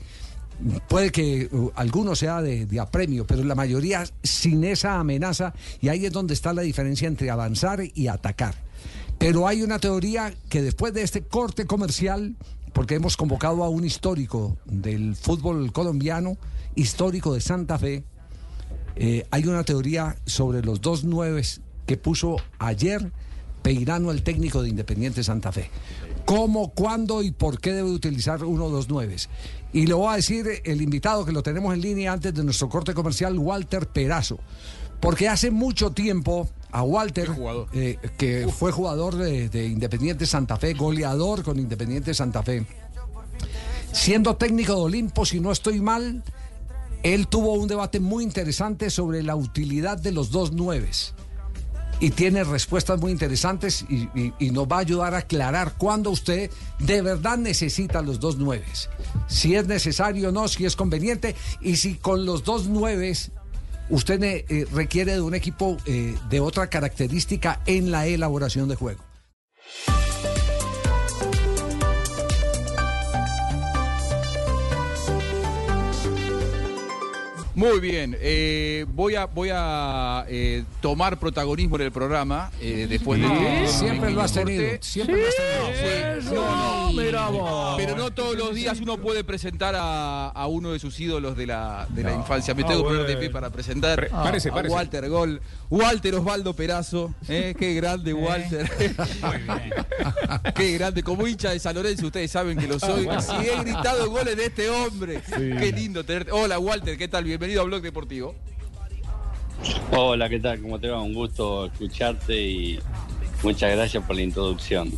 puede 0.88 1.12
que 1.12 1.50
uh, 1.52 1.72
alguno 1.76 2.16
sea 2.16 2.41
de, 2.41 2.66
de 2.66 2.80
apremio, 2.80 3.26
pero 3.26 3.43
la 3.43 3.56
mayoría 3.56 4.04
sin 4.24 4.64
esa 4.64 5.00
amenaza, 5.00 5.54
y 5.82 5.88
ahí 5.89 6.06
es 6.06 6.12
donde 6.12 6.34
está 6.34 6.54
la 6.54 6.62
diferencia 6.62 7.08
entre 7.08 7.30
avanzar 7.30 7.82
y 7.93 8.08
atacar. 8.08 8.56
Pero 9.18 9.47
hay 9.47 9.64
una 9.64 9.80
teoría 9.80 10.34
que 10.50 10.62
después 10.62 10.93
de 10.93 11.02
este 11.02 11.24
corte 11.24 11.66
comercial, 11.66 12.36
porque 12.74 12.95
hemos 12.95 13.18
convocado 13.18 13.64
a 13.64 13.70
un 13.70 13.84
histórico 13.84 14.58
del 14.66 15.16
fútbol 15.16 15.72
colombiano, 15.72 16.38
histórico 16.76 17.34
de 17.34 17.41
Santa 17.41 17.80
Fe, 17.80 18.04
eh, 19.02 19.26
hay 19.32 19.45
una 19.45 19.64
teoría 19.64 20.18
sobre 20.26 20.62
los 20.62 20.82
dos 20.82 21.06
nueves 21.06 21.62
que 21.86 21.95
puso 21.95 22.36
ayer 22.60 23.12
Peirano, 23.62 24.12
el 24.12 24.24
técnico 24.24 24.62
de 24.62 24.70
Independiente 24.70 25.24
Santa 25.24 25.54
Fe. 25.54 25.70
¿Cómo, 26.26 26.72
cuándo 26.72 27.24
y 27.24 27.32
por 27.32 27.62
qué 27.62 27.72
debe 27.72 27.89
utilizar 27.89 28.43
uno 28.43 28.66
o 28.66 28.70
dos 28.70 28.89
nueves? 28.89 29.30
Y 29.72 29.88
le 29.88 29.93
voy 29.93 30.12
a 30.12 30.16
decir 30.18 30.47
el 30.66 30.82
invitado 30.82 31.26
que 31.26 31.32
lo 31.32 31.41
tenemos 31.43 31.74
en 31.74 31.82
línea 31.82 32.12
antes 32.12 32.34
de 32.34 32.43
nuestro 32.43 32.68
corte 32.68 32.93
comercial, 32.93 33.39
Walter 33.39 33.88
Perazo. 33.88 34.38
Porque 35.00 35.30
hace 35.30 35.50
mucho 35.50 35.91
tiempo 35.91 36.50
a 36.72 36.84
Walter, 36.84 37.32
eh, 37.72 37.97
que 38.18 38.50
fue 38.50 38.74
jugador 38.74 39.16
de, 39.16 39.47
de 39.47 39.66
Independiente 39.66 40.26
Santa 40.26 40.58
Fe, 40.58 40.74
goleador 40.74 41.43
con 41.43 41.58
Independiente 41.58 42.14
Santa 42.14 42.43
Fe, 42.43 42.66
siendo 43.93 44.36
técnico 44.36 44.76
de 44.76 44.82
Olimpo, 44.82 45.26
si 45.26 45.39
no 45.39 45.54
estoy 45.54 45.80
mal, 45.80 46.22
él 47.04 47.28
tuvo 47.28 47.54
un 47.54 47.68
debate 47.68 48.00
muy 48.00 48.24
interesante 48.24 48.89
sobre 48.89 49.24
la 49.24 49.36
utilidad 49.36 49.97
de 49.97 50.12
los 50.12 50.32
dos 50.32 50.52
nueves. 50.52 51.14
Y 52.02 52.12
tiene 52.12 52.45
respuestas 52.45 53.00
muy 53.02 53.12
interesantes 53.12 53.86
y, 53.89 54.52
nos 54.52 54.68
va 54.68 54.78
a 54.78 54.80
ayudar 54.80 55.16
a 55.16 55.20
aclarar 55.20 55.74
cuándo 55.78 56.12
usted 56.12 56.50
de 56.80 57.02
verdad 57.02 57.38
necesita 57.38 58.02
los 58.02 58.22
dos 58.22 58.38
nueves. 58.38 58.89
Si 59.28 59.56
es 59.56 59.68
necesario 59.68 60.30
o 60.30 60.32
no, 60.32 60.47
si 60.47 60.66
es 60.66 60.78
conveniente 60.78 61.36
y 61.62 61.76
si 61.76 61.95
con 61.95 62.26
los 62.26 62.45
dos 62.45 62.68
nueves 62.68 63.32
usted 63.89 64.20
ne- 64.20 64.45
eh, 64.47 64.66
requiere 64.72 65.14
de 65.14 65.22
un 65.22 65.36
equipo 65.36 65.76
eh, 65.86 66.16
de 66.30 66.39
otra 66.39 66.68
característica 66.68 67.60
en 67.66 67.91
la 67.91 68.08
elaboración 68.08 68.70
de 68.70 68.76
juego. 68.76 69.09
Muy 77.60 77.82
bien, 77.82 78.16
eh, 78.22 78.86
voy 78.93 79.16
a, 79.16 79.26
voy 79.26 79.49
a 79.51 80.24
eh, 80.30 80.64
tomar 80.80 81.20
protagonismo 81.20 81.76
en 81.76 81.82
el 81.82 81.91
programa 81.91 82.51
eh, 82.62 82.88
después 82.89 83.20
de 83.20 83.68
siempre 83.68 84.12
lo 84.12 84.22
has 84.22 84.32
tenido, 84.32 84.64
siempre 84.80 85.18
lo 85.22 85.28
has 85.28 85.36
tenido. 85.36 86.34
No, 86.34 86.91
no, 87.32 87.74
pero 87.76 87.97
no 87.97 88.12
todos 88.12 88.38
los 88.38 88.55
días 88.55 88.80
uno 88.80 88.95
puede 88.97 89.26
presentar 89.26 89.76
a, 89.78 90.30
a 90.30 90.47
uno 90.47 90.72
de 90.72 90.80
sus 90.80 90.97
ídolos 91.01 91.36
de 91.36 91.47
la, 91.47 91.86
de 91.89 92.03
la 92.03 92.12
No. 92.12 92.20
infancia. 92.20 92.53
Me 92.53 92.64
Ah, 92.64 92.68
tengo 92.68 92.84
que 92.84 92.89
poner 92.91 93.07
de 93.07 93.18
pie 93.18 93.30
para 93.30 93.49
presentar 93.49 93.97
Pre- 93.97 94.07
a 94.07 94.24
párese. 94.24 94.51
Walter 94.51 95.10
Gol. 95.10 95.41
Walter 95.70 96.16
Osvaldo 96.16 96.53
Perazo, 96.55 97.14
¿eh? 97.28 97.53
qué 97.60 97.74
grande 97.74 98.14
Walter. 98.14 98.70
qué 100.55 100.72
grande, 100.78 101.03
como 101.03 101.28
hincha 101.28 101.51
de 101.51 101.60
San 101.60 101.76
Lorenzo, 101.76 102.05
ustedes 102.05 102.32
saben 102.32 102.57
que 102.57 102.68
lo 102.68 102.80
soy. 102.80 103.05
Si 103.22 103.47
he 103.49 103.57
gritado 103.64 104.10
goles 104.10 104.38
de 104.38 104.45
este 104.45 104.70
hombre, 104.70 105.22
Sí. 105.28 105.34
qué 105.60 105.72
lindo 105.76 106.05
tenerte. 106.05 106.32
Hola 106.32 106.57
Walter, 106.57 106.97
¿qué 106.97 107.07
tal? 107.10 107.26
Bienvenido 107.26 107.49
a 107.58 107.64
Blog 107.64 107.82
Deportivo. 107.82 108.36
Hola, 109.91 110.30
¿qué 110.30 110.39
tal? 110.39 110.62
¿Cómo 110.62 110.80
te 110.80 110.89
va? 110.89 111.02
Un 111.02 111.14
gusto 111.14 111.66
escucharte 111.66 112.39
y 112.39 112.80
muchas 113.43 113.72
gracias 113.76 114.04
por 114.06 114.16
la 114.16 114.22
introducción. 114.22 114.91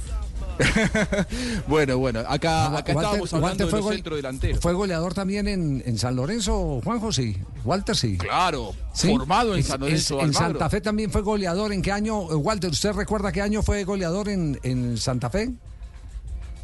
Bueno, 1.68 1.97
bueno, 1.97 2.20
acá, 2.20 2.66
acá 2.78 2.93
Walter- 2.93 2.95
estábamos 2.95 3.34
hablando 3.34 3.47
Walter 3.47 3.66
de 3.66 3.70
fue 3.72 3.80
los 3.80 3.86
gol- 3.86 3.95
centrodelanteros. 3.95 4.60
¿Fue 4.60 4.74
goleador 4.74 5.14
también 5.14 5.47
en, 5.47 5.82
en 5.86 5.97
San 5.97 6.16
Lorenzo, 6.16 6.82
Juanjo? 6.84 7.12
Sí. 7.12 7.38
Walter, 7.64 7.95
sí. 7.95 8.18
Claro, 8.18 8.74
Sí. 8.93 9.08
formado 9.08 9.56
en 9.56 9.64
San 9.64 9.80
Lorenzo 9.80 10.16
En, 10.20 10.26
Almagro. 10.28 10.47
Santa 10.49 10.70
Fe 10.70 10.82
también 10.82 11.10
fue 11.10 11.22
goleador. 11.22 11.72
¿En 11.74 11.82
qué 11.82 11.91
año, 11.91 12.30
eh, 12.32 12.36
Walter, 12.36 12.70
usted 12.70 12.91
recuerda 12.93 13.32
qué 13.32 13.41
año 13.41 13.64
fue 13.64 13.84
goleador 13.86 14.30
en, 14.30 14.60
en 14.64 14.97
Santa 14.97 15.30
Fe? 15.32 15.52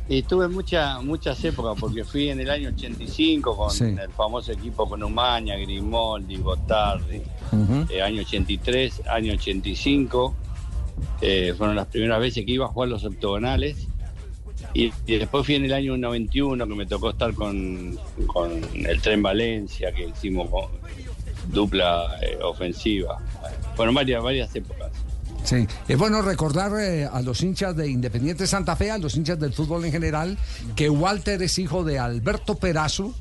Y 0.09 0.21
tuve 0.23 0.47
mucha, 0.47 1.01
muchas 1.01 1.43
épocas 1.43 1.75
porque 1.79 2.03
fui 2.05 2.29
en 2.29 2.39
el 2.39 2.49
año 2.49 2.69
85 2.69 3.57
con 3.57 3.71
Sí. 3.71 3.83
el 3.83 4.09
famoso 4.15 4.51
equipo 4.53 4.87
con 4.87 5.03
Umaña, 5.03 5.55
Grimaldi, 5.57 6.37
Gotardi. 6.37 7.21
Eh, 7.89 8.01
año 8.01 8.21
83, 8.21 9.01
año 9.07 9.33
85. 9.33 10.33
eh, 11.21 11.53
fueron 11.57 11.75
las 11.75 11.87
primeras 11.87 12.19
veces 12.19 12.45
que 12.45 12.51
iba 12.53 12.65
a 12.65 12.69
jugar 12.69 12.89
los 12.89 13.03
octogonales. 13.03 13.87
Y, 14.73 14.91
y 15.05 15.17
después 15.17 15.45
fui 15.45 15.55
en 15.55 15.65
el 15.65 15.73
año 15.73 15.95
91 15.97 16.67
que 16.67 16.75
me 16.75 16.85
tocó 16.85 17.09
estar 17.11 17.33
con, 17.33 17.97
con 18.27 18.51
el 18.73 19.01
Tren 19.01 19.21
Valencia, 19.21 19.91
que 19.91 20.05
hicimos 20.07 20.49
con- 20.49 20.71
dupla 21.51 22.17
eh, 22.21 22.37
ofensiva. 22.43 23.19
Fueron 23.75 23.93
varias, 23.95 24.21
varias 24.23 24.55
épocas. 24.55 24.91
Sí, 25.47 25.65
es 25.87 25.97
bueno 25.97 26.21
recordar 26.21 26.73
eh, 26.77 27.05
a 27.05 27.21
los 27.21 27.41
hinchas 27.41 27.73
de 27.73 27.87
Independiente 27.87 28.45
Santa 28.45 28.75
Fe, 28.75 28.91
a 28.91 28.97
los 28.97 29.15
hinchas 29.15 29.39
del 29.39 29.53
fútbol 29.53 29.85
en 29.85 29.93
general, 29.93 30.37
que 30.75 30.89
Walter 30.89 31.41
es 31.41 31.57
hijo 31.57 31.85
de 31.85 31.99
Alberto 31.99 32.55
Perazo, 32.55 33.13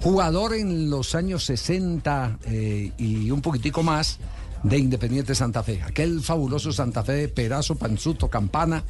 jugador 0.00 0.54
en 0.54 0.88
los 0.88 1.14
años 1.14 1.44
60 1.44 2.38
eh, 2.46 2.92
y 2.96 3.30
un 3.30 3.42
poquitico 3.42 3.82
más 3.82 4.18
de 4.62 4.78
Independiente 4.78 5.34
Santa 5.34 5.62
Fe. 5.62 5.82
Aquel 5.82 6.22
fabuloso 6.22 6.72
Santa 6.72 7.04
Fe 7.04 7.12
de 7.12 7.28
Perazo, 7.28 7.74
Panzuto, 7.76 8.28
Campana, 8.28 8.82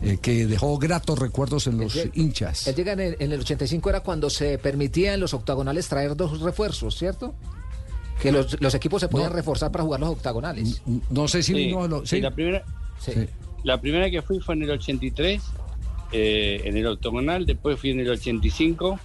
eh, 0.00 0.18
que 0.22 0.46
dejó 0.46 0.78
gratos 0.78 1.18
recuerdos 1.18 1.66
en 1.66 1.78
los 1.78 1.96
Él- 1.96 2.12
hinchas. 2.14 2.68
Él 2.68 2.76
llega 2.76 2.92
en 2.92 3.00
el, 3.00 3.16
en 3.18 3.32
el 3.32 3.40
85 3.40 3.90
era 3.90 4.00
cuando 4.00 4.30
se 4.30 4.56
permitía 4.58 5.14
en 5.14 5.20
los 5.20 5.34
octagonales 5.34 5.88
traer 5.88 6.14
dos 6.14 6.40
refuerzos, 6.40 6.96
¿cierto? 6.96 7.34
Que 8.20 8.30
los, 8.32 8.60
los 8.60 8.74
equipos 8.74 9.00
se 9.00 9.08
podían 9.08 9.30
No. 9.30 9.36
reforzar 9.36 9.70
para 9.72 9.84
jugar 9.84 10.00
los 10.00 10.10
octagonales. 10.10 10.82
No 11.08 11.26
sé 11.28 11.42
si 11.42 11.54
Sí, 12.04 12.20
la 12.20 12.30
primera 12.30 12.64
la 13.64 13.80
primera 13.80 14.10
que 14.10 14.22
fui 14.22 14.40
fue 14.40 14.54
en 14.54 14.62
el 14.62 14.70
83 14.70 15.42
eh, 16.12 16.60
en 16.64 16.76
el 16.76 16.86
octogonal 16.86 17.46
después 17.46 17.78
fui 17.78 17.90
en 17.90 18.00
el 18.00 18.10
85 18.10 18.98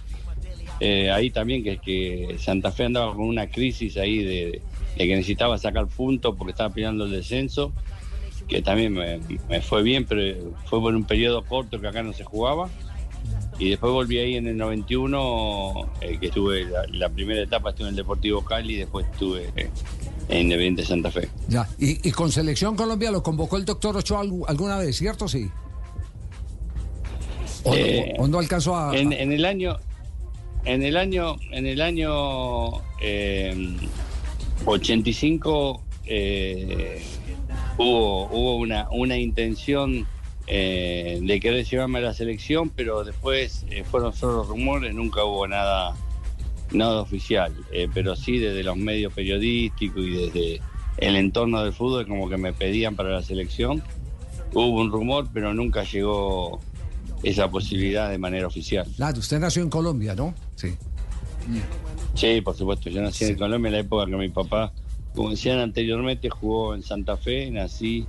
eh, 0.80 1.10
ahí 1.10 1.30
también 1.30 1.62
que 1.62 1.78
que 1.78 2.36
Santa 2.38 2.72
Fe 2.72 2.84
andaba 2.84 3.14
con 3.14 3.24
una 3.26 3.46
crisis 3.48 3.96
ahí 3.96 4.22
de, 4.24 4.60
de 4.96 5.06
que 5.06 5.14
necesitaba 5.16 5.56
sacar 5.58 5.86
puntos 5.86 6.34
porque 6.36 6.50
estaba 6.52 6.72
peleando 6.74 7.04
el 7.04 7.12
descenso 7.12 7.72
que 8.48 8.60
también 8.62 8.92
me, 8.92 9.18
me 9.48 9.60
fue 9.62 9.82
bien 9.82 10.04
pero 10.04 10.52
fue 10.66 10.80
por 10.80 10.94
un 10.94 11.04
periodo 11.04 11.42
corto 11.44 11.80
que 11.80 11.86
acá 11.88 12.02
no 12.02 12.12
se 12.12 12.24
jugaba 12.24 12.68
y 13.58 13.70
después 13.70 13.92
volví 13.92 14.18
ahí 14.18 14.36
en 14.36 14.46
el 14.48 14.56
91 14.56 15.72
eh, 16.00 16.18
que 16.20 16.26
estuve 16.26 16.64
la, 16.64 16.84
la 16.90 17.08
primera 17.08 17.42
etapa 17.42 17.70
estuve 17.70 17.86
en 17.88 17.90
el 17.92 17.96
Deportivo 17.96 18.42
Cali 18.44 18.74
y 18.74 18.76
después 18.78 19.06
estuve 19.10 19.50
eh, 19.56 19.70
en 20.28 20.38
Independiente 20.42 20.84
Santa 20.84 21.10
Fe 21.10 21.28
Ya. 21.48 21.68
Y, 21.78 22.06
y 22.08 22.12
con 22.12 22.30
Selección 22.30 22.76
Colombia 22.76 23.10
lo 23.10 23.22
convocó 23.22 23.56
el 23.56 23.64
doctor 23.64 23.96
Ochoa 23.96 24.22
algu- 24.24 24.44
alguna 24.48 24.78
vez, 24.78 24.96
¿cierto? 24.96 25.26
Sí. 25.28 25.48
¿O, 27.64 27.74
Eh, 27.74 28.14
o 28.18 28.28
no 28.28 28.38
alcanzó 28.38 28.76
a.? 28.76 28.96
En, 28.96 29.12
en 29.12 29.32
el 29.32 29.44
año, 29.44 29.76
en 30.64 30.82
el 30.82 30.96
año, 30.96 31.36
en 31.50 31.66
el 31.66 31.80
año 31.80 32.82
eh, 33.00 33.76
85 34.64 35.82
eh, 36.06 37.02
hubo, 37.78 38.26
hubo 38.26 38.56
una, 38.56 38.88
una 38.90 39.16
intención 39.18 40.06
eh, 40.48 41.18
de 41.20 41.40
querer 41.40 41.64
llevarme 41.64 41.98
a 41.98 42.02
la 42.02 42.14
selección, 42.14 42.70
pero 42.70 43.02
después 43.02 43.64
eh, 43.68 43.82
fueron 43.84 44.12
solo 44.12 44.44
rumores, 44.44 44.94
nunca 44.94 45.24
hubo 45.24 45.48
nada, 45.48 45.96
nada 46.72 47.00
oficial. 47.00 47.52
Eh, 47.72 47.88
pero 47.92 48.14
sí 48.14 48.38
desde 48.38 48.62
los 48.62 48.76
medios 48.76 49.12
periodísticos 49.12 50.04
y 50.04 50.10
desde 50.10 50.60
el 50.98 51.16
entorno 51.16 51.62
del 51.64 51.72
fútbol, 51.72 52.06
como 52.06 52.28
que 52.28 52.36
me 52.36 52.52
pedían 52.52 52.94
para 52.94 53.10
la 53.10 53.22
selección. 53.22 53.82
Hubo 54.52 54.80
un 54.80 54.92
rumor, 54.92 55.28
pero 55.32 55.52
nunca 55.52 55.82
llegó 55.82 56.60
esa 57.24 57.50
posibilidad 57.50 58.08
de 58.10 58.18
manera 58.18 58.46
oficial. 58.46 58.86
Claro, 58.96 59.18
usted 59.18 59.40
nació 59.40 59.62
en 59.62 59.70
Colombia, 59.70 60.14
¿no? 60.14 60.32
Sí. 60.54 60.74
Sí, 62.14 62.40
por 62.40 62.56
supuesto. 62.56 62.88
Yo 62.88 63.02
nací 63.02 63.24
en 63.24 63.36
Colombia 63.36 63.68
en 63.68 63.74
la 63.74 63.80
época 63.80 64.06
que 64.06 64.16
mi 64.16 64.28
papá, 64.28 64.72
como 65.14 65.30
decían 65.30 65.58
anteriormente, 65.58 66.30
jugó 66.30 66.74
en 66.74 66.82
Santa 66.82 67.16
Fe. 67.16 67.50
Nací 67.50 68.06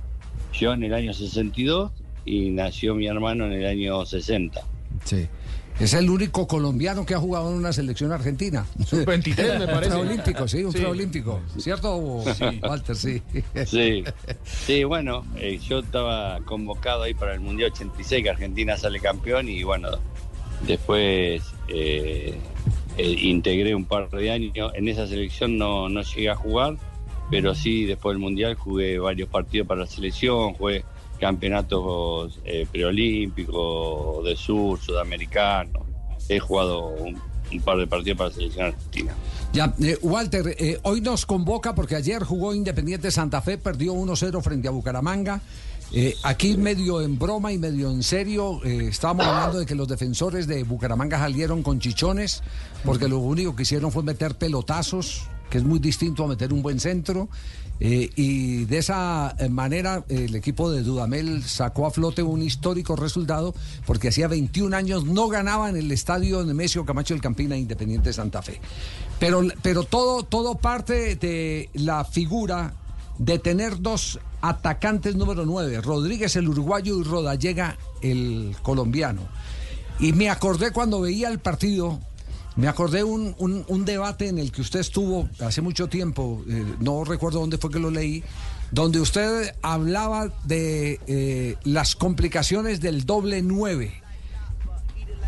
yo 0.52 0.72
en 0.72 0.84
el 0.84 0.94
año 0.94 1.12
62 1.12 1.90
y 2.28 2.50
nació 2.50 2.94
mi 2.94 3.06
hermano 3.06 3.46
en 3.46 3.52
el 3.52 3.66
año 3.66 4.04
60. 4.04 4.60
Sí. 5.04 5.26
Es 5.80 5.94
el 5.94 6.10
único 6.10 6.48
colombiano 6.48 7.06
que 7.06 7.14
ha 7.14 7.18
jugado 7.18 7.50
en 7.50 7.56
una 7.56 7.72
selección 7.72 8.10
argentina. 8.10 8.66
Sub-23, 8.84 9.60
me 9.60 9.66
parece. 9.72 9.94
Un 9.94 10.00
preolímpico, 10.02 10.48
sí, 10.48 10.64
un 10.64 10.72
Sí. 10.72 10.78
preolímpico. 10.78 11.40
¿Cierto, 11.56 12.24
Sí. 12.36 12.44
Walter? 12.62 12.96
Sí. 12.96 13.22
Sí, 13.64 14.04
sí 14.44 14.82
bueno, 14.84 15.24
eh, 15.36 15.58
yo 15.58 15.78
estaba 15.78 16.40
convocado 16.44 17.04
ahí 17.04 17.14
para 17.14 17.32
el 17.34 17.40
Mundial 17.40 17.70
86, 17.72 18.24
que 18.24 18.30
Argentina 18.30 18.76
sale 18.76 18.98
campeón 18.98 19.48
y 19.48 19.62
bueno, 19.62 19.90
después 20.66 21.42
eh, 21.68 22.34
eh, 22.96 23.16
integré 23.22 23.74
un 23.76 23.84
par 23.84 24.10
de 24.10 24.30
años. 24.32 24.72
En 24.74 24.88
esa 24.88 25.06
selección 25.06 25.58
no, 25.58 25.88
no 25.88 26.02
llegué 26.02 26.30
a 26.30 26.34
jugar, 26.34 26.76
pero 27.30 27.54
sí 27.54 27.84
después 27.84 28.14
del 28.14 28.20
Mundial 28.20 28.54
jugué 28.56 28.98
varios 28.98 29.28
partidos 29.28 29.68
para 29.68 29.82
la 29.82 29.86
selección, 29.86 30.54
jugué 30.54 30.84
campeonatos 31.18 32.40
eh, 32.44 32.66
preolímpicos, 32.70 34.24
de 34.24 34.36
sur, 34.36 34.80
sudamericano. 34.80 35.86
He 36.28 36.38
jugado 36.38 36.88
un, 36.88 37.20
un 37.52 37.60
par 37.60 37.78
de 37.78 37.86
partidos 37.86 38.18
para 38.18 38.30
la 38.30 38.34
selección 38.34 38.66
argentina. 38.66 39.12
Ya, 39.52 39.74
eh, 39.80 39.98
Walter, 40.02 40.54
eh, 40.58 40.78
hoy 40.82 41.00
nos 41.00 41.24
convoca 41.24 41.74
porque 41.74 41.96
ayer 41.96 42.22
jugó 42.22 42.54
Independiente 42.54 43.10
Santa 43.10 43.40
Fe, 43.40 43.58
perdió 43.58 43.94
1-0 43.94 44.42
frente 44.42 44.68
a 44.68 44.70
Bucaramanga. 44.70 45.40
Eh, 45.90 46.14
aquí 46.22 46.56
medio 46.58 47.00
en 47.00 47.18
broma 47.18 47.50
y 47.50 47.56
medio 47.56 47.90
en 47.90 48.02
serio, 48.02 48.60
eh, 48.62 48.88
estábamos 48.90 49.26
hablando 49.26 49.58
de 49.58 49.64
que 49.64 49.74
los 49.74 49.88
defensores 49.88 50.46
de 50.46 50.62
Bucaramanga 50.62 51.18
salieron 51.18 51.62
con 51.62 51.80
chichones, 51.80 52.42
porque 52.84 53.08
lo 53.08 53.18
único 53.18 53.56
que 53.56 53.62
hicieron 53.62 53.90
fue 53.90 54.02
meter 54.02 54.36
pelotazos, 54.36 55.22
que 55.48 55.56
es 55.56 55.64
muy 55.64 55.78
distinto 55.78 56.24
a 56.24 56.28
meter 56.28 56.52
un 56.52 56.60
buen 56.60 56.78
centro. 56.78 57.30
Eh, 57.80 58.10
y 58.16 58.64
de 58.64 58.78
esa 58.78 59.36
eh, 59.38 59.48
manera 59.48 60.04
el 60.08 60.34
equipo 60.34 60.70
de 60.70 60.82
Dudamel 60.82 61.44
sacó 61.44 61.86
a 61.86 61.90
flote 61.92 62.22
un 62.24 62.42
histórico 62.42 62.96
resultado 62.96 63.54
porque 63.86 64.08
hacía 64.08 64.26
21 64.26 64.76
años 64.76 65.04
no 65.04 65.28
ganaba 65.28 65.68
en 65.68 65.76
el 65.76 65.92
estadio 65.92 66.44
Nemesio 66.44 66.84
Camacho 66.84 67.14
del 67.14 67.20
Campina 67.20 67.56
Independiente 67.56 68.12
Santa 68.12 68.42
Fe. 68.42 68.60
Pero, 69.20 69.42
pero 69.62 69.84
todo, 69.84 70.24
todo 70.24 70.56
parte 70.56 71.16
de 71.16 71.70
la 71.74 72.04
figura 72.04 72.74
de 73.18 73.38
tener 73.38 73.80
dos 73.80 74.20
atacantes 74.40 75.16
número 75.16 75.44
9, 75.44 75.80
Rodríguez 75.80 76.36
el 76.36 76.48
uruguayo 76.48 76.98
y 76.98 77.02
Rodallega 77.02 77.76
el 78.00 78.56
colombiano. 78.62 79.22
Y 80.00 80.12
me 80.12 80.30
acordé 80.30 80.70
cuando 80.70 81.00
veía 81.00 81.28
el 81.28 81.40
partido, 81.40 81.98
me 82.58 82.66
acordé 82.66 83.04
un, 83.04 83.36
un, 83.38 83.84
debate 83.84 84.26
en 84.26 84.36
el 84.36 84.50
que 84.50 84.62
usted 84.62 84.80
estuvo 84.80 85.28
hace 85.38 85.62
mucho 85.62 85.86
tiempo, 85.86 86.42
eh, 86.48 86.64
no 86.80 87.04
recuerdo 87.04 87.38
dónde 87.38 87.56
fue 87.56 87.70
que 87.70 87.78
lo 87.78 87.88
leí, 87.88 88.24
donde 88.72 88.98
usted 88.98 89.54
hablaba 89.62 90.32
de 90.42 90.98
eh, 91.06 91.54
las 91.62 91.94
complicaciones 91.94 92.80
del 92.80 93.06
doble 93.06 93.42
9. 93.42 93.92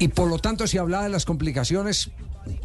Y 0.00 0.08
por 0.08 0.28
lo 0.28 0.40
tanto, 0.40 0.66
si 0.66 0.78
hablaba 0.78 1.04
de 1.04 1.10
las 1.10 1.24
complicaciones, 1.24 2.10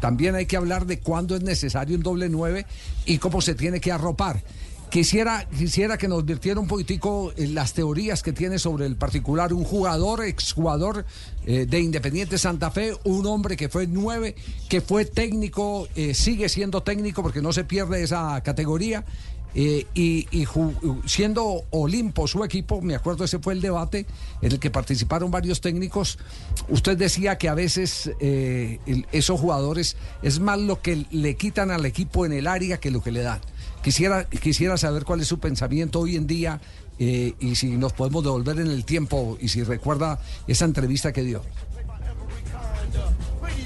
también 0.00 0.34
hay 0.34 0.46
que 0.46 0.56
hablar 0.56 0.84
de 0.86 0.98
cuándo 0.98 1.36
es 1.36 1.44
necesario 1.44 1.96
un 1.96 2.02
doble 2.02 2.28
9 2.28 2.66
y 3.04 3.18
cómo 3.18 3.40
se 3.42 3.54
tiene 3.54 3.80
que 3.80 3.92
arropar. 3.92 4.42
Quisiera, 4.96 5.46
quisiera 5.50 5.98
que 5.98 6.08
nos 6.08 6.24
virtiera 6.24 6.58
un 6.58 6.66
poquitico 6.66 7.30
en 7.36 7.54
las 7.54 7.74
teorías 7.74 8.22
que 8.22 8.32
tiene 8.32 8.58
sobre 8.58 8.86
el 8.86 8.96
particular, 8.96 9.52
un 9.52 9.62
jugador, 9.62 10.24
exjugador 10.24 11.04
eh, 11.44 11.66
de 11.66 11.80
Independiente 11.80 12.38
Santa 12.38 12.70
Fe, 12.70 12.94
un 13.04 13.26
hombre 13.26 13.58
que 13.58 13.68
fue 13.68 13.86
nueve, 13.86 14.34
que 14.70 14.80
fue 14.80 15.04
técnico, 15.04 15.86
eh, 15.96 16.14
sigue 16.14 16.48
siendo 16.48 16.82
técnico 16.82 17.22
porque 17.22 17.42
no 17.42 17.52
se 17.52 17.64
pierde 17.64 18.02
esa 18.02 18.40
categoría. 18.42 19.04
eh, 19.54 19.86
y 19.92 20.28
y 20.32 20.46
siendo 21.04 21.64
Olimpo 21.70 22.26
su 22.26 22.42
equipo, 22.42 22.80
me 22.80 22.94
acuerdo 22.94 23.24
ese 23.24 23.38
fue 23.38 23.52
el 23.52 23.60
debate 23.60 24.06
en 24.40 24.52
el 24.52 24.58
que 24.58 24.70
participaron 24.70 25.30
varios 25.30 25.60
técnicos, 25.60 26.18
usted 26.70 26.96
decía 26.96 27.36
que 27.36 27.50
a 27.50 27.54
veces 27.54 28.10
eh, 28.20 28.78
esos 29.12 29.38
jugadores 29.38 29.98
es 30.22 30.40
más 30.40 30.58
lo 30.58 30.80
que 30.80 31.04
le 31.10 31.36
quitan 31.36 31.70
al 31.70 31.84
equipo 31.84 32.24
en 32.24 32.32
el 32.32 32.46
área 32.46 32.78
que 32.78 32.90
lo 32.90 33.02
que 33.02 33.12
le 33.12 33.20
dan. 33.20 33.40
Quisiera, 33.82 34.24
quisiera 34.24 34.76
saber 34.76 35.04
cuál 35.04 35.20
es 35.20 35.28
su 35.28 35.38
pensamiento 35.38 36.00
hoy 36.00 36.16
en 36.16 36.26
día 36.26 36.60
eh, 36.98 37.34
y 37.38 37.54
si 37.54 37.76
nos 37.76 37.92
podemos 37.92 38.24
devolver 38.24 38.58
en 38.58 38.68
el 38.68 38.84
tiempo 38.84 39.38
y 39.40 39.48
si 39.48 39.62
recuerda 39.62 40.18
esa 40.46 40.64
entrevista 40.64 41.12
que 41.12 41.22
dio. 41.22 41.42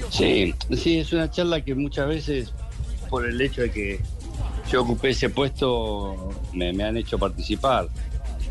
Sí, 0.09 0.53
sí, 0.75 0.99
es 0.99 1.13
una 1.13 1.31
charla 1.31 1.61
que 1.61 1.73
muchas 1.73 2.07
veces, 2.07 2.53
por 3.09 3.25
el 3.25 3.39
hecho 3.39 3.61
de 3.61 3.71
que 3.71 3.99
yo 4.69 4.81
ocupé 4.83 5.11
ese 5.11 5.29
puesto, 5.29 6.31
me, 6.53 6.73
me 6.73 6.83
han 6.83 6.97
hecho 6.97 7.17
participar. 7.17 7.87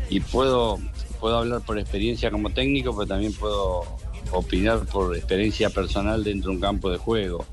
Y 0.09 0.19
puedo, 0.19 0.79
puedo 1.19 1.37
hablar 1.37 1.61
por 1.61 1.77
experiencia 1.77 2.31
como 2.31 2.49
técnico, 2.49 2.95
pero 2.95 3.07
también 3.07 3.33
puedo 3.33 3.85
opinar 4.31 4.85
por 4.87 5.15
experiencia 5.15 5.69
personal 5.69 6.23
dentro 6.23 6.49
de 6.49 6.55
un 6.55 6.61
campo 6.61 6.89
de 6.89 6.97
juego. 6.97 7.45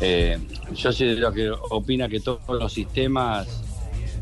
Eh, 0.00 0.38
yo 0.74 0.92
soy 0.92 1.14
de 1.14 1.16
los 1.16 1.32
que 1.32 1.50
opina 1.50 2.08
que 2.08 2.20
todos 2.20 2.40
los 2.48 2.72
sistemas 2.72 3.62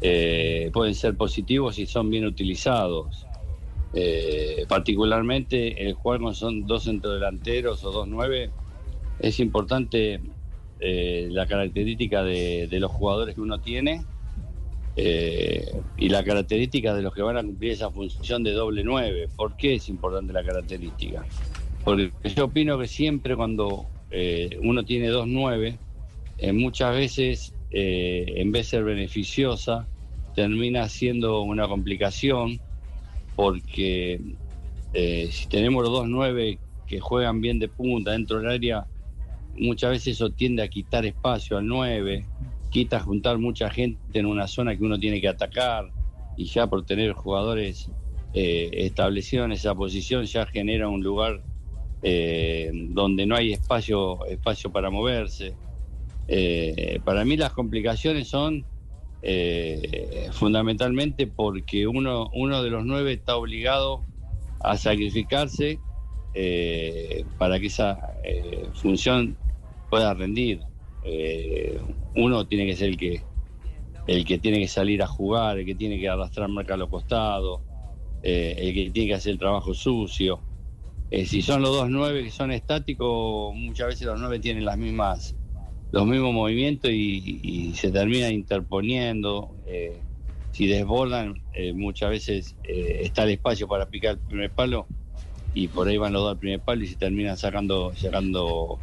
eh, 0.00 0.70
pueden 0.72 0.94
ser 0.94 1.16
positivos 1.16 1.76
si 1.76 1.86
son 1.86 2.10
bien 2.10 2.26
utilizados. 2.26 3.26
Eh, 3.94 4.64
particularmente 4.68 5.86
el 5.86 5.94
jugar 5.94 6.20
con 6.20 6.34
son 6.34 6.66
dos 6.66 6.84
centrodelanteros 6.84 7.84
o 7.84 7.92
dos 7.92 8.08
nueve 8.08 8.50
es 9.18 9.38
importante 9.38 10.20
la 10.80 11.46
característica 11.46 12.24
de, 12.24 12.66
de 12.66 12.80
los 12.80 12.90
jugadores 12.90 13.36
que 13.36 13.40
uno 13.40 13.60
tiene 13.60 14.04
y 14.96 16.08
la 16.08 16.24
característica 16.24 16.92
de 16.92 17.02
los 17.02 17.14
que 17.14 17.22
van 17.22 17.36
a 17.36 17.42
cumplir 17.42 17.70
esa 17.70 17.88
función 17.90 18.42
de 18.42 18.50
doble 18.50 18.82
nueve. 18.82 19.28
¿Por 19.36 19.56
qué 19.56 19.74
es 19.74 19.88
importante 19.88 20.32
la 20.32 20.42
característica? 20.42 21.24
Porque 21.84 22.10
yo 22.34 22.46
opino 22.46 22.76
que 22.80 22.88
siempre 22.88 23.36
cuando 23.36 23.86
eh, 24.12 24.58
uno 24.62 24.84
tiene 24.84 25.08
dos 25.08 25.26
nueve, 25.26 25.78
eh, 26.42 26.52
muchas 26.52 26.94
veces 26.94 27.54
eh, 27.70 28.24
en 28.36 28.50
vez 28.50 28.66
de 28.66 28.70
ser 28.70 28.84
beneficiosa, 28.84 29.86
termina 30.34 30.88
siendo 30.88 31.42
una 31.42 31.68
complicación 31.68 32.60
porque 33.36 34.20
eh, 34.92 35.28
si 35.30 35.48
tenemos 35.48 35.84
los 35.84 35.92
dos 35.92 36.08
nueve 36.08 36.58
que 36.86 36.98
juegan 36.98 37.40
bien 37.40 37.60
de 37.60 37.68
punta 37.68 38.10
dentro 38.10 38.40
del 38.40 38.50
área, 38.50 38.86
muchas 39.56 39.90
veces 39.90 40.16
eso 40.16 40.30
tiende 40.30 40.64
a 40.64 40.68
quitar 40.68 41.06
espacio 41.06 41.58
al 41.58 41.66
9, 41.66 42.26
quita 42.70 42.98
juntar 42.98 43.38
mucha 43.38 43.70
gente 43.70 44.18
en 44.18 44.26
una 44.26 44.48
zona 44.48 44.76
que 44.76 44.82
uno 44.82 44.98
tiene 44.98 45.20
que 45.20 45.28
atacar 45.28 45.90
y 46.36 46.46
ya 46.46 46.66
por 46.66 46.84
tener 46.84 47.12
jugadores 47.12 47.88
establecidos 48.34 49.44
en 49.44 49.52
esa 49.52 49.74
posición 49.74 50.24
ya 50.24 50.44
genera 50.46 50.88
un 50.88 51.02
lugar 51.02 51.42
eh, 52.02 52.70
donde 52.90 53.26
no 53.26 53.36
hay 53.36 53.52
espacio, 53.52 54.24
espacio 54.26 54.70
para 54.72 54.90
moverse. 54.90 55.54
Eh, 56.28 57.00
para 57.04 57.24
mí 57.24 57.36
las 57.36 57.52
complicaciones 57.52 58.28
son 58.28 58.64
eh, 59.22 60.28
fundamentalmente 60.32 61.26
porque 61.26 61.86
uno, 61.86 62.30
uno 62.32 62.62
de 62.62 62.70
los 62.70 62.84
nueve 62.84 63.12
está 63.12 63.36
obligado 63.36 64.04
a 64.60 64.76
sacrificarse 64.76 65.78
eh, 66.34 67.24
para 67.38 67.60
que 67.60 67.66
esa 67.66 68.14
función 68.74 69.36
pueda 69.90 70.14
rendir. 70.14 70.60
Uno 72.14 72.46
tiene 72.46 72.66
que 72.66 72.76
ser 72.76 72.88
el 72.90 72.96
que 72.96 73.22
el 74.08 74.24
que 74.24 74.38
tiene 74.38 74.58
que 74.58 74.68
salir 74.68 75.00
a 75.02 75.06
jugar, 75.06 75.58
el 75.58 75.66
que 75.66 75.76
tiene 75.76 75.98
que 75.98 76.08
arrastrar 76.08 76.48
marca 76.48 76.74
a 76.74 76.76
los 76.76 76.88
costados, 76.88 77.60
el 78.22 78.74
que 78.74 78.90
tiene 78.90 79.08
que 79.08 79.14
hacer 79.14 79.32
el 79.32 79.38
trabajo 79.38 79.74
sucio. 79.74 80.40
Eh, 81.14 81.26
si 81.26 81.42
son 81.42 81.60
los 81.60 81.76
dos 81.76 81.90
nueve 81.90 82.24
que 82.24 82.30
son 82.30 82.50
estáticos, 82.52 83.54
muchas 83.54 83.88
veces 83.88 84.06
los 84.06 84.18
nueve 84.18 84.38
tienen 84.38 84.64
las 84.64 84.78
mismas 84.78 85.34
los 85.90 86.06
mismos 86.06 86.32
movimientos 86.32 86.90
y, 86.90 87.74
se 87.76 87.90
terminan 87.90 88.32
interponiendo. 88.32 89.54
eh, 89.66 90.00
si 90.52 90.66
desbordan, 90.66 91.42
eh, 91.52 91.74
muchas 91.74 92.08
veces 92.08 92.56
está 92.62 93.24
el 93.24 93.30
espacio 93.30 93.68
para 93.68 93.86
picar 93.90 94.12
el 94.12 94.18
primer 94.20 94.50
palo 94.50 94.86
y 95.54 95.68
por 95.68 95.86
ahí 95.86 95.98
van 95.98 96.14
los 96.14 96.22
dos 96.22 96.32
al 96.32 96.38
primer 96.38 96.60
palo 96.60 96.82
y 96.82 96.86
se 96.86 96.96
terminan 96.96 97.36
sacando, 97.36 97.92
sacando 97.94 98.78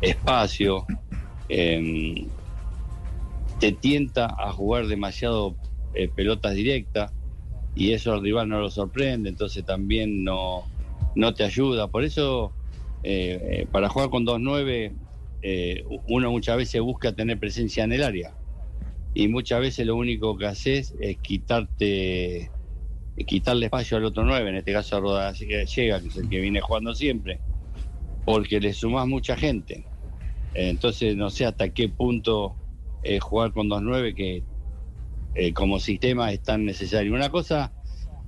espacio. 0.00 0.86
Em, 1.48 2.26
te 3.60 3.70
tienta 3.70 4.26
a 4.26 4.50
jugar 4.52 4.88
demasiado 4.88 5.54
pelotas 6.16 6.54
directas 6.54 7.12
y 7.74 7.92
eso 7.92 8.12
al 8.12 8.22
rival 8.22 8.48
no 8.48 8.60
lo 8.60 8.70
sorprende, 8.70 9.28
entonces 9.28 9.64
también 9.64 10.24
no, 10.24 10.64
no 11.14 11.34
te 11.34 11.44
ayuda. 11.44 11.88
Por 11.88 12.04
eso, 12.04 12.52
eh, 13.02 13.38
eh, 13.42 13.66
para 13.70 13.88
jugar 13.88 14.10
con 14.10 14.26
2-9, 14.26 14.92
eh, 15.42 15.84
uno 16.08 16.30
muchas 16.30 16.56
veces 16.56 16.80
busca 16.80 17.14
tener 17.14 17.38
presencia 17.38 17.84
en 17.84 17.92
el 17.92 18.02
área. 18.02 18.34
Y 19.14 19.28
muchas 19.28 19.60
veces 19.60 19.86
lo 19.86 19.96
único 19.96 20.36
que 20.36 20.46
haces 20.46 20.94
es 21.00 21.18
quitarte 21.18 22.50
quitarle 23.26 23.66
espacio 23.66 23.96
al 23.96 24.04
otro 24.04 24.24
9, 24.24 24.48
en 24.48 24.56
este 24.56 24.72
caso 24.72 24.96
a 24.96 25.00
Roda 25.00 25.32
llega, 25.32 26.00
que 26.00 26.06
es 26.08 26.16
el 26.16 26.28
que 26.28 26.40
viene 26.40 26.60
jugando 26.60 26.94
siempre, 26.94 27.40
porque 28.24 28.60
le 28.60 28.72
sumás 28.72 29.06
mucha 29.06 29.36
gente. 29.36 29.84
Entonces 30.54 31.16
no 31.16 31.30
sé 31.30 31.44
hasta 31.44 31.68
qué 31.68 31.88
punto 31.88 32.56
eh, 33.02 33.18
jugar 33.18 33.52
con 33.52 33.68
2-9 33.68 34.14
que 34.14 34.42
eh, 35.34 35.52
como 35.52 35.78
sistema 35.78 36.32
es 36.32 36.40
tan 36.40 36.64
necesario. 36.64 37.14
Una 37.14 37.30
cosa 37.30 37.72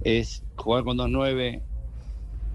es 0.05 0.45
jugar 0.57 0.85
con 0.85 0.97
2-9 0.99 1.63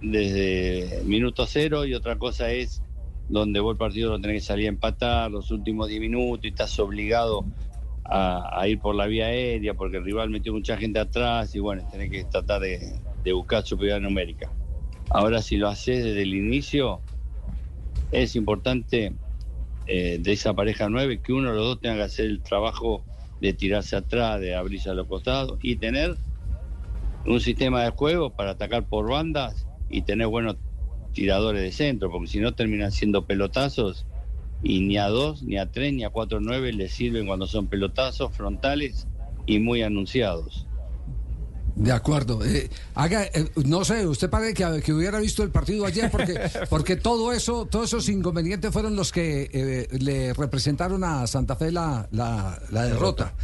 desde 0.02 1.02
minuto 1.06 1.46
cero 1.48 1.86
y 1.86 1.94
otra 1.94 2.18
cosa 2.18 2.52
es 2.52 2.84
donde 3.30 3.60
vos 3.60 3.74
el 3.74 3.78
partido 3.78 4.12
lo 4.12 4.22
tenés 4.22 4.44
que 4.44 4.48
salir 4.48 4.66
a 4.68 4.70
empatar 4.70 5.32
los 5.32 5.52
últimos 5.52 5.88
10 5.88 6.00
minutos 6.00 6.46
y 6.46 6.50
estás 6.50 6.80
obligado 6.80 7.46
a, 8.06 8.66
ir 8.68 8.80
por 8.80 8.96
la 8.96 9.06
vía 9.06 9.26
aérea 9.26 9.74
porque 9.74 9.98
el 9.98 10.06
rival 10.06 10.30
metió 10.30 10.54
mucha 10.54 10.78
gente 10.78 11.00
atrás 11.00 11.54
y 11.56 11.60
bueno, 11.60 11.86
tenés 11.92 12.10
que 12.10 12.24
tratar 12.24 12.62
de, 12.62 12.94
de 13.24 13.34
buscar 13.34 13.64
superioridad 13.64 14.02
numérica. 14.02 14.50
Ahora 15.10 15.42
si 15.42 15.58
lo 15.58 15.68
haces 15.68 16.06
desde 16.06 16.22
el 16.22 16.34
inicio, 16.34 17.02
es 18.12 18.36
importante 18.38 19.12
eh, 19.88 20.18
de 20.22 20.32
esa 20.32 20.54
pareja 20.54 20.90
9 20.90 21.22
que 21.22 21.34
uno 21.34 21.50
de 21.50 21.56
los 21.56 21.66
dos 21.66 21.82
tenga 21.82 21.96
que 21.96 22.04
hacer 22.04 22.26
el 22.26 22.42
trabajo 22.42 23.04
de 23.42 23.54
tirarse 23.54 23.96
atrás, 23.96 24.40
de 24.42 24.56
abrirse 24.56 24.90
a 24.90 24.94
los 24.94 25.08
costados 25.08 25.58
y 25.62 25.76
tener 25.76 26.18
un 27.26 27.40
sistema 27.40 27.84
de 27.84 27.92
juego 27.92 28.32
para 28.32 28.52
atacar 28.52 28.88
por 28.88 29.10
bandas 29.10 29.68
y 29.90 30.02
tener 30.02 30.28
buenos 30.28 30.58
tiradores 31.14 31.62
de 31.62 31.72
centro, 31.72 32.12
porque 32.12 32.28
si 32.28 32.40
no 32.40 32.54
terminan 32.54 32.92
siendo 32.92 33.26
pelotazos 33.26 34.06
y 34.64 34.82
ni 34.82 34.98
a 34.98 35.08
dos, 35.08 35.44
ni 35.44 35.58
a 35.58 35.72
tres, 35.72 35.94
ni 35.94 36.04
a 36.04 36.10
cuatro 36.10 36.40
nueve 36.40 36.72
les 36.74 36.94
sirven 36.94 37.28
cuando 37.28 37.48
son 37.48 37.68
pelotazos 37.68 38.36
frontales 38.36 39.08
y 39.46 39.60
muy 39.60 39.82
anunciados. 39.82 40.67
De 41.78 41.92
acuerdo. 41.92 42.44
Eh, 42.44 42.70
haga, 42.96 43.26
eh, 43.26 43.50
no 43.66 43.86
sé, 43.86 44.08
usted 44.08 44.32
parece 44.32 44.56
que, 44.56 44.82
que, 44.82 44.94
hubiera 44.94 45.20
visto 45.20 45.44
el 45.44 45.52
partido 45.52 45.86
ayer 45.86 46.10
porque, 46.10 46.40
porque 46.72 46.96
todo 46.96 47.32
eso, 47.32 47.68
todos 47.68 47.90
esos 47.90 48.10
inconvenientes 48.10 48.74
fueron 48.74 48.96
los 48.96 49.12
que 49.12 49.50
eh, 49.54 49.88
le 50.00 50.34
representaron 50.34 51.04
a 51.04 51.28
Santa 51.28 51.56
Fe 51.56 51.72
la, 51.72 52.08
la, 52.12 52.60
la 52.72 52.86
derrota. 52.86 53.36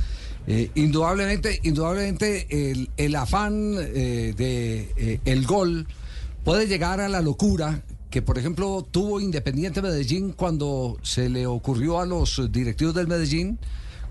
Eh, 0.48 0.72
indudablemente, 0.74 1.60
indudablemente 1.64 2.72
el, 2.72 2.90
el 2.98 3.16
afán 3.16 3.76
de 3.76 5.22
el 5.24 5.46
gol 5.46 5.88
puede 6.44 6.68
llegar 6.68 7.00
a 7.00 7.08
la 7.08 7.22
locura 7.22 7.84
que 8.10 8.22
por 8.22 8.38
ejemplo 8.38 8.86
tuvo 8.90 9.22
Independiente 9.22 9.82
Medellín 9.82 10.34
cuando 10.34 10.98
se 11.02 11.30
le 11.30 11.48
ocurrió 11.48 12.00
a 12.00 12.06
los 12.06 12.52
directivos 12.52 12.94
del 12.94 13.08
Medellín 13.08 13.58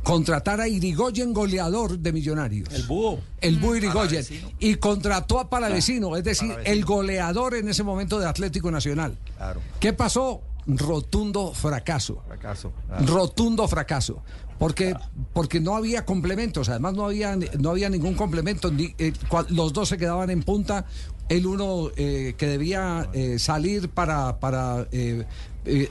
contratar 0.03 0.61
a 0.61 0.69
Irigoyen 0.69 1.33
goleador 1.33 1.99
de 1.99 2.13
Millonarios. 2.13 2.69
El 2.73 2.83
búho. 2.85 3.21
El 3.41 3.59
búho 3.59 3.77
Irigoyen. 3.77 4.25
Y 4.59 4.77
contrató 4.77 5.39
a 5.39 5.49
Palavecino, 5.49 6.17
es 6.17 6.25
decir, 6.25 6.49
Palavecino. 6.49 6.75
el 6.75 6.85
goleador 6.85 7.55
en 7.55 7.69
ese 7.69 7.83
momento 7.83 8.19
de 8.19 8.29
Atlético 8.29 8.71
Nacional. 8.71 9.17
Claro. 9.37 9.61
¿Qué 9.81 9.93
pasó? 9.93 10.43
Rotundo 10.67 11.53
fracaso. 11.53 12.23
Fracaso. 12.27 12.73
Claro. 12.87 13.07
Rotundo 13.07 13.67
fracaso. 13.69 14.23
Porque, 14.59 14.95
porque 15.33 15.59
no 15.59 15.75
había 15.75 16.05
complementos, 16.05 16.69
además 16.69 16.95
no 16.95 17.07
había, 17.07 17.37
no 17.59 17.71
había 17.71 17.89
ningún 17.89 18.15
complemento. 18.15 18.71
Ni, 18.71 18.95
eh, 18.97 19.13
los 19.49 19.73
dos 19.73 19.89
se 19.89 19.99
quedaban 19.99 20.31
en 20.31 20.45
punta. 20.45 20.85
El 21.29 21.47
uno 21.47 21.91
eh, 21.97 22.35
que 22.37 22.47
debía 22.47 23.09
eh, 23.13 23.41
salir 23.41 23.89
para, 23.89 24.39
para 24.39 24.87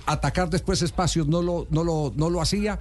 atacar 0.06 0.50
después 0.50 0.82
espacios 0.82 1.28
no 1.28 1.42
lo, 1.42 1.68
no 1.70 1.84
lo, 1.84 2.14
no 2.16 2.30
lo 2.30 2.42
hacía. 2.42 2.80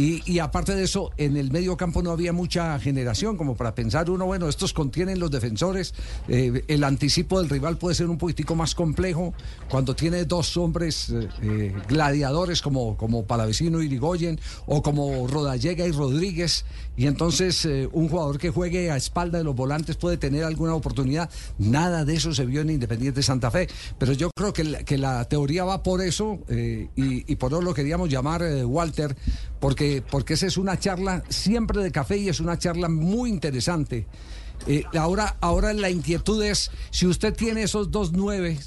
Y, 0.00 0.38
aparte 0.38 0.76
de 0.76 0.84
eso, 0.84 1.10
en 1.16 1.36
el 1.36 1.50
medio 1.50 1.76
campo 1.76 2.04
no 2.04 2.12
había 2.12 2.32
mucha 2.32 2.78
generación, 2.78 3.36
como 3.36 3.56
para 3.56 3.74
pensar 3.74 4.08
uno, 4.10 4.26
bueno, 4.26 4.48
estos 4.48 4.72
contienen 4.72 5.18
los 5.18 5.28
defensores, 5.28 5.92
eh, 6.28 6.62
el 6.68 6.84
anticipo 6.84 7.40
del 7.40 7.48
rival 7.50 7.78
puede 7.78 7.96
ser 7.96 8.08
un 8.08 8.16
poquitico 8.16 8.54
más 8.54 8.76
complejo 8.76 9.34
cuando 9.68 9.96
tiene 9.96 10.24
dos 10.24 10.56
hombres 10.56 11.12
eh, 11.42 11.74
gladiadores 11.88 12.62
como, 12.62 12.96
como 12.96 13.24
Palavecino 13.24 13.82
y 13.82 13.86
Irigoyen, 13.86 14.38
o 14.66 14.84
como 14.84 15.26
Rodallega 15.26 15.84
y 15.84 15.90
Rodríguez, 15.90 16.64
y 16.96 17.08
entonces 17.08 17.64
eh, 17.64 17.88
un 17.90 18.08
jugador 18.08 18.38
que 18.38 18.50
juegue 18.50 18.92
a 18.92 18.96
espalda 18.96 19.38
de 19.38 19.44
los 19.44 19.56
volantes 19.56 19.96
puede 19.96 20.16
tener 20.16 20.44
alguna 20.44 20.76
oportunidad. 20.76 21.28
Nada 21.58 22.04
de 22.04 22.14
eso 22.14 22.32
se 22.32 22.46
vio 22.46 22.60
en 22.60 22.70
Independiente 22.70 23.20
Santa 23.24 23.50
Fe, 23.50 23.66
pero 23.98 24.12
yo 24.12 24.30
creo 24.36 24.52
que 24.52 24.62
la, 24.62 24.84
que 24.84 24.96
la 24.96 25.24
teoría 25.24 25.64
va 25.64 25.82
por 25.82 26.02
eso, 26.02 26.38
y, 26.48 26.88
y, 26.94 27.34
por 27.34 27.50
eso 27.50 27.62
lo 27.62 27.74
queríamos 27.74 28.08
llamar, 28.08 28.44
Walter, 28.64 29.16
porque, 29.60 30.02
porque 30.08 30.34
esa 30.34 30.46
es 30.46 30.56
una 30.56 30.78
charla 30.78 31.22
siempre 31.28 31.82
de 31.82 31.90
café 31.90 32.16
y 32.16 32.28
es 32.28 32.40
una 32.40 32.58
charla 32.58 32.88
muy 32.88 33.30
interesante. 33.30 34.06
Eh, 34.66 34.84
ahora, 34.98 35.36
ahora 35.40 35.72
la 35.72 35.90
inquietud 35.90 36.42
es, 36.42 36.70
si 36.90 37.06
usted 37.06 37.34
tiene 37.34 37.62
esos 37.62 37.90
dos 37.90 38.12
nueve, 38.12 38.58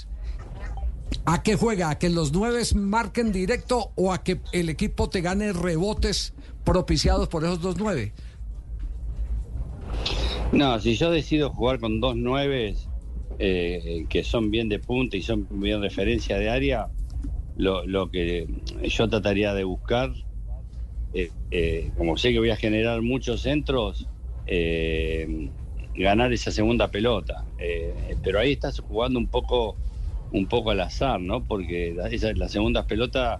¿a 1.26 1.44
qué 1.44 1.56
juega? 1.56 1.90
¿A 1.90 2.00
que 2.00 2.10
los 2.10 2.32
nueve 2.32 2.64
marquen 2.76 3.32
directo 3.32 3.92
o 3.96 4.14
a 4.14 4.24
que 4.24 4.42
el 4.52 4.70
equipo 4.70 5.10
te 5.10 5.22
gane 5.22 5.54
rebotes 5.54 6.34
propiciados 6.64 7.28
por 7.28 7.44
esos 7.44 7.62
dos 7.62 7.76
nueve? 7.78 8.14
No, 10.52 10.80
si 10.80 10.96
yo 10.96 11.12
decido 11.12 11.50
jugar 11.50 11.80
con 11.80 12.02
dos 12.02 12.16
nueves 12.16 12.88
eh, 13.40 14.06
que 14.10 14.24
son 14.24 14.52
bien 14.52 14.68
de 14.70 14.80
punta 14.80 15.16
y 15.16 15.22
son 15.22 15.48
bien 15.50 15.82
referencia 15.82 16.38
de 16.38 16.50
área, 16.50 16.90
lo, 17.56 17.86
lo 17.86 18.10
que 18.10 18.48
yo 18.84 19.10
trataría 19.10 19.54
de 19.54 19.64
buscar 19.64 20.12
eh, 21.14 21.30
eh, 21.52 21.92
como 21.98 22.18
sé 22.18 22.32
que 22.32 22.40
voy 22.40 22.52
a 22.52 22.56
generar 22.56 23.02
muchos 23.02 23.42
centros, 23.42 24.08
eh, 24.48 25.50
ganar 25.96 26.32
esa 26.32 26.52
segunda 26.52 26.90
pelota. 26.90 27.46
pero 28.24 28.40
ahí 28.40 28.54
estás 28.54 28.80
jugando 28.80 29.20
un 29.20 29.28
poco, 29.28 29.76
un 30.32 30.48
poco 30.48 30.72
al 30.72 30.80
azar, 30.80 31.20
¿no? 31.20 31.44
Porque 31.44 31.94
las 32.36 32.52
segundas 32.52 32.86
pelotas 32.86 33.40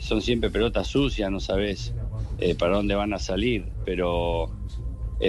son 0.00 0.20
siempre 0.20 0.50
pelotas 0.50 0.88
sucias, 0.88 1.30
no 1.30 1.40
sabes 1.40 1.94
para 2.58 2.76
dónde 2.76 2.94
van 2.94 3.12
a 3.12 3.18
salir. 3.18 3.66
Pero 3.84 4.50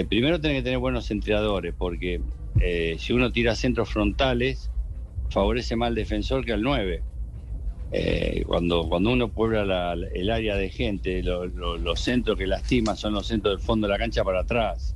primero 0.08 0.40
tenés 0.40 0.58
que 0.58 0.64
tener 0.64 0.78
buenos 0.78 1.10
entrenadores, 1.10 1.74
porque 1.76 2.20
si 2.98 3.12
uno 3.12 3.30
tira 3.30 3.54
centros 3.54 3.88
frontales, 3.88 4.70
favorece 5.30 5.76
más 5.76 5.88
al 5.88 5.94
defensor 5.94 6.44
que 6.44 6.52
al 6.52 6.62
9. 6.62 7.02
Eh, 7.92 8.44
cuando, 8.46 8.88
cuando 8.88 9.10
uno 9.10 9.28
puebla 9.28 9.64
la, 9.64 9.92
el 9.92 10.30
área 10.30 10.56
de 10.56 10.70
gente, 10.70 11.22
lo, 11.22 11.46
lo, 11.46 11.76
los 11.76 12.00
centros 12.00 12.38
que 12.38 12.46
lastiman 12.46 12.96
son 12.96 13.14
los 13.14 13.26
centros 13.26 13.56
del 13.56 13.66
fondo 13.66 13.86
de 13.86 13.92
la 13.92 13.98
cancha 13.98 14.22
para 14.22 14.40
atrás. 14.40 14.94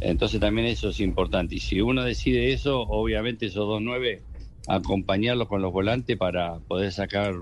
Entonces 0.00 0.40
también 0.40 0.66
eso 0.66 0.88
es 0.88 1.00
importante. 1.00 1.54
Y 1.54 1.60
si 1.60 1.80
uno 1.80 2.02
decide 2.02 2.52
eso, 2.52 2.80
obviamente 2.80 3.46
esos 3.46 3.66
dos 3.66 3.80
nueve, 3.80 4.22
acompañarlos 4.68 5.48
con 5.48 5.62
los 5.62 5.72
volantes 5.72 6.16
para 6.16 6.58
poder 6.58 6.90
sacar 6.90 7.34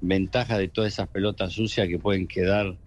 ventaja 0.00 0.58
de 0.58 0.68
todas 0.68 0.94
esas 0.94 1.08
pelotas 1.08 1.52
sucias 1.52 1.86
que 1.86 1.98
pueden 1.98 2.26
quedar 2.26 2.78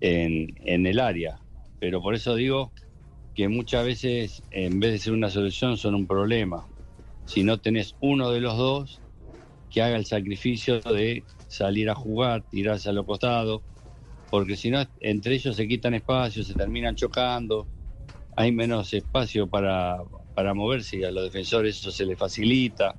en, 0.00 0.56
en 0.64 0.86
el 0.86 0.98
área. 0.98 1.38
Pero 1.78 2.00
por 2.00 2.14
eso 2.14 2.34
digo 2.34 2.72
que 3.34 3.48
muchas 3.48 3.84
veces, 3.84 4.42
en 4.50 4.80
vez 4.80 4.92
de 4.92 4.98
ser 4.98 5.12
una 5.12 5.30
solución, 5.30 5.76
son 5.76 5.94
un 5.94 6.06
problema. 6.06 6.66
Si 7.26 7.44
no 7.44 7.58
tenés 7.58 7.94
uno 8.00 8.30
de 8.30 8.40
los 8.40 8.56
dos, 8.56 9.00
que 9.70 9.82
haga 9.82 9.96
el 9.96 10.04
sacrificio 10.04 10.80
de 10.80 11.24
salir 11.46 11.88
a 11.88 11.94
jugar, 11.94 12.42
tirarse 12.42 12.88
a 12.88 12.92
los 12.92 13.06
costados, 13.06 13.62
porque 14.30 14.56
si 14.56 14.70
no, 14.70 14.84
entre 15.00 15.34
ellos 15.34 15.56
se 15.56 15.66
quitan 15.66 15.94
espacio, 15.94 16.44
se 16.44 16.54
terminan 16.54 16.94
chocando, 16.94 17.68
hay 18.36 18.52
menos 18.52 18.92
espacio 18.94 19.48
para, 19.48 19.98
para 20.34 20.54
moverse 20.54 20.98
y 20.98 21.04
a 21.04 21.10
los 21.10 21.24
defensores 21.24 21.78
eso 21.78 21.90
se 21.90 22.06
les 22.06 22.18
facilita. 22.18 22.96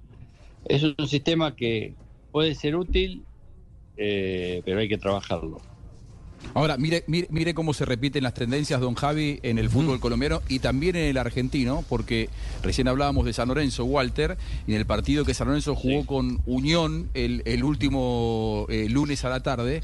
Es 0.66 0.84
un 0.84 1.08
sistema 1.08 1.56
que 1.56 1.96
puede 2.32 2.56
ser 2.56 2.76
útil, 2.76 3.26
eh, 3.98 4.62
pero 4.66 4.80
hay 4.80 4.90
que 4.90 4.98
trabajarlo. 4.98 5.71
Ahora, 6.54 6.78
mire, 6.78 7.04
mire, 7.08 7.28
mire, 7.30 7.54
cómo 7.54 7.74
se 7.74 7.86
repiten 7.86 8.24
las 8.24 8.34
tendencias, 8.34 8.82
don 8.82 8.96
Javi, 8.96 9.40
en 9.44 9.58
el 9.58 9.70
fútbol 9.70 10.00
colombiano 10.00 10.42
y 10.50 10.60
también 10.60 10.96
en 10.96 11.06
el 11.06 11.18
argentino, 11.18 11.84
porque 11.88 12.30
recién 12.62 12.88
hablábamos 12.88 13.26
de 13.26 13.34
San 13.34 13.48
Lorenzo, 13.48 13.86
Walter, 13.86 14.38
y 14.68 14.74
en 14.74 14.80
el 14.80 14.86
partido 14.86 15.24
que 15.24 15.34
San 15.34 15.48
Lorenzo 15.48 15.76
jugó 15.76 16.02
sí. 16.02 16.08
con 16.08 16.42
Unión 16.46 17.10
el, 17.14 17.42
el 17.46 17.64
último 17.64 18.66
eh, 18.70 18.88
lunes 18.90 19.24
a 19.24 19.30
la 19.30 19.42
tarde, 19.42 19.82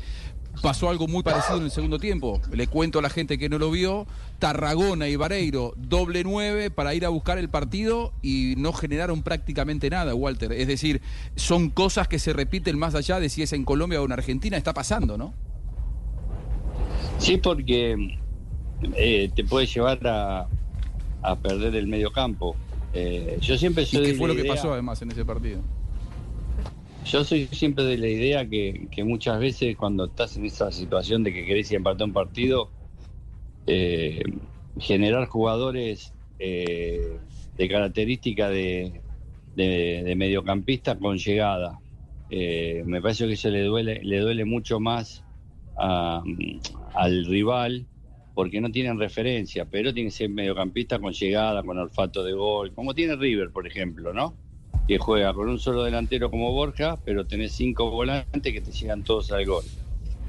pasó 0.61 0.89
algo 0.89 1.07
muy 1.07 1.23
parecido 1.23 1.57
en 1.57 1.65
el 1.65 1.71
segundo 1.71 1.99
tiempo. 1.99 2.41
Le 2.51 2.67
cuento 2.67 2.99
a 2.99 3.01
la 3.01 3.09
gente 3.09 3.37
que 3.37 3.49
no 3.49 3.59
lo 3.59 3.71
vio, 3.71 4.07
Tarragona 4.39 5.07
y 5.07 5.15
Vareiro, 5.15 5.73
doble 5.77 6.23
nueve 6.23 6.69
para 6.71 6.93
ir 6.93 7.05
a 7.05 7.09
buscar 7.09 7.37
el 7.37 7.49
partido 7.49 8.13
y 8.21 8.55
no 8.57 8.73
generaron 8.73 9.23
prácticamente 9.23 9.89
nada, 9.89 10.15
Walter. 10.15 10.51
Es 10.51 10.67
decir, 10.67 11.01
son 11.35 11.69
cosas 11.69 12.07
que 12.07 12.19
se 12.19 12.33
repiten 12.33 12.77
más 12.77 12.95
allá 12.95 13.19
de 13.19 13.29
si 13.29 13.43
es 13.43 13.53
en 13.53 13.63
Colombia 13.63 14.01
o 14.01 14.05
en 14.05 14.11
Argentina, 14.11 14.57
está 14.57 14.73
pasando, 14.73 15.17
¿no? 15.17 15.33
Sí, 17.17 17.37
porque 17.37 17.95
eh, 18.97 19.31
te 19.35 19.43
puede 19.43 19.65
llevar 19.67 19.99
a, 20.07 20.51
a 21.21 21.41
perder 21.41 21.75
el 21.75 21.87
medio 21.87 22.11
campo. 22.11 22.59
Eh, 22.91 23.39
yo 23.41 23.57
siempre 23.57 23.83
¿Y 23.83 23.87
soy 23.87 24.01
qué 24.01 24.13
de 24.13 24.13
fue 24.13 24.27
la 24.27 24.33
lo 24.33 24.35
que 24.35 24.45
pasó 24.45 24.73
además 24.73 25.01
en 25.01 25.11
ese 25.11 25.25
partido? 25.25 25.63
Yo 27.03 27.23
soy 27.23 27.47
siempre 27.47 27.85
de 27.85 27.97
la 27.97 28.07
idea 28.07 28.47
que, 28.49 28.87
que 28.91 29.03
muchas 29.03 29.39
veces 29.39 29.77
cuando 29.77 30.05
estás 30.05 30.35
en 30.35 30.45
esa 30.45 30.71
situación 30.71 31.23
de 31.23 31.33
que 31.33 31.45
querés 31.45 31.71
empatar 31.71 32.05
un 32.07 32.13
partido, 32.13 32.73
eh, 33.67 34.23
generar 34.77 35.27
jugadores 35.27 36.15
eh, 36.39 37.21
de 37.57 37.69
característica 37.69 38.49
de, 38.49 39.03
de- 39.55 40.03
de 40.05 40.15
mediocampista 40.15 40.97
con 40.99 41.17
llegada. 41.17 41.81
Me 42.29 43.01
parece 43.01 43.27
que 43.27 43.33
eso 43.33 43.49
le 43.49 43.63
duele, 43.63 44.01
le 44.03 44.19
duele 44.19 44.45
mucho 44.45 44.79
más 44.79 45.25
a- 45.77 46.23
al 46.97 47.25
rival 47.25 47.85
porque 48.33 48.61
no 48.61 48.71
tienen 48.71 48.99
referencia, 48.99 49.65
pero 49.65 49.93
tiene 49.93 50.09
que 50.09 50.15
ser 50.15 50.29
mediocampista 50.29 50.99
con 50.99 51.13
llegada, 51.13 51.63
con 51.63 51.77
olfato 51.77 52.23
de 52.23 52.33
gol, 52.33 52.71
como 52.73 52.93
tiene 52.93 53.15
River, 53.15 53.51
por 53.51 53.65
ejemplo, 53.65 54.13
¿no? 54.13 54.35
Que 54.87 54.97
juega 54.97 55.33
con 55.33 55.49
un 55.49 55.57
solo 55.57 55.83
delantero 55.83 56.29
como 56.29 56.51
Borja, 56.51 56.99
pero 57.03 57.25
tenés 57.25 57.53
cinco 57.53 57.89
volantes 57.89 58.53
que 58.53 58.61
te 58.61 58.71
llegan 58.71 59.03
todos 59.03 59.31
al 59.31 59.45
gol. 59.45 59.63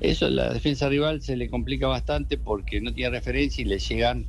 Eso 0.00 0.28
la 0.30 0.52
defensa 0.52 0.88
rival 0.88 1.20
se 1.22 1.36
le 1.36 1.50
complica 1.50 1.86
bastante 1.86 2.38
porque 2.38 2.80
no 2.80 2.94
tiene 2.94 3.10
referencia 3.10 3.62
y 3.62 3.66
le 3.66 3.78
llegan 3.78 4.24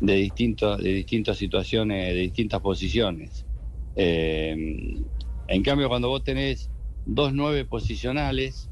de, 0.00 0.14
distintos, 0.14 0.82
de 0.82 0.92
distintas 0.92 1.36
situaciones, 1.36 2.14
de 2.14 2.20
distintas 2.20 2.60
posiciones. 2.60 3.46
Eh, 3.96 4.96
en 5.46 5.62
cambio, 5.62 5.88
cuando 5.88 6.08
vos 6.08 6.24
tenés 6.24 6.70
dos 7.06 7.32
nueve 7.32 7.64
posicionales, 7.64 8.68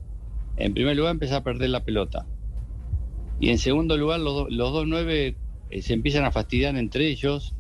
en 0.57 0.75
primer 0.75 0.97
lugar 0.97 1.13
empezás 1.13 1.39
a 1.39 1.45
perder 1.45 1.71
la 1.71 1.85
pelota. 1.85 2.27
Y 3.39 3.51
en 3.51 3.59
segundo 3.59 3.97
lugar, 3.97 4.21
los, 4.21 4.35
do- 4.35 4.49
los 4.51 4.73
dos 4.73 4.87
nueve 4.87 5.39
eh, 5.69 5.83
se 5.83 5.95
empiezan 5.95 6.25
a 6.25 6.33
fastidiar 6.33 6.77
entre 6.77 7.09
ellos 7.09 7.57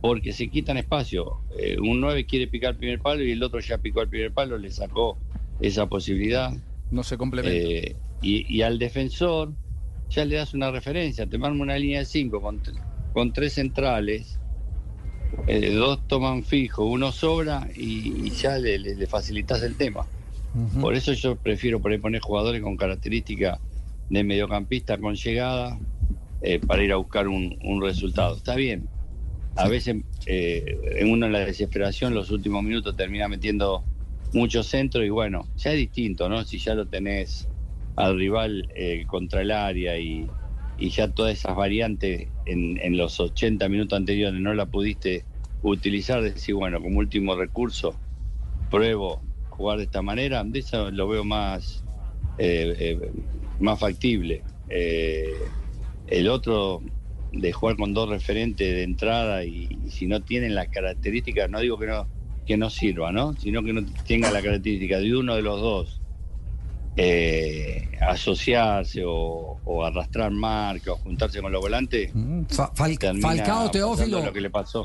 porque 0.00 0.32
se 0.32 0.50
quitan 0.50 0.76
espacio. 0.78 1.44
Eh, 1.58 1.78
un 1.80 2.00
nueve 2.00 2.26
quiere 2.26 2.48
picar 2.48 2.72
el 2.72 2.78
primer 2.78 3.00
palo 3.00 3.22
y 3.24 3.32
el 3.32 3.42
otro 3.42 3.60
ya 3.60 3.78
picó 3.78 4.02
el 4.02 4.08
primer 4.08 4.32
palo, 4.32 4.58
le 4.58 4.70
sacó 4.70 5.22
esa 5.58 5.88
posibilidad. 5.88 6.52
No 6.90 7.02
se 7.04 7.16
complementa. 7.18 7.68
Eh, 7.68 7.96
y, 8.20 8.56
y 8.56 8.62
al 8.62 8.78
defensor 8.78 9.54
ya 10.10 10.24
le 10.24 10.36
das 10.36 10.54
una 10.54 10.70
referencia, 10.70 11.28
te 11.28 11.38
manda 11.38 11.62
una 11.62 11.78
línea 11.78 12.00
de 12.00 12.04
cinco 12.06 12.40
con, 12.42 12.62
con 13.12 13.32
tres 13.32 13.54
centrales, 13.54 14.40
eh, 15.46 15.70
dos 15.72 16.06
toman 16.06 16.44
fijo, 16.44 16.84
uno 16.86 17.12
sobra 17.12 17.68
y, 17.74 18.26
y 18.28 18.30
ya 18.30 18.58
le, 18.58 18.78
le- 18.78 18.94
le 18.96 19.06
facilitas 19.06 19.62
el 19.62 19.76
tema. 19.76 20.08
Por 20.78 20.94
eso 20.96 21.12
yo 21.14 21.36
prefiero 21.36 21.80
por 21.82 21.92
ahí 21.92 21.98
poner 21.98 22.20
jugadores 22.22 22.62
con 22.62 22.76
característica 22.76 23.62
de 24.08 24.24
mediocampista 24.24 24.98
con 24.98 25.14
llegada 25.14 25.78
eh, 26.42 26.58
para 26.58 26.82
ir 26.82 26.92
a 26.92 26.96
buscar 26.96 27.28
un, 27.28 27.58
un 27.62 27.82
resultado. 27.82 28.36
Está 28.36 28.54
bien. 28.56 28.88
A 29.56 29.68
veces 29.68 29.96
eh, 30.26 30.78
en 30.96 31.10
uno 31.10 31.26
en 31.26 31.32
la 31.32 31.40
desesperación 31.40 32.14
los 32.14 32.30
últimos 32.30 32.62
minutos 32.62 32.96
termina 32.96 33.28
metiendo 33.28 33.84
mucho 34.32 34.62
centro 34.62 35.04
y 35.04 35.10
bueno, 35.10 35.46
ya 35.56 35.72
es 35.72 35.76
distinto, 35.76 36.28
¿no? 36.28 36.44
Si 36.44 36.58
ya 36.58 36.74
lo 36.74 36.86
tenés 36.86 37.48
al 37.96 38.16
rival 38.18 38.68
eh, 38.74 39.04
contra 39.06 39.42
el 39.42 39.50
área 39.50 39.98
y, 39.98 40.26
y 40.78 40.90
ya 40.90 41.08
todas 41.08 41.34
esas 41.34 41.54
variantes 41.54 42.28
en, 42.46 42.78
en 42.80 42.96
los 42.96 43.20
80 43.20 43.68
minutos 43.68 43.96
anteriores 43.98 44.40
no 44.40 44.54
la 44.54 44.66
pudiste 44.66 45.24
utilizar, 45.62 46.22
decir, 46.22 46.54
bueno, 46.54 46.80
como 46.80 46.98
último 46.98 47.36
recurso, 47.36 47.94
pruebo 48.70 49.20
jugar 49.50 49.78
de 49.78 49.84
esta 49.84 50.02
manera, 50.02 50.42
de 50.44 50.58
eso 50.58 50.90
lo 50.90 51.06
veo 51.08 51.24
más, 51.24 51.84
eh, 52.38 52.74
eh, 52.78 53.10
más 53.60 53.78
factible. 53.78 54.42
Eh, 54.68 55.34
el 56.06 56.28
otro 56.28 56.82
de 57.32 57.52
jugar 57.52 57.76
con 57.76 57.94
dos 57.94 58.08
referentes 58.08 58.74
de 58.74 58.82
entrada 58.82 59.44
y, 59.44 59.68
y 59.84 59.90
si 59.90 60.06
no 60.06 60.22
tienen 60.22 60.54
las 60.54 60.68
características, 60.68 61.48
no 61.48 61.60
digo 61.60 61.78
que 61.78 61.86
no, 61.86 62.08
que 62.44 62.56
no 62.56 62.70
sirva, 62.70 63.12
¿no? 63.12 63.34
Sino 63.34 63.62
que 63.62 63.72
no 63.72 63.82
tenga 64.06 64.30
la 64.30 64.42
característica 64.42 64.98
de 64.98 65.16
uno 65.16 65.36
de 65.36 65.42
los 65.42 65.60
dos. 65.60 66.01
Eh, 66.96 67.88
asociarse 68.02 69.02
o, 69.06 69.58
o 69.64 69.84
arrastrar 69.84 70.30
marca 70.30 70.92
o 70.92 70.96
juntarse 70.98 71.40
con 71.40 71.50
los 71.50 71.60
volantes 71.62 72.10
Fa- 72.50 72.70
Fal- 72.74 72.98
termina 72.98 73.28
Falcao 73.28 73.70
Teófilo. 73.70 74.22
lo 74.22 74.32
que 74.32 74.40
le 74.42 74.50
pasó 74.50 74.84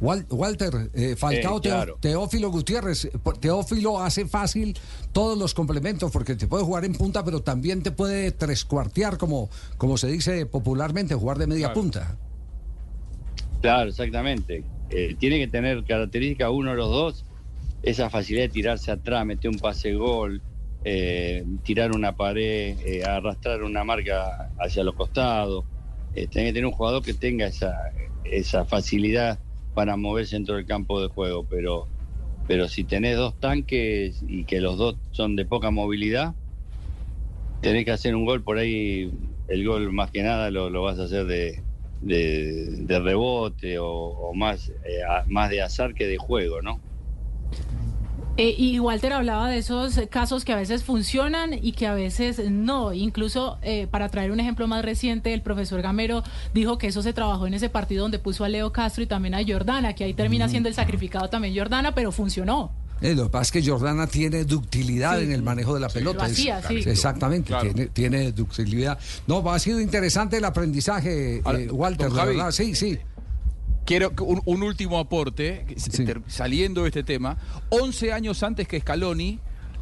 Wal- 0.00 0.26
Walter, 0.30 0.90
eh, 0.94 1.14
Falcao 1.16 1.58
Eh, 1.58 1.60
claro. 1.60 1.98
Teófilo 2.00 2.50
Gutiérrez. 2.50 3.08
Teófilo 3.40 4.00
hace 4.02 4.26
fácil 4.26 4.76
todos 5.12 5.38
los 5.38 5.54
complementos 5.54 6.10
porque 6.10 6.34
te 6.34 6.48
puede 6.48 6.64
jugar 6.64 6.84
en 6.84 6.94
punta, 6.94 7.24
pero 7.24 7.40
también 7.42 7.82
te 7.82 7.92
puede 7.92 8.32
trescuartear, 8.32 9.16
como, 9.16 9.48
como 9.78 9.96
se 9.98 10.08
dice 10.08 10.46
popularmente, 10.46 11.14
jugar 11.14 11.38
de 11.38 11.46
media 11.46 11.66
Claro. 11.68 11.80
punta. 11.80 12.16
Claro, 13.62 13.88
exactamente. 13.90 14.64
Eh, 14.90 15.16
tiene 15.18 15.38
que 15.38 15.48
tener 15.48 15.84
característica 15.84 16.50
uno 16.50 16.70
de 16.72 16.76
los 16.76 16.90
dos, 16.90 17.24
esa 17.82 18.10
facilidad 18.10 18.44
de 18.44 18.48
tirarse 18.50 18.90
atrás, 18.90 19.24
meter 19.24 19.50
un 19.50 19.58
pase 19.58 19.94
gol, 19.94 20.42
eh, 20.88 21.44
tirar 21.64 21.90
una 21.90 22.14
pared, 22.14 22.78
eh, 22.86 23.02
arrastrar 23.04 23.64
una 23.64 23.82
marca 23.82 24.52
hacia 24.56 24.84
los 24.84 24.94
costados. 24.94 25.64
Eh, 26.14 26.28
que 26.28 26.52
tener 26.52 26.64
un 26.64 26.70
jugador 26.70 27.02
que 27.02 27.12
tenga 27.12 27.48
esa, 27.48 28.64
facilidad 28.66 29.40
para 29.74 29.96
moverse 29.96 30.36
dentro 30.36 30.54
del 30.54 30.64
campo 30.64 31.02
de 31.02 31.08
juego, 31.08 31.44
pero, 31.44 31.88
pero 32.46 32.68
si 32.68 32.84
tenés 32.84 33.16
dos 33.16 33.34
tanques 33.40 34.22
y 34.28 34.44
que 34.44 34.60
los 34.60 34.78
dos 34.78 34.96
son 35.10 35.34
de 35.34 35.44
poca 35.44 35.72
movilidad, 35.72 36.34
tenés 37.62 37.84
que 37.84 37.90
hacer 37.90 38.14
un 38.14 38.24
gol 38.24 38.42
por 38.42 38.58
ahí, 38.58 39.10
el 39.48 39.66
gol 39.66 39.92
más 39.92 40.12
que 40.12 40.22
nada 40.22 40.52
lo, 40.52 40.70
vas 40.82 41.00
a 41.00 41.04
hacer 41.04 41.26
de, 41.26 41.60
rebote 42.86 43.78
o, 43.80 44.32
más, 44.34 44.68
eh, 44.68 45.00
más 45.26 45.50
de 45.50 45.62
azar 45.62 45.94
que 45.94 46.06
de 46.06 46.16
juego, 46.16 46.62
¿no? 46.62 46.80
Eh, 48.38 48.54
y 48.58 48.78
Walter 48.80 49.14
hablaba 49.14 49.48
de 49.48 49.56
esos 49.58 49.98
casos 50.10 50.44
que 50.44 50.52
a 50.52 50.56
veces 50.56 50.84
funcionan 50.84 51.54
y 51.54 51.72
que 51.72 51.86
a 51.86 51.94
veces 51.94 52.38
no. 52.50 52.92
Incluso, 52.92 53.56
eh, 53.62 53.86
para 53.90 54.10
traer 54.10 54.30
un 54.30 54.40
ejemplo 54.40 54.66
más 54.68 54.84
reciente, 54.84 55.32
el 55.32 55.40
profesor 55.40 55.80
Gamero 55.80 56.22
dijo 56.52 56.76
que 56.76 56.88
eso 56.88 57.00
se 57.00 57.14
trabajó 57.14 57.46
en 57.46 57.54
ese 57.54 57.70
partido 57.70 58.02
donde 58.02 58.18
puso 58.18 58.44
a 58.44 58.50
Leo 58.50 58.72
Castro 58.72 59.02
y 59.02 59.06
también 59.06 59.34
a 59.34 59.40
Jordana, 59.46 59.94
que 59.94 60.04
ahí 60.04 60.12
termina 60.12 60.48
siendo 60.50 60.68
el 60.68 60.74
sacrificado 60.74 61.30
también 61.30 61.56
Jordana, 61.56 61.94
pero 61.94 62.12
funcionó. 62.12 62.70
Eh, 63.00 63.14
lo 63.14 63.24
que 63.24 63.28
pasa 63.30 63.42
es 63.58 63.64
que 63.64 63.70
Jordana 63.70 64.06
tiene 64.06 64.44
ductilidad 64.44 65.18
Sí. 65.18 65.24
en 65.24 65.32
el 65.32 65.42
manejo 65.42 65.72
de 65.74 65.80
la 65.80 65.88
Sí, 65.88 65.98
pelota. 65.98 66.26
lo 66.26 66.32
hacía, 66.32 66.58
Es- 66.60 66.66
sí. 66.66 66.90
Exactamente, 66.90 67.48
Claro. 67.48 67.72
tiene, 67.72 67.86
tiene 67.90 68.32
ductilidad. 68.32 68.98
No, 69.26 69.50
ha 69.50 69.58
sido 69.58 69.80
interesante 69.80 70.36
el 70.38 70.44
aprendizaje, 70.44 71.40
Ahora, 71.44 71.58
eh, 71.60 71.70
Walter, 71.70 72.10
Javi, 72.10 72.36
verdad. 72.36 72.50
Sí, 72.52 72.74
sí. 72.74 72.98
Quiero 73.86 74.12
un, 74.20 74.42
un 74.44 74.62
último 74.64 74.98
aporte, 74.98 75.64
saliendo 76.26 76.82
de 76.82 76.88
este 76.88 77.04
tema. 77.04 77.38
11 77.70 78.12
años 78.12 78.42
antes 78.42 78.66
que 78.66 78.80
Scaloni, 78.80 79.38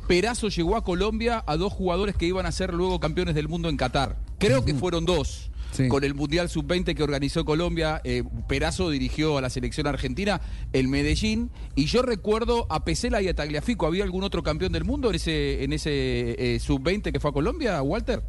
Perazo 0.07 0.49
llegó 0.49 0.77
a 0.77 0.85
Colombia 0.85 1.43
a 1.47 1.57
dos 1.57 1.73
jugadores 1.73 2.15
que 2.15 2.27
iban 2.27 2.45
a 2.45 2.53
ser 2.53 2.75
luego 2.75 3.01
campeones 3.01 3.35
del 3.35 3.49
mundo 3.49 3.71
en 3.71 3.79
Qatar. 3.79 4.17
Creo 4.39 4.65
que 4.65 4.75
fueron 4.75 5.07
dos. 5.07 5.51
Con 5.89 6.05
el 6.05 6.15
Mundial 6.15 6.49
Sub-20 6.49 6.95
que 6.95 7.03
organizó 7.03 7.45
Colombia, 7.45 8.01
eh, 8.05 8.23
Perazo 8.47 8.91
dirigió 8.91 9.39
a 9.39 9.41
la 9.41 9.51
selección 9.51 9.89
argentina 9.89 10.41
en 10.73 10.89
Medellín. 10.89 11.51
Y 11.75 11.87
yo 11.87 12.03
recuerdo 12.03 12.67
a 12.71 12.85
Pesela 12.85 13.23
y 13.23 13.29
a 13.29 13.35
Tagliafico. 13.35 13.87
¿Había 13.87 14.05
algún 14.05 14.23
otro 14.23 14.43
campeón 14.43 14.73
del 14.73 14.85
mundo 14.85 15.09
en 15.09 15.17
ese, 15.17 15.65
en 15.65 15.73
ese 15.73 16.55
eh, 16.55 16.61
Sub-20 16.61 17.11
que 17.11 17.19
fue 17.19 17.31
a 17.31 17.33
Colombia, 17.33 17.83
Walter? 17.83 18.23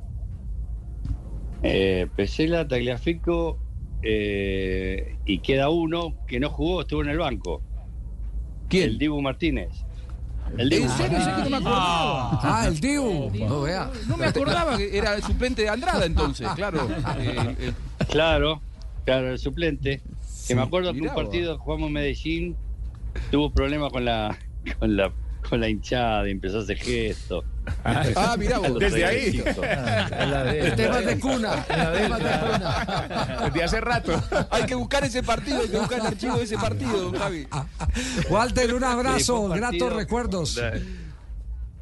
Eh, 1.61 2.07
Pesela, 2.15 2.67
Tagliafico 2.67 3.59
eh, 4.01 5.17
y 5.25 5.39
queda 5.39 5.69
uno 5.69 6.13
que 6.27 6.39
no 6.39 6.49
jugó, 6.49 6.81
estuvo 6.81 7.01
en 7.01 7.09
el 7.09 7.17
banco. 7.17 7.61
¿Quién? 8.69 8.89
El 8.91 8.97
Dibu 8.97 9.21
Martínez. 9.21 9.69
El 10.57 10.69
Dibu. 10.69 10.83
¿En 10.83 10.89
serio? 10.89 11.17
Que 11.17 11.43
no 11.43 11.49
me 11.49 11.57
acordaba. 11.57 12.39
Ah, 12.41 12.65
el 12.67 12.79
Dibu. 12.79 13.31
No, 13.47 13.61
vea. 13.61 13.91
No 14.07 14.17
me 14.17 14.25
acordaba 14.25 14.77
que 14.77 14.97
era 14.97 15.15
el 15.15 15.23
suplente 15.23 15.63
de 15.63 15.69
Andrada 15.69 16.05
entonces, 16.05 16.47
claro. 16.55 16.87
Eh, 17.19 17.55
eh, 17.59 17.73
Claro, 18.09 18.61
claro, 19.03 19.31
el 19.31 19.39
suplente. 19.39 20.01
Que 20.47 20.55
me 20.55 20.61
acuerdo 20.61 20.93
que 20.93 21.01
un 21.01 21.13
partido 21.13 21.57
jugamos 21.57 21.87
en 21.87 21.93
Medellín, 21.93 22.55
tuvo 23.31 23.49
problemas 23.51 23.91
con 23.91 24.05
la, 24.05 24.37
con 24.79 24.95
la, 24.95 25.11
con 25.49 25.59
la 25.59 25.69
hinchada 25.69 26.27
y 26.27 26.31
empezó 26.31 26.59
a 26.59 26.61
hacer 26.61 26.77
gestos. 26.77 27.43
Ah, 27.83 28.35
mirá 28.37 28.59
vos. 28.59 28.79
Desde 28.79 29.05
ahí. 29.05 29.43
El 29.43 30.75
tema 30.75 30.99
es 30.99 31.05
de 31.05 31.19
cuna. 31.19 31.65
El 31.67 31.93
tema 31.97 32.17
es 32.17 32.23
de 32.23 32.39
cuna. 32.39 33.41
Desde 33.45 33.63
hace 33.63 33.81
rato. 33.81 34.23
Hay 34.51 34.63
que 34.65 34.75
buscar 34.75 35.03
ese 35.03 35.23
partido, 35.23 35.61
hay 35.61 35.69
que 35.69 35.79
buscar 35.79 35.99
el 35.99 36.05
archivo 36.07 36.37
de 36.37 36.43
ese 36.43 36.57
partido, 36.57 36.97
don 37.11 37.15
Javi. 37.17 37.47
Walter, 38.29 38.73
un 38.73 38.83
abrazo, 38.83 39.49
gratos 39.49 39.93
recuerdos. 39.93 40.59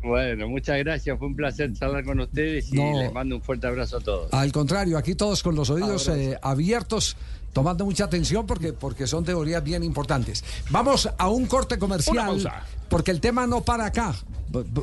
Bueno, 0.01 0.49
muchas 0.49 0.77
gracias. 0.79 1.17
Fue 1.17 1.27
un 1.27 1.35
placer 1.35 1.71
charlar 1.73 2.03
con 2.03 2.19
ustedes 2.19 2.71
y 2.73 2.75
No. 2.75 2.99
les 2.99 3.13
mando 3.13 3.37
un 3.37 3.41
fuerte 3.41 3.67
abrazo 3.67 3.97
a 3.97 3.99
todos. 4.01 4.33
Al 4.33 4.51
contrario, 4.51 4.97
aquí 4.97 5.15
todos 5.15 5.41
con 5.41 5.55
los 5.55 5.69
oídos 5.69 6.09
eh, 6.09 6.37
abiertos, 6.41 7.15
tomando 7.53 7.85
mucha 7.85 8.03
atención 8.05 8.45
porque, 8.45 8.73
porque 8.73 9.07
son 9.07 9.23
teorías 9.23 9.63
bien 9.63 9.81
importantes. 9.81 10.43
Vamos 10.71 11.09
a 11.17 11.29
un 11.29 11.45
corte 11.45 11.77
comercial, 11.79 12.17
Una 12.17 12.25
pausa. 12.25 12.63
Porque 12.93 13.09
el 13.11 13.19
tema 13.19 13.47
no 13.47 13.61
para 13.61 13.85
acá, 13.87 14.15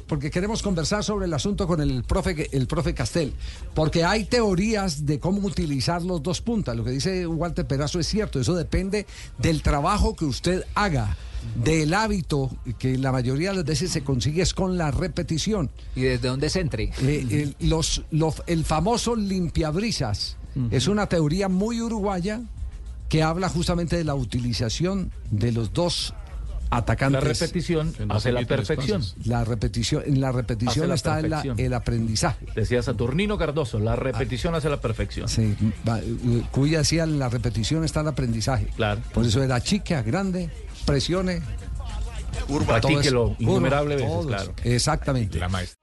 porque 0.09 0.33
queremos 0.33 0.63
conversar 0.63 1.05
sobre 1.05 1.27
el 1.27 1.33
asunto 1.35 1.69
con 1.69 1.81
el 1.81 2.03
profe, 2.03 2.49
el 2.51 2.67
profe 2.67 2.93
Castel, 2.93 3.33
porque 3.73 4.03
hay 4.05 4.25
teorías 4.25 5.07
de 5.07 5.21
cómo 5.21 5.47
utilizar 5.47 6.03
los 6.03 6.21
dos 6.21 6.41
puntas. 6.41 6.77
Lo 6.77 6.83
que 6.83 6.91
dice 6.91 7.25
Walter 7.27 7.65
Perazo 7.67 8.01
es 8.01 8.09
cierto, 8.09 8.41
eso 8.41 8.55
depende 8.57 9.07
del 9.39 9.63
trabajo 9.63 10.17
que 10.17 10.25
usted 10.25 10.65
haga. 10.75 11.17
Del 11.65 11.95
hábito 11.95 12.51
que 12.79 12.99
la 12.99 13.13
mayoría 13.13 13.51
de 13.51 13.57
las 13.57 13.65
veces 13.65 13.91
se 13.93 14.03
consigue 14.03 14.43
es 14.43 14.53
con 14.55 14.77
la 14.77 14.91
repetición. 14.91 15.71
¿Y 15.97 16.03
desde 16.03 16.29
dónde 16.29 16.51
se 16.51 16.61
entre? 16.61 16.91
Eh, 17.01 17.55
el, 17.61 17.69
los, 17.69 18.03
los- 18.11 18.43
el 18.49 18.65
famoso 18.65 19.15
limpiabrisas 19.17 20.37
es 20.73 20.89
una 20.89 21.07
teoría 21.07 21.49
muy 21.49 21.81
uruguaya 21.81 22.41
que 23.09 23.23
habla 23.23 23.49
justamente 23.49 23.97
de 23.97 24.05
la 24.05 24.15
utilización 24.17 25.13
de 25.31 25.53
los 25.53 25.73
dos 25.73 26.13
atacantes. 26.71 27.23
La 27.23 27.29
repetición 27.29 27.93
hace 28.09 28.33
la 28.33 28.45
perfección. 28.45 29.03
La 29.25 29.45
repetición, 29.45 30.03
en 30.07 30.21
la 30.21 30.33
repetición 30.33 30.71
Hace 30.85 30.87
la 30.89 30.95
está 30.95 31.15
la- 31.17 31.21
perfección. 31.23 31.61
el 31.61 31.75
aprendizaje. 31.75 32.47
Decía 32.55 32.83
Saturnino 32.83 33.37
Cardoso, 33.39 33.79
la 33.79 33.97
repetición 33.97 34.55
hace 34.55 34.69
la 34.71 34.81
perfección. 34.81 35.29
Sí, 35.29 35.57
eh, 35.87 36.43
Cuya 36.51 36.79
decía 36.79 37.05
en 37.05 37.19
la 37.19 37.29
repetición 37.29 37.85
está 37.85 38.01
el 38.01 38.09
aprendizaje. 38.09 38.67
Claro. 38.77 39.01
Por 39.13 39.25
eso 39.27 39.43
era 39.43 39.61
chica, 39.61 40.03
grande, 40.03 40.51
presione. 40.87 41.43
Curva. 42.47 42.81
todo 42.81 42.91
Practíquelo 42.93 43.37
innumerables 43.39 43.97
veces, 43.99 44.13
todos. 44.13 44.27
claro. 44.27 44.55
Exactamente. 44.65 45.39
La 45.39 45.49
maestra. 45.49 45.80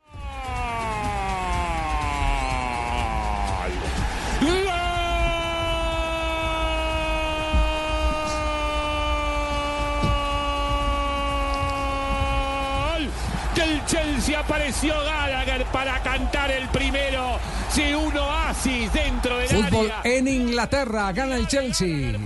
Apareció 14.40 14.94
Gallagher 15.04 15.66
para 15.66 16.00
cantar 16.02 16.52
el 16.52 16.68
primero. 16.70 17.40
Un 17.80 18.18
oasis 18.18 18.92
dentro 18.92 19.38
del 19.38 19.48
Fútbol 19.50 19.92
área. 19.92 20.02
en 20.18 20.28
Inglaterra, 20.28 21.12
gana 21.12 21.36
el 21.36 21.48
Chelsea. 21.48 22.18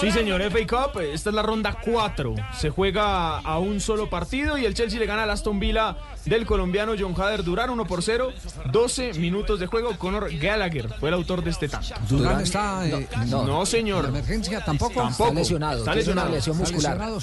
Sí, 0.00 0.10
señor, 0.10 0.42
FA 0.42 0.66
Cup, 0.90 1.00
esta 1.00 1.30
es 1.30 1.36
la 1.36 1.42
ronda 1.42 1.76
4. 1.84 2.34
Se 2.58 2.70
juega 2.70 3.38
a 3.38 3.58
un 3.60 3.80
solo 3.80 4.10
partido 4.10 4.58
y 4.58 4.64
el 4.66 4.74
Chelsea 4.74 4.98
le 4.98 5.06
gana 5.06 5.22
al 5.22 5.30
Aston 5.30 5.60
Villa 5.60 5.96
del 6.24 6.44
colombiano 6.44 6.94
John 6.98 7.14
Hader 7.16 7.44
Durán 7.44 7.70
1 7.70 7.84
por 7.86 8.02
0. 8.02 8.32
12 8.72 9.14
minutos 9.14 9.60
de 9.60 9.66
juego. 9.66 9.96
Conor 9.96 10.28
Gallagher 10.36 10.88
fue 10.98 11.10
el 11.10 11.14
autor 11.14 11.44
de 11.44 11.50
este 11.50 11.68
tanto. 11.68 11.94
Durán 12.08 12.40
está. 12.40 12.84
eh, 12.88 13.06
No, 13.28 13.44
no, 13.44 13.64
señor. 13.66 14.04
¿En 14.06 14.10
emergencia 14.10 14.64
tampoco? 14.64 15.02
Tampoco. 15.02 15.24
Está 15.28 15.34
lesionado, 15.40 15.78
Está 15.80 15.92
tiene 15.92 16.10
una 16.12 16.24
lesionado. 16.28 16.34
lesión 16.34 16.56
¿Está 16.56 16.72
muscular. 16.72 16.96
lesionado, 16.96 17.20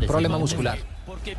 sí? 0.00 0.06
Problema 0.06 0.38
muscular. 0.38 0.78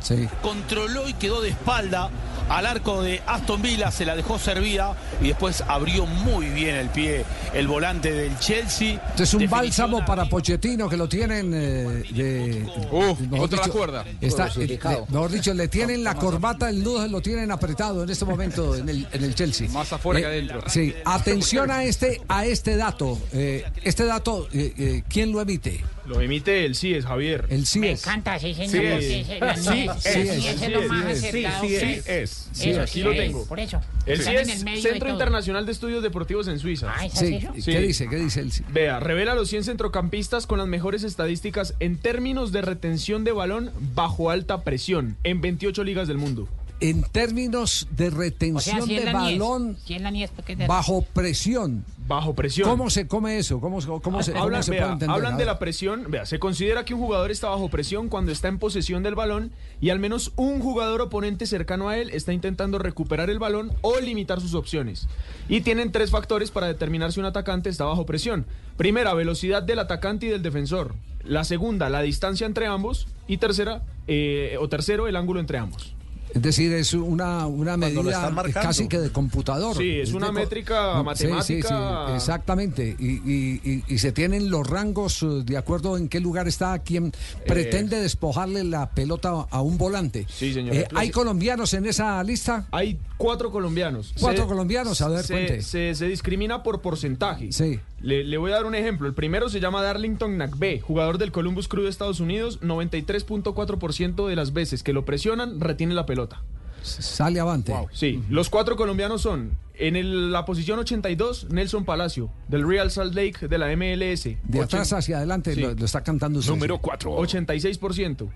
Sí. 0.00 0.28
controló 0.42 1.08
y 1.08 1.14
quedó 1.14 1.40
de 1.40 1.48
espalda 1.48 2.08
al 2.48 2.66
arco 2.66 3.02
de 3.02 3.20
Aston 3.26 3.60
Villa, 3.60 3.90
se 3.90 4.04
la 4.04 4.14
dejó 4.14 4.38
servida 4.38 4.94
y 5.20 5.28
después 5.28 5.64
abrió 5.68 6.06
muy 6.06 6.46
bien 6.50 6.76
el 6.76 6.88
pie 6.90 7.24
el 7.54 7.66
volante 7.68 8.12
del 8.12 8.38
Chelsea. 8.38 9.00
Este 9.10 9.22
es 9.24 9.34
un 9.34 9.48
bálsamo 9.48 10.04
para 10.04 10.26
Pochettino 10.26 10.88
que 10.88 10.96
lo 10.96 11.08
tienen 11.08 11.52
eh, 11.54 12.02
de. 12.12 12.66
Mejor 12.90 13.16
otra 13.40 13.58
dicho, 13.62 13.72
cuerda. 13.72 14.04
Está, 14.20 14.48
eh, 14.48 14.66
le- 14.66 14.78
mejor 15.08 15.30
dicho, 15.30 15.54
le 15.54 15.68
tienen 15.68 16.04
la 16.04 16.14
corbata, 16.14 16.68
el 16.70 16.82
nudo 16.82 17.06
lo 17.08 17.20
tienen 17.20 17.50
apretado 17.50 18.02
en 18.04 18.10
este 18.10 18.24
momento 18.24 18.74
en 18.76 18.88
el, 18.88 19.06
en 19.12 19.24
el 19.24 19.34
Chelsea. 19.34 19.68
Más 19.70 19.92
afuera 19.92 20.20
Eh, 20.20 20.22
que 20.22 20.28
adentro. 20.28 20.62
Sí, 20.68 20.94
atención 21.04 21.70
a 21.70 21.84
este, 21.84 22.20
a 22.28 22.46
este 22.46 22.76
dato. 22.76 23.18
Eh, 23.32 23.64
este 23.82 24.04
dato, 24.04 24.48
eh, 24.52 24.72
eh, 24.78 25.02
¿quién 25.08 25.32
lo 25.32 25.40
emite? 25.40 25.82
Lo 26.06 26.20
emite 26.20 26.64
el 26.64 26.76
CIES, 26.76 27.04
Javier. 27.04 27.46
El 27.48 27.60
Me 27.60 27.66
CIES. 27.66 28.02
encanta, 28.06 28.38
sí, 28.38 28.54
señor. 28.54 28.70
Sí 28.70 28.76
porque 28.78 29.20
es. 29.20 29.26
Sí 29.26 29.86
es. 29.88 31.52
Sí 31.60 31.74
es. 32.06 32.48
Sí 32.52 32.68
más 32.68 32.76
es. 32.76 32.78
aquí 32.78 32.92
sí 32.92 33.02
lo 33.02 33.10
tengo. 33.10 33.44
Por 33.46 33.58
eso. 33.58 33.80
El 34.06 34.22
CIES, 34.22 34.64
Centro 34.82 35.08
todo. 35.08 35.18
Internacional 35.56 35.66
de 35.66 35.72
Estudios 35.72 36.02
Deportivos 36.02 36.48
en 36.48 36.58
Suiza. 36.58 36.92
Ah, 36.94 37.06
¿es 37.06 37.12
Sí, 37.14 37.34
eso? 37.36 37.52
¿qué 37.54 37.60
Sí. 37.62 37.76
dice? 37.78 38.08
¿Qué 38.08 38.16
dice 38.16 38.40
el 38.40 38.52
CIES? 38.52 38.72
Vea, 38.72 39.00
revela 39.00 39.34
los 39.34 39.48
100 39.48 39.64
centrocampistas 39.64 40.46
con 40.46 40.58
las 40.58 40.68
mejores 40.68 41.02
estadísticas 41.02 41.74
en 41.80 41.96
términos 41.96 42.52
de 42.52 42.60
retención 42.62 43.24
de 43.24 43.32
balón 43.32 43.70
bajo 43.94 44.30
alta 44.30 44.62
presión 44.64 45.16
en 45.24 45.40
28 45.40 45.82
ligas 45.84 46.08
del 46.08 46.18
mundo. 46.18 46.48
En 46.78 47.02
términos 47.04 47.88
de 47.90 48.08
O 48.08 48.10
sea, 48.10 48.18
retención 48.18 48.86
de 48.88 49.10
balón 49.12 49.78
niez, 50.12 50.30
de- 50.46 50.66
bajo 50.66 51.02
presión. 51.14 51.84
Bajo 52.06 52.34
presión. 52.34 52.68
¿Cómo 52.68 52.90
se 52.90 53.08
come 53.08 53.38
eso? 53.38 53.60
¿Cómo, 53.60 53.80
se- 53.80 53.86
cómo 53.86 54.22
se, 54.22 54.32
cómo 54.32 54.44
Hablan, 54.44 54.62
se 54.62 54.70
vea, 54.72 54.80
puede 54.82 54.92
entender? 54.92 55.14
hablan 55.16 55.36
de 55.38 55.44
la 55.46 55.58
presión. 55.58 56.04
Vea, 56.10 56.26
se 56.26 56.38
considera 56.38 56.84
que 56.84 56.92
un 56.92 57.00
jugador 57.00 57.30
está 57.30 57.48
bajo 57.48 57.70
presión 57.70 58.08
cuando 58.10 58.30
está 58.30 58.48
en 58.48 58.58
posesión 58.58 59.02
del 59.02 59.14
balón 59.14 59.52
y 59.80 59.88
al 59.90 59.98
menos 59.98 60.32
un 60.36 60.60
jugador 60.60 61.00
oponente 61.00 61.46
cercano 61.46 61.88
a 61.88 61.96
él 61.96 62.10
está 62.10 62.32
intentando 62.34 62.78
recuperar 62.78 63.30
el 63.30 63.38
balón 63.38 63.72
o 63.80 63.98
limitar 63.98 64.40
sus 64.42 64.54
opciones. 64.54 65.08
Y 65.48 65.62
tienen 65.62 65.92
tres 65.92 66.10
factores 66.10 66.50
para 66.50 66.66
determinar 66.66 67.10
si 67.12 67.20
un 67.20 67.26
atacante 67.26 67.70
está 67.70 67.84
bajo 67.84 68.04
presión. 68.06 68.44
Primera, 68.76 69.14
velocidad 69.14 69.62
del 69.62 69.78
atacante 69.78 70.26
y 70.26 70.28
del 70.28 70.42
defensor. 70.42 70.94
La 71.24 71.42
segunda, 71.44 71.88
la 71.88 72.02
distancia 72.02 72.46
entre 72.46 72.66
ambos. 72.66 73.08
Y 73.26 73.38
tercera, 73.38 73.82
eh, 74.06 74.56
o 74.60 74.68
tercero, 74.68 75.08
el 75.08 75.16
ángulo 75.16 75.40
entre 75.40 75.58
ambos. 75.58 75.94
Es 76.34 76.42
decir, 76.42 76.72
es 76.74 76.92
una, 76.92 77.46
una 77.46 77.76
medida 77.76 78.30
casi 78.52 78.88
que 78.88 78.98
de 78.98 79.10
computador. 79.10 79.76
Sí, 79.76 80.00
es 80.00 80.12
una 80.12 80.30
métrica 80.32 81.02
No, 81.02 81.14
sí, 81.14 81.24
sí, 81.24 81.26
sí, 81.26 81.62
matemática. 81.62 82.14
exactamente. 82.14 82.96
Y, 82.98 83.06
y- 83.24 83.60
y- 83.64 83.84
y 83.94 83.98
se 83.98 84.12
tienen 84.12 84.50
los 84.50 84.66
rangos 84.66 85.22
eh, 85.22 85.26
de 85.44 85.56
acuerdo 85.56 85.96
en 85.96 86.08
qué 86.08 86.20
lugar 86.20 86.46
está 86.48 86.78
quien 86.80 87.12
pretende 87.46 88.00
despojarle 88.00 88.64
la 88.64 88.90
pelota 88.90 89.46
a 89.50 89.60
un 89.62 89.78
volante. 89.78 90.26
Sí, 90.28 90.52
señor. 90.52 90.74
Eh, 90.76 90.88
¿Hay 90.94 91.10
colombianos 91.10 91.72
en 91.74 91.86
esa 91.86 92.22
lista? 92.22 92.66
Hay 92.70 92.98
cuatro 93.16 93.50
colombianos. 93.50 94.12
Cuatro 94.20 94.42
Se- 94.44 94.48
colombianos, 94.48 95.00
a 95.00 95.08
ver, 95.08 95.24
se, 95.24 95.32
cuente. 95.32 95.62
se- 95.62 95.94
se 95.94 96.06
discrimina 96.06 96.62
por 96.62 96.80
porcentaje. 96.82 97.50
Sí. 97.52 97.80
Le, 98.00 98.24
le 98.24 98.36
voy 98.36 98.52
a 98.52 98.56
dar 98.56 98.66
un 98.66 98.74
ejemplo. 98.74 99.08
El 99.08 99.14
primero 99.14 99.48
se 99.48 99.58
llama 99.60 99.82
Darlington 99.82 100.36
Nagbe, 100.36 100.80
jugador 100.80 101.18
del 101.18 101.32
Columbus 101.32 101.66
Crew 101.68 101.84
de 101.84 101.88
Estados 101.90 102.20
Unidos. 102.20 102.60
93.4% 102.60 104.26
de 104.28 104.36
las 104.36 104.52
veces 104.52 104.82
que 104.82 104.92
lo 104.92 105.04
presionan, 105.04 105.60
retiene 105.60 105.94
la 105.94 106.06
pelota. 106.06 106.42
Sale 106.82 107.40
avante. 107.40 107.74
Sí, 107.92 108.22
los 108.30 108.48
cuatro 108.48 108.76
colombianos 108.76 109.22
son, 109.22 109.58
en 109.74 109.96
el- 109.96 110.30
la 110.30 110.44
posición 110.44 110.78
82, 110.78 111.48
Nelson 111.50 111.84
Palacio, 111.84 112.30
del 112.48 112.68
Real 112.68 112.90
Salt 112.92 113.14
Lake 113.14 113.48
de 113.48 113.58
la 113.58 113.72
MLS. 113.72 114.36
De 114.44 114.60
atrás 114.62 114.92
hacia 114.92 115.16
adelante 115.16 115.54
Sí. 115.54 115.60
lo, 115.62 115.74
lo 115.74 115.84
está 115.84 116.02
cantando 116.04 116.38
usted. 116.38 116.52
Número 116.52 116.78
4. 116.78 117.12
86%. 117.16 118.28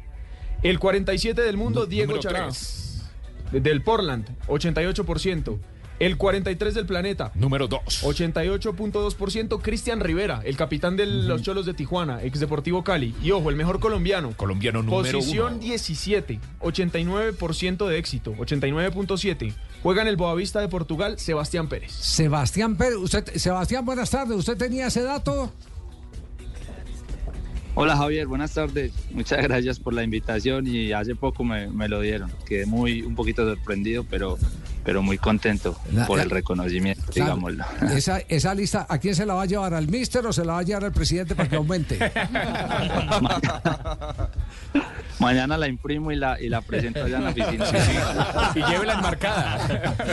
El 0.62 0.78
47 0.80 1.42
del 1.42 1.56
mundo, 1.56 1.86
Diego 1.86 2.18
Chará. 2.18 2.48
Del 3.52 3.82
Portland, 3.82 4.26
88%. 4.48 5.58
El 6.00 6.16
43 6.16 6.72
del 6.72 6.86
planeta. 6.86 7.30
Número 7.34 7.68
2. 7.68 8.04
88.2% 8.04 9.60
Cristian 9.60 10.00
Rivera, 10.00 10.40
el 10.44 10.56
capitán 10.56 10.96
de 10.96 11.04
los 11.04 11.42
Cholos 11.42 11.66
de 11.66 11.74
Tijuana, 11.74 12.22
ex 12.22 12.40
Deportivo 12.40 12.82
Cali. 12.82 13.14
Y 13.22 13.32
ojo, 13.32 13.50
el 13.50 13.56
mejor 13.56 13.80
colombiano. 13.80 14.32
Colombiano 14.34 14.82
número 14.82 15.02
Posición 15.02 15.56
1. 15.56 15.62
17, 15.62 16.40
89% 16.60 17.86
de 17.86 17.98
éxito, 17.98 18.34
89.7. 18.36 19.52
Juega 19.82 20.00
en 20.00 20.08
el 20.08 20.16
Boavista 20.16 20.62
de 20.62 20.68
Portugal, 20.68 21.18
Sebastián 21.18 21.68
Pérez. 21.68 21.92
Sebastián 21.92 22.76
Pérez, 22.76 22.96
usted, 22.96 23.36
Sebastián, 23.36 23.84
buenas 23.84 24.08
tardes. 24.08 24.38
¿Usted 24.38 24.56
tenía 24.56 24.86
ese 24.86 25.02
dato? 25.02 25.52
Hola 27.74 27.96
Javier, 27.96 28.26
buenas 28.26 28.54
tardes. 28.54 28.92
Muchas 29.12 29.42
gracias 29.42 29.78
por 29.78 29.92
la 29.92 30.02
invitación 30.02 30.66
y 30.66 30.92
hace 30.92 31.14
poco 31.14 31.44
me, 31.44 31.68
me 31.68 31.88
lo 31.88 32.00
dieron. 32.00 32.32
Quedé 32.46 32.64
muy 32.64 33.02
un 33.02 33.14
poquito 33.14 33.46
sorprendido, 33.46 34.04
pero, 34.08 34.38
pero 34.84 35.02
muy 35.02 35.18
contento 35.18 35.76
La- 35.92 36.06
por 36.06 36.16
la- 36.18 36.24
el 36.24 36.30
reconocimiento, 36.30 37.02
Claro. 37.12 37.36
digámoslo. 37.36 37.64
Esa, 37.96 38.18
esa 38.28 38.54
lista, 38.54 38.86
¿a 38.88 38.98
quién 38.98 39.14
se 39.14 39.26
la 39.26 39.34
va 39.34 39.42
a 39.42 39.46
llevar? 39.46 39.74
¿Al 39.74 39.88
míster 39.88 40.24
o 40.26 40.32
se 40.32 40.44
la 40.44 40.54
va 40.54 40.58
a 40.60 40.62
llevar 40.62 40.84
al 40.84 40.92
presidente 40.92 41.34
para 41.34 41.48
que 41.48 41.56
aumente? 41.56 41.98
Mañana 45.18 45.58
la 45.58 45.68
imprimo 45.68 46.10
y 46.12 46.16
la, 46.16 46.40
y 46.40 46.48
la 46.48 46.62
presento 46.62 47.04
allá 47.04 47.18
en 47.18 47.24
la 47.24 47.30
oficina. 47.30 47.66
Y 48.54 48.62
llévela 48.70 48.94
enmarcada. 48.94 49.58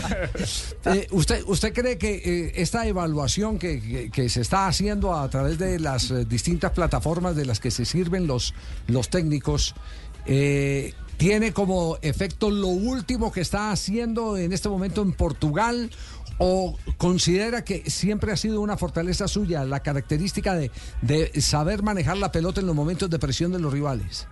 Eh, 0.85 1.05
¿usted, 1.11 1.43
¿Usted 1.47 1.73
cree 1.73 1.97
que 1.97 2.15
eh, 2.23 2.51
esta 2.55 2.87
evaluación 2.87 3.59
que, 3.59 3.81
que- 3.81 4.09
que 4.09 4.29
se 4.29 4.39
está 4.41 4.67
haciendo 4.67 5.13
a 5.15 5.27
través 5.29 5.57
de 5.57 5.79
las 5.79 6.11
eh, 6.11 6.23
distintas 6.23 6.71
plataformas 6.71 7.35
de 7.35 7.45
las 7.45 7.59
que 7.59 7.71
se 7.71 7.83
sirven 7.83 8.25
los, 8.25 8.53
los 8.87 9.09
técnicos 9.09 9.75
eh, 10.25 10.93
tiene 11.17 11.51
como 11.51 11.97
efecto 12.01 12.49
lo 12.49 12.67
último 12.67 13.31
que 13.31 13.41
está 13.41 13.71
haciendo 13.71 14.37
en 14.37 14.53
este 14.53 14.69
momento 14.69 15.01
en 15.01 15.13
Portugal? 15.13 15.91
¿O 16.39 16.77
considera 16.97 17.63
que 17.63 17.89
siempre 17.89 18.31
ha 18.31 18.37
sido 18.37 18.61
una 18.61 18.77
fortaleza 18.77 19.27
suya 19.27 19.65
la 19.65 19.81
característica 19.81 20.53
de, 20.53 20.69
de 21.01 21.41
saber 21.41 21.81
manejar 21.81 22.17
la 22.17 22.31
pelota 22.31 22.61
en 22.61 22.67
los 22.67 22.75
momentos 22.75 23.09
de 23.09 23.17
presión 23.17 23.51
de 23.51 23.59
los 23.59 23.73
rivales? 23.73 24.27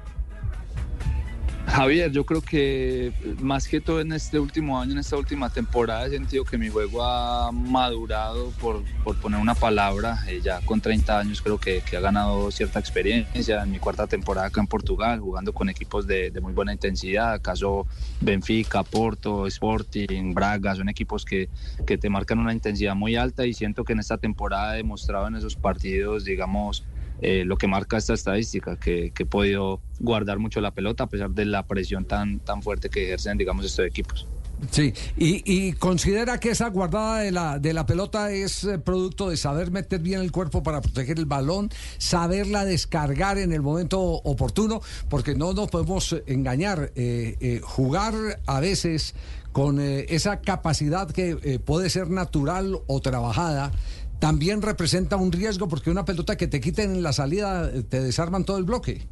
Javier, 1.67 2.11
yo 2.11 2.25
creo 2.25 2.41
que 2.41 3.11
más 3.41 3.67
que 3.67 3.81
todo 3.81 3.99
en 3.99 4.11
este 4.11 4.39
último 4.39 4.79
año, 4.79 4.93
en 4.93 4.99
esta 4.99 5.17
última 5.17 5.49
temporada, 5.49 6.05
he 6.05 6.09
sentido 6.09 6.45
que 6.45 6.57
mi 6.57 6.69
juego 6.69 7.03
ha 7.03 7.51
madurado, 7.51 8.51
por, 8.61 8.83
por 9.03 9.15
poner 9.17 9.39
una 9.39 9.55
palabra, 9.55 10.19
eh, 10.27 10.41
ya 10.43 10.61
con 10.61 10.79
30 10.79 11.19
años 11.19 11.41
creo 11.41 11.59
que, 11.59 11.81
que 11.81 11.97
ha 11.97 11.99
ganado 11.99 12.51
cierta 12.51 12.79
experiencia. 12.79 13.63
En 13.63 13.71
mi 13.71 13.79
cuarta 13.79 14.07
temporada 14.07 14.47
acá 14.47 14.61
en 14.61 14.67
Portugal, 14.67 15.19
jugando 15.19 15.53
con 15.53 15.69
equipos 15.69 16.07
de, 16.07 16.31
muy 16.41 16.53
buena 16.53 16.71
intensidad, 16.71 17.33
acaso 17.33 17.87
Benfica, 18.21 18.83
Porto, 18.83 19.47
Sporting, 19.47 20.33
Braga, 20.33 20.75
son 20.75 20.89
equipos 20.89 21.25
que, 21.25 21.49
que 21.85 21.97
te 21.97 22.09
marcan 22.09 22.39
una 22.39 22.53
intensidad 22.53 22.95
muy 22.95 23.15
alta 23.15 23.45
y 23.45 23.53
siento 23.53 23.83
que 23.83 23.93
en 23.93 23.99
esta 23.99 24.17
temporada 24.17 24.75
he 24.75 24.77
demostrado 24.77 25.27
en 25.27 25.35
esos 25.35 25.55
partidos, 25.55 26.25
digamos, 26.25 26.85
eh, 27.21 27.43
lo 27.45 27.57
que 27.57 27.67
marca 27.67 27.97
esta 27.97 28.13
estadística, 28.13 28.77
que, 28.77 29.11
que 29.11 29.23
he 29.23 29.25
podido 29.25 29.79
guardar 29.99 30.39
mucho 30.39 30.61
la 30.61 30.71
pelota 30.71 31.05
a 31.05 31.07
pesar 31.07 31.31
de 31.31 31.45
la 31.45 31.65
presión 31.65 32.05
tan, 32.05 32.39
tan 32.39 32.61
fuerte 32.61 32.89
que 32.89 33.05
ejercen, 33.05 33.37
digamos, 33.37 33.65
estos 33.65 33.85
equipos. 33.85 34.27
Sí, 34.71 34.93
y, 35.17 35.43
y 35.45 35.73
considera 35.73 36.39
que 36.39 36.51
esa 36.51 36.69
guardada 36.69 37.19
de 37.19 37.31
la, 37.31 37.59
de 37.59 37.73
la 37.73 37.85
pelota 37.85 38.31
es 38.31 38.63
eh, 38.63 38.79
producto 38.79 39.29
de 39.29 39.35
saber 39.35 39.69
meter 39.69 39.99
bien 39.99 40.21
el 40.21 40.31
cuerpo 40.31 40.63
para 40.63 40.79
proteger 40.79 41.19
el 41.19 41.25
balón, 41.25 41.69
saberla 41.97 42.63
descargar 42.63 43.37
en 43.37 43.51
el 43.51 43.61
momento 43.61 44.01
oportuno, 44.01 44.81
porque 45.09 45.35
no 45.35 45.51
nos 45.51 45.69
podemos 45.69 46.15
engañar, 46.25 46.93
eh, 46.95 47.35
eh, 47.41 47.59
jugar 47.61 48.13
a 48.45 48.59
veces 48.61 49.13
con 49.51 49.79
eh, 49.79 50.05
esa 50.09 50.41
capacidad 50.41 51.09
que 51.09 51.37
eh, 51.43 51.59
puede 51.59 51.89
ser 51.89 52.09
natural 52.09 52.79
o 52.87 52.99
trabajada. 52.99 53.71
También 54.19 54.61
representa 54.61 55.17
un 55.17 55.31
riesgo 55.31 55.67
porque 55.67 55.91
una 55.91 56.05
pelota 56.05 56.37
que 56.37 56.47
te 56.47 56.59
quiten 56.59 56.91
en 56.91 57.03
la 57.03 57.13
salida 57.13 57.69
eh, 57.69 57.83
te 57.83 58.01
desarman 58.01 58.45
todo 58.45 58.57
el 58.57 58.63
bloque. 58.63 59.07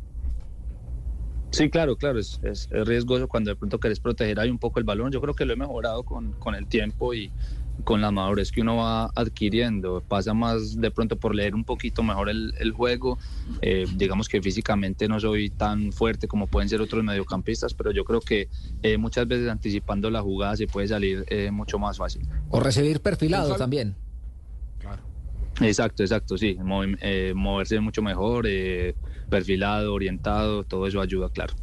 Sí, 1.51 1.69
claro, 1.69 1.95
claro, 1.97 2.17
es, 2.17 2.39
es, 2.41 2.67
es 2.71 2.87
riesgoso 2.87 3.27
cuando 3.27 3.51
de 3.51 3.55
pronto 3.55 3.79
querés 3.79 3.99
proteger 3.99 4.39
ahí 4.39 4.49
un 4.49 4.57
poco 4.57 4.79
el 4.79 4.85
balón. 4.85 5.11
Yo 5.11 5.21
creo 5.21 5.35
que 5.35 5.45
lo 5.45 5.53
he 5.53 5.55
mejorado 5.55 6.03
con, 6.03 6.31
con 6.33 6.55
el 6.55 6.65
tiempo 6.65 7.13
y 7.13 7.31
con 7.83 8.01
la 8.01 8.11
madurez 8.11 8.51
que 8.51 8.61
uno 8.61 8.77
va 8.77 9.11
adquiriendo. 9.15 10.01
Pasa 10.07 10.33
más 10.33 10.79
de 10.79 10.89
pronto 10.91 11.17
por 11.17 11.35
leer 11.35 11.53
un 11.53 11.63
poquito 11.63 12.01
mejor 12.01 12.29
el, 12.29 12.53
el 12.59 12.71
juego. 12.71 13.19
Eh, 13.61 13.85
digamos 13.95 14.29
que 14.29 14.41
físicamente 14.41 15.07
no 15.07 15.19
soy 15.19 15.49
tan 15.49 15.91
fuerte 15.91 16.27
como 16.27 16.47
pueden 16.47 16.69
ser 16.69 16.81
otros 16.81 17.03
mediocampistas, 17.03 17.73
pero 17.73 17.91
yo 17.91 18.03
creo 18.03 18.21
que 18.21 18.49
eh, 18.81 18.97
muchas 18.97 19.27
veces 19.27 19.49
anticipando 19.49 20.09
la 20.09 20.21
jugada 20.21 20.55
se 20.55 20.67
puede 20.67 20.87
salir 20.87 21.25
eh, 21.27 21.51
mucho 21.51 21.77
más 21.77 21.97
fácil. 21.97 22.27
O 22.49 22.59
recibir 22.59 23.01
perfilado 23.01 23.55
también. 23.55 23.95
Exacto, 25.61 26.03
exacto, 26.03 26.37
sí. 26.37 26.57
Eh, 27.01 27.33
moverse 27.35 27.79
mucho 27.79 28.01
mejor, 28.01 28.45
eh, 28.47 28.95
perfilado, 29.29 29.93
orientado, 29.93 30.63
todo 30.63 30.87
eso 30.87 31.01
ayuda, 31.01 31.29
claro. 31.29 31.53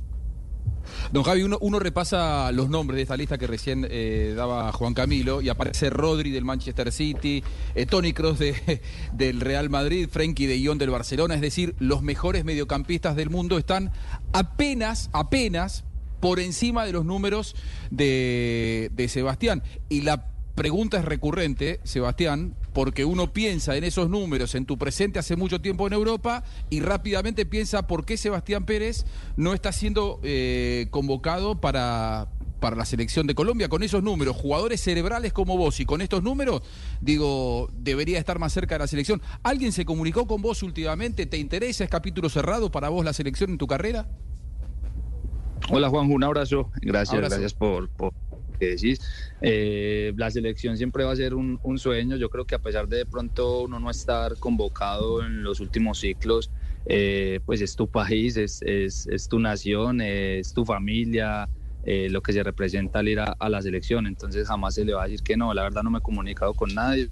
Don 1.12 1.22
Javi, 1.22 1.42
uno, 1.42 1.58
uno 1.60 1.78
repasa 1.78 2.50
los 2.52 2.68
nombres 2.68 2.96
de 2.96 3.02
esta 3.02 3.16
lista 3.16 3.38
que 3.38 3.46
recién 3.46 3.86
eh, 3.88 4.32
daba 4.36 4.72
Juan 4.72 4.94
Camilo 4.94 5.40
y 5.40 5.48
aparece 5.48 5.90
Rodri 5.90 6.30
del 6.30 6.44
Manchester 6.44 6.92
City, 6.92 7.42
eh, 7.74 7.86
Tony 7.86 8.12
Cross 8.12 8.38
de, 8.38 8.80
del 9.12 9.40
Real 9.40 9.70
Madrid, 9.70 10.08
Frenkie 10.10 10.46
de 10.46 10.64
Jong 10.64 10.78
del 10.78 10.90
Barcelona, 10.90 11.34
es 11.34 11.40
decir, 11.40 11.74
los 11.78 12.02
mejores 12.02 12.44
mediocampistas 12.44 13.16
del 13.16 13.30
mundo 13.30 13.58
están 13.58 13.92
apenas, 14.32 15.10
apenas 15.12 15.84
por 16.20 16.38
encima 16.38 16.84
de 16.84 16.92
los 16.92 17.04
números 17.04 17.56
de, 17.90 18.90
de 18.92 19.08
Sebastián. 19.08 19.62
Y 19.88 20.02
la 20.02 20.26
pregunta 20.54 20.98
es 20.98 21.04
recurrente, 21.04 21.80
Sebastián, 21.84 22.54
porque 22.72 23.04
uno 23.04 23.32
piensa 23.32 23.76
en 23.76 23.84
esos 23.84 24.08
números 24.08 24.54
en 24.54 24.66
tu 24.66 24.78
presente 24.78 25.18
hace 25.18 25.36
mucho 25.36 25.60
tiempo 25.60 25.86
en 25.86 25.92
Europa 25.92 26.44
y 26.68 26.80
rápidamente 26.80 27.46
piensa 27.46 27.86
por 27.86 28.04
qué 28.04 28.16
Sebastián 28.16 28.64
Pérez 28.64 29.04
no 29.36 29.54
está 29.54 29.72
siendo 29.72 30.20
eh, 30.22 30.86
convocado 30.90 31.60
para, 31.60 32.28
para 32.60 32.76
la 32.76 32.84
selección 32.84 33.26
de 33.26 33.34
Colombia 33.34 33.68
con 33.68 33.82
esos 33.82 34.02
números, 34.02 34.36
jugadores 34.36 34.80
cerebrales 34.80 35.32
como 35.32 35.56
vos 35.56 35.80
y 35.80 35.86
con 35.86 36.00
estos 36.00 36.22
números, 36.22 36.62
digo, 37.00 37.70
debería 37.72 38.18
estar 38.18 38.38
más 38.38 38.52
cerca 38.52 38.76
de 38.76 38.80
la 38.80 38.86
selección. 38.86 39.20
¿Alguien 39.42 39.72
se 39.72 39.84
comunicó 39.84 40.26
con 40.26 40.42
vos 40.42 40.62
últimamente? 40.62 41.26
¿Te 41.26 41.38
interesa? 41.38 41.84
¿Es 41.84 41.90
capítulo 41.90 42.28
cerrado 42.28 42.70
para 42.70 42.88
vos 42.88 43.04
la 43.04 43.12
selección 43.12 43.50
en 43.50 43.58
tu 43.58 43.66
carrera? 43.66 44.06
Hola 45.68 45.88
Juanjo, 45.88 46.14
un 46.14 46.24
abrazo. 46.24 46.70
Gracias, 46.80 47.14
Abrazo. 47.14 47.36
gracias 47.36 47.54
por, 47.54 47.90
que 48.60 48.66
decís. 48.76 49.00
Eh, 49.40 50.12
la 50.16 50.30
selección 50.30 50.76
siempre 50.76 51.04
va 51.04 51.12
a 51.12 51.16
ser 51.16 51.34
un, 51.34 51.58
un 51.62 51.78
sueño. 51.78 52.16
Yo 52.16 52.30
creo 52.30 52.46
que 52.46 52.54
a 52.54 52.58
pesar 52.60 52.88
de 52.88 52.98
de 52.98 53.06
pronto 53.06 53.62
uno 53.62 53.80
no 53.80 53.90
estar 53.90 54.38
convocado 54.38 55.24
en 55.24 55.42
los 55.42 55.60
últimos 55.60 55.98
ciclos, 56.00 56.52
eh, 56.84 57.40
pues 57.46 57.60
es 57.62 57.74
tu 57.76 57.88
país, 57.90 58.36
es, 58.36 58.62
es, 58.62 59.06
es 59.06 59.28
tu 59.28 59.38
nación, 59.40 60.00
es 60.02 60.52
tu 60.52 60.64
familia, 60.66 61.50
eh, 61.82 62.10
lo 62.10 62.22
que 62.22 62.32
se 62.34 62.42
representa 62.42 62.98
al 63.00 63.08
ir 63.08 63.20
a, 63.20 63.24
a 63.38 63.48
la 63.48 63.62
selección. 63.62 64.06
Entonces 64.06 64.46
jamás 64.48 64.74
se 64.74 64.84
le 64.84 64.92
va 64.94 65.02
a 65.04 65.06
decir 65.06 65.22
que 65.22 65.36
no. 65.36 65.54
La 65.54 65.62
verdad 65.62 65.82
no 65.82 65.90
me 65.90 65.98
he 65.98 66.02
comunicado 66.02 66.54
con 66.54 66.74
nadie. 66.74 67.10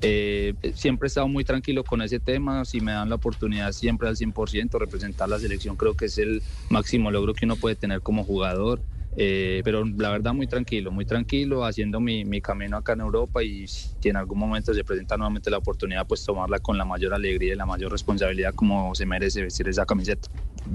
Eh, 0.00 0.54
siempre 0.74 1.06
he 1.06 1.08
estado 1.08 1.28
muy 1.28 1.44
tranquilo 1.44 1.84
con 1.84 2.02
ese 2.02 2.20
tema. 2.20 2.64
Si 2.64 2.80
me 2.80 2.92
dan 2.92 3.08
la 3.08 3.16
oportunidad 3.16 3.72
siempre 3.72 4.08
al 4.08 4.16
100% 4.16 4.78
representar 4.78 5.28
la 5.28 5.38
selección, 5.38 5.76
creo 5.76 5.94
que 5.94 6.06
es 6.06 6.18
el 6.18 6.42
máximo 6.68 7.10
logro 7.10 7.34
que 7.34 7.44
uno 7.46 7.56
puede 7.58 7.76
tener 7.76 8.02
como 8.02 8.24
jugador. 8.24 8.82
Eh, 9.16 9.62
pero 9.64 9.84
la 9.84 10.10
verdad 10.10 10.32
muy 10.32 10.46
tranquilo, 10.46 10.90
muy 10.90 11.04
tranquilo, 11.04 11.64
haciendo 11.64 12.00
mi, 12.00 12.24
mi 12.24 12.40
camino 12.40 12.76
acá 12.76 12.92
en 12.92 13.00
Europa 13.00 13.42
y 13.42 13.66
si 13.66 13.88
en 14.08 14.16
algún 14.16 14.38
momento 14.38 14.72
se 14.72 14.84
presenta 14.84 15.16
nuevamente 15.16 15.50
la 15.50 15.58
oportunidad, 15.58 16.06
pues 16.06 16.24
tomarla 16.24 16.60
con 16.60 16.78
la 16.78 16.84
mayor 16.84 17.14
alegría 17.14 17.54
y 17.54 17.56
la 17.56 17.66
mayor 17.66 17.90
responsabilidad 17.90 18.54
como 18.54 18.94
se 18.94 19.06
merece 19.06 19.42
vestir 19.42 19.68
esa 19.68 19.86
camiseta. 19.86 20.28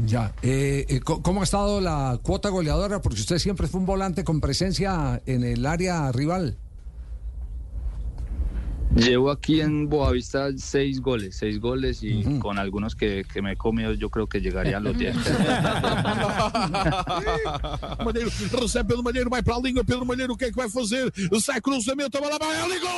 Ya. 0.05 0.33
Eh, 0.41 0.85
eh, 0.89 0.99
¿Cómo 0.99 1.41
ha 1.41 1.43
estado 1.43 1.79
la 1.79 2.19
cuota 2.21 2.49
goleadora? 2.49 3.01
Porque 3.01 3.19
usted 3.19 3.37
siempre 3.37 3.67
fue 3.67 3.79
un 3.79 3.85
volante 3.85 4.23
con 4.23 4.41
presencia 4.41 5.21
en 5.25 5.43
el 5.43 5.65
área 5.65 6.11
rival. 6.11 6.57
Llevo 8.95 9.31
aquí 9.31 9.59
en 9.59 9.89
Boavista 9.89 10.49
seis 10.55 11.01
goles, 11.01 11.35
seis 11.35 11.59
goles 11.59 12.03
y 12.03 12.23
con 12.39 12.59
algunos 12.59 12.95
que, 12.95 13.25
que 13.31 13.41
me 13.41 13.53
he 13.53 13.55
comido 13.57 13.93
yo 13.93 14.09
creo 14.09 14.27
que 14.27 14.39
llegaría 14.39 14.77
a 14.77 14.79
los 14.79 14.95
10. 14.97 15.15
Maneiro 18.05 18.29
recebe 18.51 18.85
pelo 18.85 19.01
Maneiro, 19.01 19.29
vai 19.29 19.41
pra 19.41 19.57
língua, 19.57 19.83
pelo 19.83 20.05
Maneiro, 20.05 20.33
o 20.33 20.37
que 20.37 20.45
é 20.45 20.51
que 20.51 20.55
vai 20.55 20.69
fazer? 20.69 21.11
Sai 21.41 21.59
cruzamento, 21.59 22.17
a 22.17 22.21
bola 22.21 22.37
vai, 22.37 22.55
ali, 22.61 22.79
gol! 22.79 22.89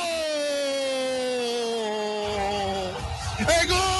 É 3.48 3.66
gol! 3.66 3.95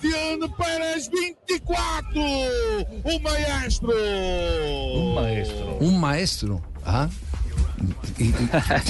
Sebastián 0.00 0.40
Pérez 0.58 1.10
24! 1.10 2.22
O 3.04 3.20
maestro! 3.20 3.92
Un 4.94 5.14
maestro. 5.14 5.76
Un 5.80 6.00
maestro. 6.00 6.62
Ah. 6.84 7.08
Y- 8.18 8.32
¿ah? 8.52 8.82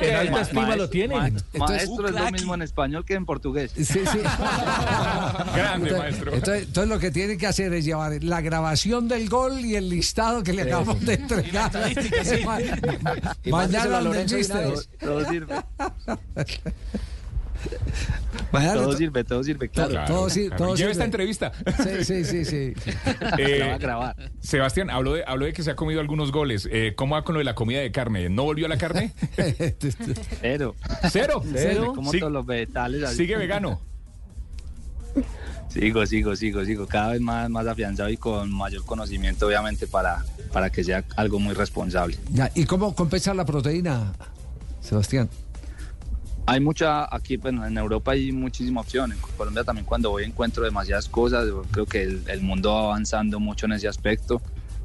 En 0.00 0.14
alta 0.14 0.40
estima 0.42 0.76
lo 0.76 0.88
tiene. 0.88 1.14
Maestro 1.14 1.44
Entonces- 1.52 1.82
es 1.82 2.14
lo 2.14 2.30
mismo 2.30 2.54
en 2.54 2.62
español 2.62 3.04
que 3.04 3.14
en 3.14 3.26
portugués. 3.26 3.72
Sí, 3.74 3.84
sí. 3.84 4.00
Grande, 5.54 5.90
Entonces- 5.90 5.98
maestro. 5.98 6.34
Entonces, 6.34 6.62
entonces 6.66 6.88
lo 6.88 6.98
que 6.98 7.10
tiene 7.10 7.36
que 7.38 7.46
hacer 7.46 7.72
es 7.72 7.84
llevar 7.84 8.22
la 8.22 8.40
grabación 8.40 9.08
del 9.08 9.28
gol 9.28 9.60
y 9.64 9.76
el 9.76 9.88
listado 9.88 10.42
que 10.42 10.52
le 10.52 10.62
acabamos 10.62 11.00
de 11.04 11.14
entregar. 11.14 11.72
Mañana 13.46 13.96
a 13.96 13.98
al 13.98 14.26
Todo 18.50 18.96
sirve. 18.96 19.24
Todo 19.24 19.38
to- 19.40 19.44
sirve, 19.44 19.68
claro. 19.68 20.04
Todo- 20.06 20.28
todo 20.28 20.28
Lleva 20.28 20.76
sirve. 20.76 20.90
esta 20.92 21.04
entrevista. 21.04 21.52
Sí, 21.82 22.04
sí, 22.04 22.24
sí, 22.24 22.44
sí. 22.44 22.72
Eh, 23.38 23.58
La 23.58 23.66
va 23.68 23.74
a 23.74 23.78
grabar. 23.78 24.16
Sebastián, 24.40 24.90
habló 24.90 25.14
de, 25.14 25.24
habló 25.26 25.44
de 25.46 25.52
que 25.52 25.62
se 25.62 25.70
ha 25.70 25.76
comido 25.76 26.00
algunos 26.00 26.32
goles. 26.32 26.68
Eh, 26.70 26.94
¿Cómo 26.96 27.14
va 27.14 27.24
con 27.24 27.34
lo 27.34 27.38
de 27.40 27.44
la 27.44 27.54
comida 27.54 27.80
de 27.80 27.92
carne? 27.92 28.28
¿No 28.30 28.44
volvió 28.44 28.66
a 28.66 28.68
la 28.68 28.78
carne? 28.78 29.12
Cero. 30.40 30.74
¿Cero? 31.10 31.42
Cero. 31.52 31.92
Como 31.94 32.10
Sí- 32.12 32.20
todos 32.20 32.32
los 32.32 32.46
vegetales. 32.46 33.02
así. 33.04 33.16
¿Sigue 33.18 33.36
vegano? 33.36 33.80
Sigo, 35.68 36.06
sigo, 36.06 36.34
sigo, 36.34 36.64
sigo. 36.64 36.86
Cada 36.86 37.12
vez 37.12 37.20
más, 37.20 37.50
más 37.50 37.66
afianzado 37.66 38.08
y 38.08 38.16
con 38.16 38.50
mayor 38.50 38.84
conocimiento, 38.86 39.46
obviamente, 39.46 39.86
para, 39.86 40.24
para 40.52 40.70
que 40.70 40.82
sea 40.82 41.04
algo 41.16 41.38
muy 41.38 41.54
responsable. 41.54 42.16
Ya, 42.32 42.50
¿Y 42.54 42.64
cómo 42.64 42.94
compensa 42.94 43.34
la 43.34 43.44
proteína, 43.44 44.12
Sebastián? 44.80 45.28
Hay 46.48 46.60
mucha, 46.60 47.14
aquí 47.14 47.36
bueno, 47.36 47.66
en 47.66 47.76
Europa 47.76 48.12
hay 48.12 48.32
muchísima 48.32 48.80
opción. 48.80 49.12
En 49.12 49.18
Colombia 49.18 49.64
también 49.64 49.84
cuando 49.84 50.08
voy 50.08 50.24
encuentro 50.24 50.64
demasiadas 50.64 51.06
cosas. 51.06 51.46
Yo 51.46 51.62
creo 51.70 51.84
que 51.84 52.02
el, 52.02 52.22
el 52.26 52.40
mundo 52.40 52.72
va 52.72 52.84
avanzando 52.84 53.38
mucho 53.38 53.66
en 53.66 53.72
ese 53.72 53.86
aspecto. 53.86 54.40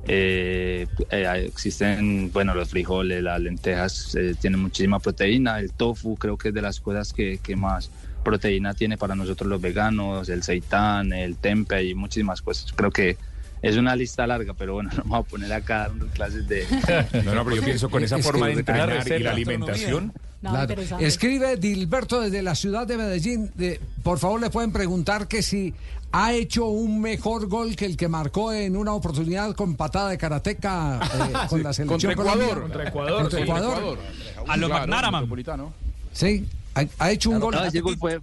Eh, 0.05 0.87
eh, 1.09 1.45
existen, 1.47 2.33
bueno, 2.33 2.53
los 2.53 2.67
frijoles, 2.67 3.23
las 3.23 3.39
lentejas 3.39 4.13
eh, 4.15 4.35
tienen 4.37 4.59
muchísima 4.59 4.99
proteína. 4.99 5.57
El 5.59 5.71
tofu 5.71 6.17
creo 6.17 6.37
que 6.37 6.49
es 6.49 6.53
de 6.53 6.61
las 6.61 6.81
cosas 6.81 7.13
que, 7.13 7.37
que 7.37 7.55
más 7.55 7.89
proteína 8.25 8.73
tiene 8.73 8.97
para 8.97 9.15
nosotros 9.15 9.49
los 9.49 9.61
veganos. 9.61 10.27
El 10.27 10.43
seitán, 10.43 11.13
el 11.13 11.37
tempe 11.37 11.81
y 11.81 11.95
muchísimas 11.95 12.41
cosas. 12.41 12.73
Creo 12.73 12.91
que 12.91 13.15
es 13.61 13.77
una 13.77 13.95
lista 13.95 14.27
larga, 14.27 14.53
pero 14.53 14.73
bueno, 14.73 14.89
no 14.97 15.03
voy 15.05 15.19
a 15.19 15.23
poner 15.23 15.53
acá 15.53 15.89
clases 16.13 16.45
de... 16.45 16.67
No, 17.23 17.33
no, 17.33 17.45
pero 17.45 17.55
yo 17.55 17.63
pienso 17.63 17.89
con 17.89 18.03
esa 18.03 18.17
Es 18.17 18.25
forma 18.25 18.47
de 18.47 18.53
entrenar 18.53 19.07
y 19.07 19.19
la 19.19 19.31
alimentación. 19.31 20.11
Claro. 20.49 20.75
Escribe 20.99 21.57
Dilberto 21.57 22.19
desde 22.21 22.41
la 22.43 22.55
ciudad 22.55 22.85
de 22.85 22.97
Medellín. 22.97 23.51
de- 23.55 23.79
por 24.03 24.19
favor, 24.19 24.41
le 24.41 24.49
pueden 24.49 24.71
preguntar 24.71 25.27
que 25.27 25.41
si 25.41 25.73
ha 26.11 26.33
hecho 26.33 26.65
un 26.67 27.01
mejor 27.01 27.47
gol 27.47 27.75
que 27.75 27.85
el 27.85 27.95
que 27.97 28.07
marcó 28.07 28.51
en 28.53 28.75
una 28.75 28.93
oportunidad 28.93 29.55
con 29.55 29.75
patada 29.75 30.09
de 30.09 30.17
karateca 30.17 30.99
eh, 31.01 31.33
con 31.49 31.63
la 31.63 31.73
selección 31.73 31.87
Contra 31.87 32.11
Ecuador. 32.11 32.61
Contra 32.61 32.87
Ecuador, 32.89 33.21
Contra 33.21 33.39
sí, 33.39 33.43
Ecuador. 33.43 33.77
Ecuador. 33.77 33.97
A 34.47 34.57
lo 34.57 34.67
Claro. 34.67 35.73
Sí, 36.11 36.45
ha, 36.75 36.83
ha 36.99 37.11
hecho 37.11 37.29
un 37.29 37.37
Claro, 37.37 37.45
gol. 37.45 37.55
no, 37.55 37.65
ese 37.65 37.79
gol 37.81 37.97
fue 37.97 38.15
es- 38.15 38.21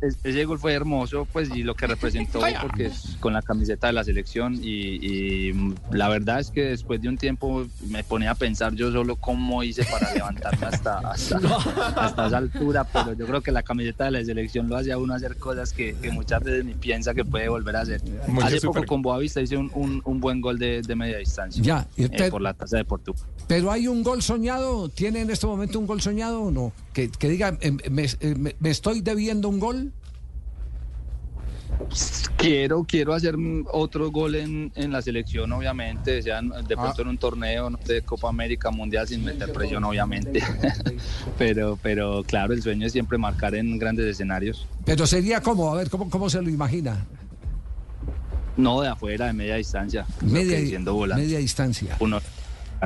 ese 0.00 0.44
gol 0.44 0.58
fue 0.58 0.72
hermoso 0.74 1.26
pues 1.32 1.48
y 1.54 1.62
lo 1.62 1.74
que 1.74 1.86
representó 1.86 2.40
porque 2.60 2.86
es 2.86 3.16
con 3.20 3.32
la 3.32 3.42
camiseta 3.42 3.86
de 3.86 3.92
la 3.94 4.04
selección 4.04 4.54
y, 4.62 5.48
y, 5.48 5.52
mm, 5.52 5.74
la 5.92 6.08
verdad 6.08 6.40
es 6.40 6.50
que 6.50 6.62
después 6.62 7.00
de 7.00 7.08
un 7.08 7.16
tiempo 7.16 7.66
me 7.88 8.04
ponía 8.04 8.32
a 8.32 8.34
pensar 8.34 8.74
yo 8.74 8.92
solo 8.92 9.16
cómo 9.16 9.62
hice 9.62 9.84
para 9.84 10.12
levantarme 10.12 10.66
hasta 10.66 10.98
hasta, 10.98 11.38
hasta 11.96 12.26
esa 12.26 12.36
altura 12.36 12.84
pero 12.84 13.14
yo 13.14 13.26
creo 13.26 13.40
que 13.40 13.52
la 13.52 13.62
camiseta 13.62 14.04
de 14.04 14.10
la 14.12 14.24
selección 14.24 14.68
lo 14.68 14.76
hace 14.76 14.92
a 14.92 14.98
uno 14.98 15.14
hacer 15.14 15.36
cosas 15.36 15.72
que, 15.72 15.94
que 16.02 16.10
muchas 16.10 16.42
veces 16.42 16.64
ni 16.64 16.74
piensa 16.74 17.14
que 17.14 17.24
puede 17.24 17.48
volver 17.48 17.76
a 17.76 17.80
hacer 17.80 18.02
Mucho 18.28 18.46
hace 18.46 18.60
poco 18.60 18.84
con 18.86 19.02
Boavista 19.02 19.40
hice 19.40 19.56
un, 19.56 19.70
un- 19.74 20.02
un 20.04 20.20
buen 20.20 20.40
gol 20.40 20.58
de, 20.58 20.82
de 20.82 20.94
media 20.96 21.18
distancia 21.18 21.62
Ya, 21.62 21.86
y 21.96 22.04
eh, 22.04 22.30
por 22.30 22.42
la 22.42 22.54
tasa 22.54 22.76
de 22.76 22.84
Portugal 22.84 23.22
Pero 23.48 23.70
hay 23.70 23.86
un 23.88 24.02
gol 24.02 24.22
soñado. 24.22 24.88
¿Tiene 24.88 25.20
en 25.20 25.30
este 25.30 25.46
momento 25.46 25.78
un 25.78 25.86
gol 25.86 26.00
soñado 26.00 26.42
o 26.42 26.50
no? 26.50 26.72
Que, 26.92 27.08
que 27.10 27.28
diga, 27.28 27.56
em, 27.60 27.78
me, 27.90 28.04
eh, 28.04 28.34
me- 28.36 28.56
me 28.58 28.70
estoy 28.70 29.00
debiendo 29.00 29.48
un 29.48 29.58
gol. 29.60 29.85
Quiero, 32.36 32.84
quiero 32.84 33.14
hacer 33.14 33.34
otro 33.72 34.10
gol 34.10 34.34
en, 34.34 34.72
en 34.74 34.92
la 34.92 35.02
selección, 35.02 35.52
obviamente, 35.52 36.22
sean 36.22 36.48
de 36.48 36.74
Ah. 36.76 36.82
pronto 36.82 37.02
en 37.02 37.08
un 37.08 37.18
torneo 37.18 37.70
no 37.70 37.78
sé, 37.84 38.02
Copa 38.02 38.28
América 38.28 38.70
Mundial 38.70 39.06
sin 39.08 39.24
meter 39.24 39.52
presión, 39.52 39.82
obviamente. 39.84 40.42
pero, 41.38 41.78
pero 41.82 42.22
claro, 42.24 42.52
el 42.54 42.62
sueño 42.62 42.86
es 42.86 42.92
siempre 42.92 43.18
marcar 43.18 43.54
en 43.54 43.78
grandes 43.78 44.06
escenarios. 44.06 44.66
Pero 44.84 45.06
sería 45.06 45.40
como, 45.40 45.72
a 45.72 45.76
ver, 45.76 45.90
¿cómo, 45.90 46.08
cómo 46.10 46.28
se 46.30 46.40
lo 46.42 46.50
imagina? 46.50 47.06
No 48.56 48.80
de 48.80 48.88
afuera, 48.88 49.26
de 49.26 49.32
media 49.34 49.56
distancia. 49.56 50.06
Media, 50.22 50.56
que 50.56 50.66
siendo 50.68 50.94
volante, 50.94 51.24
media 51.24 51.38
distancia. 51.38 51.96
Uno 52.00 52.20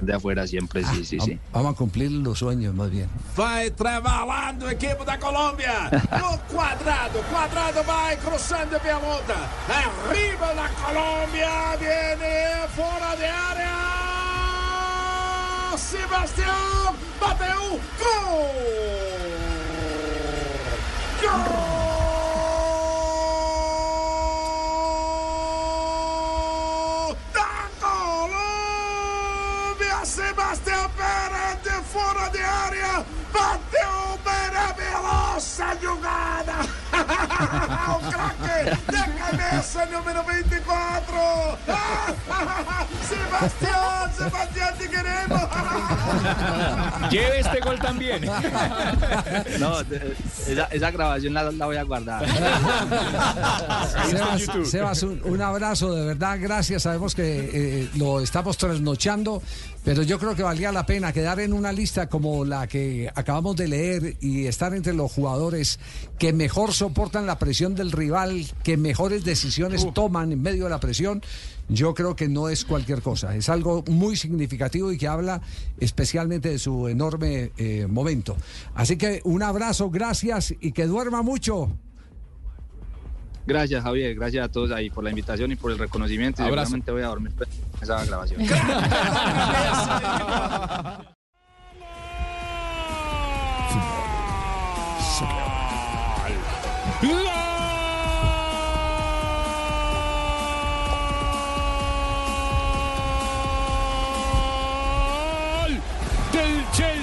de 0.02 0.14
afuera 0.14 0.46
siempre, 0.46 0.84
sí, 0.84 1.04
sí, 1.04 1.18
sí. 1.20 1.38
Vamos 1.52 1.74
a 1.74 1.76
cumplir 1.76 2.10
los 2.10 2.38
sueños 2.38 2.74
más 2.74 2.90
bien. 2.90 3.08
Vai 3.36 3.70
trabalhando 3.70 4.66
o 4.66 4.70
equipe 4.70 5.04
da 5.04 5.18
Colômbia. 5.18 5.90
No 6.18 6.38
quadrado. 6.52 7.20
Quadrado 7.30 7.84
vai 7.84 8.16
cruzando 8.18 8.78
pelota. 8.80 9.36
Arriba 9.68 10.54
da 10.54 10.68
Colômbia. 10.68 11.76
Viene 11.78 12.66
fora 12.74 13.16
de 13.16 13.24
área. 13.24 13.70
Sebastião 15.76 16.94
bateu. 17.20 17.80
Gol! 17.98 18.50
Gol 21.20 21.79
fora 31.90 32.28
de 32.30 32.40
área. 32.40 33.19
Bateu 33.32 34.18
maravilhosa 34.24 35.76
jogada. 35.82 36.58
o 37.88 37.98
craque 38.10 38.58
de 38.92 39.02
cabeça 39.18 39.86
número 39.86 40.24
24. 40.24 41.58
Sebastián, 43.08 44.12
Sebastián, 44.16 44.74
te 44.78 44.88
queremos. 44.88 45.40
Lleve 47.10 47.40
este 47.40 47.60
gol 47.60 47.78
también. 47.78 48.24
No, 49.58 49.80
esa, 50.46 50.64
esa 50.66 50.90
grabación 50.90 51.34
la, 51.34 51.50
la 51.50 51.66
voy 51.66 51.76
a 51.76 51.82
guardar. 51.82 52.24
Sebas, 54.10 54.68
Sebas, 54.70 55.02
un, 55.02 55.20
un 55.24 55.40
abrazo, 55.42 55.94
de 55.94 56.04
verdad, 56.06 56.38
gracias. 56.40 56.82
Sabemos 56.82 57.14
que 57.14 57.50
eh, 57.52 57.88
lo 57.96 58.20
estamos 58.20 58.56
trasnochando, 58.56 59.42
pero 59.84 60.02
yo 60.02 60.18
creo 60.18 60.34
que 60.36 60.42
valía 60.42 60.70
la 60.72 60.84
pena 60.86 61.12
quedar 61.12 61.40
en 61.40 61.52
una 61.52 61.72
lista 61.72 62.08
como 62.08 62.44
la 62.44 62.66
que 62.66 63.10
acabamos 63.20 63.56
de 63.56 63.68
leer 63.68 64.16
y 64.20 64.46
estar 64.46 64.74
entre 64.74 64.92
los 64.92 65.12
jugadores 65.12 65.78
que 66.18 66.32
mejor 66.32 66.72
soportan 66.72 67.26
la 67.26 67.38
presión 67.38 67.74
del 67.74 67.92
rival, 67.92 68.44
que 68.62 68.76
mejores 68.76 69.24
decisiones 69.24 69.86
toman 69.94 70.32
en 70.32 70.42
medio 70.42 70.64
de 70.64 70.70
la 70.70 70.80
presión. 70.80 71.22
Yo 71.68 71.94
creo 71.94 72.16
que 72.16 72.28
no 72.28 72.48
es 72.48 72.64
cualquier 72.64 73.00
cosa, 73.00 73.36
es 73.36 73.48
algo 73.48 73.84
muy 73.88 74.16
significativo 74.16 74.90
y 74.90 74.98
que 74.98 75.06
habla 75.06 75.40
especialmente 75.78 76.50
de 76.50 76.58
su 76.58 76.88
enorme 76.88 77.52
eh, 77.56 77.86
momento. 77.88 78.36
Así 78.74 78.96
que 78.96 79.20
un 79.24 79.42
abrazo, 79.42 79.90
gracias 79.90 80.54
y 80.60 80.72
que 80.72 80.86
duerma 80.86 81.22
mucho. 81.22 81.70
Gracias, 83.46 83.82
Javier. 83.82 84.14
Gracias 84.14 84.44
a 84.44 84.48
todos 84.48 84.70
ahí 84.70 84.90
por 84.90 85.04
la 85.04 85.10
invitación 85.10 85.52
y 85.52 85.56
por 85.56 85.72
el 85.72 85.78
reconocimiento. 85.78 86.42
Y 86.42 86.44
seguramente 86.44 86.92
voy 86.92 87.02
a 87.02 87.06
dormir 87.06 87.32
en 87.38 87.82
esa 87.82 88.04
grabación. 88.04 88.42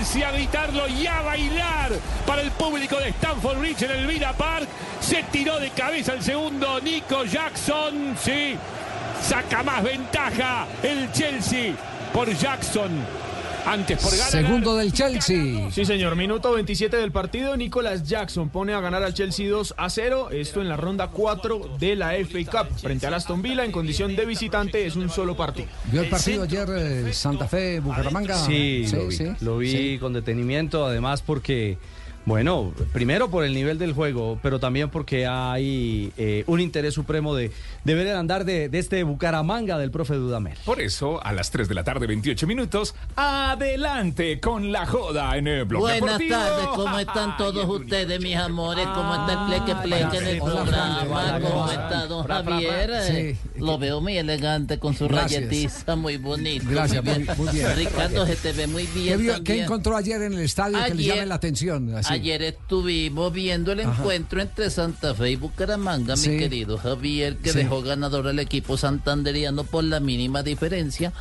Chelsea 0.07 0.23
a 0.23 0.31
gritarlo 0.31 0.87
y 0.87 1.05
a 1.05 1.21
bailar 1.21 1.91
para 2.25 2.41
el 2.41 2.51
público 2.51 2.97
de 2.97 3.09
Stamford 3.09 3.59
Bridge 3.59 3.81
en 3.83 3.91
el 3.91 4.07
Villa 4.07 4.31
Park. 4.31 4.67
Se 5.01 5.23
tiró 5.23 5.59
de 5.59 5.69
cabeza 5.71 6.13
el 6.13 6.23
segundo 6.23 6.79
Nico 6.79 7.25
Jackson. 7.25 8.15
Sí, 8.21 8.55
saca 9.21 9.63
más 9.63 9.83
ventaja 9.83 10.65
el 10.81 11.11
Chelsea 11.11 11.73
por 12.13 12.33
Jackson. 12.33 13.05
Antes 13.67 14.01
por 14.01 14.11
ganar. 14.11 14.29
Segundo 14.31 14.75
del 14.77 14.93
Chelsea. 14.93 15.69
Sí, 15.71 15.83
señor. 15.83 16.15
Minuto 16.15 16.53
27 16.53 16.95
del 16.95 17.11
partido. 17.11 17.57
Nicolas 17.57 18.07
Jackson 18.07 18.47
pone 18.49 18.73
a 18.73 18.79
ganar 18.79 19.03
al 19.03 19.13
Chelsea 19.13 19.49
2 19.49 19.73
a 19.77 19.89
0. 19.89 20.29
Esto 20.31 20.61
en 20.61 20.69
la 20.69 20.77
ronda 20.77 21.09
4 21.09 21.75
de 21.77 21.95
la 21.97 22.13
FA 22.13 22.39
Cup. 22.65 22.79
Frente 22.79 23.07
al 23.07 23.13
Aston 23.13 23.41
Villa 23.41 23.65
en 23.65 23.73
condición 23.73 24.15
de 24.15 24.25
visitante 24.25 24.85
es 24.85 24.95
un 24.95 25.09
solo 25.09 25.35
partido. 25.35 25.67
¿Vio 25.91 26.01
el 26.01 26.07
partido 26.09 26.43
ayer 26.43 26.67
eh, 26.77 27.13
Santa 27.13 27.47
Fe, 27.47 27.81
Bucaramanga? 27.81 28.35
Sí, 28.37 28.87
lo 28.93 29.07
vi, 29.07 29.17
lo 29.41 29.57
vi 29.57 29.71
Sí. 29.71 29.97
con 29.99 30.13
detenimiento, 30.13 30.85
además 30.85 31.21
porque, 31.21 31.77
bueno, 32.27 32.73
primero 32.91 33.29
por 33.31 33.45
el 33.45 33.53
nivel 33.53 33.79
del 33.79 33.93
juego, 33.93 34.37
pero 34.43 34.59
también 34.59 34.89
porque 34.89 35.25
hay 35.25 36.11
eh, 36.17 36.43
un 36.47 36.59
interés 36.59 36.93
supremo 36.93 37.33
de, 37.33 37.51
de 37.85 37.95
ver 37.95 38.05
el 38.07 38.17
andar 38.17 38.43
de, 38.43 38.67
de 38.67 38.79
este 38.79 39.01
Bucaramanga 39.03 39.77
del 39.77 39.91
profe 39.91 40.15
Dudamel. 40.15 40.57
Por 40.65 40.81
eso, 40.81 41.23
a 41.25 41.31
las 41.31 41.51
3 41.51 41.69
de 41.69 41.73
la 41.73 41.85
tarde, 41.85 42.05
28 42.05 42.45
minutos, 42.45 42.95
adelante 43.15 44.39
con 44.41 44.73
la 44.73 44.85
joda 44.85 45.37
en 45.37 45.47
el 45.47 45.63
Blog 45.63 45.83
Buenas 45.83 46.01
Deportivo. 46.01 46.35
tardes, 46.37 46.67
¿cómo 46.75 46.99
están 46.99 47.37
todos 47.37 47.65
ustedes, 47.69 48.21
mis 48.21 48.35
amores? 48.35 48.85
¿Cómo 48.87 49.15
está 49.15 49.33
el 49.33 49.47
pleque 49.63 49.81
pleque 49.83 50.17
en 50.17 50.27
el 50.27 50.37
programa? 50.41 51.39
¿Cómo 51.41 51.71
está 51.71 52.05
don. 52.07 52.27
Javier? 52.27 52.91
Eh. 52.93 53.37
Lo 53.55 53.77
veo 53.77 54.01
muy 54.01 54.17
elegante 54.17 54.79
con 54.79 54.93
su 54.93 55.07
Gracias. 55.07 55.43
rayetiza, 55.45 55.95
muy 55.95 56.17
bonito. 56.17 56.65
Gracias, 56.69 57.01
muy 57.03 57.13
bien. 57.13 57.27
muy- 57.37 57.45
muy 57.47 57.53
bien. 57.55 57.75
Ricardo, 57.75 58.25
se 58.25 58.35
te 58.35 58.51
ve 58.51 58.67
muy 58.67 58.85
¿Qué, 58.85 58.99
bien 58.99 59.19
vio- 59.21 59.43
qué 59.43 59.63
encontró 59.63 59.95
ayer 59.95 60.21
en 60.21 60.33
el 60.33 60.39
estadio 60.41 60.77
que 60.85 60.93
le 60.93 61.03
llame 61.03 61.25
la 61.25 61.35
atención? 61.35 61.95
Así. 61.95 62.16
Ayer 62.17 62.41
estuvimos 62.41 63.31
viendo 63.31 63.71
el 63.71 63.81
Ajá. 63.81 63.99
encuentro 64.01 64.41
entre 64.41 64.69
Santa 64.69 65.13
Fe 65.13 65.31
y 65.31 65.35
Bucaramanga, 65.35 66.17
Sí. 66.17 66.29
mi 66.29 66.37
querido 66.39 66.77
Javier, 66.77 67.37
que 67.37 67.51
Sí. 67.51 67.59
dejó 67.59 67.81
ganador 67.83 68.27
al 68.27 68.39
equipo 68.39 68.75
santanderiano 68.75 69.63
por 69.63 69.83
la 69.83 69.99
mínima 69.99 70.41
diferencia, 70.43 71.13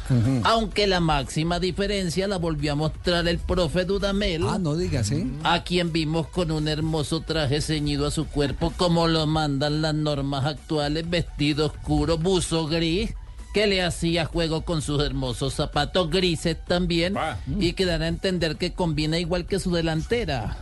aunque 0.44 0.86
la 0.86 1.00
máxima 1.00 1.60
diferencia 1.60 2.26
la 2.28 2.38
volvió 2.38 2.72
a 2.72 2.76
mostrar 2.76 3.28
el 3.28 3.38
profe 3.38 3.84
Dudamel. 3.84 4.44
Ah, 4.48 4.58
no 4.58 4.74
digas, 4.74 5.08
¿sí? 5.08 5.30
A 5.44 5.62
quien 5.64 5.92
vimos 5.92 6.28
con 6.28 6.50
un 6.50 6.66
hermoso 6.66 7.20
traje 7.20 7.60
ceñido 7.60 8.06
a 8.06 8.10
su 8.10 8.26
cuerpo, 8.26 8.72
como 8.76 9.06
lo 9.06 9.26
mandan 9.26 9.82
las 9.82 9.94
normas 9.94 10.46
actuales, 10.46 11.08
vestido 11.08 11.66
oscuro, 11.66 12.16
buzo 12.18 12.66
gris, 12.66 13.10
que 13.52 13.66
le 13.66 13.82
hacía 13.82 14.26
juego 14.26 14.62
con 14.62 14.82
sus 14.82 15.02
hermosos 15.02 15.54
zapatos 15.54 16.10
grises 16.10 16.56
también, 16.66 17.14
y 17.58 17.72
que 17.72 17.86
dan 17.86 18.02
a 18.02 18.08
entender 18.08 18.56
que 18.56 18.72
combina 18.72 19.18
igual 19.18 19.46
que 19.46 19.58
su 19.58 19.72
delantera. 19.72 20.58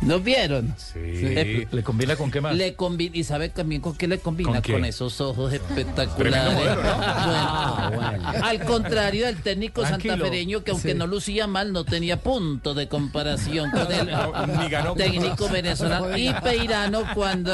¿No 0.00 0.20
vieron? 0.20 0.74
Sí. 0.76 0.98
¿Le 1.70 1.82
combina 1.82 2.14
con 2.14 2.30
qué 2.30 2.40
más? 2.40 2.54
Le 2.54 2.74
combina, 2.74 3.16
y 3.16 3.24
sabe 3.24 3.48
también 3.48 3.80
con 3.80 3.96
qué 3.96 4.06
le 4.06 4.18
combina, 4.20 4.62
¿Con 4.62 4.84
esos 4.84 5.20
ojos 5.20 5.52
espectaculares. 5.52 6.54
Modelo, 6.54 6.82
¿no? 6.82 7.90
Bueno, 7.96 8.28
Al 8.44 8.64
contrario 8.64 9.26
del 9.26 9.42
técnico 9.42 9.82
Tranquilo. 9.82 10.14
santafereño, 10.14 10.62
que 10.62 10.70
aunque 10.70 10.92
Sí. 10.92 10.98
no 10.98 11.06
lucía 11.08 11.46
mal, 11.48 11.72
no 11.72 11.84
tenía 11.84 12.20
punto 12.22 12.74
de 12.74 12.86
comparación 12.88 13.70
con 13.72 13.90
el 13.92 14.10
No, 14.10 14.46
ni 14.46 14.68
ganó 14.68 14.94
técnico 14.94 15.48
venezolano. 15.48 16.16
Y 16.16 16.32
Peirano 16.44 17.02
cuando 17.14 17.52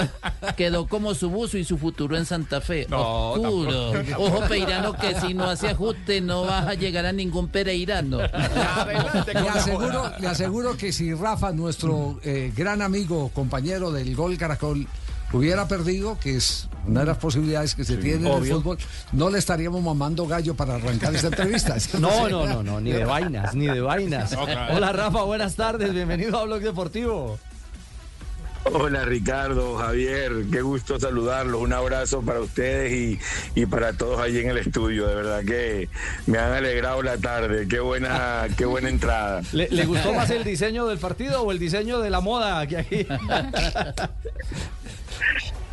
quedó 0.56 0.86
como 0.86 1.14
su 1.14 1.30
buzo 1.30 1.56
y 1.56 1.64
su 1.64 1.78
futuro 1.78 2.16
en 2.16 2.26
Santa 2.26 2.60
Fe. 2.60 2.86
No, 2.90 3.30
Oscuro. 3.32 3.92
tampoco. 3.92 4.22
Ojo, 4.22 4.40
Peirano, 4.48 4.92
que 4.92 5.14
si 5.20 5.32
no 5.32 5.44
hace 5.48 5.68
ajuste 5.68 6.20
no 6.20 6.42
vas 6.42 6.66
a 6.66 6.74
llegar 6.74 7.06
a 7.06 7.12
ningún 7.12 7.48
Pereirano. 7.48 8.18
Le 8.18 9.48
aseguro, 9.48 10.12
le 10.20 10.26
aseguro 10.28 10.76
que 10.76 10.92
si 10.92 11.14
Rafa, 11.14 11.52
nuestro 11.52 12.20
eh, 12.22 12.33
gran 12.54 12.82
amigo, 12.82 13.30
compañero 13.34 13.90
del 13.92 14.14
Gol 14.14 14.36
Caracol, 14.38 14.86
hubiera 15.32 15.66
perdido, 15.66 16.18
que 16.18 16.36
es 16.36 16.68
una 16.86 17.00
de 17.00 17.06
las 17.06 17.18
posibilidades 17.18 17.74
que 17.74 17.84
se 17.84 17.96
tiene 17.96 18.18
en 18.20 18.26
el 18.26 18.32
obvio. 18.32 18.56
fútbol, 18.56 18.78
no 19.12 19.30
le 19.30 19.38
estaríamos 19.38 19.82
mamando 19.82 20.26
gallo 20.26 20.54
para 20.54 20.76
arrancar 20.76 21.14
esta 21.14 21.28
entrevista. 21.28 21.76
No, 21.98 22.28
no, 22.28 22.46
no, 22.46 22.62
no, 22.62 22.80
ni 22.80 22.92
de 22.92 23.04
vainas, 23.14 23.54
ni 23.54 23.66
de 23.66 23.80
vainas. 23.80 24.34
Hola 24.70 24.92
Rafa, 24.92 25.22
buenas 25.22 25.54
tardes, 25.56 25.92
bienvenido 25.92 26.38
a 26.38 26.44
Blog 26.44 26.60
Deportivo. 26.60 27.38
Hola 28.72 29.04
Ricardo, 29.04 29.76
Javier, 29.76 30.32
qué 30.50 30.62
gusto 30.62 30.98
saludarlos, 30.98 31.60
un 31.60 31.72
abrazo 31.74 32.22
para 32.22 32.40
ustedes 32.40 32.92
y, 32.92 33.20
y 33.60 33.66
para 33.66 33.92
todos 33.92 34.18
allí 34.20 34.40
en 34.40 34.48
el 34.48 34.56
estudio, 34.58 35.06
de 35.06 35.14
verdad 35.14 35.44
que 35.44 35.88
me 36.26 36.38
han 36.38 36.52
alegrado 36.52 37.02
la 37.02 37.18
tarde, 37.18 37.68
qué 37.68 37.80
buena, 37.80 38.46
qué 38.56 38.64
buena 38.64 38.88
entrada. 38.88 39.42
¿Le, 39.52 39.68
le 39.68 39.84
gustó 39.84 40.14
más 40.14 40.30
el 40.30 40.44
diseño 40.44 40.86
del 40.86 40.98
partido 40.98 41.42
o 41.42 41.52
el 41.52 41.58
diseño 41.58 42.00
de 42.00 42.08
la 42.08 42.20
moda 42.20 42.66
que 42.66 42.76
hay? 42.78 43.06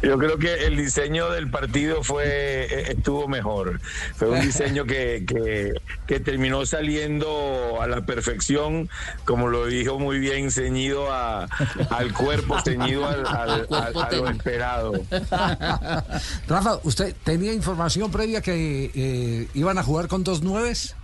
Yo 0.01 0.17
creo 0.17 0.37
que 0.37 0.65
el 0.65 0.77
diseño 0.77 1.29
del 1.29 1.49
partido 1.49 2.03
fue 2.03 2.25
eh, 2.25 2.91
estuvo 2.91 3.27
mejor. 3.27 3.79
Fue 4.15 4.29
un 4.29 4.41
diseño 4.45 4.85
que, 4.85 5.23
que, 5.27 5.73
que 6.07 6.19
terminó 6.19 6.65
saliendo 6.65 7.79
a 7.81 7.87
la 7.87 8.01
perfección, 8.05 8.89
como 9.25 9.47
lo 9.47 9.65
dijo 9.67 9.99
muy 9.99 10.19
bien, 10.19 10.49
ceñido 10.51 11.11
a, 11.11 11.43
al 11.89 12.13
cuerpo, 12.13 12.59
ceñido 12.61 13.07
al, 13.07 13.25
al- 13.27 13.67
al- 13.71 13.97
a 14.03 14.11
lo 14.11 14.29
esperado. 14.29 14.93
Rafa, 16.47 16.79
¿usted 16.83 17.15
tenía 17.23 17.53
información 17.53 18.11
previa 18.11 18.41
que 18.41 18.91
eh, 18.95 19.47
iban 19.53 19.77
a 19.77 19.83
jugar 19.83 20.07
con 20.07 20.23
dos 20.23 20.41
nueves? 20.41 20.95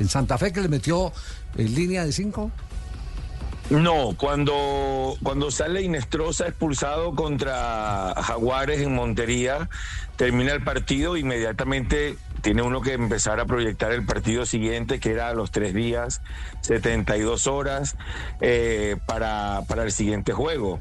¿En 0.00 0.08
Santa 0.08 0.38
Fe 0.38 0.52
que 0.52 0.60
le 0.60 0.68
metió 0.68 1.12
en 1.56 1.74
línea 1.74 2.04
de 2.04 2.12
cinco? 2.12 2.50
No, 3.70 4.14
cuando, 4.18 5.16
cuando 5.22 5.50
sale 5.50 5.82
Inestrosa 5.82 6.46
expulsado 6.46 7.14
contra 7.14 8.12
Jaguares 8.22 8.80
en 8.80 8.94
Montería, 8.94 9.68
termina 10.16 10.52
el 10.52 10.62
partido, 10.62 11.16
inmediatamente 11.16 12.16
tiene 12.44 12.60
uno 12.60 12.82
que 12.82 12.92
empezar 12.92 13.40
a 13.40 13.46
proyectar 13.46 13.90
el 13.90 14.04
partido 14.04 14.44
siguiente, 14.44 15.00
que 15.00 15.12
era 15.12 15.30
a 15.30 15.34
los 15.34 15.50
tres 15.50 15.72
días, 15.72 16.20
72 16.60 17.46
horas, 17.46 17.96
eh, 18.42 18.96
para, 19.06 19.62
para 19.66 19.82
el 19.82 19.90
siguiente 19.90 20.34
juego. 20.34 20.78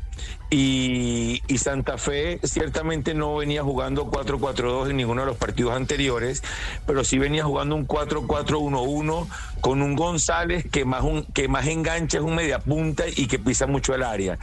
Y, 0.50 1.42
y 1.48 1.58
Santa 1.60 1.98
Fe 1.98 2.42
ciertamente 2.44 3.14
no 3.14 3.38
venía 3.38 3.64
jugando 3.64 4.12
4-4-2 4.12 4.90
en 4.90 4.98
ninguno 4.98 5.22
de 5.22 5.28
los 5.28 5.38
partidos 5.38 5.74
anteriores, 5.74 6.44
pero 6.86 7.06
sí 7.06 7.18
venía 7.18 7.46
jugando 7.46 7.78
un 7.78 7.88
4-4-1-1 7.88 9.28
con 9.62 9.82
un 9.82 9.96
González 9.96 10.66
que 10.70 10.84
más, 10.84 11.04
un, 11.04 11.24
que 11.28 11.48
más 11.48 11.66
engancha, 11.68 12.18
es 12.18 12.24
un 12.26 12.36
mediapunta 12.36 13.06
y 13.08 13.28
que 13.28 13.40
pisa 13.40 13.68
mucho 13.68 13.96
el 13.96 14.04
área. 14.04 14.38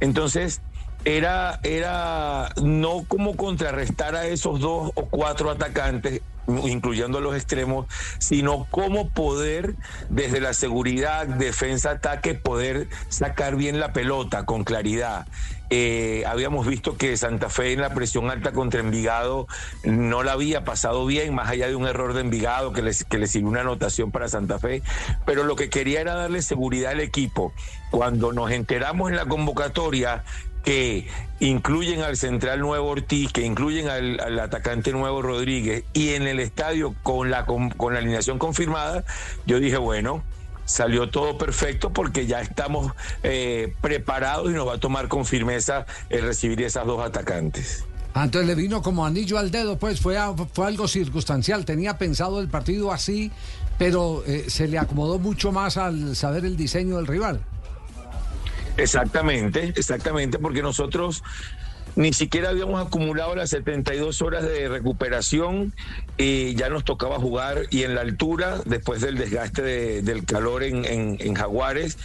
Entonces, 0.00 0.60
era, 1.04 1.60
era 1.62 2.52
no 2.60 3.04
como 3.06 3.36
contrarrestar 3.36 4.16
a 4.16 4.26
esos 4.26 4.58
dos 4.58 4.90
o 4.96 5.06
cuatro 5.06 5.50
atacantes, 5.50 6.20
incluyendo 6.46 7.20
los 7.20 7.34
extremos, 7.34 7.86
sino 8.18 8.66
cómo 8.70 9.10
poder, 9.10 9.76
desde 10.08 10.40
la 10.40 10.54
seguridad, 10.54 11.26
defensa, 11.26 11.92
ataque, 11.92 12.34
poder 12.34 12.88
sacar 13.08 13.56
bien 13.56 13.80
la 13.80 13.92
pelota 13.92 14.44
con 14.44 14.64
claridad. 14.64 15.26
Eh, 15.76 16.22
habíamos 16.24 16.68
visto 16.68 16.96
que 16.96 17.16
Santa 17.16 17.50
Fe 17.50 17.72
en 17.72 17.80
la 17.80 17.92
presión 17.94 18.30
alta 18.30 18.52
contra 18.52 18.78
Envigado 18.78 19.48
no 19.82 20.22
la 20.22 20.30
había 20.30 20.62
pasado 20.62 21.04
bien, 21.04 21.34
más 21.34 21.48
allá 21.48 21.66
de 21.66 21.74
un 21.74 21.84
error 21.88 22.14
de 22.14 22.20
Envigado 22.20 22.72
que 22.72 22.80
les, 22.80 23.02
que 23.02 23.18
le 23.18 23.26
sirvió 23.26 23.48
una 23.48 23.62
anotación 23.62 24.12
para 24.12 24.28
Santa 24.28 24.60
Fe, 24.60 24.84
pero 25.26 25.42
lo 25.42 25.56
que 25.56 25.70
quería 25.70 26.00
era 26.00 26.14
darle 26.14 26.42
seguridad 26.42 26.92
al 26.92 27.00
equipo. 27.00 27.52
Cuando 27.90 28.32
nos 28.32 28.52
enteramos 28.52 29.10
en 29.10 29.16
la 29.16 29.26
convocatoria 29.26 30.22
que 30.62 31.08
incluyen 31.40 32.02
al 32.02 32.16
central 32.16 32.60
nuevo 32.60 32.90
Ortiz, 32.90 33.32
que 33.32 33.42
incluyen 33.42 33.88
al, 33.88 34.38
atacante 34.38 34.92
nuevo 34.92 35.22
Rodríguez, 35.22 35.82
y 35.92 36.10
en 36.10 36.28
el 36.28 36.38
estadio 36.38 36.94
con 37.02 37.32
la, 37.32 37.46
con 37.46 37.94
la 37.94 37.98
alineación 37.98 38.38
confirmada, 38.38 39.02
yo 39.44 39.58
dije, 39.58 39.78
bueno, 39.78 40.22
salió 40.64 41.08
todo 41.10 41.36
perfecto 41.38 41.92
porque 41.92 42.26
ya 42.26 42.40
estamos 42.40 42.92
eh, 43.22 43.74
preparados 43.80 44.50
y 44.50 44.54
nos 44.54 44.66
va 44.68 44.74
a 44.74 44.78
tomar 44.80 45.08
con 45.08 45.24
firmeza 45.24 45.86
el 46.10 46.22
recibir 46.22 46.62
esas 46.62 46.86
dos 46.86 47.04
atacantes. 47.04 47.84
Ah, 48.14 48.24
entonces 48.24 48.46
le 48.46 48.54
vino 48.54 48.80
como 48.80 49.04
anillo 49.04 49.38
al 49.38 49.50
dedo, 49.50 49.76
pues 49.76 50.00
fue, 50.00 50.16
a- 50.16 50.32
fue 50.52 50.66
algo 50.66 50.86
circunstancial. 50.86 51.64
Tenía 51.64 51.98
pensado 51.98 52.40
el 52.40 52.48
partido 52.48 52.92
así, 52.92 53.32
pero 53.76 54.22
eh, 54.26 54.44
se 54.48 54.68
le 54.68 54.78
acomodó 54.78 55.18
mucho 55.18 55.50
más 55.50 55.76
al 55.76 56.14
saber 56.14 56.44
el 56.44 56.56
diseño 56.56 56.96
del 56.96 57.06
rival. 57.08 57.40
Exactamente, 58.76 59.72
exactamente, 59.76 60.38
porque 60.38 60.60
nosotros 60.60 61.22
ni 61.96 62.12
siquiera 62.12 62.50
habíamos 62.50 62.84
acumulado 62.84 63.34
las 63.36 63.50
72 63.50 64.20
horas 64.22 64.42
de 64.44 64.68
recuperación 64.68 65.72
y 66.16 66.54
ya 66.54 66.68
nos 66.68 66.84
tocaba 66.84 67.18
jugar 67.18 67.62
y 67.70 67.82
en 67.82 67.94
la 67.94 68.00
altura 68.02 68.60
después 68.66 69.00
del 69.00 69.16
desgaste 69.16 69.62
de- 69.62 70.02
del 70.02 70.24
calor 70.24 70.62
en, 70.62 70.84
en- 70.84 71.34
Jaguares. 71.34 71.98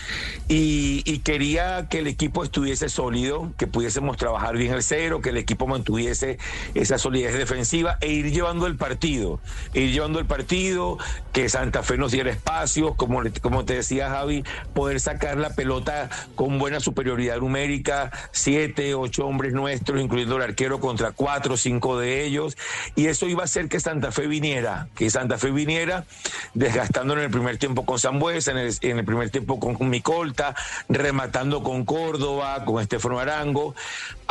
Y, 0.48 1.20
quería 1.20 1.88
que 1.90 1.99
el 1.99 2.07
equipo 2.07 2.44
estuviese 2.44 2.90
sólido, 2.90 3.52
que 3.57 3.68
pudiésemos 3.68 4.18
trabajar 4.18 4.57
bien 4.57 4.74
el 4.74 4.82
cero, 4.82 5.22
que 5.22 5.30
el 5.30 5.38
equipo 5.38 5.68
mantuviese 5.68 6.40
esa 6.74 6.98
solidez 6.98 7.38
defensiva 7.38 7.98
e 8.02 8.07
ir 8.11 8.32
llevando 8.32 8.66
el 8.66 8.76
partido, 8.76 9.40
ir 9.74 9.91
llevando 9.91 10.18
el 10.20 10.26
partido, 10.26 10.98
que 11.34 11.49
Santa 11.49 11.84
Fe 11.84 11.98
nos 11.98 12.11
diera 12.14 12.32
espacios, 12.32 12.95
como, 12.95 13.22
como 13.41 13.66
te 13.66 13.76
decía 13.76 14.10
Javi, 14.10 14.44
poder 14.74 14.99
sacar 14.99 15.38
la 15.38 15.52
pelota 15.52 16.10
con 16.36 16.57
buena 16.57 16.80
superioridad 16.80 17.38
numérica, 17.38 18.11
siete, 18.32 18.95
ocho 18.95 19.28
hombres 19.28 19.53
nuestros, 19.53 19.78
incluyendo 19.97 20.38
el 20.38 20.43
arquero 20.43 20.80
contra 20.80 21.11
cuatro, 21.11 21.57
cinco 21.57 21.99
de 21.99 22.26
ellos, 22.26 22.57
y 22.95 23.07
eso 23.07 23.27
iba 23.27 23.41
a 23.41 23.45
hacer 23.45 23.68
que 23.68 23.80
Santa 23.80 24.11
Fe 24.11 24.27
viniera, 24.27 24.88
que 24.95 25.10
Santa 25.10 25.38
Fe 25.38 25.51
viniera 25.51 26.06
desgastando 26.53 27.14
en 27.14 27.19
el 27.19 27.30
primer 27.30 27.57
tiempo 27.57 27.85
con 27.85 27.99
Zambuesa, 27.99 28.51
en 28.51 28.57
el, 28.57 28.73
en 28.81 28.99
el 28.99 29.06
primer 29.06 29.30
tiempo 29.30 29.60
con 29.60 29.89
Micolta, 29.89 30.56
rematando 30.88 31.64
con 31.64 31.85
Córdoba, 31.85 32.64
con 32.65 32.81
Estefano 32.81 33.19
Arango. 33.19 33.76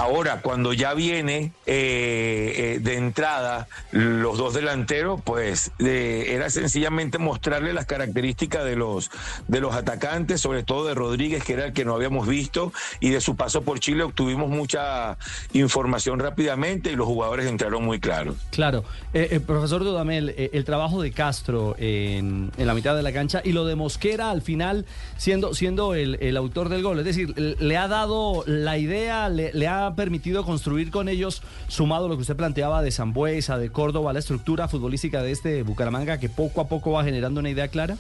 Ahora, 0.01 0.43
cuando 0.43 0.73
ya 0.73 0.95
viene 0.95 1.51
eh, 1.67 2.77
eh, 2.77 2.79
de 2.81 2.95
entrada 2.95 3.67
los 3.91 4.39
dos 4.39 4.55
delanteros, 4.55 5.21
pues 5.25 5.73
era 5.81 6.49
sencillamente 6.51 7.19
mostrarle 7.19 7.73
las 7.73 7.85
características 7.87 8.65
de 8.65 8.77
los, 8.77 9.11
de 9.49 9.61
los 9.61 9.75
atacantes, 9.75 10.41
sobre 10.41 10.63
todo 10.63 10.87
de 10.87 10.95
Rodríguez, 10.95 11.43
que 11.43 11.55
era 11.55 11.65
el 11.67 11.73
que 11.73 11.85
no 11.85 11.97
habíamos 11.97 12.29
visto, 12.29 12.73
y 13.01 13.11
de 13.11 13.21
su 13.21 13.35
paso 13.35 13.63
por 13.63 13.81
Chile 13.81 14.05
obtuvimos 14.05 14.49
mucha 14.49 15.19
información 15.53 16.21
rápidamente 16.21 16.93
y 16.93 16.97
los 16.97 17.09
jugadores 17.09 17.47
entraron 17.47 17.85
muy 17.85 17.99
claros. 17.99 18.37
Claro, 18.51 18.85
Eh, 19.15 19.41
profesor 19.45 19.83
Dudamel, 19.83 20.33
el 20.53 20.65
trabajo 20.65 21.03
de 21.03 21.11
Castro 21.11 21.75
en, 21.79 22.53
la 22.57 22.73
mitad 22.75 22.95
de 22.95 23.03
la 23.03 23.13
cancha 23.13 23.41
y 23.43 23.51
lo 23.51 23.65
de 23.65 23.75
Mosquera 23.75 24.31
al 24.31 24.43
final 24.43 24.87
siendo, 25.17 25.55
siendo 25.55 25.95
el, 25.97 26.37
autor 26.37 26.69
del 26.69 26.85
gol, 26.85 27.01
es 27.01 27.05
decir, 27.05 27.35
le- 27.37 27.57
le 27.57 27.77
ha 27.77 27.89
dado 27.89 28.45
la 28.47 28.79
idea, 28.79 29.29
le, 29.29 29.53
le 29.53 29.67
ha 29.67 29.88
permitido 29.95 30.45
construir 30.45 30.91
con 30.91 31.09
ellos, 31.09 31.43
sumado 31.69 32.09
lo 32.09 32.17
que 32.17 32.23
usted 32.23 32.37
planteaba 32.37 32.83
de 32.83 32.91
Zambuesa, 32.91 33.59
de 33.59 33.71
Córdoba, 33.71 34.13
la 34.13 34.19
estructura 34.19 34.69
futbolística 34.69 35.23
de 35.23 35.33
este 35.33 35.63
Bucaramanga 35.63 36.19
que 36.19 36.29
poco 36.29 36.61
a 36.61 36.69
poco 36.69 36.93
va 36.93 37.05
generando 37.05 37.41
una 37.41 37.51
idea 37.51 37.69
clara. 37.69 37.97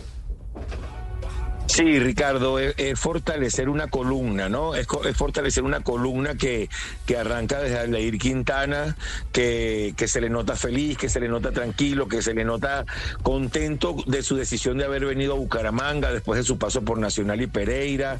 Sí, 1.78 2.00
Ricardo, 2.00 2.58
es, 2.58 2.74
es 2.76 2.98
fortalecer 2.98 3.68
una 3.68 3.86
columna, 3.86 4.48
¿no? 4.48 4.74
Es, 4.74 4.88
es 5.04 5.16
fortalecer 5.16 5.62
una 5.62 5.80
columna 5.80 6.34
que, 6.34 6.68
que 7.06 7.16
arranca 7.16 7.60
desde 7.60 7.78
Aldair 7.78 8.18
Quintana, 8.18 8.96
que, 9.30 9.94
que 9.96 10.08
se 10.08 10.20
le 10.20 10.28
nota 10.28 10.56
feliz, 10.56 10.98
que 10.98 11.08
se 11.08 11.20
le 11.20 11.28
nota 11.28 11.52
tranquilo, 11.52 12.08
que 12.08 12.20
se 12.20 12.34
le 12.34 12.44
nota 12.44 12.84
contento 13.22 13.94
de 14.06 14.24
su 14.24 14.34
decisión 14.34 14.76
de 14.76 14.86
haber 14.86 15.04
venido 15.04 15.34
a 15.34 15.36
Bucaramanga 15.36 16.10
después 16.10 16.38
de 16.38 16.42
su 16.44 16.58
paso 16.58 16.82
por 16.82 16.98
Nacional 16.98 17.40
y 17.42 17.46
Pereira. 17.46 18.18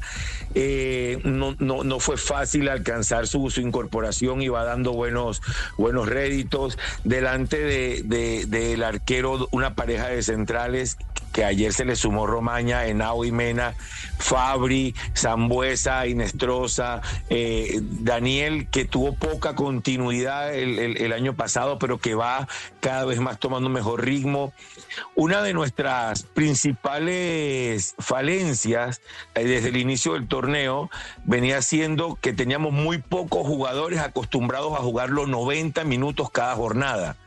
Eh, 0.55 1.19
no, 1.25 1.53
no, 1.59 1.83
no 1.83 1.99
fue 1.99 2.15
fácil 2.15 2.69
alcanzar 2.69 3.27
su, 3.27 3.49
su 3.49 3.59
incorporación 3.59 4.41
y 4.41 4.47
va 4.47 4.63
dando 4.63 4.93
buenos, 4.93 5.41
buenos 5.77 6.07
réditos. 6.07 6.77
Delante 7.03 7.57
de- 7.57 8.03
de- 8.05 8.45
del 8.47 8.83
arquero, 8.83 9.49
una 9.51 9.75
pareja 9.75 10.07
de 10.07 10.23
centrales 10.23 10.95
que 11.31 11.45
ayer 11.45 11.73
se 11.73 11.85
le 11.85 11.95
sumó 11.95 12.27
Romaña, 12.27 12.85
Henao 12.85 13.25
y 13.25 13.31
Mena, 13.31 13.75
Fabri, 14.17 14.95
Zambuesa, 15.15 16.07
Inestrosa, 16.07 17.01
eh, 17.29 17.79
Daniel, 17.81 18.67
que 18.69 18.85
tuvo 18.85 19.15
poca 19.15 19.55
continuidad 19.55 20.53
el, 20.53 21.13
año 21.13 21.33
pasado, 21.33 21.79
pero 21.79 21.97
que 21.97 22.15
va 22.15 22.47
cada 22.79 23.05
vez 23.05 23.19
más 23.19 23.39
tomando 23.39 23.67
un 23.67 23.73
mejor 23.73 24.05
ritmo. 24.05 24.53
Una 25.15 25.41
de 25.41 25.53
nuestras 25.53 26.23
principales 26.23 27.95
falencias 27.99 29.01
eh, 29.35 29.43
desde 29.45 29.69
el 29.69 29.77
inicio 29.77 30.13
del 30.13 30.27
torneo 30.27 30.89
venía 31.23 31.61
siendo 31.61 32.17
que 32.21 32.33
teníamos 32.33 32.73
muy 32.73 32.99
pocos 32.99 33.47
jugadores 33.47 33.99
acostumbrados 33.99 34.73
a 34.73 34.81
jugar 34.81 35.09
los 35.09 35.27
90 35.27 35.83
minutos 35.83 36.29
cada 36.31 36.55
jornada. 36.55 37.17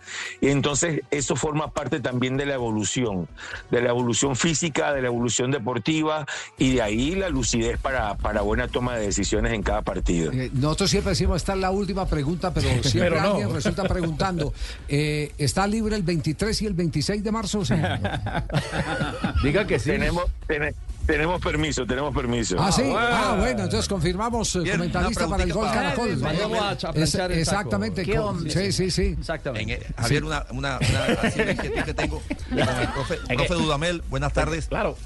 Y 0.41 0.49
entonces 0.49 1.03
eso 1.11 1.37
forma 1.37 1.71
parte 1.73 2.01
también 2.01 2.37
de 2.37 2.47
la 2.47 2.55
evolución, 2.55 3.29
de 3.71 3.81
la 3.83 3.91
evolución 3.91 4.37
física, 4.37 4.93
de 4.93 5.03
la 5.03 5.09
evolución 5.09 5.51
deportiva 5.51 6.27
y 6.59 6.75
de 6.75 6.83
ahí 6.83 7.15
la 7.15 7.29
lucidez 7.29 7.79
para, 7.79 8.17
para 8.17 8.43
buena 8.43 8.69
toma 8.69 8.97
de 8.97 9.07
decisiones 9.07 9.53
en 9.53 9.63
cada 9.63 9.83
partido. 9.83 10.33
Eh, 10.33 10.51
Nosotros 10.53 10.91
siempre 10.91 11.11
decimos, 11.11 11.37
esta 11.37 11.55
es 11.55 11.59
la 11.61 11.71
última 11.71 12.07
pregunta, 12.07 12.53
pero 12.53 12.69
siempre 12.83 13.11
Pero 13.11 13.21
no. 13.21 13.31
alguien 13.33 13.53
resulta 13.53 13.85
preguntando. 13.85 14.53
eh, 14.89 15.33
¿Está 15.39 15.67
libre 15.67 15.97
el 15.97 16.03
23 16.03 16.63
y 16.63 16.67
el 16.67 16.75
26 16.75 17.23
de 17.25 17.33
marzo? 17.33 17.65
Sí. 17.65 17.75
Diga 19.43 19.67
que 19.67 19.79
sí. 19.79 19.91
Tenemos, 19.91 20.25
tene- 20.47 20.75
tenemos 21.07 21.41
permiso, 21.41 21.87
tenemos 21.87 22.15
permiso. 22.15 22.57
Ah, 22.59 22.73
sí. 22.73 22.83
Ah, 22.97 23.37
bueno, 23.39 23.65
entonces 23.65 23.89
confirmamos 23.89 24.55
eh, 24.57 24.70
comentarista 24.70 25.29
para 25.29 25.43
el 25.45 25.53
gol 25.53 25.66
para- 25.66 25.95
Caracol. 25.95 26.24
A 26.24 26.91
Es- 26.95 27.15
el 27.15 27.33
exactamente. 27.33 28.03
¿Qué 28.05 28.19
hombre? 28.19 28.51
sí, 28.53 28.73
sí, 28.73 28.91
sí. 28.91 29.16
Exactamente. 29.19 29.74
En, 29.74 29.83
eh, 29.83 29.87
Javier, 29.99 30.24
una, 30.24 30.47
una, 30.51 30.79
una 30.79 31.05
así 31.23 31.41
que 31.85 31.95
tengo 31.95 32.23
con 32.49 32.59
el 32.59 32.89
profe, 32.89 33.16
profe 33.37 33.55
Dudamel, 33.55 34.03
buenas 34.09 34.33
tardes. 34.33 34.66
Claro. 34.66 34.97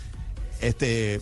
Este, 0.59 1.21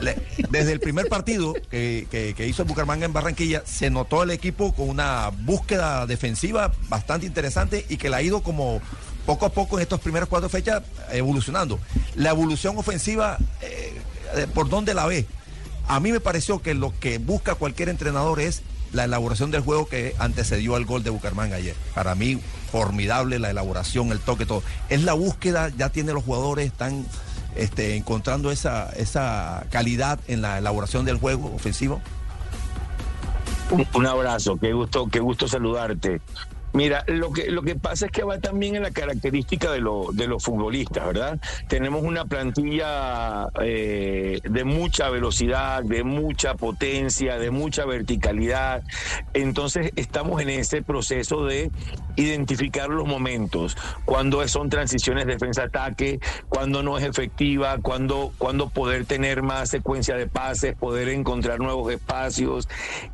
le- 0.00 0.16
desde 0.48 0.72
el 0.72 0.80
primer 0.80 1.06
partido 1.08 1.52
que, 1.70 2.06
que- 2.10 2.32
que 2.34 2.46
hizo 2.46 2.62
el 2.62 2.68
Bucaramanga 2.68 3.04
en 3.04 3.12
Barranquilla, 3.12 3.62
se 3.66 3.90
notó 3.90 4.22
el 4.22 4.30
equipo 4.30 4.72
con 4.74 4.88
una 4.88 5.30
búsqueda 5.40 6.06
defensiva 6.06 6.72
bastante 6.88 7.26
interesante 7.26 7.84
y 7.90 7.98
que 7.98 8.08
la 8.08 8.18
ha 8.18 8.22
ido 8.22 8.42
como 8.42 8.80
poco 9.28 9.44
a 9.44 9.50
poco 9.50 9.76
en 9.76 9.82
estas 9.82 10.00
primeras 10.00 10.26
cuatro 10.26 10.48
fechas 10.48 10.82
evolucionando. 11.12 11.78
La 12.14 12.30
evolución 12.30 12.78
ofensiva, 12.78 13.36
eh, 13.60 14.46
¿por 14.54 14.70
dónde 14.70 14.94
la 14.94 15.04
ve? 15.04 15.26
A 15.86 16.00
mí 16.00 16.12
me 16.12 16.20
pareció 16.20 16.60
que 16.60 16.72
lo 16.72 16.98
que 16.98 17.18
busca 17.18 17.54
cualquier 17.54 17.90
entrenador 17.90 18.40
es 18.40 18.62
la 18.94 19.04
elaboración 19.04 19.50
del 19.50 19.60
juego 19.60 19.86
que 19.86 20.14
antecedió 20.18 20.76
al 20.76 20.86
gol 20.86 21.02
de 21.02 21.10
Bucaramanga 21.10 21.56
ayer. 21.56 21.76
Para 21.94 22.14
mí, 22.14 22.40
formidable 22.72 23.38
la 23.38 23.50
elaboración, 23.50 24.12
el 24.12 24.20
toque, 24.20 24.46
todo. 24.46 24.62
Es 24.88 25.02
la 25.02 25.12
búsqueda, 25.12 25.68
ya 25.76 25.90
tiene 25.90 26.14
los 26.14 26.24
jugadores, 26.24 26.64
están 26.64 27.04
este, 27.54 27.96
encontrando 27.96 28.50
esa, 28.50 28.88
esa 28.96 29.66
calidad 29.70 30.18
en 30.26 30.40
la 30.40 30.56
elaboración 30.56 31.04
del 31.04 31.18
juego 31.18 31.54
ofensivo. 31.54 32.00
Un, 33.70 33.86
un 33.92 34.06
abrazo, 34.06 34.56
qué 34.56 34.72
gusto, 34.72 35.06
qué 35.12 35.20
gusto 35.20 35.46
saludarte. 35.46 36.22
Mira, 36.74 37.02
lo 37.06 37.32
que, 37.32 37.50
lo 37.50 37.62
que 37.62 37.76
pasa 37.76 38.06
es 38.06 38.12
que 38.12 38.24
va 38.24 38.38
también 38.38 38.76
en 38.76 38.82
la 38.82 38.90
característica 38.90 39.72
de, 39.72 39.80
lo- 39.80 40.10
de 40.12 40.26
los 40.26 40.44
futbolistas, 40.44 41.06
¿verdad? 41.06 41.38
Tenemos 41.66 42.02
una 42.02 42.26
plantilla 42.26 43.48
eh, 43.60 44.38
de 44.44 44.64
mucha 44.64 45.08
velocidad, 45.08 45.82
de 45.82 46.04
mucha 46.04 46.54
potencia, 46.54 47.38
de 47.38 47.50
mucha 47.50 47.86
verticalidad. 47.86 48.82
Entonces 49.32 49.92
estamos 49.96 50.42
en 50.42 50.50
ese 50.50 50.82
proceso 50.82 51.44
de 51.46 51.70
identificar 52.16 52.88
los 52.90 53.06
momentos, 53.06 53.76
cuando 54.04 54.46
son 54.48 54.68
transiciones 54.68 55.26
defensa-ataque, 55.26 56.18
cuando 56.48 56.82
no 56.82 56.98
es 56.98 57.04
efectiva, 57.04 57.78
cuando, 57.80 58.32
cuando 58.38 58.68
poder 58.70 59.06
tener 59.06 59.42
más 59.42 59.70
secuencia 59.70 60.16
de 60.16 60.26
pases, 60.28 60.74
poder 60.76 61.08
encontrar 61.08 61.60
nuevos 61.60 61.90
espacios. 61.92 62.66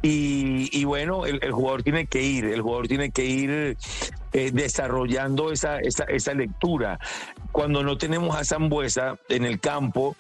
Y, 0.02 0.68
y 0.72 0.85
bueno, 0.85 1.26
el, 1.26 1.39
el 1.43 1.52
jugador 1.52 1.82
tiene 1.82 2.06
que 2.06 2.22
ir, 2.22 2.47
el 2.47 2.62
jugador 2.62 2.89
tiene 2.89 3.10
que 3.10 3.24
ir 3.26 3.43
eh, 3.50 4.50
desarrollando 4.52 5.52
esa, 5.52 5.78
esa, 5.78 6.04
esa 6.04 6.34
lectura. 6.34 6.98
Cuando 7.52 7.82
no 7.82 7.96
tenemos 7.96 8.36
a 8.36 8.44
Zambuesa 8.44 9.16
en 9.28 9.44
el 9.44 9.60
campo, 9.60 10.16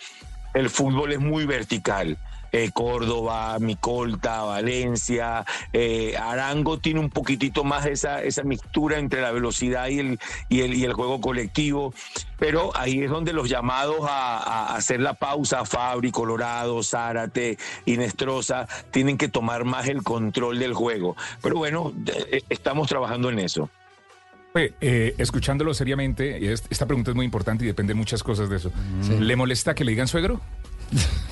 el 0.54 0.70
fútbol 0.70 1.12
es 1.12 1.20
muy 1.20 1.46
vertical. 1.46 2.16
Eh, 2.56 2.70
Córdoba, 2.72 3.58
Micolta, 3.58 4.42
Valencia, 4.42 5.44
eh, 5.72 6.16
Arango 6.16 6.78
tiene 6.78 7.00
un 7.00 7.10
poquitito 7.10 7.64
más 7.64 7.84
esa, 7.84 8.22
esa 8.22 8.44
mixtura 8.44 9.00
entre 9.00 9.20
la 9.22 9.32
velocidad 9.32 9.88
y 9.88 9.98
el, 9.98 10.20
y, 10.48 10.60
el, 10.60 10.74
y 10.74 10.84
el 10.84 10.92
juego 10.92 11.20
colectivo, 11.20 11.92
pero 12.38 12.70
ahí 12.76 13.02
es 13.02 13.10
donde 13.10 13.32
los 13.32 13.48
llamados 13.48 14.06
a, 14.08 14.36
a 14.38 14.76
hacer 14.76 15.00
la 15.00 15.14
pausa, 15.14 15.64
Fabri, 15.64 16.12
Colorado, 16.12 16.80
Zárate, 16.84 17.58
Inestrosa, 17.86 18.68
tienen 18.92 19.18
que 19.18 19.26
tomar 19.26 19.64
más 19.64 19.88
el 19.88 20.04
control 20.04 20.60
del 20.60 20.74
juego. 20.74 21.16
Pero 21.42 21.56
bueno, 21.56 21.92
eh, 22.30 22.42
estamos 22.50 22.88
trabajando 22.88 23.30
en 23.30 23.40
eso. 23.40 23.68
Eh, 24.54 25.16
escuchándolo 25.18 25.74
seriamente, 25.74 26.52
esta 26.52 26.86
pregunta 26.86 27.10
es 27.10 27.16
muy 27.16 27.24
importante 27.24 27.64
y 27.64 27.66
depende 27.66 27.94
de 27.94 27.98
muchas 27.98 28.22
cosas 28.22 28.48
de 28.48 28.58
eso. 28.58 28.70
¿Le 29.18 29.34
molesta 29.34 29.74
que 29.74 29.82
le 29.82 29.90
digan 29.90 30.06
suegro? 30.06 30.40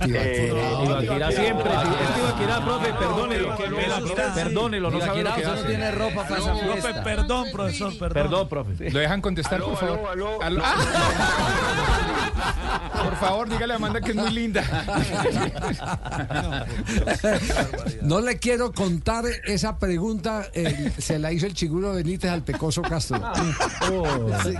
Eh, 0.00 0.52
Tibaquirá 0.82 1.30
siempre. 1.30 1.70
Es 1.72 2.14
Tibaquirá, 2.16 2.64
profe, 2.64 2.92
perdónelo. 2.94 3.56
Perdónelo, 4.34 4.90
no 4.90 5.00
sabe 5.00 5.22
lo 5.22 5.34
que 5.34 5.40
usted 5.40 5.46
no 5.46 5.52
hace. 5.52 5.68
tiene 5.68 5.90
ropa 5.92 6.24
para 6.26 6.40
esa 6.40 6.54
fiesta. 6.56 7.02
Perdón, 7.04 7.46
profesor, 7.52 7.96
perdón. 7.98 8.12
Perdón, 8.22 8.48
profe. 8.48 8.90
¿Lo 8.90 8.98
dejan 8.98 9.20
contestar, 9.20 9.60
por 9.62 9.76
favor? 9.76 10.00
Aló. 10.42 10.60
Ah. 10.62 10.74
Por 13.04 13.16
favor, 13.16 13.48
dígale 13.48 13.72
a 13.72 13.76
Amanda 13.76 14.00
que 14.00 14.10
es 14.10 14.16
muy 14.16 14.30
linda. 14.30 14.62
No 18.02 18.20
le 18.20 18.38
quiero 18.38 18.72
contar 18.72 19.24
esa 19.46 19.78
pregunta, 19.78 20.46
eh, 20.52 20.92
se 20.98 21.18
la 21.18 21.32
hizo 21.32 21.46
el 21.46 21.54
chiguro 21.54 21.94
Benítez 21.94 22.30
al 22.30 22.42
Pecoso 22.42 22.82
Castro. 22.82 23.20
Sí, 24.42 24.54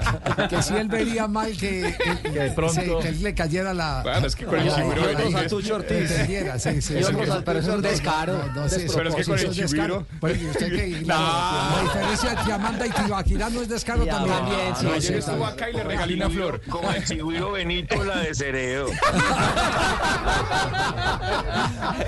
que, 0.48 0.62
si 0.62 0.74
él 0.74 0.88
vería 0.88 1.26
mal 1.28 1.56
que, 1.56 1.96
que, 2.22 2.30
de 2.30 2.50
pronto- 2.52 2.98
que 3.00 3.08
él 3.08 3.22
le 3.22 3.34
cayera 3.34 3.67
la. 3.74 4.00
Claro, 4.02 4.26
es 4.26 4.34
que 4.36 4.44
con 4.44 4.58
el 4.58 4.66
la- 4.66 4.76
Benítez- 4.78 5.30
la- 5.32 5.46
Tucho 5.48 5.74
Ortiz. 5.76 6.10
Entendiera, 6.10 6.58
sí, 6.58 6.82
sí, 6.82 6.96
otros 6.96 7.42
pero 7.44 7.58
eso 7.60 7.68
es 7.70 7.74
un 7.76 7.82
descaro, 7.82 8.44
No, 8.54 8.68
sí, 8.68 8.86
Pero 8.94 9.08
es 9.10 9.14
que 9.16 9.24
con 9.24 9.38
el 9.38 9.50
chiguro- 9.50 10.06
Pues, 10.20 10.40
¿y 10.42 10.46
usted 10.46 10.68
qué? 10.70 11.02
La, 11.06 11.80
diferencia 11.82 12.30
entre 12.32 12.52
Amanda 12.52 12.86
y 12.86 12.90
Tibaquirá 12.90 13.50
no 13.50 13.62
es 13.62 13.68
descaro 13.68 14.06
también. 14.06 14.36
también, 14.38 14.76
sí, 14.76 14.84
No, 14.86 14.92
Ayer 14.92 15.16
estuvo 15.18 15.46
acá 15.46 15.70
y 15.70 15.72
le 15.74 15.84
regalé 15.84 16.14
una 16.14 16.30
flor. 16.30 16.60
Con 16.68 16.84
el 16.94 17.04
chigüiro 17.04 17.52
Benito, 17.52 18.04
la 18.04 18.18
de 18.18 18.34
Ceredo. 18.34 18.86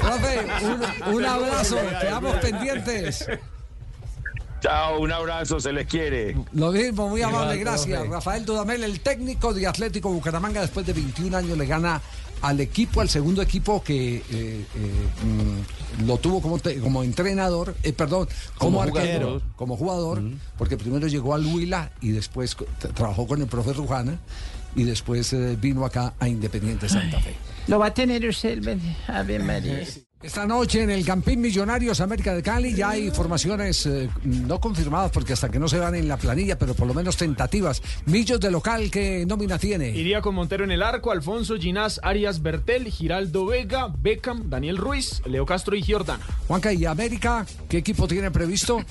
Profe, 0.00 0.46
un, 1.08 1.14
un 1.14 1.24
abrazo, 1.24 1.76
quedamos 2.00 2.36
pendientes. 2.36 3.26
Chao, 4.60 5.00
un 5.00 5.10
abrazo, 5.12 5.58
se 5.60 5.72
les 5.72 5.86
quiere. 5.86 6.36
Lo 6.52 6.70
mismo, 6.72 7.08
muy 7.08 7.22
amable, 7.22 7.58
gracias. 7.58 8.06
Rafael 8.08 8.44
Dudamel, 8.44 8.84
el 8.84 9.00
técnico 9.00 9.52
de 9.54 9.66
Atlético 9.66 10.10
Bucaramanga, 10.10 10.60
después 10.60 10.86
de 10.86 10.92
21 10.92 11.36
años 11.36 11.56
le 11.56 11.66
gana 11.66 12.00
al 12.42 12.60
equipo, 12.60 13.00
al 13.00 13.08
segundo 13.08 13.42
equipo 13.42 13.82
que 13.82 14.16
eh, 14.16 14.22
eh, 14.30 14.64
mm, 16.02 16.06
lo 16.06 16.16
tuvo 16.18 16.40
como, 16.40 16.58
te- 16.58 16.78
como 16.80 17.02
entrenador, 17.02 17.74
eh, 17.82 17.92
perdón, 17.92 18.28
como, 18.56 18.78
Como 18.78 18.82
arquero, 18.82 19.18
jugador. 19.26 19.42
como 19.56 19.76
jugador, 19.76 20.22
porque 20.56 20.76
primero 20.78 21.06
llegó 21.06 21.34
al 21.34 21.44
Huila 21.44 21.90
y 22.00 22.10
después 22.12 22.56
trabajó 22.94 23.26
con 23.26 23.40
el 23.42 23.46
profe 23.46 23.72
Rujana 23.74 24.18
y 24.74 24.84
después 24.84 25.32
eh, 25.34 25.56
vino 25.60 25.84
acá 25.84 26.14
a 26.18 26.28
Independiente 26.28 26.88
Santa 26.88 27.20
Fe. 27.20 27.34
Lo 27.66 27.78
va 27.78 27.86
a 27.86 27.94
tener 27.94 28.26
usted, 28.26 28.78
Ave 29.06 29.38
María. 29.38 29.84
Esta 30.22 30.46
noche 30.46 30.82
en 30.82 30.90
el 30.90 31.02
Campín 31.02 31.40
Millonarios 31.40 31.98
América 32.02 32.34
de 32.34 32.42
Cali 32.42 32.74
ya 32.74 32.90
hay 32.90 33.10
formaciones 33.10 33.86
eh, 33.86 34.10
no 34.22 34.60
confirmadas 34.60 35.10
porque 35.12 35.32
hasta 35.32 35.48
que 35.48 35.58
no 35.58 35.66
se 35.66 35.78
van 35.78 35.94
en 35.94 36.08
la 36.08 36.18
planilla, 36.18 36.58
pero 36.58 36.74
por 36.74 36.86
lo 36.86 36.92
menos 36.92 37.16
tentativas. 37.16 37.80
Millos 38.04 38.38
de 38.38 38.50
local, 38.50 38.90
¿qué 38.90 39.24
nómina 39.26 39.58
tiene? 39.58 39.88
Iría 39.88 40.20
con 40.20 40.34
Montero 40.34 40.64
en 40.64 40.72
el 40.72 40.82
arco, 40.82 41.10
Alfonso, 41.10 41.56
Ginás, 41.56 42.00
Arias, 42.02 42.42
Bertel, 42.42 42.88
Giraldo 42.88 43.46
Vega, 43.46 43.90
Beckham, 43.98 44.50
Daniel 44.50 44.76
Ruiz, 44.76 45.22
Leo 45.24 45.46
Castro 45.46 45.74
y 45.74 45.82
Giordana. 45.82 46.22
Juanca, 46.46 46.70
¿y 46.70 46.84
América 46.84 47.46
qué 47.70 47.78
equipo 47.78 48.06
tiene 48.06 48.30
previsto? 48.30 48.84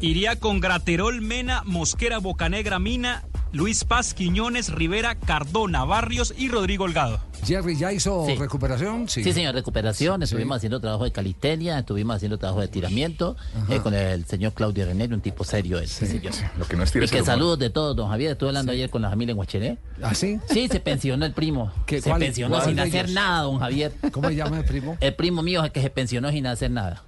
Iría 0.00 0.36
con 0.36 0.60
Graterol, 0.60 1.22
Mena, 1.22 1.62
Mosquera, 1.64 2.18
Bocanegra, 2.18 2.78
Mina, 2.78 3.24
Luis 3.52 3.84
Paz, 3.84 4.12
Quiñones, 4.12 4.70
Rivera, 4.72 5.14
Cardona, 5.14 5.84
Barrios 5.84 6.34
y 6.36 6.48
Rodrigo 6.48 6.84
Holgado. 6.84 7.18
Jerry, 7.44 7.76
¿ya 7.78 7.92
hizo 7.92 8.26
Sí. 8.26 8.34
recuperación? 8.34 9.08
Sí, 9.08 9.22
señor, 9.32 9.54
recuperación. 9.54 10.22
Estuvimos 10.22 10.56
haciendo 10.58 10.80
trabajo 10.80 11.04
de 11.04 11.12
calistenia, 11.12 11.78
estuvimos 11.78 12.16
haciendo 12.16 12.36
trabajo 12.36 12.60
de 12.60 12.68
tiramiento 12.68 13.36
eh, 13.70 13.78
con 13.80 13.94
el 13.94 14.24
señor 14.26 14.52
Claudio 14.52 14.84
René, 14.84 15.04
un 15.06 15.20
tipo 15.20 15.44
serio 15.44 15.78
él, 15.78 15.88
sí, 15.88 16.06
señor. 16.06 16.34
Lo 16.58 16.66
que 16.66 16.76
no 16.76 16.82
es 16.82 16.94
Y 16.94 17.00
que 17.06 17.22
saludos 17.24 17.58
de 17.58 17.70
todos, 17.70 17.96
don 17.96 18.08
Javier. 18.10 18.32
Estuve 18.32 18.50
hablando 18.50 18.72
ayer 18.72 18.90
con 18.90 19.00
la 19.02 19.08
familia 19.10 19.32
en 19.32 19.38
Huachené. 19.38 19.78
¿Ah, 20.02 20.14
sí? 20.14 20.38
Sí, 20.48 20.68
se 20.68 20.80
pensionó 20.80 21.24
el 21.24 21.32
primo. 21.32 21.72
¿Qué- 21.86 22.02
se 22.02 22.10
cuál- 22.10 22.20
pensionó 22.20 22.56
cuál 22.56 22.68
sin 22.68 22.80
hacer 22.80 23.04
ellos? 23.06 23.14
nada, 23.14 23.42
don 23.42 23.58
Javier. 23.60 23.92
¿Cómo 24.12 24.28
se 24.28 24.34
llama 24.34 24.58
el 24.58 24.64
primo? 24.64 24.96
El 25.00 25.14
primo 25.14 25.42
mío 25.42 25.60
es 25.60 25.66
el 25.66 25.72
que 25.72 25.80
se 25.80 25.90
pensionó 25.90 26.30
sin 26.30 26.46
hacer 26.46 26.70
nada. 26.70 27.02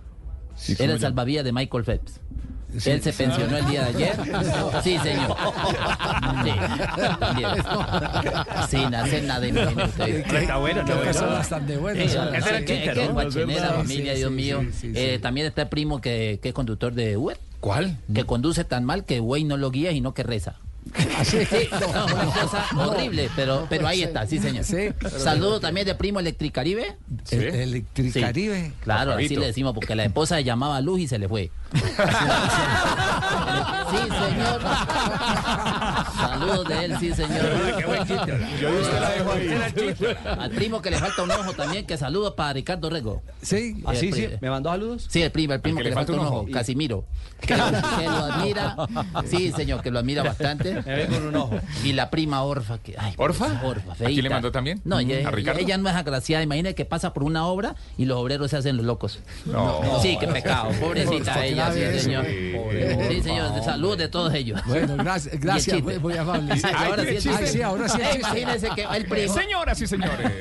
Sí, 0.55 0.73
Era 0.73 0.85
¿cómo 0.85 0.93
el 0.95 1.01
salvavidas 1.01 1.45
de 1.45 1.53
Michael 1.53 1.85
Phelps. 1.85 2.21
Sí. 2.79 2.91
Él 2.91 3.03
se 3.03 3.13
pensionó 3.13 3.57
el 3.57 3.67
día 3.67 3.83
de 3.85 3.89
ayer. 3.89 4.17
Sí, 4.85 4.99
señor. 4.99 5.37
Sí. 6.45 6.53
Sin 8.77 8.95
hacer 8.95 9.25
nada, 9.25 9.47
imagínese 9.47 9.89
usted. 9.89 10.35
Está 10.37 10.57
bueno, 10.57 10.85
son 11.13 11.31
bastante 11.31 11.77
buenos. 11.77 12.03
Sí, 12.03 12.09
Sí. 12.11 12.17
Sí, 13.31 13.47
familia, 13.59 14.13
sí, 14.13 14.19
Dios 14.19 14.31
sí, 14.31 14.37
mío. 14.37 14.61
sí, 14.73 14.73
sí, 14.81 14.93
Eh, 14.95 15.19
También 15.21 15.47
está 15.47 15.63
el 15.63 15.69
primo 15.69 16.01
que, 16.01 16.39
que 16.43 16.49
es 16.49 16.55
conductor 16.55 16.93
de 16.93 17.17
Uber. 17.17 17.39
¿Cuál? 17.61 17.97
Que 18.15 18.25
conduce 18.25 18.65
tan 18.65 18.85
mal 18.85 19.05
que 19.05 19.21
güey 19.21 19.45
no 19.45 19.57
lo 19.57 19.71
guía 19.71 19.93
y 19.93 20.01
no 20.01 20.15
que 20.15 20.23
reza. 20.23 20.57
Sí, 21.25 21.39
no, 21.73 22.07
una 22.07 22.25
cosa 22.33 22.67
horrible, 22.77 23.29
pero, 23.37 23.67
pero 23.69 23.87
ahí 23.87 24.03
está, 24.03 24.27
sí, 24.27 24.39
señor. 24.39 24.65
Saludo 25.19 25.61
también 25.61 25.87
de 25.87 25.95
primo 25.95 26.21
Electricaribe. 26.21 26.97
Sí. 27.25 27.37
El- 27.37 27.55
Electricaribe. 27.55 28.67
Sí, 28.69 28.73
Claro, 28.83 29.13
así 29.13 29.37
le 29.37 29.47
decimos, 29.47 29.75
porque 29.75 29.95
la 29.95 30.05
esposa 30.05 30.37
se 30.37 30.45
llamaba 30.45 30.81
Luz 30.81 31.01
y 31.01 31.09
se 31.09 31.19
le 31.19 31.29
fue. 31.29 31.51
Sí, 33.91 33.97
señor. 33.97 34.61
Saludos 36.17 36.69
de 36.69 36.85
él, 36.85 36.97
sí, 37.01 37.13
señor. 37.15 37.41
Qué 37.79 37.87
buen 37.87 38.07
chiste. 38.07 38.47
Yo 38.61 38.71
usted 38.71 39.01
la 39.01 39.11
dejo 39.11 39.33
ahí. 39.33 40.15
Al 40.39 40.51
primo 40.51 40.83
que 40.83 40.91
le 40.91 40.99
falta 40.99 41.23
un 41.23 41.31
ojo 41.31 41.53
también, 41.55 41.87
que 41.87 41.97
saludo 41.97 42.35
para 42.37 42.53
Ricardo 42.55 42.91
Rego. 42.91 43.23
Sí, 43.43 43.83
El 43.89 43.97
sí, 43.97 44.11
pri- 44.11 44.21
sí. 44.29 44.29
¿Me 44.41 44.51
mandó 44.51 44.71
saludos? 44.71 45.07
Sí, 45.09 45.23
el 45.23 45.31
primo, 45.33 45.55
el 45.55 45.61
primo 45.61 45.79
que, 45.79 45.85
le 45.85 45.93
falta 45.93 46.13
un 46.13 46.21
ojo, 46.21 46.47
Casimiro. 46.53 47.05
Que, 47.41 47.57
lo- 47.57 47.65
que 47.71 48.05
lo 48.05 48.17
admira. 48.17 48.77
Sí, 49.27 49.53
señor, 49.53 49.83
que 49.83 49.91
lo 49.91 49.99
admira 49.99 50.23
bastante. 50.23 50.75
Me 50.83 50.95
ve 50.95 51.07
con 51.07 51.27
un 51.27 51.37
ojo. 51.37 51.59
Y 51.85 51.93
la 51.93 52.11
prima 52.11 52.43
Orfa. 52.43 52.79
Que, 52.79 52.95
ay, 52.99 53.15
¿Orfa? 53.17 53.61
Orfa, 53.65 53.93
¿A 53.93 53.97
quién 53.97 54.23
le 54.23 54.31
mandó 54.31 54.53
también? 54.53 54.81
No, 54.85 54.97
¿A 54.97 55.03
ella, 55.03 55.31
Ricardo? 55.31 55.61
ella 55.61 55.79
no 55.79 55.89
es 55.89 55.97
agraciada. 55.97 56.43
Imagínate 56.45 56.75
que 56.75 56.85
pasa 56.85 57.13
por 57.13 57.25
una 57.25 57.47
obra 57.47 57.75
y 57.99 58.05
los 58.05 58.19
obreros 58.19 58.51
se 58.51 58.57
hacen 58.57 58.77
los 58.77 58.87
locos. 58.87 59.21
No. 59.47 59.81
Sí, 60.03 60.17
qué 60.21 60.27
pecado. 60.29 60.71
Pobrecita 60.81 61.33
Orfa, 61.33 61.47
ella, 61.69 61.93
sí, 61.93 62.01
señor. 62.01 62.27
Sí, 62.27 63.23
señor. 63.23 63.55
De 63.55 63.63
salud 63.63 63.97
de 63.97 64.09
todos 64.09 64.33
ellos. 64.35 64.61
Bueno, 64.67 64.97
gracias, 64.97 65.39
gracias, 65.41 65.83
muy, 65.83 65.99
muy 65.99 66.17
amable. 66.17 66.57
Sí, 66.57 66.67
ahora 66.75 67.03
sí 67.05 67.29
Ay, 67.29 67.63
ahora 67.63 67.89
sí 67.89 67.99
el. 68.01 68.21
Imagínense 68.21 68.69
que 68.75 68.83
el 68.83 69.07
primo. 69.07 69.35
Señoras 69.35 69.81
y 69.81 69.87
señores. 69.87 70.33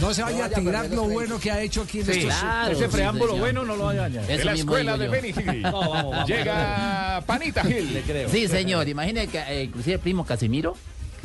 No, 0.00 0.14
se 0.14 0.22
vaya 0.22 0.44
a 0.46 0.48
tirar 0.50 0.90
lo 0.90 1.04
bueno 1.04 1.38
que 1.38 1.50
ha 1.50 1.60
hecho 1.60 1.82
aquí 1.82 2.00
en 2.00 2.06
Sí, 2.06 2.12
estos 2.12 2.34
claro, 2.34 2.72
Ese 2.72 2.88
preámbulo 2.88 3.36
bueno 3.36 3.64
no 3.64 3.76
lo 3.76 3.84
vaya 3.86 4.00
a 4.00 4.08
dañar. 4.08 4.26
De 4.26 4.44
la 4.44 4.52
escuela 4.54 4.96
de. 4.96 5.08
Benny 5.08 5.28
Hill. 5.28 5.62
No, 5.70 5.80
vamos, 5.80 6.10
vamos. 6.12 6.28
Llega 6.28 7.22
Panita 7.26 7.62
Gil. 7.64 7.92
Le 7.94 8.02
creo. 8.02 8.28
Sí, 8.28 8.48
señor. 8.48 8.88
Imagínate 8.88 9.28
que 9.28 9.38
eh, 9.38 9.64
inclusive 9.64 9.94
el 9.94 10.00
primo 10.00 10.24
Casimiro 10.24 10.76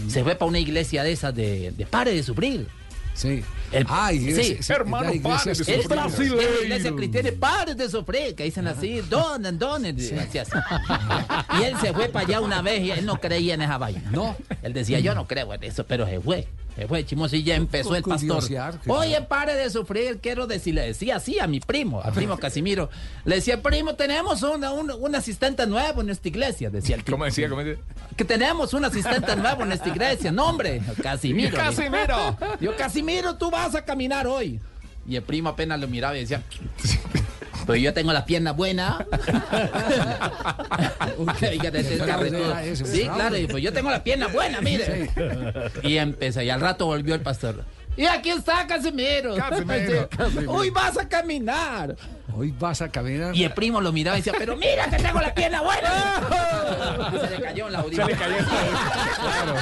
se 0.08 0.24
fue 0.24 0.36
para 0.36 0.50
una 0.50 0.60
iglesia 0.60 1.04
de 1.04 1.12
esas 1.14 1.34
de, 1.34 1.72
de 1.72 1.86
pare 1.86 2.14
de 2.14 2.22
sufrir. 2.24 2.68
Sí. 3.16 3.44
El- 3.72 3.86
Ah, 3.90 4.14
iglesia- 4.14 4.44
sí. 4.58 4.58
sí, 4.64 4.74
Hermano, 4.74 5.06
la 5.10 5.16
iglesia 5.16 5.38
pare 5.38 5.50
de 5.50 5.56
sufrir. 5.56 5.88
brasileño. 5.88 6.40
Es 6.42 6.60
la 6.60 6.64
iglesia 6.66 6.96
cristiana, 6.96 7.30
pare 7.40 7.76
de 7.76 7.90
sufrir, 7.90 8.36
que 8.36 8.44
dicen 8.44 8.68
así, 8.68 9.02
donen, 9.02 9.58
donen. 9.58 9.96
así, 9.98 10.38
así. 10.38 10.52
Y 11.60 11.64
él 11.64 11.76
se 11.82 11.92
fue 11.94 12.10
para 12.10 12.28
allá 12.28 12.42
una 12.42 12.62
vez 12.62 12.82
y 12.84 12.92
él 12.92 13.06
no 13.06 13.20
creía 13.20 13.56
en 13.56 13.62
esa 13.64 13.78
vaina. 13.78 14.04
No. 14.12 14.36
Él 14.62 14.74
decía, 14.74 15.00
yo 15.00 15.16
no 15.16 15.26
creo 15.28 15.52
en 15.54 15.64
eso, 15.64 15.86
pero 15.86 16.06
se 16.06 16.20
fue. 16.20 16.48
Se 16.76 16.88
fue, 16.88 17.06
chimoso, 17.06 17.38
y 17.38 17.44
ya 17.44 17.56
empezó 17.56 17.96
el 17.96 18.04
pastor. 18.04 18.44
Oye, 18.88 19.22
pare 19.22 19.56
de 19.56 19.70
sufrir, 19.70 20.20
quiero 20.22 20.46
decir, 20.46 20.76
le 20.76 20.82
decía 20.88 21.16
así 21.16 21.40
a 21.40 21.48
mi 21.48 21.62
primo, 21.62 22.02
al 22.02 22.12
primo 22.12 22.38
Casimiro. 22.38 22.90
Le 23.24 23.36
decía, 23.36 23.62
primo, 23.62 23.96
tenemos 23.96 24.44
una, 24.44 24.74
un, 24.74 24.92
un 24.92 25.16
asistente 25.16 25.66
nuevo 25.68 26.02
en 26.02 26.10
esta 26.10 26.28
iglesia, 26.28 26.70
decía 26.70 26.98
el 26.98 27.04
tipo. 27.04 27.16
¿Cómo 27.16 27.24
decía? 27.26 27.48
¿Cómo 27.48 27.64
decía? 27.64 27.82
Que 28.18 28.26
tenemos 28.26 28.74
un 28.74 28.84
asistente 28.84 29.36
nuevo 29.38 29.64
en 29.64 29.72
esta 29.72 29.88
iglesia. 29.88 30.34
No, 30.34 30.48
hombre, 30.50 30.82
Casimiro. 31.02 31.56
Casimiro. 31.56 32.38
Yo, 32.60 32.76
Casimiro, 32.76 33.36
tú 33.36 33.50
vas 33.50 33.74
a 33.76 33.86
caminar 33.86 34.28
hoy. 34.28 34.60
Y 35.08 35.16
el 35.16 35.24
primo 35.24 35.50
apenas 35.50 35.80
lo 35.80 35.88
miraba 35.88 36.18
y 36.18 36.22
decía, 36.22 36.44
pero 37.66 37.76
yo 37.78 37.94
tengo 37.94 38.14
las 38.14 38.24
piernas 38.24 38.56
buenas. 38.56 38.98
Fíjate, 41.38 41.80
este 41.80 41.98
Sí, 42.86 43.08
claro, 43.14 43.36
pues 43.50 43.64
yo 43.64 43.74
tengo 43.74 43.90
las 43.90 44.02
piernas 44.02 44.32
buenas, 44.34 44.62
mire. 44.62 45.10
Y 45.84 45.98
empezó, 45.98 46.42
y 46.42 46.50
al 46.50 46.62
rato 46.62 46.86
volvió 46.86 47.16
el 47.16 47.22
pastor. 47.22 47.64
Y 47.98 48.06
aquí 48.06 48.30
está 48.30 48.68
Casimiro. 48.68 49.36
Casimiro, 49.36 50.10
Sí. 50.32 50.46
Hoy 50.48 50.70
vas 50.70 50.98
a 50.98 51.08
caminar. 51.08 51.96
Hoy 52.38 52.54
vas 52.60 52.82
a 52.82 52.90
caminar. 52.90 53.34
Y 53.36 53.44
el 53.46 53.54
primo 53.54 53.80
lo 53.80 53.92
miraba 53.94 54.18
y 54.18 54.22
decía, 54.22 54.34
pero 54.38 54.58
mira 54.58 54.90
que 54.90 54.98
tengo 54.98 55.20
la 55.22 55.34
pierna 55.34 55.62
buena. 55.62 56.22
Se 57.30 57.30
le 57.38 57.42
cayó 57.44 57.68
en 57.68 57.74
la 57.74 57.80
Se 57.80 57.86
audiencia. 57.86 58.06
le 58.08 58.16
cayó 58.22 58.38
el 58.38 58.46
Claro. 58.46 59.56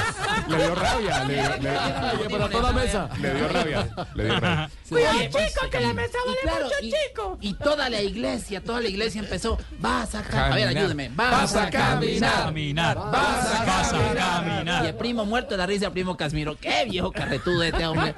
Le 0.47 0.57
dio 0.57 0.75
rabia. 0.75 1.23
Le, 1.25 1.35
le- 1.59 2.29
Para 2.29 2.49
toda 2.49 2.71
la 2.71 2.71
mesa. 2.73 3.09
le 3.21 3.33
dio 3.35 3.47
rabia. 3.47 3.87
Le 4.15 4.23
dio 4.25 4.39
rabia. 4.39 4.69
Cuidado, 4.89 5.19
chico, 5.19 5.69
que 5.71 5.79
la 5.79 5.93
mesa 5.93 6.17
vale 6.45 6.63
mucho, 6.63 6.75
chico. 6.81 7.37
Y 7.41 7.53
toda 7.53 7.89
la 7.89 8.01
iglesia, 8.01 8.63
toda 8.63 8.81
la 8.81 8.87
iglesia 8.87 9.19
empezó, 9.21 9.57
vas 9.79 10.15
a 10.15 10.23
caminar. 10.23 10.51
A 10.51 10.55
ver, 10.55 10.67
ayúdeme. 10.69 11.09
Vas, 11.15 11.55
a 11.55 11.69
caminar. 11.69 12.45
Caminar. 12.45 12.97
Vas 12.97 13.13
a 13.61 13.65
Vas 13.65 13.87
a 13.93 13.97
caminar. 13.97 14.15
caminar. 14.17 14.83
Y 14.85 14.87
el 14.87 14.95
primo 14.95 15.25
muerto 15.25 15.51
de 15.51 15.57
la 15.57 15.65
risa, 15.67 15.85
el 15.87 15.91
primo 15.91 16.17
Casimiro. 16.17 16.55
Qué 16.59 16.85
viejo 16.89 17.11
carretudo 17.11 17.61
este 17.63 17.85
hombre. 17.85 18.15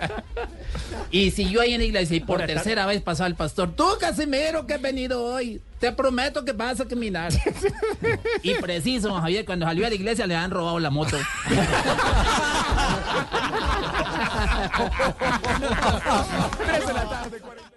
Y 1.12 1.32
siguió 1.32 1.62
ahí 1.62 1.74
en 1.74 1.82
la 1.82 1.86
iglesia 1.86 2.18
y 2.18 2.20
por 2.20 2.46
tercera 2.46 2.86
vez 2.86 3.02
pasó 3.02 3.26
el 3.26 3.36
pastor. 3.36 3.74
Tú, 3.76 3.86
Casimiro, 4.00 4.66
que 4.66 4.74
has 4.74 4.82
venido 4.82 5.24
hoy, 5.24 5.62
te 5.80 5.92
prometo 5.92 6.44
que 6.44 6.52
vas 6.52 6.80
a 6.80 6.86
caminar. 6.86 7.32
Y 8.44 8.56
preciso, 8.56 9.14
Javier, 9.14 9.46
cuando 9.46 9.66
salió 9.66 9.86
a 9.86 9.90
la 9.90 9.96
iglesia 9.96 10.28
le 10.28 10.36
han 10.36 10.52
robado 10.52 10.80
la 10.80 10.90
moto. 10.90 11.18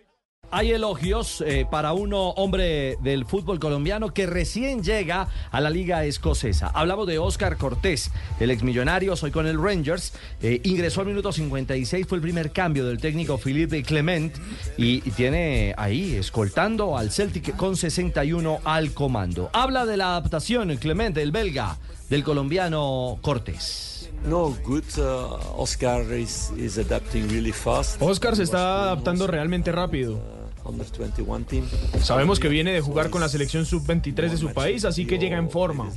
Hay 0.51 0.73
elogios 0.73 1.43
eh, 1.47 1.67
para 1.71 1.93
uno 1.93 2.31
hombre 2.31 2.97
del 3.03 3.27
fútbol 3.27 3.61
colombiano 3.61 4.15
que 4.15 4.27
recién 4.27 4.83
llega 4.83 5.29
a 5.51 5.61
la 5.61 5.69
liga 5.69 6.05
escocesa. 6.07 6.69
Hablamos 6.69 7.07
de 7.07 7.19
Oscar 7.19 7.59
Cortés, 7.59 8.11
el 8.41 8.51
exmillonario, 8.51 9.15
soy 9.15 9.31
con 9.31 9.47
el 9.47 9.63
Rangers. 9.63 10.15
eh, 10.41 10.63
ingresó 10.65 11.03
al 11.03 11.09
minuto 11.09 11.33
56, 11.33 12.07
fue 12.07 12.17
el 12.17 12.23
primer 12.23 12.51
cambio 12.51 12.87
del 12.87 12.99
técnico 12.99 13.37
Philippe 13.37 13.83
Clement 13.83 14.37
y, 14.79 15.07
y 15.07 15.11
tiene 15.11 15.75
ahí 15.77 16.15
escoltando 16.15 16.97
al 16.97 17.11
Celtic 17.11 17.55
con 17.55 17.77
61 17.77 18.61
al 18.65 18.93
comando. 18.93 19.51
Habla 19.53 19.85
de 19.85 19.99
la 19.99 20.17
adaptación, 20.17 20.75
Clement, 20.79 21.15
el 21.19 21.31
belga, 21.31 21.77
del 22.09 22.25
colombiano 22.25 23.19
Cortés. 23.21 24.11
No, 24.25 24.57
good. 24.65 24.83
Uh, 24.97 25.61
Oscar 25.63 26.03
is, 26.13 26.51
is 26.57 26.79
adapting 26.79 27.29
really 27.29 27.53
fast. 27.53 28.01
Oscar 28.03 28.35
se 28.35 28.43
está 28.43 28.83
adaptando 28.85 29.27
realmente 29.27 29.71
rápido. 29.71 30.38
Under 30.69 30.87
21 30.99 31.47
team. 31.47 31.65
Sabemos 32.03 32.39
que 32.39 32.49
viene 32.49 32.73
de 32.73 32.81
jugar 32.81 33.09
con 33.11 33.21
la 33.21 33.29
selección 33.29 33.65
sub-23 33.65 34.31
de 34.31 34.37
su 34.37 34.53
país, 34.53 34.85
así 34.85 35.07
que 35.07 35.19
llega 35.19 35.39
en 35.39 35.51
forma. 35.51 35.89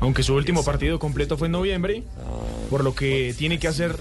Aunque 0.00 0.22
su 0.22 0.34
último 0.34 0.64
partido 0.64 0.98
completo 0.98 1.36
fue 1.38 1.46
en 1.46 1.52
noviembre, 1.52 2.02
por 2.68 2.82
lo 2.84 2.94
que 2.94 3.34
tiene 3.38 3.58
que 3.58 3.68
hacer 3.68 3.96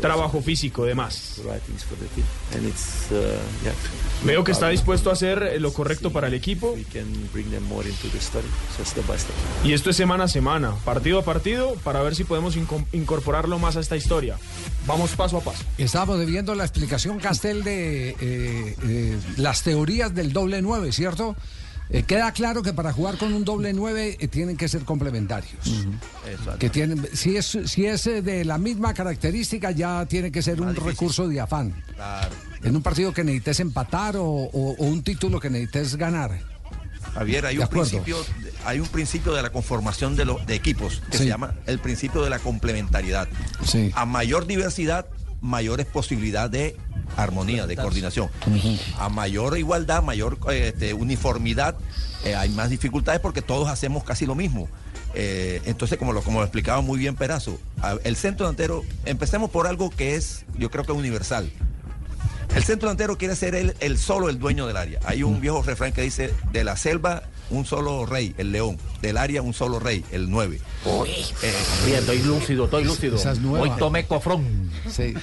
trabajo 0.00 0.42
físico 0.42 0.84
de 0.84 0.94
más. 0.94 1.40
uh, 3.10 3.14
yeah. 3.64 3.72
Veo 4.24 4.44
que 4.44 4.52
está 4.52 4.68
dispuesto 4.68 5.10
a 5.10 5.14
hacer 5.14 5.60
lo 5.60 5.72
correcto 5.72 6.12
para 6.12 6.26
el 6.28 6.34
equipo 6.34 6.76
y 9.64 9.72
esto 9.72 9.90
es 9.90 9.96
semana 9.96 10.24
a 10.24 10.28
semana, 10.28 10.74
partido 10.84 11.18
a 11.18 11.24
partido, 11.24 11.74
para 11.82 12.02
ver 12.02 12.14
si 12.14 12.24
podemos 12.24 12.56
inco- 12.56 12.84
incorporarlo 12.92 13.58
más 13.58 13.76
a 13.76 13.80
esta 13.80 13.96
historia. 13.96 14.36
Vamos 14.86 15.12
paso 15.12 15.38
a 15.38 15.40
paso. 15.40 15.64
Estábamos 15.78 16.18
debiendo 16.18 16.54
la 16.54 16.64
explicación, 16.64 17.18
Castel, 17.18 17.62
de 17.64 18.16
eh, 18.20 18.41
eh, 18.82 19.18
las 19.36 19.62
teorías 19.62 20.14
del 20.14 20.32
doble 20.32 20.62
nueve, 20.62 20.92
¿cierto? 20.92 21.36
Eh, 21.90 22.04
queda 22.04 22.32
claro 22.32 22.62
que 22.62 22.72
para 22.72 22.92
jugar 22.92 23.18
con 23.18 23.34
un 23.34 23.44
doble 23.44 23.72
nueve 23.74 24.16
eh, 24.18 24.28
tienen 24.28 24.56
que 24.56 24.66
ser 24.68 24.82
complementarios. 24.84 25.52
Que 26.58 26.70
tienen, 26.70 27.06
si 27.12 27.36
es, 27.36 27.58
si 27.66 27.84
es 27.86 28.06
eh, 28.06 28.22
de 28.22 28.44
la 28.46 28.56
misma 28.56 28.94
característica, 28.94 29.70
ya 29.72 30.06
tiene 30.06 30.32
que 30.32 30.40
ser 30.42 30.60
un 30.62 30.74
recurso 30.74 31.28
de 31.28 31.40
afán. 31.40 31.74
Claro. 31.94 32.34
En 32.62 32.76
un 32.76 32.82
partido 32.82 33.12
que 33.12 33.24
necesites 33.24 33.60
empatar 33.60 34.16
o, 34.16 34.24
o- 34.24 34.74
o 34.78 34.84
un 34.86 35.02
título 35.02 35.38
que 35.40 35.50
necesites 35.50 35.96
ganar. 35.96 36.38
Javier, 37.12 37.44
hay 37.44 37.56
De 37.56 37.62
un, 37.64 37.68
principio, 37.68 38.16
hay 38.64 38.80
un 38.80 38.86
principio 38.88 39.34
de 39.34 39.42
la 39.42 39.50
conformación 39.50 40.16
de, 40.16 40.24
los 40.24 40.46
de 40.46 40.54
equipos 40.54 41.02
que 41.10 41.18
Sí. 41.18 41.24
se 41.24 41.28
llama 41.28 41.52
el 41.66 41.78
principio 41.78 42.22
de 42.22 42.30
la 42.30 42.38
complementariedad. 42.38 43.28
Sí. 43.66 43.90
A 43.94 44.06
mayor 44.06 44.46
diversidad, 44.46 45.04
mayores 45.42 45.84
posibilidades 45.86 46.52
de 46.52 46.76
armonía, 47.16 47.66
de 47.66 47.76
coordinación. 47.76 48.30
A 48.98 49.08
mayor 49.08 49.58
igualdad, 49.58 50.02
mayor 50.02 50.38
este, 50.50 50.94
uniformidad, 50.94 51.76
eh, 52.24 52.34
hay 52.34 52.48
más 52.50 52.70
dificultades 52.70 53.20
porque 53.20 53.42
todos 53.42 53.68
hacemos 53.68 54.04
casi 54.04 54.24
lo 54.24 54.34
mismo. 54.34 54.68
Eh, 55.14 55.60
entonces, 55.66 55.98
como 55.98 56.12
lo, 56.12 56.22
como 56.22 56.38
lo 56.38 56.44
explicaba 56.44 56.80
muy 56.80 56.98
bien 56.98 57.16
Perazo, 57.16 57.58
el 58.04 58.16
centro 58.16 58.46
delantero, 58.46 58.82
empecemos 59.04 59.50
por 59.50 59.66
algo 59.66 59.90
que 59.90 60.14
es, 60.14 60.46
yo 60.56 60.70
creo 60.70 60.84
que 60.84 60.92
universal. 60.92 61.52
El 62.54 62.64
centro 62.64 62.88
delantero 62.88 63.18
quiere 63.18 63.34
ser 63.34 63.54
él 63.54 63.74
el 63.80 63.98
solo 63.98 64.28
el 64.28 64.38
dueño 64.38 64.66
del 64.66 64.76
área. 64.76 65.00
Hay 65.04 65.22
un 65.22 65.40
viejo 65.40 65.62
refrán 65.62 65.92
que 65.92 66.02
dice, 66.02 66.32
de 66.52 66.64
la 66.64 66.76
selva 66.76 67.24
un 67.52 67.64
solo 67.64 68.04
rey, 68.06 68.34
el 68.38 68.50
león. 68.52 68.78
Del 69.00 69.16
área 69.18 69.42
un 69.42 69.52
solo 69.54 69.78
rey, 69.78 70.04
el 70.10 70.30
nueve. 70.30 70.60
Eh, 70.86 71.54
Bien, 71.86 71.98
estoy 72.00 72.18
lúcido, 72.22 72.64
estoy 72.64 72.84
lúcido. 72.84 73.16
Esa 73.16 73.32
es 73.32 73.38
nueva. 73.40 73.60
Hoy 73.64 73.70
tomé 73.78 74.04
cofrón. 74.06 74.70
Sí. 74.90 75.14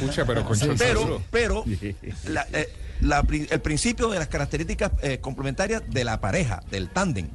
Pucha, 0.00 0.24
pero 0.24 0.44
con 0.44 0.58
pero, 0.58 0.74
Chonzuro. 0.76 1.22
pero 1.30 1.64
la- 2.26 2.46
eh, 2.52 2.68
la 3.00 3.24
el 3.30 3.60
principio 3.60 4.08
de 4.08 4.18
las 4.18 4.28
características 4.28 4.92
eh, 5.02 5.18
complementarias 5.20 5.82
de 5.88 6.04
la 6.04 6.20
pareja, 6.20 6.62
del 6.70 6.88
tándem. 6.90 7.28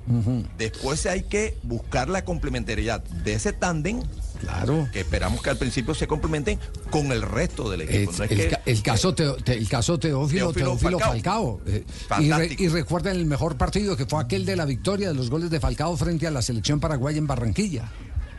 Después 0.58 1.06
hay 1.06 1.24
que 1.24 1.58
buscar 1.64 2.10
la 2.10 2.26
complementariedad 2.26 3.04
de 3.04 3.34
ese 3.34 3.54
tándem. 3.54 4.02
Claro. 4.40 4.90
Que 4.92 5.00
esperamos 5.02 5.42
que 5.42 5.50
al 5.52 5.58
principio 5.58 5.94
se 5.96 6.06
complementen 6.06 6.60
con 6.90 7.14
el 7.14 7.22
resto 7.22 7.70
del 7.72 7.82
equipo. 7.84 8.12
El, 8.12 8.18
No 8.18 8.24
es 8.26 8.32
el 8.32 8.38
que- 8.38 8.48
ca- 8.50 8.62
el 8.66 8.84
caso 8.84 9.16
te- 9.16 9.54
el 9.54 9.70
caso 9.70 9.98
Teófilo, 9.98 10.52
Teófilo 10.52 10.66
Teófilo 10.72 11.00
Falcao. 11.00 11.60
Falcao. 11.60 11.62
eh, 11.66 11.86
y, 12.20 12.32
re- 12.32 12.56
y 12.60 12.68
recuerden 12.68 13.16
el 13.16 13.26
mejor 13.26 13.56
partido 13.56 13.96
que 13.96 14.06
fue 14.06 14.22
aquel 14.22 14.46
de 14.46 14.58
la 14.58 14.66
victoria 14.66 15.08
de 15.08 15.14
los 15.14 15.30
goles 15.30 15.50
de 15.50 15.62
Falcao 15.62 15.96
frente 15.96 16.28
a 16.28 16.32
la 16.32 16.42
selección 16.42 16.82
paraguaya 16.82 17.18
en 17.20 17.28
Barranquilla. 17.28 17.90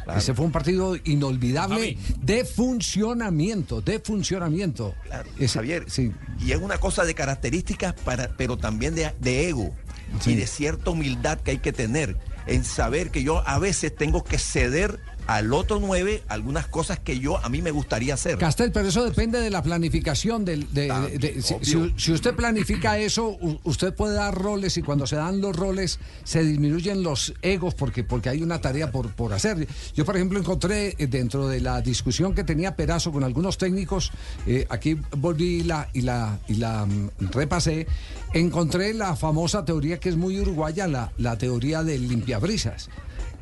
Claro. 0.04 0.18
Ese 0.18 0.34
fue 0.34 0.44
un 0.44 0.52
partido 0.52 0.96
inolvidable 1.04 1.96
de 2.22 2.44
funcionamiento, 2.44 3.80
de 3.80 3.98
funcionamiento. 4.00 4.94
Ese- 5.38 5.58
Javier, 5.58 5.84
sí. 5.88 6.12
y 6.40 6.52
es 6.52 6.58
una 6.58 6.78
cosa 6.78 7.04
de 7.04 7.14
características, 7.14 7.94
para, 7.94 8.28
pero 8.36 8.56
también 8.58 8.94
de, 8.94 9.12
de 9.20 9.48
ego 9.48 9.74
y 10.26 10.34
de 10.34 10.46
cierta 10.46 10.90
humildad 10.90 11.40
que 11.40 11.52
hay 11.52 11.58
que 11.58 11.72
tener 11.72 12.16
en 12.46 12.64
saber 12.64 13.10
que 13.10 13.22
yo 13.22 13.42
a 13.48 13.58
veces 13.58 13.94
tengo 13.96 14.22
que 14.22 14.38
ceder 14.38 15.00
al 15.26 15.52
otro 15.52 15.80
nueve 15.80 16.22
algunas 16.28 16.66
cosas 16.66 16.98
que 16.98 17.18
yo 17.18 17.38
a 17.44 17.48
mí 17.48 17.62
me 17.62 17.70
gustaría 17.70 18.14
hacer. 18.14 18.38
Castel, 18.38 18.72
pero 18.72 18.88
eso 18.88 19.04
depende 19.04 19.40
de 19.40 19.50
la 19.50 19.62
planificación. 19.62 20.44
Del, 20.44 20.72
de, 20.72 20.88
de- 21.18 21.18
de- 21.18 21.42
si, 21.96 22.12
usted 22.12 22.34
planifica 22.34 22.98
eso, 22.98 23.36
usted 23.64 23.94
puede 23.94 24.14
dar 24.14 24.34
roles 24.34 24.76
y 24.76 24.82
cuando 24.82 25.06
se 25.06 25.16
dan 25.16 25.40
los 25.40 25.54
roles 25.56 25.98
se 26.24 26.42
disminuyen 26.44 27.02
los 27.02 27.34
egos 27.42 27.74
porque, 27.74 28.04
porque 28.04 28.28
hay 28.28 28.42
una 28.42 28.60
tarea 28.60 28.90
por, 28.90 29.10
por 29.12 29.32
hacer. 29.32 29.66
Yo, 29.94 30.04
por 30.04 30.16
ejemplo, 30.16 30.38
encontré 30.38 30.94
eh, 30.98 31.06
dentro 31.06 31.48
de 31.48 31.60
la 31.60 31.80
discusión 31.80 32.34
que 32.34 32.44
tenía 32.44 32.76
Perazo 32.76 33.12
con 33.12 33.24
algunos 33.24 33.58
técnicos, 33.58 34.12
eh, 34.46 34.66
aquí 34.68 34.96
volví 35.16 35.60
y 35.60 35.62
la, 35.64 35.88
y 35.92 36.02
la, 36.02 36.38
y 36.48 36.54
la 36.54 36.84
mm, 36.86 37.10
repasé, 37.30 37.86
encontré 38.32 38.94
la 38.94 39.16
famosa 39.16 39.64
teoría 39.64 39.98
que 40.00 40.08
es 40.08 40.16
muy 40.16 40.40
uruguaya, 40.40 40.86
la, 40.86 41.12
la 41.18 41.38
teoría 41.38 41.82
del 41.82 42.08
limpiabrisas. 42.08 42.88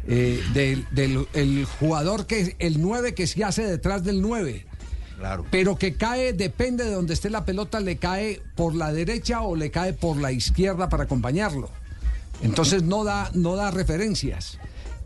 Eh, 0.07 0.43
del, 0.55 0.87
del 0.91 1.27
el 1.35 1.65
jugador 1.65 2.27
que 2.27 2.57
el 2.59 2.81
9 2.83 3.15
que 3.15 3.27
se 3.27 3.45
hace 3.45 3.65
detrás 3.66 4.03
del 4.05 4.20
9 4.20 4.66
Claro. 5.19 5.47
pero 5.53 5.77
que 5.77 5.95
cae, 5.95 6.33
depende 6.33 6.85
de 6.85 6.91
donde 6.91 7.15
esté 7.15 7.31
la 7.31 7.45
pelota, 7.45 7.79
le 7.79 7.97
cae 7.97 8.43
por 8.57 8.74
la 8.74 8.93
derecha 8.93 9.43
o 9.43 9.55
le 9.55 9.70
cae 9.70 9.93
por 9.93 10.16
la 10.16 10.33
izquierda 10.33 10.89
para 10.89 11.05
acompañarlo. 11.05 11.70
Entonces 12.43 12.83
no 12.83 13.05
da, 13.05 13.31
no 13.35 13.55
da 13.55 13.70
referencias. 13.70 14.59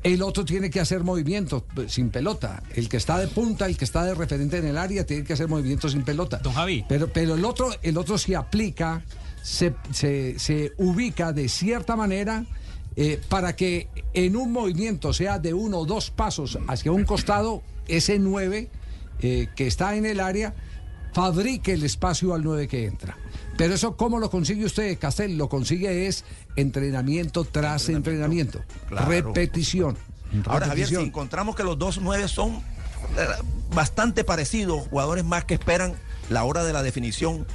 El 0.03 0.23
otro 0.23 0.45
tiene 0.47 0.71
que 0.71 0.81
hacer 0.81 1.03
movimientos 1.05 1.65
pues, 1.75 1.93
sin 1.93 2.09
pelota. 2.11 2.63
El 2.75 2.89
que 2.89 2.97
está 2.97 3.19
de 3.19 3.27
punta, 3.29 3.67
el 3.67 3.77
que 3.77 3.85
está 3.85 4.05
de 4.05 4.15
referente 4.15 4.57
en 4.57 4.67
el 4.67 4.79
área, 4.79 5.05
tiene 5.05 5.25
que 5.25 5.33
hacer 5.35 5.49
movimientos 5.49 5.93
sin 5.93 6.03
pelota. 6.03 6.39
Don 6.39 6.55
Javi. 6.55 6.85
Pero, 6.89 7.13
pero 7.13 7.35
el 7.35 7.45
otro, 7.45 7.71
el 7.83 7.99
otro 7.99 8.17
se 8.17 8.37
aplica, 8.37 9.03
se, 9.43 9.75
se- 9.93 10.39
se 10.39 10.73
ubica 10.79 11.33
de 11.35 11.49
cierta 11.51 11.95
manera 11.97 12.47
eh, 12.97 13.21
para 13.29 13.55
que 13.57 13.89
en 14.15 14.37
un 14.37 14.53
movimiento 14.53 15.13
sea 15.13 15.39
de 15.39 15.53
uno 15.53 15.79
o 15.81 15.87
dos 15.87 16.11
pasos 16.11 16.59
hacia 16.67 16.93
un 16.93 17.05
costado, 17.05 17.63
ese 17.89 18.19
9 18.19 18.71
eh, 19.21 19.49
que 19.55 19.67
está 19.67 19.97
en 19.97 20.07
el 20.07 20.21
área 20.21 20.55
fabrique 21.13 21.73
el 21.73 21.85
espacio 21.85 22.35
al 22.35 22.43
9 22.43 22.69
que 22.69 22.87
entra. 22.87 23.17
Pero 23.57 23.75
eso, 23.75 23.97
¿cómo 23.97 24.19
lo 24.19 24.31
consigue 24.31 24.67
usted, 24.67 24.99
Castel? 24.99 25.39
Lo 25.39 25.49
consigue 25.49 26.07
es 26.07 26.25
entrenamiento 26.57 27.45
tras 27.45 27.89
entrenamiento. 27.89 28.63
Claro. 28.89 29.09
Repetición. 29.09 29.97
Ahora, 30.47 30.67
Javier, 30.67 30.89
si 30.89 30.97
encontramos 30.97 31.57
que 31.57 31.65
los 31.65 31.79
dos 31.79 31.99
nueve 32.03 32.29
son 32.29 32.57
eh, 32.57 32.61
bastante 33.75 34.25
parecidos, 34.25 34.89
jugadores 34.89 35.25
más 35.25 35.45
que 35.45 35.55
esperan 35.55 35.95
la 36.29 36.45
hora 36.45 36.65
de 36.65 36.73
la 36.73 36.83
definición, 36.83 37.47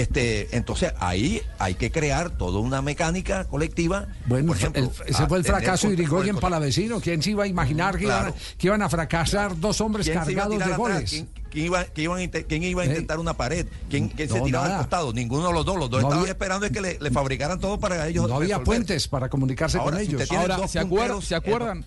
este, 0.00 0.54
entonces 0.56 0.92
ahí 1.00 1.40
hay 1.58 1.74
que 1.74 1.90
crear 1.90 2.30
toda 2.30 2.60
una 2.60 2.82
mecánica 2.82 3.44
colectiva. 3.46 4.06
Bueno, 4.26 4.48
Por 4.48 4.56
ejemplo, 4.56 4.82
el- 4.82 5.10
ese 5.10 5.26
fue 5.26 5.38
el 5.38 5.42
a 5.42 5.46
tener 5.46 5.60
fracaso 5.62 5.88
de 5.88 5.94
Irigoyen 5.94 6.34
del- 6.36 6.40
Palavecino. 6.42 7.00
¿Quién 7.00 7.22
se 7.22 7.30
iba 7.30 7.44
a 7.44 7.46
imaginar 7.46 7.96
que, 7.96 8.04
iban, 8.04 8.18
Claro. 8.24 8.36
que 8.58 8.66
iban 8.66 8.82
a 8.82 8.88
fracasar 8.88 9.58
dos 9.58 9.80
hombres 9.80 10.06
¿Quién 10.06 10.24
se 10.24 10.32
iba 10.32 10.44
a 10.44 10.48
cargados 10.48 10.68
de 10.70 10.76
goles? 10.76 11.10
¿Quién, 11.10 11.28
quién 11.50 11.64
iba, 11.66 11.84
quién 11.84 12.04
iba 12.04 12.16
a 12.16 12.22
inte- 12.22 12.44
quién 12.46 12.62
iba 12.62 12.82
a 12.82 12.84
Eh. 12.84 12.88
intentar 12.88 13.18
una 13.18 13.34
pared? 13.34 13.66
¿Quién, 13.88 14.08
quién 14.08 14.28
se 14.28 14.40
tiraba 14.42 14.64
nada. 14.66 14.76
al 14.78 14.82
costado? 14.82 15.12
Ninguno 15.14 15.48
de 15.48 15.52
los 15.54 15.64
dos. 15.64 15.76
Los 15.78 15.90
dos 15.90 16.02
No 16.02 16.08
estaban 16.08 16.18
había- 16.20 16.32
esperando 16.32 16.66
es 16.66 16.72
que 16.72 16.80
le, 16.82 16.98
le 17.00 17.10
fabricaran 17.10 17.58
todo 17.58 17.80
para 17.80 18.06
ellos. 18.06 18.28
No 18.28 18.36
había 18.36 18.58
resolver. 18.58 18.64
puentes 18.64 19.08
para 19.08 19.28
comunicarse 19.28 19.78
Ahora, 19.78 19.96
con 19.96 20.00
si 20.00 20.04
usted 20.06 20.16
ellos. 20.18 20.28
tiene 20.28 20.42
Ahora, 20.42 20.56
dos 20.56 20.70
¿se 20.70 20.78
acuerdan? 20.78 20.98
punteros, 21.08 21.24
¿Se 21.24 21.34
eh, 21.34 21.38
acuerdan? 21.38 21.86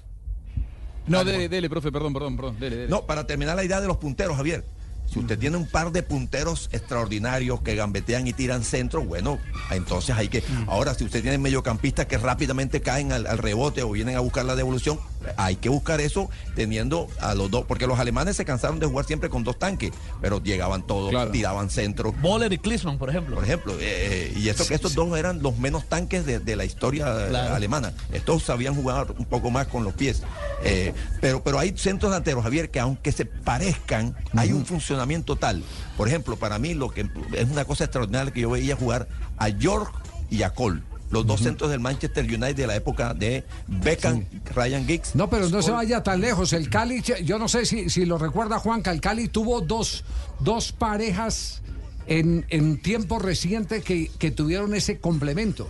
No, 1.07 1.23
dele, 1.23 1.49
dele, 1.49 1.69
profe, 1.69 1.91
perdón, 1.91 2.13
perdón, 2.13 2.35
perdón. 2.35 2.59
Dele, 2.59 2.75
dele. 2.75 2.89
No, 2.89 3.05
para 3.05 3.25
terminar 3.25 3.55
la 3.55 3.63
idea 3.63 3.81
de 3.81 3.87
los 3.87 3.97
punteros, 3.97 4.35
Javier. 4.37 4.63
Si 5.11 5.19
usted 5.19 5.39
tiene 5.39 5.57
un 5.57 5.65
par 5.65 5.91
de 5.91 6.03
punteros 6.03 6.69
extraordinarios 6.71 7.61
que 7.61 7.75
gambetean 7.75 8.27
y 8.27 8.33
tiran 8.33 8.63
centro, 8.63 9.01
bueno, 9.01 9.39
entonces 9.71 10.15
hay 10.15 10.27
que. 10.27 10.43
Ahora, 10.67 10.93
si 10.93 11.03
usted 11.03 11.21
tiene 11.21 11.37
mediocampistas 11.37 12.05
que 12.05 12.17
rápidamente 12.17 12.81
caen 12.81 13.11
al, 13.11 13.25
al 13.25 13.39
rebote 13.39 13.81
o 13.81 13.91
vienen 13.91 14.15
a 14.15 14.19
buscar 14.19 14.45
la 14.45 14.55
devolución, 14.55 14.99
hay 15.37 15.55
que 15.55 15.69
buscar 15.69 16.01
eso 16.01 16.29
teniendo 16.55 17.07
a 17.21 17.35
los 17.35 17.49
dos, 17.51 17.65
porque 17.65 17.87
los 17.87 17.99
alemanes 17.99 18.35
se 18.37 18.45
cansaron 18.45 18.79
de 18.79 18.85
jugar 18.87 19.05
siempre 19.05 19.29
con 19.29 19.43
dos 19.43 19.57
tanques, 19.59 19.91
pero 20.21 20.41
llegaban 20.41 20.85
todos, 20.85 21.09
Claro. 21.11 21.31
tiraban 21.31 21.69
centro. 21.69 22.11
Boller 22.13 22.51
y 22.53 22.57
Klinsmann, 22.57 22.97
por 22.97 23.09
ejemplo. 23.09 23.35
Por 23.35 23.43
ejemplo, 23.43 23.73
eh, 23.79 24.33
y 24.35 24.49
esto 24.49 24.65
que 24.67 24.73
estos 24.75 24.95
dos 24.95 25.17
eran 25.17 25.41
los 25.41 25.57
menos 25.57 25.85
tanques 25.87 26.25
de, 26.25 26.39
de 26.39 26.55
la 26.55 26.65
historia 26.65 27.05
eh, 27.07 27.29
Claro. 27.29 27.55
alemana. 27.55 27.93
Estos 28.11 28.43
sabían 28.43 28.75
jugar 28.75 29.13
un 29.17 29.25
poco 29.25 29.51
más 29.51 29.67
con 29.67 29.83
los 29.83 29.93
pies. 29.93 30.23
Eh, 30.63 30.93
pero, 31.21 31.43
pero 31.43 31.59
hay 31.59 31.73
centros 31.77 32.11
delanteros, 32.11 32.43
Javier, 32.43 32.69
que 32.69 32.79
aunque 32.79 33.11
se 33.11 33.25
parezcan, 33.25 34.15
hay 34.35 34.51
un 34.51 34.65
funcionamiento 34.65 35.35
tal. 35.35 35.63
Por 35.97 36.07
ejemplo, 36.07 36.35
para 36.37 36.59
mí 36.59 36.73
lo 36.73 36.89
que 36.91 37.07
es 37.33 37.49
una 37.49 37.65
cosa 37.65 37.83
extraordinaria 37.85 38.31
que 38.33 38.41
yo 38.41 38.49
veía 38.49 38.75
jugar 38.75 39.07
a 39.37 39.49
York 39.49 39.91
y 40.29 40.43
a 40.43 40.51
Cole. 40.53 40.81
Los 41.11 41.25
dos 41.25 41.41
centros 41.41 41.71
del 41.71 41.79
Manchester 41.79 42.23
United 42.25 42.55
de 42.55 42.67
la 42.67 42.75
época 42.75 43.13
de 43.13 43.43
Beckham, 43.67 44.25
Ryan 44.53 44.85
Giggs. 44.85 45.15
No, 45.15 45.29
pero 45.29 45.49
no 45.49 45.61
se 45.61 45.71
vaya 45.71 46.03
tan 46.03 46.21
lejos. 46.21 46.53
El 46.53 46.69
Cali, 46.69 47.01
yo 47.23 47.39
no 47.39 47.47
sé 47.47 47.65
si, 47.65 47.89
si 47.89 48.05
lo 48.05 48.17
recuerda 48.17 48.59
Juanca, 48.59 48.91
el 48.91 49.01
Cali 49.01 49.27
tuvo 49.27 49.61
dos, 49.61 50.03
dos 50.39 50.71
parejas 50.71 51.61
en, 52.05 52.45
en 52.49 52.81
tiempo 52.81 53.19
reciente 53.19 53.81
que, 53.81 54.11
que 54.19 54.31
tuvieron 54.31 54.75
ese 54.75 54.99
complemento. 54.99 55.67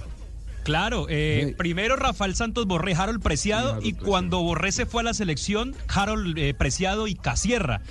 Claro, 0.64 1.08
eh, 1.10 1.56
primero 1.58 1.96
Rafael 1.96 2.36
Santos 2.36 2.66
Borré, 2.66 2.94
Harold 2.94 3.22
Preciado, 3.22 3.80
y 3.82 3.94
cuando 3.94 4.42
Borré 4.42 4.72
se 4.72 4.86
fue 4.86 5.02
a 5.02 5.06
la 5.06 5.14
selección, 5.14 5.76
Harold 5.88 6.38
eh, 6.38 6.54
Preciado 6.54 7.08
y 7.08 7.16
Casierra. 7.16 7.82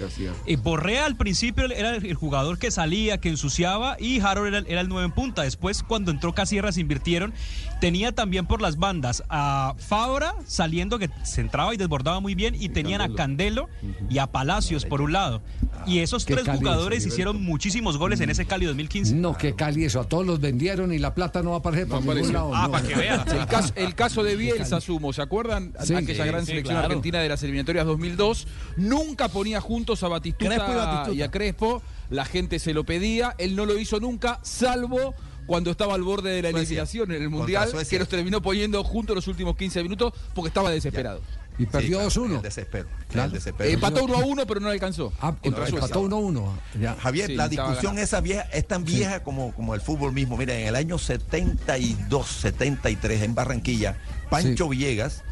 Eh, 0.47 0.57
Borré 0.57 0.99
al 1.01 1.17
principio 1.17 1.65
era 1.65 1.97
el 1.97 2.15
jugador 2.15 2.59
que 2.59 2.71
salía, 2.71 3.19
que 3.19 3.31
ensuciaba, 3.31 3.97
y 3.99 4.21
Harold 4.21 4.55
era, 4.55 4.59
era 4.69 4.81
el 4.81 4.89
nueve 4.89 5.07
en 5.07 5.13
punta. 5.13 5.43
Después, 5.43 5.83
cuando 5.83 6.11
entró 6.11 6.35
Casierra, 6.35 6.73
se 6.73 6.81
invirtieron. 6.81 7.33
Tenía 7.81 8.13
también 8.13 8.47
por 8.47 8.61
las 8.61 8.77
bandas 8.77 9.23
a 9.29 9.75
Fabra 9.79 10.35
saliendo, 10.47 10.99
que 10.99 11.11
se 11.25 11.41
entraba 11.41 11.75
y 11.75 11.77
desbordaba 11.77 12.21
muy 12.21 12.35
bien, 12.35 12.55
y 12.55 12.69
tenían 12.69 13.01
a 13.01 13.13
Candelo 13.15 13.69
y 14.09 14.19
a 14.19 14.27
Palacios 14.27 14.85
por 14.85 15.01
un 15.01 15.13
lado. 15.13 15.43
Y 15.87 16.01
esos 16.01 16.25
tres 16.25 16.43
Cali 16.45 16.59
jugadores 16.59 17.07
hicieron 17.07 17.43
muchísimos 17.43 17.97
goles 17.99 18.21
en 18.21 18.31
ese 18.31 18.47
Cali 18.47 18.67
2015. 18.67 19.15
No, 19.15 19.37
qué 19.37 19.55
Cali 19.55 19.85
eso. 19.85 20.01
A 20.01 20.05
todos 20.05 20.27
los 20.27 20.41
vendieron 20.41 20.93
y 20.93 20.99
la 20.99 21.15
plata 21.15 21.43
no 21.43 21.51
va 21.51 21.57
a 21.57 21.59
aparecer 21.61 21.87
por 21.89 22.05
ningún 22.05 22.33
lado. 22.33 22.55
Ah, 22.55 22.65
no. 22.67 22.73
para 22.73 22.87
que 22.87 22.95
vean. 22.95 23.25
El 23.29 23.47
caso, 23.47 23.73
el 23.77 23.95
caso 23.95 24.23
de 24.23 24.37
Bielsa, 24.37 24.81
sumo, 24.81 25.13
¿se 25.13 25.23
acuerdan? 25.23 25.73
Sí. 25.83 25.95
Aquella 25.95 26.25
gran 26.27 26.41
Sí, 26.43 26.49
selección 26.53 26.75
claro. 26.75 26.87
argentina 26.89 27.21
de 27.21 27.29
las 27.29 27.43
eliminatorias 27.43 27.87
2002. 27.87 28.47
Nunca 28.77 29.29
ponía 29.29 29.61
juntos 29.61 30.03
a 30.03 30.09
Batistuta, 30.09 30.51
Crespo 30.55 30.73
y 30.73 30.75
Batistuta. 30.77 31.13
y 31.17 31.23
a 31.23 31.31
Crespo. 31.31 31.83
La 32.11 32.25
gente 32.25 32.59
se 32.59 32.73
lo 32.75 32.85
pedía. 32.85 33.35
Él 33.39 33.55
no 33.57 33.67
lo 33.67 33.79
hizo 33.79 34.01
nunca, 34.01 34.41
salvo 34.43 35.15
cuando 35.47 35.71
estaba 35.71 35.95
al 35.95 36.03
borde 36.03 36.31
de 36.31 36.43
la 36.43 36.51
eliminación 36.51 37.11
en 37.11 37.23
el 37.23 37.31
Mundial, 37.31 37.71
que 37.89 37.99
los 37.99 38.09
terminó 38.09 38.43
poniendo 38.43 38.85
juntos 38.85 39.17
los 39.17 39.27
últimos 39.29 39.57
15 39.57 39.83
minutos 39.83 40.13
porque 40.35 40.49
estaba 40.49 40.71
desesperado. 40.71 41.23
Y 41.59 41.67
perdió 41.67 42.09
Sí, 42.11 42.19
claro, 42.21 42.29
2-1. 42.29 42.37
El 42.37 42.43
desespero. 42.43 42.89
Claro. 43.11 43.27
El 43.27 43.33
desespero. 43.33 43.71
Empató 43.71 44.05
1 44.05 44.15
a 44.17 44.19
1, 44.25 44.47
pero 44.47 44.61
no 44.61 44.69
alcanzó. 44.69 45.13
Ah, 45.21 45.35
contra 45.43 45.67
Suecia. 45.67 45.79
empató 45.87 46.03
1-1. 46.03 46.53
Ya. 46.81 46.95
Javier, 46.95 47.27
Sí, 47.27 47.35
la 47.35 47.49
discusión 47.49 47.99
esa 47.99 48.21
vieja 48.21 48.43
es 48.53 48.67
tan 48.67 48.85
vieja 48.85 49.23
como, 49.25 49.53
como 49.55 49.75
el 49.75 49.81
fútbol 49.81 50.13
mismo. 50.13 50.37
Mira, 50.37 50.55
en 50.55 50.69
el 50.69 50.77
año 50.77 50.99
72, 50.99 52.27
73 52.27 53.23
en 53.23 53.35
Barranquilla, 53.35 53.97
Pancho 54.31 54.65
Sí. 54.65 54.71
Villegas, 54.71 55.23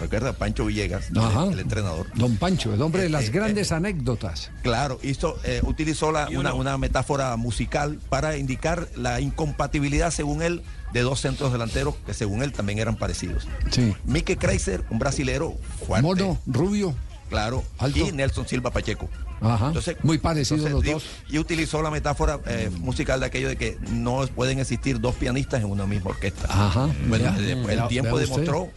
¿recuerda? 0.00 0.32
Pancho 0.32 0.66
Villegas, 0.66 1.10
el- 1.10 1.18
Ajá. 1.18 1.44
el, 1.52 1.60
entrenador. 1.60 2.06
Don 2.14 2.36
Pancho, 2.36 2.74
el 2.74 2.82
hombre 2.82 3.02
de 3.02 3.08
las 3.08 3.24
Eh, 3.24 3.26
eh, 3.28 3.30
grandes 3.30 3.72
anécdotas. 3.72 4.50
Claro, 4.62 4.98
hizo, 5.02 5.38
eh, 5.44 5.60
utilizó 5.64 6.10
la- 6.12 6.28
Y 6.30 6.36
una, 6.36 6.52
una 6.54 6.76
metáfora 6.78 7.36
musical 7.36 7.98
para 8.08 8.36
indicar 8.36 8.88
la 8.96 9.20
incompatibilidad, 9.20 10.10
según 10.10 10.42
él, 10.42 10.62
de 10.96 11.02
dos 11.02 11.20
centros 11.20 11.52
delanteros 11.52 11.94
que 12.06 12.14
según 12.14 12.42
él 12.42 12.52
también 12.52 12.78
eran 12.78 12.96
parecidos. 12.96 13.46
Sí. 13.70 13.94
Mike 14.06 14.38
Kreiser, 14.38 14.82
un 14.88 14.98
brasilero 14.98 15.54
fuerte, 15.86 16.02
Mono, 16.02 16.38
rubio. 16.46 16.94
claro, 17.28 17.62
Alto. 17.78 17.98
y 17.98 18.12
Nelson 18.12 18.48
Silva 18.48 18.70
Pacheco. 18.70 19.10
Ajá. 19.42 19.72
Muy 20.02 20.16
parecidos 20.16 20.70
los 20.70 20.82
dos. 20.82 21.04
Y 21.28 21.38
utilizó 21.38 21.82
la 21.82 21.90
metáfora 21.90 22.40
eh, 22.46 22.70
musical 22.78 23.20
de 23.20 23.26
aquello 23.26 23.48
de 23.50 23.56
que 23.56 23.76
no 23.90 24.26
pueden 24.34 24.58
existir 24.58 24.98
dos 24.98 25.14
pianistas 25.16 25.60
en 25.60 25.70
una 25.70 25.84
misma 25.86 26.10
orquesta. 26.10 26.46
Ajá. 26.48 26.88
Bueno, 27.08 27.34
el, 27.36 27.44
el 27.50 27.64
vea- 27.66 27.88
tiempo 27.88 28.18
demostró 28.18 28.70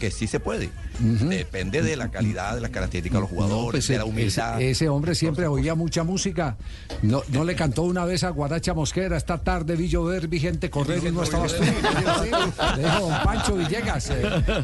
que 0.00 0.10
sí 0.10 0.26
se 0.26 0.40
puede. 0.40 0.70
Depende 0.98 1.82
de 1.82 1.96
la 1.96 2.10
calidad, 2.10 2.54
de 2.54 2.60
las 2.60 2.70
características 2.70 3.16
de 3.16 3.20
los 3.20 3.30
jugadores, 3.30 3.86
Pues, 3.86 3.88
de 3.88 3.96
la 3.98 4.02
ese- 4.04 4.10
humildad. 4.10 4.60
Ese, 4.62 4.88
hombre 4.88 5.14
siempre 5.14 5.46
oía 5.46 5.74
mucha 5.74 6.04
música. 6.04 6.56
No, 7.02 7.22
no 7.28 7.44
le 7.44 7.54
cantó 7.54 7.82
una 7.82 8.04
vez 8.04 8.24
a 8.24 8.30
Guaracha 8.30 8.74
Mosquera, 8.74 9.16
esta 9.16 9.38
tarde 9.38 9.76
vi 9.76 9.88
llover, 9.88 10.28
vi 10.28 10.40
gente 10.40 10.70
correr 10.70 11.02
y 11.06 11.12
no 11.12 11.22
estabas 11.22 11.54
tú. 11.54 11.62
Le 11.62 12.82
dijo 12.82 13.00
don 13.08 13.22
Pancho 13.24 13.56
Villegas. 13.56 14.10
eh, 14.10 14.22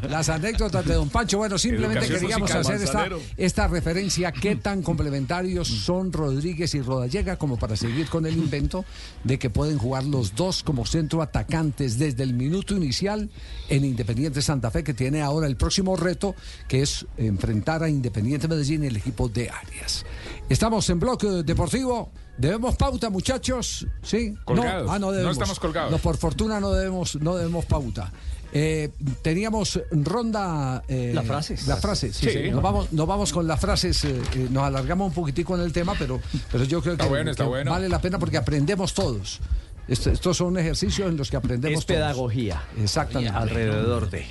las 0.08 0.28
anécdotas 0.28 0.84
de 0.86 0.94
don 0.94 1.08
Pancho. 1.10 1.38
Bueno, 1.38 1.58
simplemente 1.58 2.00
Educación 2.06 2.20
queríamos 2.20 2.50
musical, 2.54 2.60
hacer 2.76 2.82
esta, 2.82 3.08
esta 3.36 3.68
referencia. 3.68 4.32
¿Qué 4.32 4.56
tan 4.56 4.82
complementarios 4.82 5.68
son 5.68 6.12
Rodríguez 6.12 6.74
y 6.74 6.80
Rodallega 6.82 7.36
como 7.36 7.56
para 7.58 7.76
seguir 7.76 8.08
con 8.08 8.26
el 8.26 8.36
invento 8.36 8.84
de 9.24 9.38
que 9.38 9.50
pueden 9.50 9.78
jugar 9.78 10.04
los 10.04 10.34
dos 10.34 10.62
como 10.62 10.86
centro 10.86 11.22
atacantes 11.22 11.98
desde 11.98 12.22
el 12.22 12.34
minuto 12.34 12.76
inicial 12.76 13.30
en 13.68 13.84
Independiente 13.84 14.42
Santa 14.42 14.70
Fe, 14.70 14.84
que 14.84 14.94
tiene 14.94 15.22
ahora 15.22 15.46
el 15.46 15.56
próximo 15.56 15.96
reto, 15.96 16.21
que 16.68 16.82
es 16.82 17.06
enfrentar 17.16 17.82
a 17.82 17.88
Independiente 17.88 18.48
Medellín, 18.48 18.84
el 18.84 18.96
equipo 18.96 19.28
de 19.28 19.50
Arias. 19.50 20.04
Estamos 20.48 20.88
en 20.90 20.98
bloque 21.00 21.26
deportivo. 21.44 22.10
¿Debemos 22.38 22.76
pauta, 22.76 23.10
muchachos? 23.10 23.86
¿Sí? 24.02 24.34
Colgados. 24.44 24.86
No, 24.86 24.92
ah, 24.92 24.98
no 24.98 25.06
No 25.06 25.12
debemos. 25.12 25.36
estamos 25.36 25.60
colgados. 25.60 25.90
No, 25.90 25.98
por 25.98 26.16
fortuna 26.16 26.60
no 26.60 26.70
debemos, 26.72 27.16
no 27.16 27.36
debemos 27.36 27.64
pauta. 27.66 28.10
Eh, 28.54 28.90
teníamos 29.22 29.80
ronda. 29.90 30.82
eh, 30.88 31.12
Las 31.14 31.26
frases. 31.26 31.66
Las 31.66 31.80
frases, 31.80 32.16
sí. 32.16 32.26
Sí. 32.30 32.32
sí. 32.44 32.50
Nos, 32.50 32.62
vamos, 32.62 32.92
nos 32.92 33.06
vamos 33.06 33.32
con 33.32 33.46
las 33.46 33.60
frases. 33.60 34.04
eh, 34.04 34.20
eh, 34.34 34.48
nos 34.50 34.64
alargamos 34.64 35.08
un 35.08 35.14
poquitico 35.14 35.54
en 35.56 35.62
el 35.62 35.72
tema, 35.72 35.94
pero, 35.98 36.20
pero 36.50 36.64
yo 36.64 36.80
creo 36.82 36.94
Está 36.94 37.04
que, 37.04 37.10
bueno, 37.10 37.30
está 37.30 37.44
que 37.44 37.48
bueno. 37.50 37.70
vale 37.70 37.88
la 37.88 38.00
pena 38.00 38.18
porque 38.18 38.36
aprendemos 38.38 38.92
todos. 38.94 39.40
Esto- 39.88 40.10
estos 40.10 40.36
son 40.36 40.56
ejercicios 40.58 41.08
en 41.08 41.16
los 41.16 41.30
que 41.30 41.36
aprendemos 41.36 41.80
Es 41.80 41.86
todos. 41.86 41.98
pedagogía. 41.98 42.62
Exactamente. 42.78 43.36
Alrededor 43.36 44.08
de. 44.10 44.24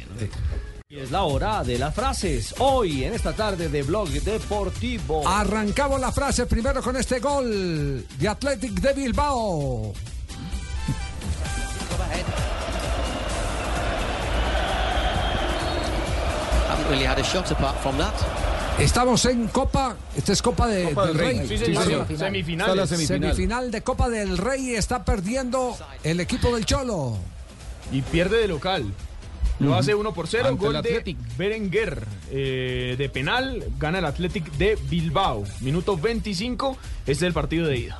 Y 0.91 0.99
es 0.99 1.09
la 1.09 1.23
hora 1.23 1.63
de 1.63 1.77
las 1.79 1.95
frases. 1.95 2.53
Hoy, 2.59 3.05
en 3.05 3.13
esta 3.13 3.31
tarde 3.33 3.69
de 3.69 3.81
Blog 3.81 4.09
Deportivo. 4.09 5.25
Arrancamos 5.25 6.01
la 6.01 6.11
frase 6.11 6.45
primero 6.45 6.81
con 6.83 6.97
este 6.97 7.19
gol 7.21 8.05
de 8.19 8.27
Athletic 8.27 8.73
de 8.73 8.93
Bilbao. 8.93 9.93
Haven't 16.69 16.89
really 16.89 17.03
had 17.05 17.19
a 17.19 17.23
shot 17.23 17.49
apart 17.51 17.77
from 17.81 17.97
that. 17.97 18.13
Estamos 18.79 19.25
en 19.25 19.47
Copa, 19.49 19.95
esta 20.15 20.31
es 20.31 20.41
Copa, 20.41 20.67
de- 20.67 20.85
Copa 20.85 21.07
del 21.07 21.17
del 21.17 21.25
Rey. 21.25 21.39
Rey. 21.47 21.57
Sí. 21.57 21.71
Está 21.71 21.95
la 22.75 22.87
semifinal. 22.87 22.97
Semifinal 22.97 23.71
de 23.71 23.81
Copa 23.81 24.09
del 24.09 24.37
Rey 24.37 24.75
está 24.75 25.03
perdiendo 25.03 25.77
el 26.03 26.19
equipo 26.19 26.55
del 26.55 26.65
Cholo. 26.65 27.17
Y 27.91 28.01
pierde 28.01 28.37
de 28.37 28.47
local. 28.47 28.85
Lo 29.61 29.75
hace 29.75 29.93
1 29.95 30.13
por 30.13 30.27
0, 30.27 30.49
Ante 30.49 30.65
gol 30.65 30.81
de. 30.81 31.15
Berenguer. 31.37 32.05
eh, 32.31 32.95
de 32.97 33.09
penal, 33.09 33.63
gana 33.79 33.99
el 33.99 34.05
Athletic 34.05 34.51
de 34.53 34.77
Bilbao. 34.89 35.43
Minuto 35.61 35.97
25, 35.97 36.77
este 37.01 37.11
es 37.11 37.21
el 37.21 37.33
partido 37.33 37.67
de 37.67 37.77
ida. 37.77 37.99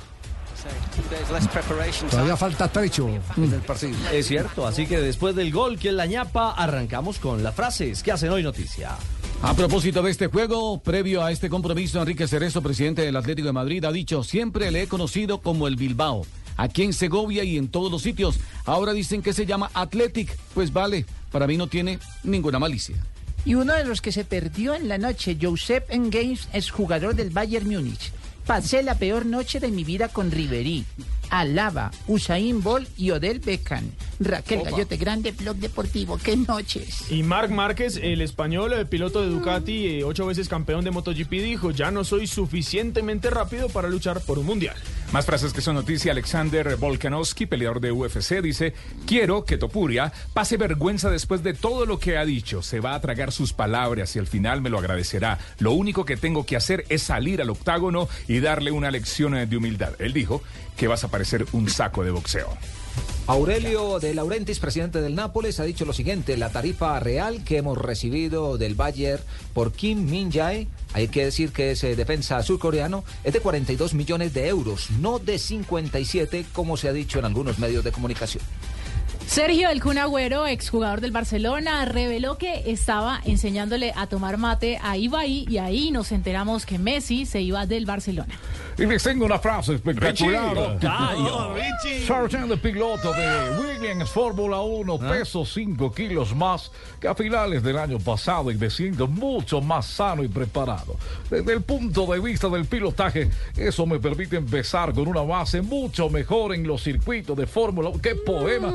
Todavía 2.10 2.36
falta 2.36 2.68
trecho 2.68 3.08
en 3.08 3.52
el 3.52 3.60
partido. 3.60 3.96
Es 4.12 4.26
cierto, 4.28 4.66
así 4.66 4.86
que 4.86 5.00
después 5.00 5.34
del 5.34 5.50
gol 5.52 5.78
que 5.78 5.88
es 5.88 5.94
la 5.94 6.06
ñapa, 6.06 6.52
arrancamos 6.52 7.18
con 7.18 7.42
las 7.42 7.54
frases 7.54 8.02
que 8.02 8.12
hacen 8.12 8.30
hoy 8.30 8.42
noticia. 8.42 8.96
A 9.42 9.54
propósito 9.54 10.02
de 10.02 10.12
este 10.12 10.28
juego, 10.28 10.80
previo 10.80 11.24
a 11.24 11.32
este 11.32 11.50
compromiso, 11.50 11.98
Enrique 12.00 12.28
Cerezo, 12.28 12.62
presidente 12.62 13.02
del 13.02 13.16
Atlético 13.16 13.46
de 13.46 13.52
Madrid, 13.52 13.84
ha 13.84 13.90
dicho, 13.90 14.22
siempre 14.22 14.70
le 14.70 14.82
he 14.82 14.86
conocido 14.86 15.40
como 15.40 15.66
el 15.66 15.74
Bilbao, 15.74 16.24
aquí 16.56 16.82
en 16.82 16.92
Segovia 16.92 17.44
y 17.44 17.56
en 17.56 17.68
todos 17.68 17.90
los 17.90 18.02
sitios. 18.02 18.38
Ahora 18.64 18.92
dicen 18.92 19.22
que 19.22 19.32
se 19.32 19.46
llama 19.46 19.70
Athletic, 19.74 20.36
pues 20.54 20.72
vale, 20.72 21.06
para 21.30 21.46
mí 21.46 21.56
no 21.56 21.66
tiene 21.66 21.98
ninguna 22.22 22.58
malicia. 22.58 22.96
Y 23.44 23.54
uno 23.54 23.74
de 23.74 23.84
los 23.84 24.00
que 24.00 24.12
se 24.12 24.24
perdió 24.24 24.74
en 24.74 24.88
la 24.88 24.98
noche, 24.98 25.36
Josep 25.40 25.90
Engels, 25.90 26.48
es 26.52 26.70
jugador 26.70 27.14
del 27.14 27.30
Bayern 27.30 27.68
Múnich. 27.68 28.12
Pasé 28.46 28.82
la 28.82 28.96
peor 28.96 29.26
noche 29.26 29.60
de 29.60 29.68
mi 29.68 29.84
vida 29.84 30.08
con 30.08 30.30
Ribery, 30.30 30.84
Alaba, 31.32 31.90
Usain 32.08 32.62
Bolt 32.62 32.88
y 32.98 33.10
Odell 33.10 33.40
Beckham. 33.40 33.90
Raquel 34.20 34.60
Opa. 34.60 34.70
Gallote, 34.70 34.98
grande 34.98 35.32
blog 35.32 35.56
deportivo. 35.56 36.18
¡Qué 36.18 36.36
noches! 36.36 37.10
Y 37.10 37.22
Marc 37.22 37.50
Márquez, 37.50 37.98
el 38.00 38.20
español, 38.20 38.74
el 38.74 38.86
piloto 38.86 39.22
de 39.22 39.28
Ducati, 39.28 39.86
eh, 39.86 40.04
ocho 40.04 40.26
veces 40.26 40.48
campeón 40.48 40.84
de 40.84 40.90
MotoGP, 40.90 41.30
dijo, 41.30 41.70
ya 41.70 41.90
no 41.90 42.04
soy 42.04 42.26
suficientemente 42.26 43.30
rápido 43.30 43.70
para 43.70 43.88
luchar 43.88 44.20
por 44.20 44.38
un 44.38 44.44
mundial. 44.44 44.76
Más 45.12 45.26
frases 45.26 45.52
que 45.52 45.60
son 45.60 45.74
noticia. 45.74 46.12
Alexander 46.12 46.76
Volkanovski, 46.76 47.46
peleador 47.46 47.80
de 47.80 47.92
UFC, 47.92 48.40
dice: 48.40 48.72
Quiero 49.06 49.44
que 49.44 49.58
Topuria 49.58 50.10
pase 50.32 50.56
vergüenza 50.56 51.10
después 51.10 51.42
de 51.42 51.52
todo 51.52 51.84
lo 51.84 51.98
que 51.98 52.16
ha 52.16 52.24
dicho. 52.24 52.62
Se 52.62 52.80
va 52.80 52.94
a 52.94 53.00
tragar 53.00 53.30
sus 53.30 53.52
palabras 53.52 54.16
y 54.16 54.18
al 54.18 54.26
final 54.26 54.62
me 54.62 54.70
lo 54.70 54.78
agradecerá. 54.78 55.38
Lo 55.58 55.72
único 55.72 56.06
que 56.06 56.16
tengo 56.16 56.46
que 56.46 56.56
hacer 56.56 56.86
es 56.88 57.02
salir 57.02 57.42
al 57.42 57.50
octágono 57.50 58.08
y 58.26 58.40
darle 58.40 58.70
una 58.70 58.90
lección 58.90 59.32
de 59.48 59.56
humildad. 59.56 59.92
Él 59.98 60.14
dijo 60.14 60.42
que 60.76 60.88
vas 60.88 61.04
a 61.04 61.08
parecer 61.08 61.46
un 61.52 61.68
saco 61.68 62.04
de 62.04 62.10
boxeo. 62.10 62.48
Aurelio 63.28 64.00
de 64.00 64.14
Laurentiis, 64.14 64.58
presidente 64.58 65.00
del 65.00 65.14
Nápoles, 65.14 65.60
ha 65.60 65.64
dicho 65.64 65.84
lo 65.84 65.92
siguiente: 65.92 66.36
la 66.36 66.50
tarifa 66.50 66.98
real 66.98 67.44
que 67.44 67.58
hemos 67.58 67.78
recibido 67.78 68.58
del 68.58 68.74
Bayern 68.74 69.22
por 69.54 69.72
Kim 69.72 70.10
Min 70.10 70.32
Jae, 70.32 70.66
hay 70.92 71.08
que 71.08 71.24
decir 71.24 71.52
que 71.52 71.70
es 71.70 71.84
eh, 71.84 71.94
defensa 71.94 72.42
surcoreano, 72.42 73.04
es 73.22 73.32
de 73.32 73.40
42 73.40 73.94
millones 73.94 74.34
de 74.34 74.48
euros, 74.48 74.90
no 74.98 75.20
de 75.20 75.38
57, 75.38 76.46
como 76.52 76.76
se 76.76 76.88
ha 76.88 76.92
dicho 76.92 77.20
en 77.20 77.24
algunos 77.24 77.60
medios 77.60 77.84
de 77.84 77.92
comunicación. 77.92 78.42
Sergio 79.32 79.70
El 79.70 79.80
Kun 79.80 79.96
Agüero, 79.96 80.46
exjugador 80.46 81.00
del 81.00 81.10
Barcelona, 81.10 81.86
reveló 81.86 82.36
que 82.36 82.70
estaba 82.70 83.18
enseñándole 83.24 83.94
a 83.96 84.06
tomar 84.06 84.36
mate 84.36 84.78
a 84.82 84.98
Ibai 84.98 85.46
y 85.48 85.56
ahí 85.56 85.90
nos 85.90 86.12
enteramos 86.12 86.66
que 86.66 86.78
Messi 86.78 87.24
se 87.24 87.40
iba 87.40 87.64
del 87.64 87.86
Barcelona. 87.86 88.38
Y 88.76 88.84
les 88.84 89.02
tengo 89.02 89.24
una 89.24 89.38
frase 89.38 89.74
espectacular. 89.74 90.54
Richie, 90.54 90.78
tocayo. 90.80 91.54
Sargent, 92.06 92.60
piloto 92.60 93.12
de 93.14 93.58
Williams 93.58 94.10
Fórmula 94.10 94.60
1, 94.60 94.98
peso 94.98 95.46
5 95.46 95.92
kilos 95.92 96.34
más 96.36 96.70
que 97.00 97.08
a 97.08 97.14
finales 97.14 97.62
del 97.62 97.78
año 97.78 97.98
pasado 97.98 98.50
y 98.50 98.56
me 98.56 98.68
siento 98.68 99.08
mucho 99.08 99.62
más 99.62 99.86
sano 99.86 100.22
y 100.24 100.28
preparado. 100.28 100.96
Desde 101.30 101.54
el 101.54 101.62
punto 101.62 102.06
de 102.06 102.20
vista 102.20 102.50
del 102.50 102.66
pilotaje, 102.66 103.30
eso 103.56 103.86
me 103.86 103.98
permite 103.98 104.36
empezar 104.36 104.92
con 104.92 105.08
una 105.08 105.22
base 105.22 105.62
mucho 105.62 106.10
mejor 106.10 106.54
en 106.54 106.66
los 106.66 106.82
circuitos 106.82 107.36
de 107.36 107.46
Fórmula 107.46 107.88
1. 107.88 108.00
¡Qué 108.02 108.14
poema! 108.14 108.72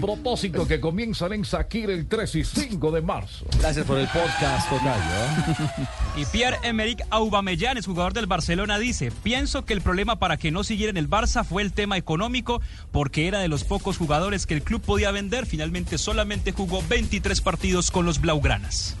Propósito 0.00 0.66
que 0.66 0.80
comienzan 0.80 1.32
en 1.32 1.44
Sakir 1.44 1.90
el 1.90 2.06
3 2.06 2.34
y 2.36 2.44
5 2.44 2.90
de 2.90 3.02
marzo. 3.02 3.46
Gracias 3.58 3.86
por 3.86 3.98
el 3.98 4.06
podcast, 4.08 4.68
Tocayo. 4.68 5.86
Y 6.16 6.24
Pierre-Emerick 6.26 7.04
Aubameyang, 7.10 7.76
es 7.76 7.86
jugador 7.86 8.12
del 8.12 8.26
Barcelona, 8.26 8.78
dice, 8.78 9.12
pienso 9.22 9.64
que 9.64 9.72
el 9.72 9.80
problema 9.80 10.16
para 10.16 10.36
que 10.36 10.50
no 10.50 10.64
siguiera 10.64 10.90
en 10.90 10.96
el 10.96 11.08
Barça 11.08 11.44
fue 11.44 11.62
el 11.62 11.72
tema 11.72 11.96
económico, 11.96 12.60
porque 12.90 13.28
era 13.28 13.38
de 13.38 13.48
los 13.48 13.64
pocos 13.64 13.98
jugadores 13.98 14.46
que 14.46 14.54
el 14.54 14.62
club 14.62 14.80
podía 14.80 15.10
vender. 15.10 15.46
Finalmente 15.46 15.98
solamente 15.98 16.52
jugó 16.52 16.82
23 16.88 17.40
partidos 17.40 17.90
con 17.90 18.06
los 18.06 18.20
Blaugranas. 18.20 18.96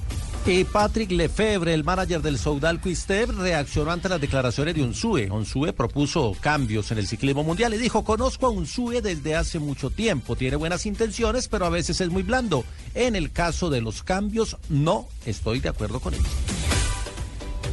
Y 0.46 0.64
Patrick 0.64 1.10
Lefebvre, 1.10 1.74
el 1.74 1.84
manager 1.84 2.22
del 2.22 2.38
Soudal 2.38 2.80
Quistev, 2.80 3.30
reaccionó 3.38 3.90
ante 3.90 4.08
las 4.08 4.20
declaraciones 4.20 4.74
de 4.74 4.82
Unsue. 4.82 5.30
Unsue 5.30 5.74
propuso 5.74 6.34
cambios 6.40 6.90
en 6.90 6.98
el 6.98 7.06
ciclismo 7.06 7.44
mundial 7.44 7.74
y 7.74 7.78
dijo, 7.78 8.04
conozco 8.04 8.46
a 8.46 8.50
Unsue 8.50 9.02
desde 9.02 9.36
hace 9.36 9.58
mucho 9.58 9.90
tiempo, 9.90 10.36
tiene 10.36 10.56
buenas 10.56 10.86
intenciones, 10.86 11.46
pero 11.46 11.66
a 11.66 11.70
veces 11.70 12.00
es 12.00 12.08
muy 12.08 12.22
blando. 12.22 12.64
En 12.94 13.16
el 13.16 13.30
caso 13.30 13.68
de 13.68 13.82
los 13.82 14.02
cambios, 14.02 14.56
no 14.70 15.06
estoy 15.26 15.60
de 15.60 15.68
acuerdo 15.68 16.00
con 16.00 16.14
él. 16.14 16.22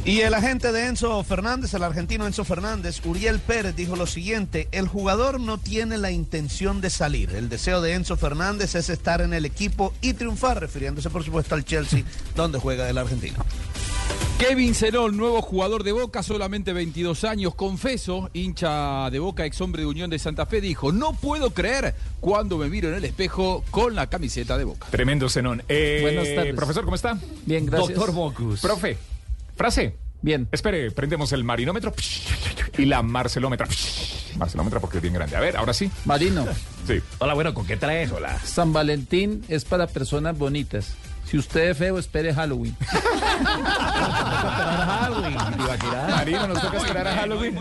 Y 0.04 0.20
el 0.22 0.32
agente 0.32 0.72
de 0.72 0.86
Enzo 0.86 1.22
Fernández, 1.22 1.74
el 1.74 1.82
argentino 1.82 2.26
Enzo 2.26 2.44
Fernández, 2.44 3.04
Uriel 3.04 3.40
Pérez, 3.40 3.76
dijo 3.76 3.94
lo 3.94 4.06
siguiente, 4.06 4.68
el 4.72 4.88
jugador 4.88 5.38
no 5.38 5.58
tiene 5.58 5.98
la 5.98 6.10
intención 6.10 6.80
de 6.80 6.88
salir. 6.88 7.30
El 7.34 7.50
deseo 7.50 7.82
de 7.82 7.92
Enzo 7.92 8.16
Fernández 8.16 8.74
es 8.74 8.88
estar 8.88 9.20
en 9.20 9.34
el 9.34 9.44
equipo 9.44 9.92
y 10.00 10.14
triunfar, 10.14 10.60
refiriéndose 10.60 11.10
por 11.10 11.24
supuesto 11.24 11.54
al 11.54 11.64
Chelsea, 11.64 12.04
donde 12.34 12.58
juega 12.58 12.88
el 12.88 12.96
argentino. 12.96 13.44
Kevin 14.38 14.74
Zenón, 14.74 15.16
nuevo 15.16 15.42
jugador 15.42 15.82
de 15.82 15.90
Boca, 15.92 16.22
solamente 16.22 16.72
22 16.72 17.24
años, 17.24 17.54
confeso, 17.56 18.30
hincha 18.32 19.10
de 19.10 19.18
Boca, 19.18 19.44
ex 19.44 19.60
hombre 19.60 19.82
de 19.82 19.88
Unión 19.88 20.08
de 20.08 20.18
Santa 20.20 20.46
Fe, 20.46 20.60
dijo, 20.60 20.92
no 20.92 21.12
puedo 21.12 21.50
creer 21.50 21.94
cuando 22.20 22.56
me 22.56 22.68
miro 22.68 22.88
en 22.88 22.94
el 22.94 23.04
espejo 23.04 23.64
con 23.70 23.96
la 23.96 24.08
camiseta 24.08 24.56
de 24.56 24.62
Boca. 24.62 24.86
Tremendo 24.90 25.28
Zenón. 25.28 25.64
Eh, 25.68 25.98
Buenas 26.00 26.34
tardes. 26.34 26.54
Profesor, 26.54 26.84
¿cómo 26.84 26.94
está? 26.94 27.18
Bien, 27.46 27.66
gracias. 27.66 27.96
Doctor 27.96 28.14
Mocus. 28.14 28.60
Profe, 28.60 28.96
frase. 29.58 29.96
Bien. 30.22 30.48
Espere, 30.50 30.90
prendemos 30.90 31.32
el 31.32 31.44
marinómetro 31.44 31.92
y 32.76 32.86
la 32.86 33.02
marcelómetra. 33.02 33.68
Marcelómetra 34.36 34.80
porque 34.80 34.98
es 34.98 35.02
bien 35.02 35.14
grande. 35.14 35.36
A 35.36 35.40
ver, 35.40 35.56
ahora 35.56 35.72
sí. 35.72 35.90
Marino. 36.04 36.46
Sí. 36.86 37.00
Hola, 37.18 37.34
bueno, 37.34 37.52
¿con 37.54 37.66
qué 37.66 37.76
traes? 37.76 38.10
Hola. 38.10 38.38
San 38.40 38.72
Valentín 38.72 39.44
es 39.48 39.64
para 39.64 39.86
personas 39.86 40.38
bonitas. 40.38 40.94
Si 41.30 41.36
usted 41.36 41.70
es 41.70 41.76
feo, 41.78 41.98
espere 41.98 42.32
Halloween. 42.32 42.74
Marino, 46.16 46.48
nos 46.48 46.60
toca 46.60 46.78
esperar 46.78 47.06
a 47.08 47.14
Halloween. 47.16 47.54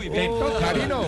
Marino, 0.62 1.06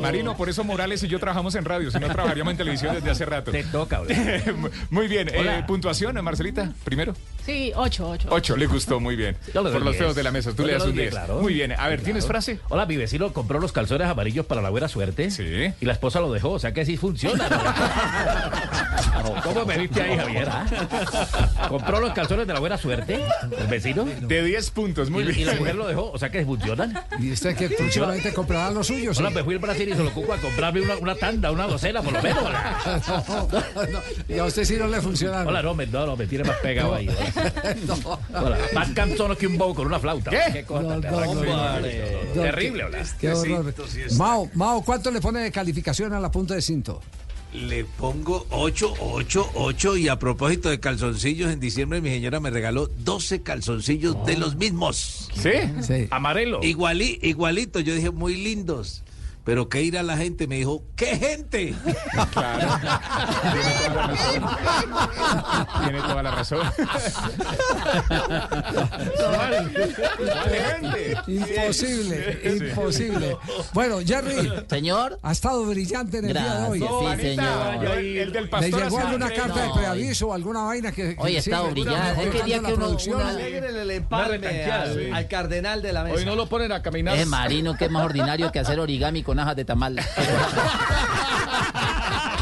Marino, 0.00 0.36
por 0.36 0.48
eso 0.48 0.64
Morales 0.64 1.02
y 1.02 1.08
yo 1.08 1.18
trabajamos 1.20 1.54
en 1.54 1.64
radio, 1.64 1.90
si 1.90 1.98
no 1.98 2.08
trabajaríamos 2.08 2.52
en 2.52 2.56
televisión 2.58 2.94
desde 2.94 3.10
hace 3.10 3.24
rato. 3.24 3.50
Te 3.52 3.62
toca, 3.64 4.02
Muy 4.90 5.08
bien. 5.08 5.28
eh, 5.32 5.62
puntuación, 5.66 6.22
Marcelita, 6.24 6.72
primero. 6.84 7.14
Sí, 7.44 7.72
ocho, 7.76 8.08
ocho. 8.10 8.28
Ocho, 8.30 8.56
le 8.56 8.66
gustó, 8.66 9.00
muy 9.00 9.16
bien. 9.16 9.36
Yo 9.52 9.62
le 9.62 9.70
doy 9.70 9.78
Por 9.78 9.82
los 9.86 9.96
feos 9.96 10.14
de 10.14 10.22
la 10.22 10.30
mesa, 10.30 10.50
tú 10.52 10.62
Yo 10.62 10.66
le 10.68 10.72
das 10.74 10.82
un 10.84 10.92
diez, 10.92 11.10
10. 11.10 11.14
claro. 11.14 11.40
Muy 11.40 11.52
bien. 11.54 11.72
A 11.72 11.88
ver, 11.88 12.00
¿tienes 12.02 12.24
Claro. 12.24 12.40
frase? 12.40 12.58
Hola, 12.70 12.86
mi 12.86 12.96
vecino 12.96 13.32
compró 13.32 13.60
los 13.60 13.72
calzones 13.72 14.08
amarillos 14.08 14.46
para 14.46 14.62
la 14.62 14.70
buena 14.70 14.88
suerte. 14.88 15.30
Sí. 15.30 15.72
Y 15.80 15.84
la 15.84 15.92
esposa 15.92 16.20
lo 16.20 16.32
dejó, 16.32 16.52
o 16.52 16.58
sea 16.58 16.72
que 16.72 16.84
sí 16.86 16.96
funciona. 16.96 17.44
¿no? 19.24 19.42
¿Cómo 19.42 19.64
me 19.66 19.78
viste 19.78 20.02
ahí, 20.02 20.16
Javier? 20.16 20.48
Compró 21.68 22.00
los 22.00 22.12
calzones 22.12 22.46
de 22.46 22.52
la 22.52 22.60
buena 22.60 22.78
suerte, 22.78 23.20
el 23.58 23.66
vecino. 23.66 24.04
De 24.04 24.42
10 24.42 24.70
puntos, 24.70 25.10
muy 25.10 25.22
y, 25.22 25.26
bien. 25.26 25.40
Y 25.40 25.44
la 25.44 25.54
mujer 25.54 25.74
lo 25.74 25.86
dejó, 25.86 26.10
o 26.10 26.18
sea 26.18 26.30
que 26.30 26.44
funcionan. 26.44 26.94
¿Y 27.18 27.32
usted 27.32 27.56
que 27.56 27.68
próximamente 27.70 28.32
comprará 28.32 28.70
los 28.70 28.86
suyos? 28.86 29.18
Hola, 29.18 29.30
sí? 29.30 29.34
me 29.34 29.44
fui 29.44 29.54
al 29.54 29.60
Brasil 29.60 29.88
y 29.88 29.94
se 29.94 30.02
lo 30.02 30.12
cuco 30.12 30.32
a 30.32 30.38
comprarme 30.38 30.82
una, 30.82 30.96
una 30.96 31.14
tanda, 31.14 31.50
una 31.50 31.66
docena 31.66 32.02
por 32.02 32.12
lo 32.12 32.22
menos. 32.22 32.44
No, 33.14 33.86
no, 33.86 34.00
y 34.28 34.38
a 34.38 34.44
usted 34.44 34.64
sí 34.64 34.76
no 34.76 34.86
le 34.86 35.00
funcionaron. 35.00 35.48
Hola, 35.48 35.62
no, 35.62 35.74
me, 35.74 35.86
no, 35.86 36.06
no, 36.06 36.16
me 36.16 36.26
tiene 36.26 36.44
más 36.44 36.56
pegado 36.58 36.94
ahí. 36.94 37.08
Hola, 38.34 38.58
más 38.74 38.90
canzones 38.90 39.38
que 39.38 39.46
un 39.46 39.58
bow 39.58 39.74
con 39.74 39.86
una 39.86 39.98
flauta. 39.98 40.30
¿Qué? 40.30 40.64
cosa 40.64 40.82
No, 40.82 40.96
no, 40.96 41.00
terrible. 41.00 42.82
No, 42.82 42.88
hola. 42.88 43.04
Qué 43.20 43.32
horror. 43.32 43.74
Mao, 44.16 44.50
Mao, 44.54 44.82
¿cuánto 44.82 45.10
le 45.10 45.20
pone 45.20 45.40
de 45.40 45.52
calificación 45.52 46.12
a 46.12 46.20
la 46.20 46.30
punta 46.30 46.54
de 46.54 46.62
cinto? 46.62 47.00
Le 47.54 47.84
pongo 47.84 48.46
8, 48.50 48.94
8, 48.98 49.50
8 49.54 49.96
y 49.96 50.08
a 50.08 50.18
propósito 50.18 50.70
de 50.70 50.80
calzoncillos, 50.80 51.52
en 51.52 51.60
diciembre 51.60 52.00
mi 52.00 52.10
señora 52.10 52.40
me 52.40 52.50
regaló 52.50 52.88
12 52.88 53.42
calzoncillos 53.42 54.26
de 54.26 54.36
los 54.36 54.56
mismos. 54.56 55.30
¿Sí? 55.34 55.50
Sí. 55.82 56.08
Amarelo. 56.10 56.64
Iguali, 56.64 57.20
igualito, 57.22 57.78
yo 57.78 57.94
dije 57.94 58.10
muy 58.10 58.34
lindos. 58.34 59.04
Pero 59.44 59.68
que 59.68 59.82
ir 59.82 59.98
a 59.98 60.02
la 60.02 60.16
gente 60.16 60.46
me 60.46 60.56
dijo, 60.56 60.82
¿qué 60.96 61.16
gente? 61.16 61.74
Claro. 62.32 62.68
Tiene 65.84 66.00
toda 66.00 66.22
la 66.22 66.30
razón. 66.30 66.60
Imposible, 71.26 72.38
imposible. 72.70 73.36
Bueno, 73.72 73.98
Jerry. 74.04 74.50
Señor. 74.68 75.18
Ha 75.22 75.32
estado 75.32 75.64
brillante 75.66 76.18
en 76.18 76.26
el 76.26 76.32
día 76.32 76.54
de 76.60 76.68
hoy. 76.68 76.78
Gracias, 76.80 77.20
sí, 77.20 77.26
señor. 77.36 77.96
El 77.96 78.32
del 78.32 78.44
¿Le 78.44 78.48
pastor 78.48 78.82
llegó 78.84 78.98
así. 78.98 79.06
alguna 79.06 79.30
carta 79.30 79.60
de 79.62 79.68
No. 79.68 79.74
preaviso 79.74 80.28
o 80.28 80.32
alguna 80.34 80.62
vaina 80.64 80.92
que, 80.92 81.14
que 81.14 81.20
Hoy 81.20 81.28
sigue 81.28 81.38
estado 81.38 81.70
brillante. 81.70 82.22
Es 82.24 82.30
que 82.30 82.38
el 82.40 82.44
día 82.44 82.60
que 82.60 82.72
uno- 82.74 82.88
el 82.90 84.28
retanqueada, 84.28 84.82
al, 84.82 84.94
sí. 84.94 85.10
al 85.12 85.28
cardenal 85.28 85.82
de 85.82 85.92
la 85.92 86.04
mesa. 86.04 86.16
Hoy 86.16 86.24
no 86.24 86.36
lo 86.36 86.48
ponen 86.48 86.72
a 86.72 86.82
caminar. 86.82 87.16
Ese 87.16 87.26
marino 87.26 87.76
que 87.76 87.86
es 87.86 87.90
más 87.90 88.04
ordinario 88.04 88.50
que 88.52 88.58
hacer 88.58 88.78
origami 88.80 89.22
con 89.22 89.33
ajas 89.38 89.56
de 89.56 89.64
tamal. 89.64 89.96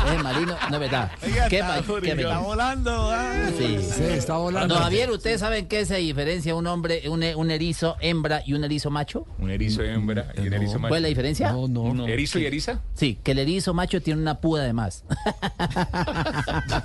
Ese 0.06 0.22
marino, 0.22 0.56
no 0.68 0.74
es 0.76 0.80
verdad. 0.80 1.10
Qué, 1.48 1.62
ma- 1.62 1.80
qué 2.02 2.14
bello. 2.14 2.40
volando. 2.42 3.12
Sí. 3.58 3.78
Sí, 3.80 4.02
está 4.04 4.36
volando. 4.36 4.74
No, 4.74 4.80
Javier, 4.80 5.10
¿ustedes 5.10 5.40
saben 5.40 5.66
qué 5.68 5.84
se 5.86 5.96
diferencia 5.96 6.54
un 6.54 6.66
hombre, 6.66 7.08
un, 7.08 7.22
un 7.22 7.50
erizo 7.50 7.96
hembra 8.00 8.42
y 8.44 8.54
un 8.54 8.64
erizo 8.64 8.90
macho? 8.90 9.26
Un 9.38 9.50
erizo 9.50 9.82
hembra 9.82 10.26
y 10.36 10.46
un 10.48 10.52
erizo 10.54 10.78
macho. 10.78 10.88
¿Cuál 10.88 10.98
es 10.98 11.02
la 11.02 11.08
diferencia? 11.08 11.52
No, 11.52 11.68
no. 11.68 12.06
¿Erizo 12.06 12.38
y 12.38 12.46
eriza? 12.46 12.80
Sí, 12.94 13.18
que 13.22 13.32
el 13.32 13.38
erizo 13.38 13.72
macho 13.74 14.00
tiene 14.02 14.20
una 14.20 14.40
púa 14.40 14.60
de 14.62 14.72
más. 14.72 15.04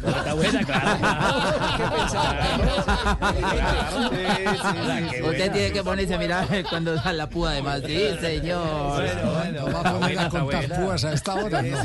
Está 0.07 0.33
buena, 0.33 0.63
claro. 0.63 0.97
Usted 5.27 5.51
tiene 5.51 5.71
que 5.71 5.83
ponerse 5.83 6.15
a 6.15 6.17
mirar 6.17 6.47
cuando 6.69 6.95
da 6.95 7.13
la 7.13 7.29
púa 7.29 7.51
de 7.53 7.61
más. 7.61 7.81
Sí, 7.85 7.99
señor. 8.21 9.03
No 9.53 9.65
va 9.71 9.79
a 9.89 9.93
poner 9.99 10.19
a 10.19 10.29
contar 10.29 10.67
púas 10.81 11.03
a 11.05 11.13
esta 11.13 11.35
hora. 11.35 11.61
¿no? 11.61 11.77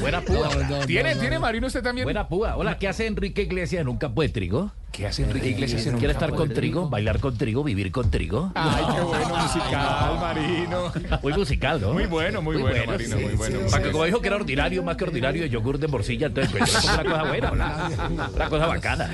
Buena 0.00 0.20
púa. 0.20 0.48
¿Tiene, 0.86 1.16
tiene 1.16 1.38
Marino 1.38 1.66
usted 1.66 1.82
también? 1.82 2.04
Buena 2.04 2.28
púa. 2.28 2.56
Hola, 2.56 2.78
¿qué 2.78 2.88
hace 2.88 3.06
Enrique 3.06 3.42
Iglesias 3.42 3.80
en 3.82 3.88
un 3.88 3.96
campo 3.98 4.22
de 4.22 4.28
trigo? 4.28 4.72
¿Qué 4.92 5.06
hace 5.06 5.22
Enrique 5.22 5.48
Iglesias 5.48 5.86
en 5.86 5.94
un 5.94 6.00
¿Quiere 6.00 6.12
estar 6.12 6.34
con 6.34 6.50
de 6.50 6.54
trigo? 6.54 6.90
¿Bailar 6.90 7.18
con 7.18 7.38
trigo? 7.38 7.64
¿Vivir 7.64 7.90
con 7.90 8.10
trigo? 8.10 8.52
Ay, 8.54 8.84
qué 8.94 9.00
bueno 9.00 9.36
musical, 9.36 10.18
Marino. 10.20 10.92
Muy 11.22 11.32
musical, 11.32 11.80
¿no? 11.80 11.92
Muy 11.94 12.04
bueno, 12.04 12.42
muy, 12.42 12.58
bueno, 12.58 12.84
Marino, 12.86 13.16
sí, 13.16 13.22
muy 13.24 13.34
bueno. 13.34 13.58
sí. 13.64 13.70
Para 13.70 13.82
que 13.84 13.90
como 13.90 14.04
dijo 14.04 14.20
que 14.20 14.26
era 14.28 14.36
ordinario, 14.36 14.82
más 14.82 14.96
que 14.96 15.04
ordinario, 15.04 15.46
yogur 15.46 15.78
de 15.78 15.88
morcilla, 15.88 16.26
entonces 16.26 16.52
pues, 16.52 16.74
es 16.74 16.84
una 16.84 17.04
cosa 17.04 17.22
buena, 17.24 17.52
una, 17.52 17.90
una 18.34 18.48
cosa 18.50 18.66
bacana. 18.66 19.10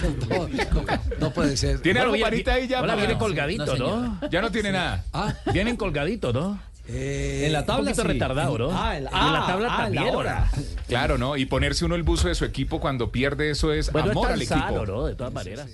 No 1.21 1.31
puede 1.33 1.57
ser. 1.57 1.81
¿Tiene 1.81 2.01
Bueno, 2.01 2.15
algo 2.27 2.27
ahí 2.51 2.67
ya? 2.69 2.79
Hola, 2.81 2.95
para- 2.95 3.07
viene 3.07 3.19
colgadito, 3.19 3.77
No, 3.77 3.97
¿no? 4.21 4.29
Ya 4.31 4.41
no 4.43 4.51
tiene 4.51 4.73
nada. 4.73 5.05
Ah, 5.13 5.33
Vienen 5.53 5.77
colgaditos, 5.77 6.35
¿no? 6.35 6.59
En 6.89 7.53
la 7.53 7.65
tabla 7.67 7.81
Un 7.81 7.87
poquito 7.87 8.03
sí. 8.03 8.09
retardado, 8.09 8.59
¿no? 8.59 8.71
Ah, 8.73 8.97
en 8.97 9.03
Y 9.03 9.05
la, 9.05 9.11
en 9.11 9.33
la 9.33 9.45
ah, 9.45 9.47
tabla 9.47 9.69
ah, 9.71 9.77
también, 9.83 10.07
la 10.07 10.13
hora. 10.13 10.51
Claro, 10.87 11.19
¿no? 11.19 11.37
Y 11.37 11.45
ponerse 11.47 11.85
uno 11.85 11.95
el 11.95 12.03
buzo 12.03 12.29
de 12.29 12.35
su 12.35 12.45
equipo 12.45 12.81
cuando 12.81 13.13
pierde, 13.13 13.51
eso 13.51 13.73
es 13.73 13.93
Bueno, 13.93 14.11
amor 14.13 14.33
al 14.33 14.41
es 14.43 14.49
tan 14.49 14.59
equipo. 14.61 14.81
sano, 14.81 14.87
¿no? 14.87 15.07
De 15.07 15.15
todas 15.15 15.33
maneras. 15.33 15.69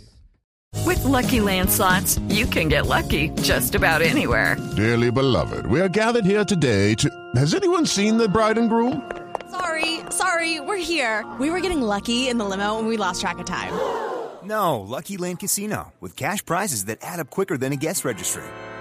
With 0.85 1.05
Lucky 1.05 1.41
Land 1.41 1.70
slots, 1.70 2.19
you 2.28 2.47
can 2.47 2.69
get 2.69 2.86
lucky 2.86 3.31
just 3.43 3.77
about 3.77 4.03
anywhere. 4.03 4.57
Dearly 4.74 5.11
beloved, 5.12 5.66
we 5.66 5.81
are 5.81 5.89
gathered 5.89 6.24
here 6.27 6.45
today 6.45 6.95
to. 6.97 7.09
Has 7.36 7.55
anyone 7.55 7.86
seen 7.86 8.16
the 8.19 8.28
bride 8.28 8.59
and 8.59 8.69
groom? 8.69 9.01
Sorry, 9.53 10.01
sorry, 10.11 10.59
we're 10.59 10.77
here. 10.82 11.24
We 11.39 11.49
were 11.51 11.61
getting 11.61 11.81
lucky 11.81 12.28
in 12.28 12.39
the 12.39 12.45
limo 12.45 12.78
and 12.81 12.89
we 12.89 12.97
lost 12.97 13.20
track 13.20 13.39
of 13.39 13.47
time. 13.47 13.73
No, 14.43 14.81
Lucky 14.81 15.16
Land 15.16 15.39
Casino, 15.39 15.93
with 16.01 16.16
cash 16.16 16.45
prizes 16.45 16.86
that 16.86 16.99
add 17.03 17.20
up 17.20 17.31
quicker 17.31 17.57
than 17.57 17.73
a 17.73 17.77
guest 17.77 18.05
registry. 18.05 18.43